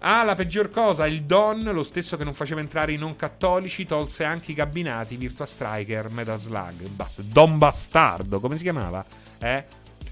Ah, 0.00 0.22
la 0.24 0.34
peggior 0.34 0.70
cosa, 0.70 1.06
il 1.06 1.22
Don, 1.22 1.60
lo 1.60 1.82
stesso 1.82 2.16
che 2.16 2.24
non 2.24 2.34
faceva 2.34 2.60
entrare 2.60 2.92
i 2.92 2.96
non 2.96 3.16
cattolici, 3.16 3.86
tolse 3.86 4.24
anche 4.24 4.52
i 4.52 4.54
cabinati 4.54 5.16
Virtua 5.16 5.46
Striker, 5.46 6.10
Metal 6.10 6.38
Slug. 6.38 6.86
Basta. 6.88 7.22
Don 7.24 7.58
Bastardo, 7.58 8.38
come 8.38 8.56
si 8.56 8.62
chiamava? 8.62 9.04
Eh? 9.38 9.64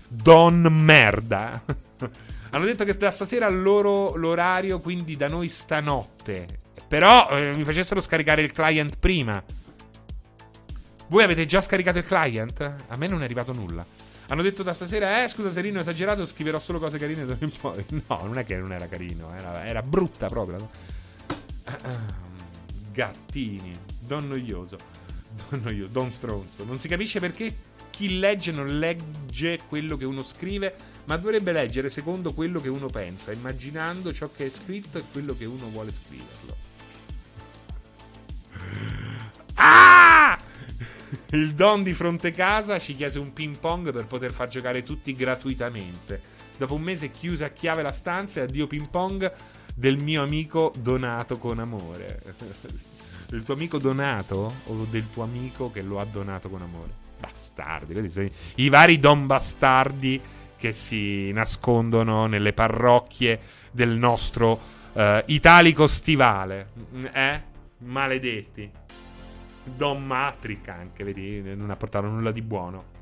Don 0.09 0.63
Merda. 0.63 1.63
Hanno 2.51 2.65
detto 2.65 2.85
che 2.85 2.97
da 2.97 3.11
stasera 3.11 3.49
loro 3.49 4.15
l'orario, 4.17 4.81
quindi 4.81 5.17
da 5.17 5.29
noi 5.29 5.49
stanotte. 5.49 6.47
Però 6.89 7.29
eh, 7.31 7.55
mi 7.55 7.65
facessero 7.65 8.01
scaricare 8.01 8.43
il 8.43 8.53
client 8.53 8.97
prima. 8.99 9.43
Voi 11.09 11.23
avete 11.23 11.47
già 11.47 11.61
scaricato 11.61 11.99
il 11.99 12.05
client? 12.05 12.61
A 12.89 12.97
me 12.97 13.07
non 13.07 13.21
è 13.21 13.25
arrivato 13.25 13.53
nulla. 13.53 13.85
Hanno 14.29 14.43
detto 14.43 14.63
da 14.63 14.73
stasera, 14.73 15.23
eh 15.23 15.29
scusa 15.29 15.51
Serino, 15.51 15.81
esagerato, 15.81 16.27
scriverò 16.27 16.59
solo 16.59 16.79
cose 16.79 16.99
carine 16.99 17.23
in 17.39 17.53
poi. 17.61 17.85
No, 18.09 18.23
non 18.25 18.39
è 18.39 18.45
che 18.45 18.57
non 18.57 18.73
era 18.73 18.87
carino, 18.89 19.35
era, 19.37 19.67
era 19.67 19.83
brutta 19.83 20.29
proprio. 20.29 20.71
Gattini, 22.93 23.73
don 23.99 24.29
noioso, 24.29 24.79
don 25.49 25.61
noioso, 25.63 25.89
don 25.89 26.11
stronzo. 26.11 26.65
Non 26.65 26.79
si 26.79 26.89
capisce 26.89 27.21
perché 27.21 27.55
chi 27.91 28.19
legge 28.19 28.51
non 28.51 28.79
legge 28.79 29.61
quello 29.69 29.97
che 29.97 30.05
uno 30.05 30.25
scrive, 30.25 30.75
ma 31.05 31.17
dovrebbe 31.17 31.53
leggere 31.53 31.91
secondo 31.91 32.33
quello 32.33 32.61
che 32.61 32.69
uno 32.69 32.87
pensa, 32.87 33.31
immaginando 33.31 34.13
ciò 34.13 34.31
che 34.35 34.47
è 34.47 34.51
scritto 34.51 34.99
e 34.99 35.05
quello 35.13 35.37
che 35.37 35.45
uno 35.45 35.69
vuole 35.69 35.93
scriverlo. 35.93 36.57
Ah! 39.57 40.37
Il 41.31 41.55
Don 41.55 41.83
di 41.83 41.95
fronte 41.95 42.31
casa 42.31 42.79
ci 42.79 42.95
chiese 42.95 43.19
un 43.19 43.33
ping 43.33 43.59
pong 43.59 43.93
per 43.93 44.07
poter 44.07 44.33
far 44.33 44.49
giocare 44.49 44.83
tutti 44.83 45.15
gratuitamente. 45.15 46.21
Dopo 46.57 46.75
un 46.75 46.83
mese 46.83 47.11
chiuse 47.11 47.45
a 47.45 47.51
chiave 47.51 47.83
la 47.83 47.93
stanza 47.93 48.41
e 48.41 48.45
addio 48.45 48.67
ping 48.67 48.89
pong 48.89 49.33
del 49.75 50.03
mio 50.03 50.23
amico 50.23 50.73
donato 50.77 51.39
con 51.39 51.59
amore. 51.59 52.23
del 53.29 53.43
tuo 53.43 53.55
amico 53.55 53.79
donato 53.79 54.53
o 54.67 54.87
del 54.91 55.11
tuo 55.11 55.25
amico 55.25 55.71
che 55.73 55.83
lo 55.83 55.99
ha 56.01 56.05
donato 56.05 56.49
con 56.49 56.63
amore? 56.63 56.91
Bastardi, 57.19 57.95
vedi? 57.95 58.31
I 58.57 58.69
vari 58.69 59.01
Don 59.01 59.27
bastardi 59.27 60.21
che 60.57 60.73
si 60.73 61.33
nascondono 61.33 62.27
nelle 62.27 62.53
parrocchie 62.53 63.41
del 63.71 63.97
nostro 63.97 64.61
uh, 64.93 65.23
italico 65.27 65.87
stivale. 65.87 66.69
Eh? 67.13 67.43
Maledetti. 67.79 68.71
Don 69.65 70.05
Matrick 70.05 70.69
anche, 70.69 71.05
vedi, 71.05 71.43
non 71.55 71.71
ha 71.71 71.77
portato 71.77 72.07
nulla 72.07 72.31
di 72.31 72.43
buono. 72.43 72.93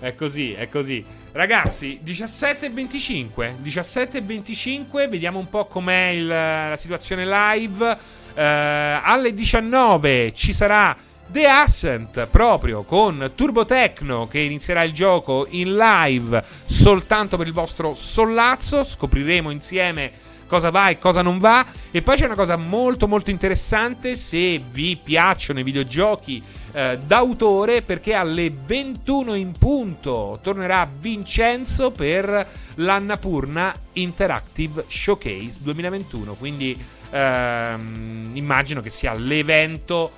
È 0.00 0.14
così, 0.14 0.54
è 0.54 0.70
così. 0.70 1.04
Ragazzi, 1.32 1.98
17 2.00 2.66
e 2.66 2.70
25. 2.70 3.56
17 3.58 4.16
e 4.16 4.20
25, 4.22 5.08
vediamo 5.08 5.38
un 5.38 5.50
po' 5.50 5.66
com'è 5.66 6.06
il, 6.06 6.26
la 6.26 6.78
situazione 6.80 7.26
live. 7.26 7.98
Uh, 8.30 8.32
alle 8.34 9.34
19 9.34 10.32
ci 10.34 10.54
sarà 10.54 10.96
The 11.26 11.46
Ascent 11.46 12.26
proprio 12.28 12.82
con 12.84 13.32
Turbo 13.34 13.66
Techno 13.66 14.26
che 14.26 14.38
inizierà 14.38 14.84
il 14.84 14.92
gioco 14.92 15.46
in 15.50 15.76
live 15.76 16.42
soltanto 16.64 17.36
per 17.36 17.46
il 17.46 17.52
vostro 17.52 17.92
sollazzo. 17.92 18.82
Scopriremo 18.82 19.50
insieme 19.50 20.10
cosa 20.50 20.70
va 20.70 20.88
e 20.88 20.98
cosa 20.98 21.22
non 21.22 21.38
va. 21.38 21.64
E 21.92 22.02
poi 22.02 22.16
c'è 22.16 22.24
una 22.24 22.34
cosa 22.34 22.56
molto 22.56 23.06
molto 23.06 23.30
interessante 23.30 24.16
se 24.16 24.58
vi 24.58 24.98
piacciono 25.00 25.60
i 25.60 25.62
videogiochi 25.62 26.42
eh, 26.72 26.98
d'autore 27.06 27.82
perché 27.82 28.14
alle 28.14 28.52
21 28.52 29.34
in 29.34 29.52
punto 29.52 30.40
tornerà 30.42 30.88
Vincenzo 30.98 31.92
per 31.92 32.48
l'Annapurna 32.74 33.72
Interactive 33.92 34.84
Showcase 34.88 35.58
2021. 35.60 36.34
Quindi 36.34 36.76
ehm, 37.10 38.30
immagino 38.34 38.80
che 38.80 38.90
sia 38.90 39.14
l'evento 39.14 40.10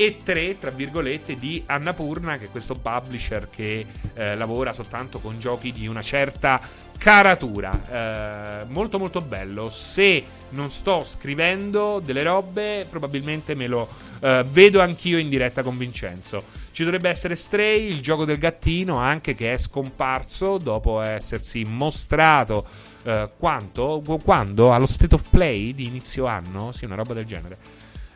e 0.00 0.16
3, 0.24 0.58
tra 0.58 0.70
virgolette, 0.70 1.36
di 1.36 1.62
Annapurna, 1.66 2.38
che 2.38 2.46
è 2.46 2.50
questo 2.50 2.74
publisher 2.74 3.50
che 3.50 3.84
eh, 4.14 4.34
lavora 4.34 4.72
soltanto 4.72 5.18
con 5.18 5.38
giochi 5.38 5.72
di 5.72 5.86
una 5.86 6.00
certa 6.00 6.58
caratura. 6.96 8.62
Eh, 8.62 8.64
molto 8.68 8.98
molto 8.98 9.20
bello. 9.20 9.68
Se 9.68 10.24
non 10.50 10.70
sto 10.70 11.04
scrivendo 11.06 12.00
delle 12.02 12.22
robe, 12.22 12.86
probabilmente 12.88 13.54
me 13.54 13.66
lo 13.66 13.86
eh, 14.20 14.42
vedo 14.48 14.80
anch'io 14.80 15.18
in 15.18 15.28
diretta 15.28 15.62
con 15.62 15.76
Vincenzo. 15.76 16.44
Ci 16.70 16.82
dovrebbe 16.82 17.10
essere 17.10 17.34
Stray, 17.34 17.90
il 17.90 18.00
gioco 18.00 18.24
del 18.24 18.38
gattino, 18.38 18.96
anche 18.96 19.34
che 19.34 19.52
è 19.52 19.58
scomparso 19.58 20.56
dopo 20.56 21.02
essersi 21.02 21.62
mostrato 21.64 22.64
eh, 23.02 23.28
quanto, 23.36 24.02
quando 24.24 24.72
allo 24.72 24.86
State 24.86 25.14
of 25.14 25.28
Play 25.28 25.74
di 25.74 25.84
inizio 25.84 26.24
anno, 26.24 26.72
sì, 26.72 26.86
una 26.86 26.94
roba 26.94 27.12
del 27.12 27.26
genere. 27.26 27.58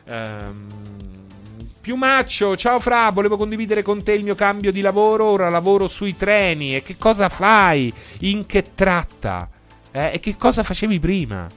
Ehm 0.05 1.24
Piumaccio, 1.85 2.57
ciao 2.57 2.79
Fra, 2.79 3.11
volevo 3.11 3.37
condividere 3.37 3.83
con 3.83 4.03
te 4.03 4.13
il 4.13 4.23
mio 4.23 4.33
cambio 4.33 4.71
di 4.71 4.81
lavoro, 4.81 5.25
ora 5.25 5.49
lavoro 5.49 5.87
sui 5.87 6.17
treni. 6.17 6.75
E 6.75 6.81
che 6.81 6.97
cosa 6.97 7.29
fai? 7.29 7.93
In 8.21 8.47
che 8.47 8.73
tratta? 8.73 9.47
Eh, 9.91 10.13
e 10.15 10.19
che 10.19 10.35
cosa 10.35 10.63
facevi 10.63 10.99
prima? 10.99 11.47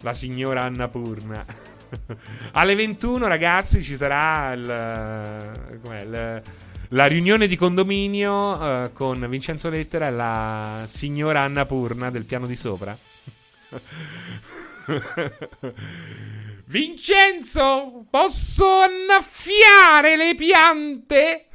La 0.00 0.14
signora 0.14 0.62
Annapurna. 0.62 1.44
Alle 2.52 2.74
21, 2.74 3.26
ragazzi, 3.26 3.82
ci 3.82 3.96
sarà 3.96 4.54
il, 4.54 5.82
il, 5.82 6.42
la 6.88 7.04
riunione 7.04 7.46
di 7.46 7.56
condominio 7.56 8.58
uh, 8.58 8.90
con 8.94 9.26
Vincenzo 9.28 9.68
Lettera 9.68 10.06
e 10.06 10.10
la 10.10 10.84
signora 10.86 11.42
Annapurna 11.42 12.08
del 12.08 12.24
piano 12.24 12.46
di 12.46 12.56
sopra. 12.56 12.96
Vincenzo, 16.70 18.06
posso 18.08 18.64
annaffiare 18.64 20.14
le 20.16 20.36
piante? 20.36 21.48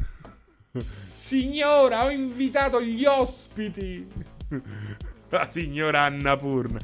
Signora, 0.75 2.03
ho 2.03 2.09
invitato 2.09 2.81
gli 2.81 3.05
ospiti. 3.05 4.05
La 5.29 5.47
signora 5.47 6.01
Annapurna. 6.01 6.79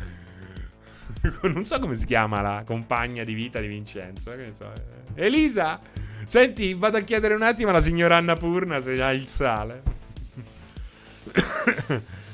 Non 1.42 1.66
so 1.66 1.78
come 1.80 1.98
si 1.98 2.06
chiama 2.06 2.40
la 2.40 2.64
compagna 2.66 3.26
di 3.26 3.34
vita 3.34 3.60
di 3.60 3.68
Vincenzo. 3.68 4.32
So. 4.54 4.72
Elisa, 5.16 5.82
senti, 6.26 6.74
vado 6.74 6.96
a 6.96 7.02
chiedere 7.02 7.34
un 7.34 7.42
attimo 7.42 7.72
alla 7.72 7.82
signora 7.82 8.16
Annapurna 8.16 8.80
se 8.80 8.94
ha 9.04 9.12
il 9.12 9.28
sale. 9.28 9.84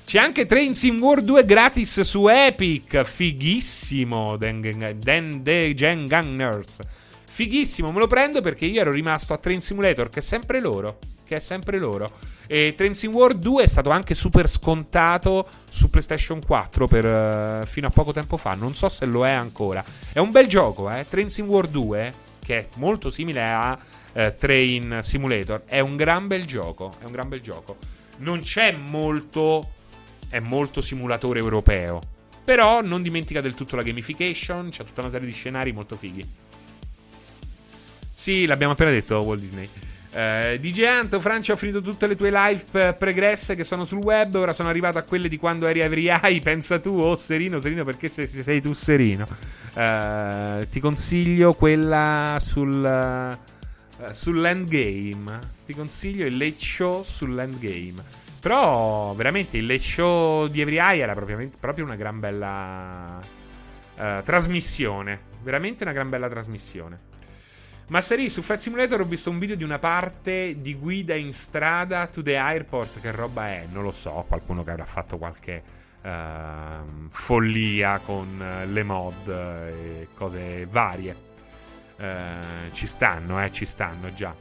C'è 0.07 0.19
anche 0.19 0.45
Train 0.45 0.73
Sim 0.73 1.01
World 1.01 1.25
2 1.25 1.43
gratis 1.43 1.99
su 1.99 2.29
Epic. 2.29 3.03
Fighissimo. 3.03 4.37
Den, 4.37 4.61
Den, 4.95 5.43
De 5.43 5.73
Gen 5.73 6.05
Gunners. 6.05 6.77
Fighissimo, 7.25 7.91
me 7.91 7.99
lo 7.99 8.07
prendo 8.07 8.39
perché 8.39 8.63
io 8.63 8.79
ero 8.79 8.91
rimasto 8.91 9.33
a 9.33 9.37
Train 9.37 9.59
Simulator, 9.59 10.07
che 10.07 10.19
è 10.19 10.21
sempre 10.21 10.61
loro. 10.61 10.99
Che 11.25 11.35
è 11.35 11.39
sempre 11.39 11.77
loro. 11.77 12.09
E 12.47 12.73
Train 12.77 12.95
Sim 12.95 13.11
World 13.11 13.41
2 13.41 13.63
è 13.63 13.67
stato 13.67 13.89
anche 13.89 14.13
super 14.13 14.47
scontato 14.47 15.45
su 15.69 15.89
PlayStation 15.89 16.39
4 16.41 16.87
per, 16.87 17.05
uh, 17.05 17.65
fino 17.65 17.87
a 17.87 17.91
poco 17.91 18.13
tempo 18.13 18.37
fa. 18.37 18.53
Non 18.53 18.75
so 18.75 18.87
se 18.87 19.05
lo 19.05 19.25
è 19.25 19.31
ancora. 19.31 19.83
È 20.13 20.19
un 20.19 20.31
bel 20.31 20.47
gioco, 20.47 20.89
eh. 20.89 21.05
Train 21.05 21.29
Sim 21.29 21.47
World 21.47 21.71
2, 21.71 22.13
che 22.45 22.59
è 22.59 22.67
molto 22.75 23.09
simile 23.09 23.41
a 23.43 23.77
uh, 24.13 24.33
Train 24.39 24.99
Simulator. 25.01 25.63
È 25.65 25.81
un 25.81 25.97
gran 25.97 26.27
bel 26.27 26.45
gioco. 26.45 26.93
È 26.97 27.03
un 27.03 27.11
gran 27.11 27.27
bel 27.27 27.41
gioco. 27.41 27.75
Non 28.19 28.39
c'è 28.39 28.71
molto 28.71 29.75
è 30.29 30.39
molto 30.39 30.81
simulatore 30.81 31.39
europeo. 31.39 32.01
Però 32.43 32.81
non 32.81 33.01
dimentica 33.01 33.41
del 33.41 33.55
tutto 33.55 33.75
la 33.75 33.83
gamification, 33.83 34.69
c'è 34.69 34.83
tutta 34.83 35.01
una 35.01 35.09
serie 35.09 35.27
di 35.27 35.33
scenari 35.33 35.73
molto 35.73 35.97
fighi. 35.97 36.23
Sì, 38.13 38.45
l'abbiamo 38.45 38.73
appena 38.73 38.89
detto 38.89 39.19
Walt 39.19 39.41
Disney. 39.41 39.69
Uh, 40.09 40.57
DJ 40.57 40.85
Anto, 40.85 41.19
Francia, 41.19 41.53
ho 41.53 41.55
finito 41.55 41.81
tutte 41.81 42.07
le 42.07 42.15
tue 42.15 42.31
live 42.31 42.93
pregresse 42.93 43.53
che 43.53 43.63
sono 43.63 43.85
sul 43.85 43.99
web. 43.99 44.33
Ora 44.35 44.53
sono 44.53 44.69
arrivato 44.69 44.97
a 44.97 45.03
quelle 45.03 45.27
di 45.27 45.37
quando 45.37 45.67
eri 45.67 45.81
Eye. 46.07 46.39
Pensa 46.41 46.79
tu, 46.79 46.99
oh 46.99 47.15
Serino, 47.15 47.59
Serino, 47.59 47.83
perché 47.83 48.07
sei, 48.07 48.25
sei 48.25 48.59
tu 48.59 48.73
Serino? 48.73 49.27
Uh, 49.75 50.67
ti 50.69 50.79
consiglio 50.79 51.53
quella 51.53 52.37
sul, 52.39 53.37
uh, 53.99 54.11
sull'endgame. 54.11 55.39
Ti 55.65 55.73
consiglio 55.73 56.25
il 56.25 56.37
late 56.37 56.57
show 56.57 57.03
sull'endgame. 57.03 58.26
Però, 58.39 59.13
veramente, 59.13 59.57
il 59.57 59.65
late 59.65 59.79
show 59.79 60.47
di 60.47 60.61
Every 60.61 60.77
Eye 60.77 61.01
era 61.01 61.13
proprio 61.13 61.85
una 61.85 61.95
gran 61.95 62.19
bella 62.19 63.19
trasmissione. 64.23 65.19
Veramente 65.41 65.83
una 65.83 65.93
gran 65.93 66.09
bella 66.09 66.29
trasmissione. 66.29 66.99
Ma 67.87 68.01
Seri, 68.01 68.29
su 68.29 68.41
Flight 68.41 68.61
Simulator 68.61 68.99
ho 68.99 69.05
visto 69.05 69.29
un 69.29 69.39
video 69.39 69.55
di 69.55 69.63
una 69.63 69.79
parte 69.79 70.57
di 70.59 70.75
guida 70.75 71.15
in 71.15 71.31
strada 71.31 72.07
to 72.07 72.21
the 72.21 72.35
airport. 72.35 72.99
Che 72.99 73.11
roba 73.11 73.47
è? 73.47 73.65
Non 73.71 73.83
lo 73.83 73.91
so. 73.91 74.25
Qualcuno 74.27 74.63
che 74.63 74.71
avrà 74.71 74.85
fatto 74.85 75.17
qualche 75.17 75.63
uh, 76.01 77.07
follia 77.09 77.99
con 77.99 78.27
uh, 78.39 78.69
le 78.69 78.83
mod 78.83 79.29
e 79.29 80.07
cose 80.15 80.67
varie. 80.69 81.15
Uh, 81.97 82.71
ci 82.73 82.87
stanno, 82.87 83.41
eh, 83.41 83.51
ci 83.53 83.65
stanno 83.65 84.13
già. 84.13 84.35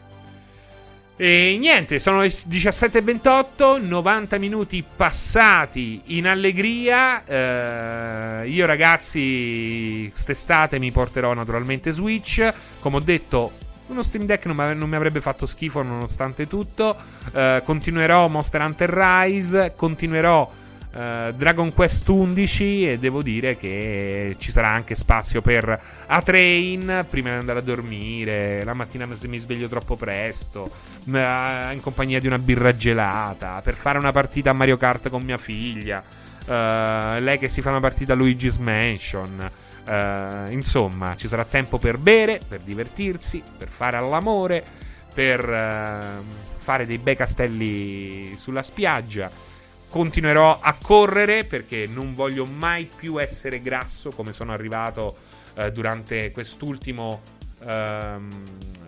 E 1.19 1.57
niente, 1.59 1.99
sono 1.99 2.21
le 2.21 2.29
17.28, 2.29 3.83
90 3.83 4.37
minuti 4.37 4.85
passati 4.85 6.03
in 6.07 6.27
allegria. 6.27 7.25
Eh, 7.25 8.49
io 8.49 8.67
ragazzi, 8.67 10.09
quest'estate 10.11 10.79
mi 10.79 10.93
porterò 10.93 11.33
naturalmente 11.33 11.91
Switch. 11.91 12.53
Come 12.81 12.97
ho 12.97 13.01
detto, 13.01 13.51
uno 13.87 14.03
Steam 14.03 14.27
Deck 14.27 14.45
non, 14.45 14.89
mi 14.89 14.95
avrebbe 14.95 15.23
fatto 15.23 15.47
schifo 15.47 15.81
nonostante 15.83 16.47
tutto. 16.47 16.95
Eh, 17.33 17.63
continuerò 17.65 18.29
Monster 18.29 18.61
Hunter 18.61 18.91
Rise, 18.91 19.73
continuerò 19.75 20.51
Uh, 20.97 21.31
Dragon 21.33 21.75
Quest 21.75 22.09
11 22.09 22.93
e 22.93 22.99
devo 22.99 23.21
dire 23.21 23.59
che 23.59 24.35
ci 24.39 24.51
sarà 24.51 24.69
anche 24.69 24.97
spazio 24.97 25.43
per 25.43 25.79
A-Train 26.07 27.05
prima 27.11 27.33
di 27.33 27.37
andare 27.37 27.59
a 27.59 27.63
dormire, 27.63 28.65
la 28.65 28.73
mattina 28.73 29.07
se 29.15 29.29
mi 29.29 29.37
sveglio 29.37 29.69
troppo 29.69 29.97
presto, 29.97 30.63
uh, 31.05 31.11
in 31.11 31.81
compagnia 31.83 32.19
di 32.19 32.27
una 32.27 32.39
birra 32.39 32.75
gelata, 32.75 33.61
per 33.63 33.75
fare 33.75 33.99
una 33.99 34.11
partita 34.11 34.49
a 34.49 34.53
Mario 34.55 34.79
Kart 34.79 35.11
con 35.11 35.21
mia 35.21 35.37
figlia, 35.37 36.03
uh, 36.47 37.21
lei 37.21 37.37
che 37.39 37.49
si 37.49 37.61
fa 37.61 37.69
una 37.69 37.81
partita 37.81 38.15
a 38.15 38.17
Luigi's 38.17 38.57
Mansion. 38.57 39.51
insomma, 40.49 41.15
ci 41.15 41.29
sarà 41.29 41.45
tempo 41.45 41.77
per 41.77 41.99
bere, 41.99 42.41
per 42.49 42.61
divertirsi, 42.61 43.43
per 43.59 43.69
fare 43.69 43.99
all'amore, 43.99 44.65
per 45.13 46.23
fare 46.57 46.87
dei 46.87 46.99
bei 46.99 47.17
castelli 47.17 48.35
sulla 48.39 48.63
spiaggia 48.63 49.31
continuerò 49.89 50.61
a 50.61 50.77
correre 50.81 51.45
perché 51.45 51.87
non 51.87 52.15
voglio 52.15 52.45
mai 52.45 52.89
più 52.95 53.21
essere 53.21 53.61
grasso 53.61 54.11
come 54.11 54.33
sono 54.33 54.53
arrivato 54.53 55.17
eh, 55.55 55.73
durante 55.73 56.31
quest'ultimo 56.33 57.23
ehm, 57.65 58.29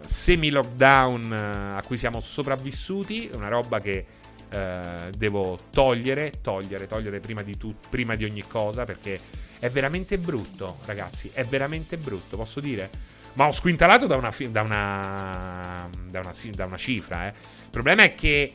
semi-lockdown 0.05 1.33
eh, 1.33 1.79
a 1.79 1.83
cui 1.85 1.97
siamo 1.97 2.21
sopravvissuti. 2.21 3.31
Una 3.35 3.49
roba 3.49 3.81
che 3.81 4.05
eh, 4.51 5.11
devo 5.17 5.59
togliere, 5.71 6.35
togliere, 6.41 6.87
togliere 6.87 7.21
prima 7.21 7.43
di, 7.43 7.57
tu- 7.57 7.75
prima 7.91 8.15
di 8.15 8.25
ogni 8.25 8.43
cosa 8.47 8.85
perché 8.85 9.19
è 9.59 9.69
veramente 9.71 10.19
brutto, 10.19 10.79
ragazzi. 10.85 11.31
È 11.33 11.45
veramente 11.45 11.97
brutto, 11.97 12.37
posso 12.37 12.61
dire? 12.61 12.91
Ma 13.35 13.47
ho 13.47 13.53
squintalato 13.53 14.07
da 14.07 14.17
una, 14.17 14.33
da 14.49 14.63
una, 14.63 15.89
da 16.09 16.21
una, 16.21 16.33
da 16.53 16.65
una 16.65 16.77
cifra. 16.77 17.27
Eh. 17.27 17.29
Il 17.29 17.71
problema 17.71 18.03
è 18.03 18.15
che 18.15 18.55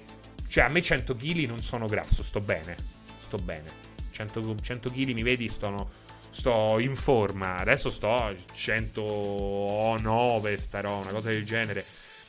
cioè, 0.54 0.66
a 0.66 0.70
me 0.70 0.84
100 0.84 1.16
kg 1.16 1.48
non 1.48 1.64
sono 1.64 1.88
grasso, 1.88 2.22
sto 2.22 2.40
bene. 2.40 2.76
Sto 3.18 3.38
bene. 3.38 3.72
100, 4.12 4.58
100 4.62 4.92
kg 4.92 5.14
mi 5.14 5.24
vedi, 5.24 5.48
sto, 5.48 5.90
sto 6.30 6.78
in 6.78 6.96
forma. 6.96 7.56
Adesso 7.56 7.90
sto 7.90 8.14
a 8.14 8.32
109, 8.54 10.58
starò, 10.60 11.00
una 11.00 11.10
cosa 11.10 11.30
del 11.30 11.44
genere. 11.44 11.84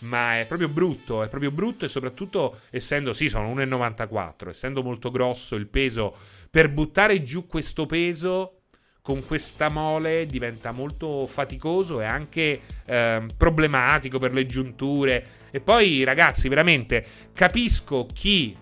Ma 0.04 0.38
è 0.38 0.46
proprio 0.46 0.70
brutto, 0.70 1.22
è 1.22 1.28
proprio 1.28 1.50
brutto 1.50 1.84
e 1.84 1.88
soprattutto 1.88 2.60
essendo, 2.70 3.12
sì, 3.12 3.28
sono 3.28 3.52
1,94, 3.52 4.48
essendo 4.48 4.82
molto 4.82 5.10
grosso 5.10 5.54
il 5.54 5.66
peso, 5.66 6.16
per 6.48 6.70
buttare 6.70 7.22
giù 7.22 7.46
questo 7.46 7.84
peso 7.84 8.60
con 9.06 9.22
questa 9.26 9.68
mole 9.68 10.24
diventa 10.24 10.72
molto 10.72 11.26
faticoso 11.26 12.00
e 12.00 12.06
anche 12.06 12.60
eh, 12.86 13.26
problematico 13.36 14.18
per 14.18 14.32
le 14.32 14.46
giunture 14.46 15.26
e 15.50 15.60
poi, 15.60 16.04
ragazzi, 16.04 16.48
veramente 16.48 17.04
capisco 17.34 18.06
chi 18.10 18.56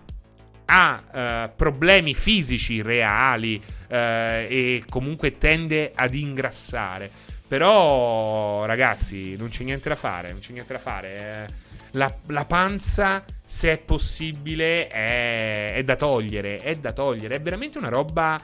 ha 0.65 1.03
eh, 1.13 1.51
problemi 1.55 2.13
fisici 2.13 2.81
reali 2.81 3.55
eh, 3.87 4.47
e 4.49 4.83
comunque 4.89 5.37
tende 5.37 5.93
ad 5.95 6.13
ingrassare. 6.13 7.09
Però, 7.47 8.65
ragazzi, 8.65 9.37
non 9.37 9.47
c'è 9.47 9.63
niente 9.63 9.87
da 9.87 9.95
fare. 9.95 10.31
Non 10.31 10.41
c'è 10.41 10.51
niente 10.51 10.73
da 10.73 10.79
fare. 10.79 11.17
Eh. 11.17 11.53
La, 11.91 12.13
la, 12.27 12.43
panza, 12.45 13.23
se 13.45 13.71
è 13.71 13.77
possibile, 13.79 14.87
è, 14.89 15.73
è 15.73 15.83
da 15.83 15.95
togliere. 15.95 16.57
È 16.57 16.75
da 16.75 16.91
togliere. 16.91 17.35
È 17.35 17.41
veramente 17.41 17.77
una 17.77 17.89
roba 17.89 18.39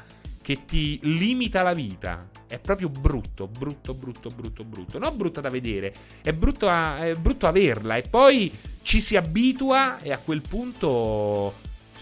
che 0.50 0.66
ti 0.66 1.00
limita 1.04 1.62
la 1.62 1.74
vita. 1.74 2.28
È 2.48 2.58
proprio 2.58 2.90
brutto, 2.90 3.48
brutto, 3.48 3.94
brutto, 3.94 4.30
brutto, 4.30 4.64
brutto. 4.64 4.98
Non 4.98 5.16
brutta 5.16 5.42
da 5.42 5.50
vedere, 5.50 5.94
è 6.24 6.34
brutto, 6.34 6.68
a, 6.68 7.06
è 7.06 7.14
brutto 7.14 7.46
averla. 7.46 7.98
E 7.98 8.02
poi 8.10 8.52
ci 8.82 9.00
si 9.00 9.16
abitua 9.16 10.00
e 10.00 10.12
a 10.12 10.18
quel 10.18 10.42
punto, 10.42 11.54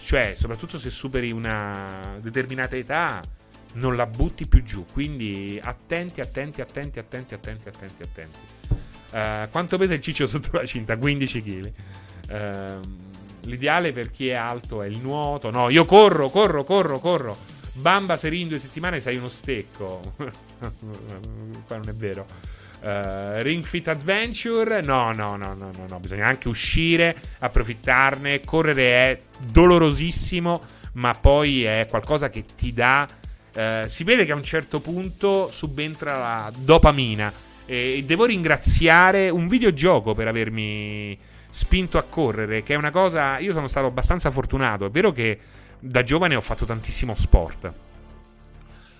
cioè, 0.02 0.32
soprattutto 0.34 0.78
se 0.78 0.88
superi 0.88 1.30
una 1.30 2.16
determinata 2.22 2.74
età, 2.74 3.20
non 3.74 3.96
la 3.96 4.06
butti 4.06 4.46
più 4.46 4.62
giù. 4.62 4.86
Quindi 4.90 5.60
attenti, 5.62 6.22
attenti, 6.22 6.62
attenti, 6.62 6.98
attenti, 6.98 7.34
attenti, 7.34 7.68
attenti, 7.68 8.02
attenti. 8.02 8.38
Uh, 9.10 9.50
quanto 9.50 9.76
pesa 9.76 9.92
il 9.92 10.00
ciccio 10.00 10.26
sotto 10.26 10.48
la 10.52 10.64
cinta? 10.64 10.96
15 10.96 11.42
kg. 11.42 11.72
Uh, 12.30 12.96
l'ideale 13.42 13.92
per 13.92 14.10
chi 14.10 14.28
è 14.28 14.36
alto 14.36 14.80
è 14.80 14.86
il 14.86 15.00
nuoto. 15.00 15.50
No, 15.50 15.68
io 15.68 15.84
corro, 15.84 16.30
corro, 16.30 16.64
corro, 16.64 16.98
corro. 16.98 17.56
Bamba 17.80 18.16
se 18.16 18.28
in 18.28 18.48
due 18.48 18.58
settimane 18.58 19.00
sei 19.00 19.16
uno 19.16 19.28
stecco. 19.28 20.00
Qua 20.16 21.76
non 21.76 21.88
è 21.88 21.92
vero. 21.94 22.26
Uh, 22.80 23.42
Ring 23.42 23.64
Fit 23.64 23.88
Adventure, 23.88 24.80
no, 24.82 25.12
no, 25.12 25.36
no, 25.36 25.54
no, 25.54 25.70
no, 25.76 25.84
no, 25.88 25.98
bisogna 25.98 26.26
anche 26.26 26.48
uscire, 26.48 27.16
approfittarne. 27.40 28.40
Correre 28.40 28.90
è 28.90 29.20
dolorosissimo, 29.38 30.62
ma 30.92 31.12
poi 31.14 31.64
è 31.64 31.86
qualcosa 31.88 32.28
che 32.28 32.44
ti 32.56 32.72
dà. 32.72 33.06
Uh, 33.54 33.88
si 33.88 34.04
vede 34.04 34.24
che 34.24 34.32
a 34.32 34.36
un 34.36 34.44
certo 34.44 34.80
punto 34.80 35.48
subentra 35.50 36.18
la 36.18 36.52
dopamina. 36.56 37.32
E 37.66 38.02
devo 38.06 38.24
ringraziare 38.24 39.28
un 39.28 39.46
videogioco 39.48 40.14
per 40.14 40.28
avermi 40.28 41.18
spinto 41.50 41.98
a 41.98 42.02
correre, 42.02 42.62
che 42.62 42.74
è 42.74 42.76
una 42.76 42.90
cosa. 42.90 43.38
Io 43.38 43.52
sono 43.52 43.66
stato 43.66 43.86
abbastanza 43.86 44.30
fortunato. 44.30 44.86
È 44.86 44.90
vero 44.90 45.12
che 45.12 45.38
da 45.80 46.02
giovane 46.02 46.34
ho 46.34 46.40
fatto 46.40 46.64
tantissimo 46.64 47.14
sport. 47.14 47.72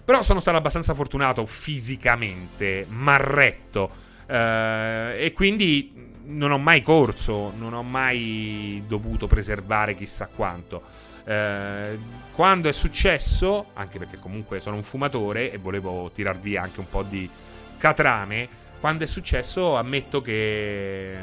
Però 0.04 0.22
sono 0.22 0.40
stato 0.40 0.56
abbastanza 0.56 0.94
fortunato 0.94 1.44
fisicamente, 1.44 2.86
marretto. 2.88 3.90
Eh, 4.26 5.16
e 5.18 5.32
quindi 5.34 6.06
non 6.24 6.50
ho 6.50 6.58
mai 6.58 6.82
corso, 6.82 7.52
non 7.56 7.74
ho 7.74 7.82
mai 7.82 8.82
dovuto 8.86 9.26
preservare 9.26 9.94
chissà 9.94 10.28
quanto. 10.34 10.82
Eh, 11.24 11.98
quando 12.32 12.68
è 12.68 12.72
successo, 12.72 13.66
anche 13.74 13.98
perché 13.98 14.18
comunque 14.18 14.60
sono 14.60 14.76
un 14.76 14.82
fumatore 14.82 15.52
e 15.52 15.58
volevo 15.58 16.10
tirar 16.14 16.38
via 16.38 16.62
anche 16.62 16.80
un 16.80 16.88
po' 16.88 17.02
di 17.02 17.28
catrame, 17.76 18.48
quando 18.80 19.04
è 19.04 19.06
successo 19.06 19.76
ammetto 19.76 20.22
che 20.22 21.16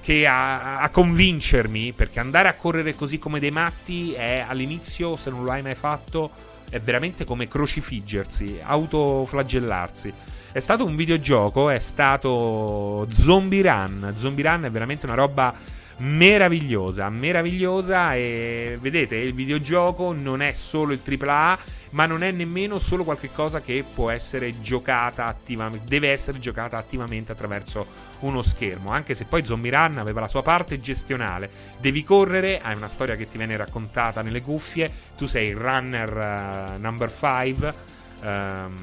che 0.00 0.26
a, 0.26 0.78
a, 0.80 0.88
convincermi, 0.90 1.92
perché 1.92 2.20
andare 2.20 2.48
a 2.48 2.54
correre 2.54 2.94
così 2.94 3.18
come 3.18 3.40
dei 3.40 3.50
matti 3.50 4.12
è 4.12 4.44
all'inizio, 4.46 5.16
se 5.16 5.30
non 5.30 5.44
lo 5.44 5.50
hai 5.50 5.62
mai 5.62 5.74
fatto, 5.74 6.30
è 6.70 6.78
veramente 6.80 7.24
come 7.24 7.48
crocifiggersi, 7.48 8.60
autoflagellarsi. 8.62 10.12
È 10.52 10.60
stato 10.60 10.84
un 10.84 10.96
videogioco, 10.96 11.70
è 11.70 11.78
stato 11.78 13.06
Zombie 13.12 13.62
Run. 13.62 14.12
Zombie 14.16 14.46
Run 14.46 14.64
è 14.64 14.70
veramente 14.70 15.06
una 15.06 15.14
roba 15.14 15.54
meravigliosa, 16.02 17.08
meravigliosa 17.10 18.14
e 18.14 18.76
vedete, 18.80 19.16
il 19.16 19.34
videogioco 19.34 20.12
non 20.12 20.42
è 20.42 20.52
solo 20.52 20.92
il 20.92 21.00
AAA 21.02 21.58
ma 21.90 22.06
non 22.06 22.22
è 22.22 22.30
nemmeno 22.30 22.78
solo 22.78 23.04
qualcosa 23.04 23.60
che 23.60 23.84
può 23.94 24.10
essere 24.10 24.60
giocata 24.60 25.26
attivamente, 25.26 25.86
deve 25.86 26.10
essere 26.10 26.38
giocata 26.38 26.76
attivamente 26.76 27.32
attraverso 27.32 27.86
uno 28.20 28.42
schermo, 28.42 28.90
anche 28.90 29.14
se 29.14 29.26
poi 29.26 29.44
Zombie 29.44 29.70
Run 29.70 29.98
aveva 29.98 30.20
la 30.20 30.28
sua 30.28 30.42
parte 30.42 30.80
gestionale, 30.80 31.50
devi 31.78 32.02
correre, 32.02 32.60
hai 32.60 32.74
una 32.74 32.88
storia 32.88 33.14
che 33.14 33.28
ti 33.28 33.36
viene 33.36 33.56
raccontata 33.56 34.22
nelle 34.22 34.40
cuffie, 34.40 34.90
tu 35.16 35.26
sei 35.26 35.50
il 35.50 35.56
runner 35.56 36.76
uh, 36.76 36.80
number 36.80 37.12
5 37.12 37.74
um, 38.22 38.26
ehm, 38.26 38.76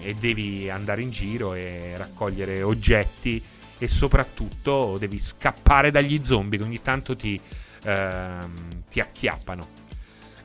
e 0.00 0.14
devi 0.14 0.70
andare 0.70 1.02
in 1.02 1.10
giro 1.10 1.52
e 1.54 1.94
raccogliere 1.96 2.62
oggetti 2.62 3.42
e 3.78 3.88
soprattutto 3.88 4.96
devi 4.98 5.18
scappare 5.18 5.90
dagli 5.90 6.20
zombie 6.22 6.58
che 6.58 6.64
ogni 6.64 6.80
tanto 6.80 7.16
ti, 7.16 7.40
ehm, 7.84 8.52
ti 8.90 9.00
acchiappano. 9.00 9.84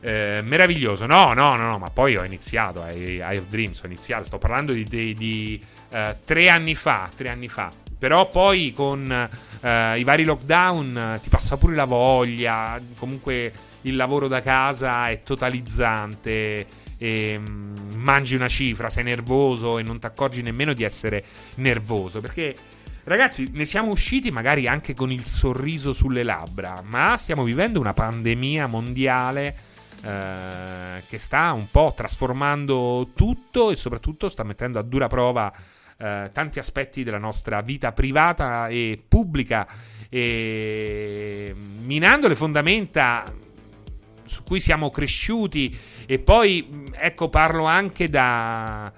Eh, 0.03 0.41
meraviglioso, 0.44 1.06
no, 1.06 1.34
no, 1.34 1.56
no, 1.56 1.70
no, 1.70 1.78
ma 1.78 1.91
poi 1.91 2.18
ho 2.18 2.24
iniziato, 2.24 2.84
I, 2.88 3.22
I 3.24 3.38
of 3.38 3.45
Dreams, 3.49 3.84
ho 3.84 3.86
iniziato, 3.86 4.26
sto 4.26 4.40
parlando 4.40 4.74
di, 4.74 4.84
di, 4.84 5.14
di 5.14 5.64
uh, 5.91 6.16
tre 6.26 6.49
anni 6.49 6.74
fa, 6.74 7.08
tre 7.16 7.30
anni 7.30 7.48
fa. 7.48 7.70
Però 7.99 8.28
poi 8.28 8.74
con 8.74 9.30
uh, 9.62 9.95
i 9.95 10.03
vari 10.03 10.24
lockdown 10.24 11.14
uh, 11.18 11.22
ti 11.22 11.30
passa 11.30 11.56
pure 11.58 11.76
la 11.76 11.86
voglia, 11.86 12.82
comunque 12.98 13.53
il 13.82 13.95
lavoro 13.95 14.28
da 14.28 14.41
casa 14.41 15.08
è 15.08 15.22
totalizzante, 15.22 16.66
e, 16.98 17.36
um, 17.36 17.76
mangi 17.94 18.34
una 18.34 18.48
cifra, 18.48 18.90
sei 18.90 19.03
nervoso 19.03 19.78
e 19.78 19.84
non 19.84 19.99
ti 19.99 20.08
accorgi 20.08 20.41
nemmeno 20.41 20.74
di 20.74 20.84
essere 20.84 21.24
nervoso, 21.58 22.22
perché 22.22 22.56
Ragazzi, 23.03 23.49
ne 23.53 23.65
siamo 23.65 23.90
usciti 23.90 24.30
magari 24.30 24.68
anche 24.68 24.94
con 24.94 25.11
il 25.11 25.26
sorriso 25.26 25.91
sulle 25.91 26.22
labbra, 26.22 26.84
ma 26.86 27.18
stiamo 27.18 27.44
vivendo 27.44 27.80
una 27.80 27.94
pandemia 27.94 28.68
mondiale 28.68 29.56
eh, 30.03 31.03
che 31.07 31.18
sta 31.18 31.52
un 31.52 31.69
po' 31.72 31.94
trasformando 31.95 33.10
tutto 33.15 33.72
e 33.72 33.76
soprattutto 33.76 34.30
sta 34.30 34.44
mettendo 34.44 34.78
a 34.78 34.84
dura 34.84 35.07
prova 35.07 35.52
eh, 35.98 36.30
tanti 36.32 36.60
aspetti 36.60 37.03
della 37.03 37.18
nostra 37.18 37.61
vita 37.61 37.91
privata 37.91 38.68
e 38.68 39.02
pubblica 39.07 39.68
e 40.07 41.56
minando 41.84 42.28
le 42.28 42.36
fondamenta 42.36 43.23
su 44.26 44.44
cui 44.44 44.60
siamo 44.60 44.91
cresciuti. 44.91 45.76
E 46.06 46.19
poi 46.19 46.86
ecco 46.94 47.30
parlo 47.30 47.65
anche 47.65 48.10
da 48.10 48.91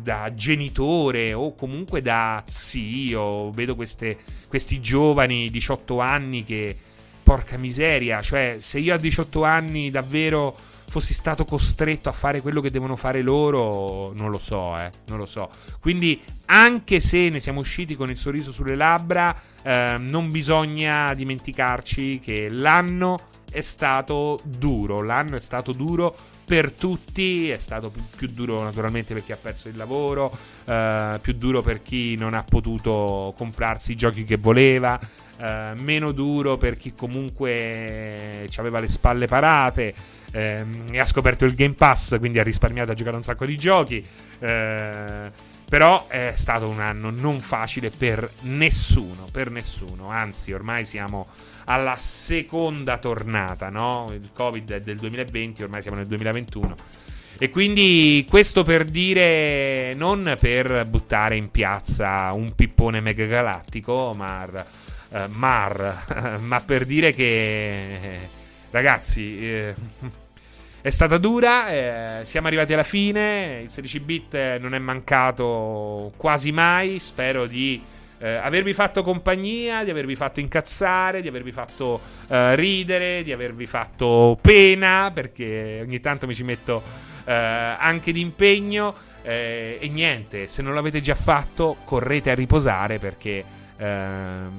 da 0.00 0.34
genitore 0.34 1.32
o 1.32 1.54
comunque 1.54 2.02
da 2.02 2.42
zio. 2.46 3.50
Vedo 3.52 3.74
queste, 3.74 4.18
questi 4.48 4.80
giovani 4.80 5.50
18 5.50 6.00
anni 6.00 6.42
che, 6.42 6.76
porca 7.22 7.56
miseria, 7.56 8.20
cioè 8.20 8.56
se 8.58 8.78
io 8.78 8.94
a 8.94 8.98
18 8.98 9.44
anni 9.44 9.90
davvero 9.90 10.54
fossi 10.88 11.14
stato 11.14 11.46
costretto 11.46 12.10
a 12.10 12.12
fare 12.12 12.42
quello 12.42 12.60
che 12.60 12.70
devono 12.70 12.96
fare 12.96 13.22
loro, 13.22 14.12
non 14.14 14.30
lo 14.30 14.38
so, 14.38 14.76
eh, 14.76 14.90
non 15.06 15.16
lo 15.16 15.24
so. 15.24 15.48
Quindi 15.80 16.20
anche 16.46 17.00
se 17.00 17.30
ne 17.30 17.40
siamo 17.40 17.60
usciti 17.60 17.96
con 17.96 18.10
il 18.10 18.16
sorriso 18.18 18.52
sulle 18.52 18.74
labbra, 18.74 19.34
eh, 19.62 19.96
non 19.98 20.30
bisogna 20.30 21.14
dimenticarci 21.14 22.20
che 22.20 22.50
l'anno 22.50 23.28
è 23.50 23.62
stato 23.62 24.38
duro, 24.44 25.00
l'anno 25.00 25.36
è 25.36 25.40
stato 25.40 25.72
duro 25.72 26.14
per 26.44 26.72
tutti, 26.72 27.50
è 27.50 27.58
stato 27.58 27.90
più, 27.90 28.02
più, 28.16 28.28
duro 28.28 28.62
naturalmente 28.62 29.14
per 29.14 29.24
chi 29.24 29.32
ha 29.32 29.38
perso 29.40 29.68
il 29.68 29.76
lavoro, 29.76 30.36
eh, 30.64 31.18
più 31.20 31.34
duro 31.34 31.62
per 31.62 31.82
chi 31.82 32.16
non 32.16 32.34
ha 32.34 32.42
potuto 32.42 33.32
comprarsi 33.36 33.92
i 33.92 33.96
giochi 33.96 34.24
che 34.24 34.36
voleva, 34.36 34.98
eh, 35.38 35.72
meno 35.78 36.12
duro 36.12 36.56
per 36.56 36.76
chi 36.76 36.94
comunque 36.94 38.48
aveva 38.56 38.80
le 38.80 38.88
spalle 38.88 39.26
parate 39.26 39.94
eh, 40.32 40.64
e 40.90 40.98
ha 40.98 41.06
scoperto 41.06 41.44
il 41.44 41.54
Game 41.54 41.74
Pass, 41.74 42.18
quindi 42.18 42.38
ha 42.38 42.42
risparmiato 42.42 42.90
a 42.90 42.94
giocare 42.94 43.16
un 43.16 43.22
sacco 43.22 43.46
di 43.46 43.56
giochi. 43.56 44.04
Eh, 44.38 45.50
però 45.72 46.06
è 46.06 46.32
stato 46.36 46.68
un 46.68 46.80
anno 46.80 47.08
non 47.08 47.40
facile 47.40 47.88
per 47.88 48.28
nessuno, 48.42 49.26
per 49.32 49.50
nessuno, 49.50 50.10
anzi 50.10 50.52
ormai 50.52 50.84
siamo 50.84 51.28
alla 51.64 51.96
seconda 51.96 52.98
tornata, 52.98 53.68
no? 53.68 54.08
Il 54.12 54.30
Covid 54.32 54.72
è 54.72 54.80
del 54.80 54.98
2020, 54.98 55.62
ormai 55.62 55.82
siamo 55.82 55.96
nel 55.96 56.06
2021. 56.06 56.74
E 57.38 57.48
quindi 57.48 58.24
questo 58.28 58.62
per 58.62 58.84
dire, 58.84 59.94
non 59.94 60.36
per 60.38 60.86
buttare 60.86 61.36
in 61.36 61.50
piazza 61.50 62.30
un 62.34 62.54
pippone 62.54 63.00
megagalattico, 63.00 64.12
Mar, 64.14 64.66
eh, 65.10 65.26
Mar 65.28 66.38
ma 66.40 66.60
per 66.60 66.84
dire 66.84 67.12
che, 67.12 67.98
ragazzi, 68.70 69.40
eh, 69.40 69.74
è 70.82 70.90
stata 70.90 71.16
dura, 71.16 71.68
eh, 72.20 72.24
siamo 72.24 72.48
arrivati 72.48 72.74
alla 72.74 72.82
fine, 72.82 73.60
il 73.62 73.70
16 73.70 74.00
bit 74.00 74.56
non 74.58 74.74
è 74.74 74.78
mancato 74.78 76.12
quasi 76.16 76.52
mai, 76.52 76.98
spero 76.98 77.46
di 77.46 77.82
eh, 78.22 78.34
avervi 78.34 78.72
fatto 78.72 79.02
compagnia, 79.02 79.82
di 79.82 79.90
avervi 79.90 80.14
fatto 80.14 80.38
incazzare, 80.38 81.22
di 81.22 81.28
avervi 81.28 81.50
fatto 81.50 82.00
eh, 82.28 82.54
ridere, 82.54 83.24
di 83.24 83.32
avervi 83.32 83.66
fatto 83.66 84.38
pena, 84.40 85.10
perché 85.12 85.80
ogni 85.82 85.98
tanto 85.98 86.28
mi 86.28 86.34
ci 86.34 86.44
metto 86.44 86.80
eh, 87.24 87.32
anche 87.32 88.12
d'impegno. 88.12 88.94
Eh, 89.24 89.76
e 89.80 89.88
niente, 89.88 90.46
se 90.46 90.62
non 90.62 90.72
l'avete 90.74 91.00
già 91.00 91.16
fatto, 91.16 91.78
correte 91.84 92.30
a 92.30 92.34
riposare 92.34 92.98
perché 92.98 93.44
ehm, 93.76 94.52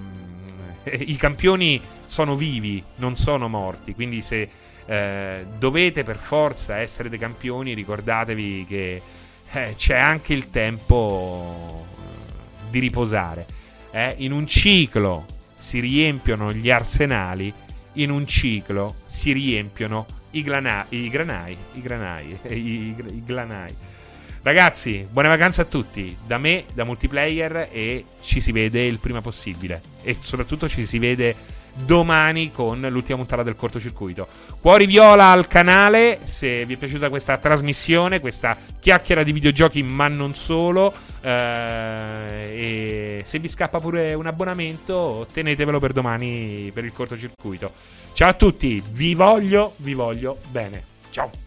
i 0.99 1.15
campioni 1.15 1.81
sono 2.05 2.35
vivi, 2.35 2.83
non 2.95 3.15
sono 3.15 3.47
morti. 3.47 3.93
Quindi 3.93 4.21
se 4.21 4.49
eh, 4.85 5.45
dovete 5.57 6.03
per 6.03 6.17
forza 6.17 6.79
essere 6.79 7.07
dei 7.07 7.19
campioni, 7.19 7.73
ricordatevi 7.73 8.65
che 8.67 9.01
eh, 9.53 9.73
c'è 9.77 9.95
anche 9.95 10.33
il 10.33 10.49
tempo 10.49 11.85
di 12.69 12.79
riposare. 12.79 13.52
Eh? 13.93 14.15
In 14.17 14.31
un 14.31 14.47
ciclo 14.47 15.25
si 15.53 15.79
riempiono 15.79 16.51
gli 16.51 16.71
arsenali, 16.71 17.53
in 17.93 18.09
un 18.09 18.25
ciclo 18.25 18.95
si 19.05 19.31
riempiono 19.31 20.07
i, 20.31 20.41
glana- 20.41 20.85
i 20.89 21.09
granai. 21.09 21.55
I 21.73 21.81
granai. 21.81 22.39
I, 22.49 22.53
i, 22.53 22.95
i 22.97 23.23
glanai. 23.23 23.73
Ragazzi, 24.41 25.07
buone 25.09 25.27
vacanze 25.29 25.61
a 25.61 25.65
tutti. 25.65 26.17
Da 26.25 26.37
me, 26.37 26.65
da 26.73 26.83
multiplayer 26.83 27.69
e 27.71 28.05
ci 28.21 28.41
si 28.41 28.51
vede 28.51 28.83
il 28.83 28.97
prima 28.97 29.21
possibile. 29.21 29.81
E 30.01 30.17
soprattutto 30.19 30.67
ci 30.67 30.85
si 30.85 30.97
vede 30.97 31.35
domani 31.73 32.51
con 32.51 32.79
l'ultima 32.89 33.17
puntata 33.17 33.43
del 33.43 33.55
cortocircuito. 33.55 34.27
Cuori 34.59 34.85
viola 34.85 35.31
al 35.31 35.47
canale 35.47 36.19
se 36.23 36.65
vi 36.65 36.75
è 36.75 36.77
piaciuta 36.77 37.09
questa 37.09 37.37
trasmissione, 37.37 38.19
questa 38.19 38.57
chiacchiera 38.79 39.23
di 39.23 39.31
videogiochi, 39.31 39.83
ma 39.83 40.07
non 40.07 40.33
solo. 40.33 40.93
Eh, 41.21 41.29
e 41.29 43.23
se 43.25 43.39
vi 43.39 43.47
scappa 43.47 43.79
pure 43.79 44.13
un 44.13 44.27
abbonamento, 44.27 45.27
tenetevelo 45.31 45.79
per 45.79 45.93
domani 45.93 46.71
per 46.73 46.85
il 46.85 46.91
cortocircuito. 46.91 47.71
Ciao 48.13 48.29
a 48.29 48.33
tutti, 48.33 48.83
vi 48.91 49.15
voglio, 49.15 49.73
vi 49.77 49.93
voglio 49.93 50.37
bene. 50.51 50.83
Ciao. 51.09 51.42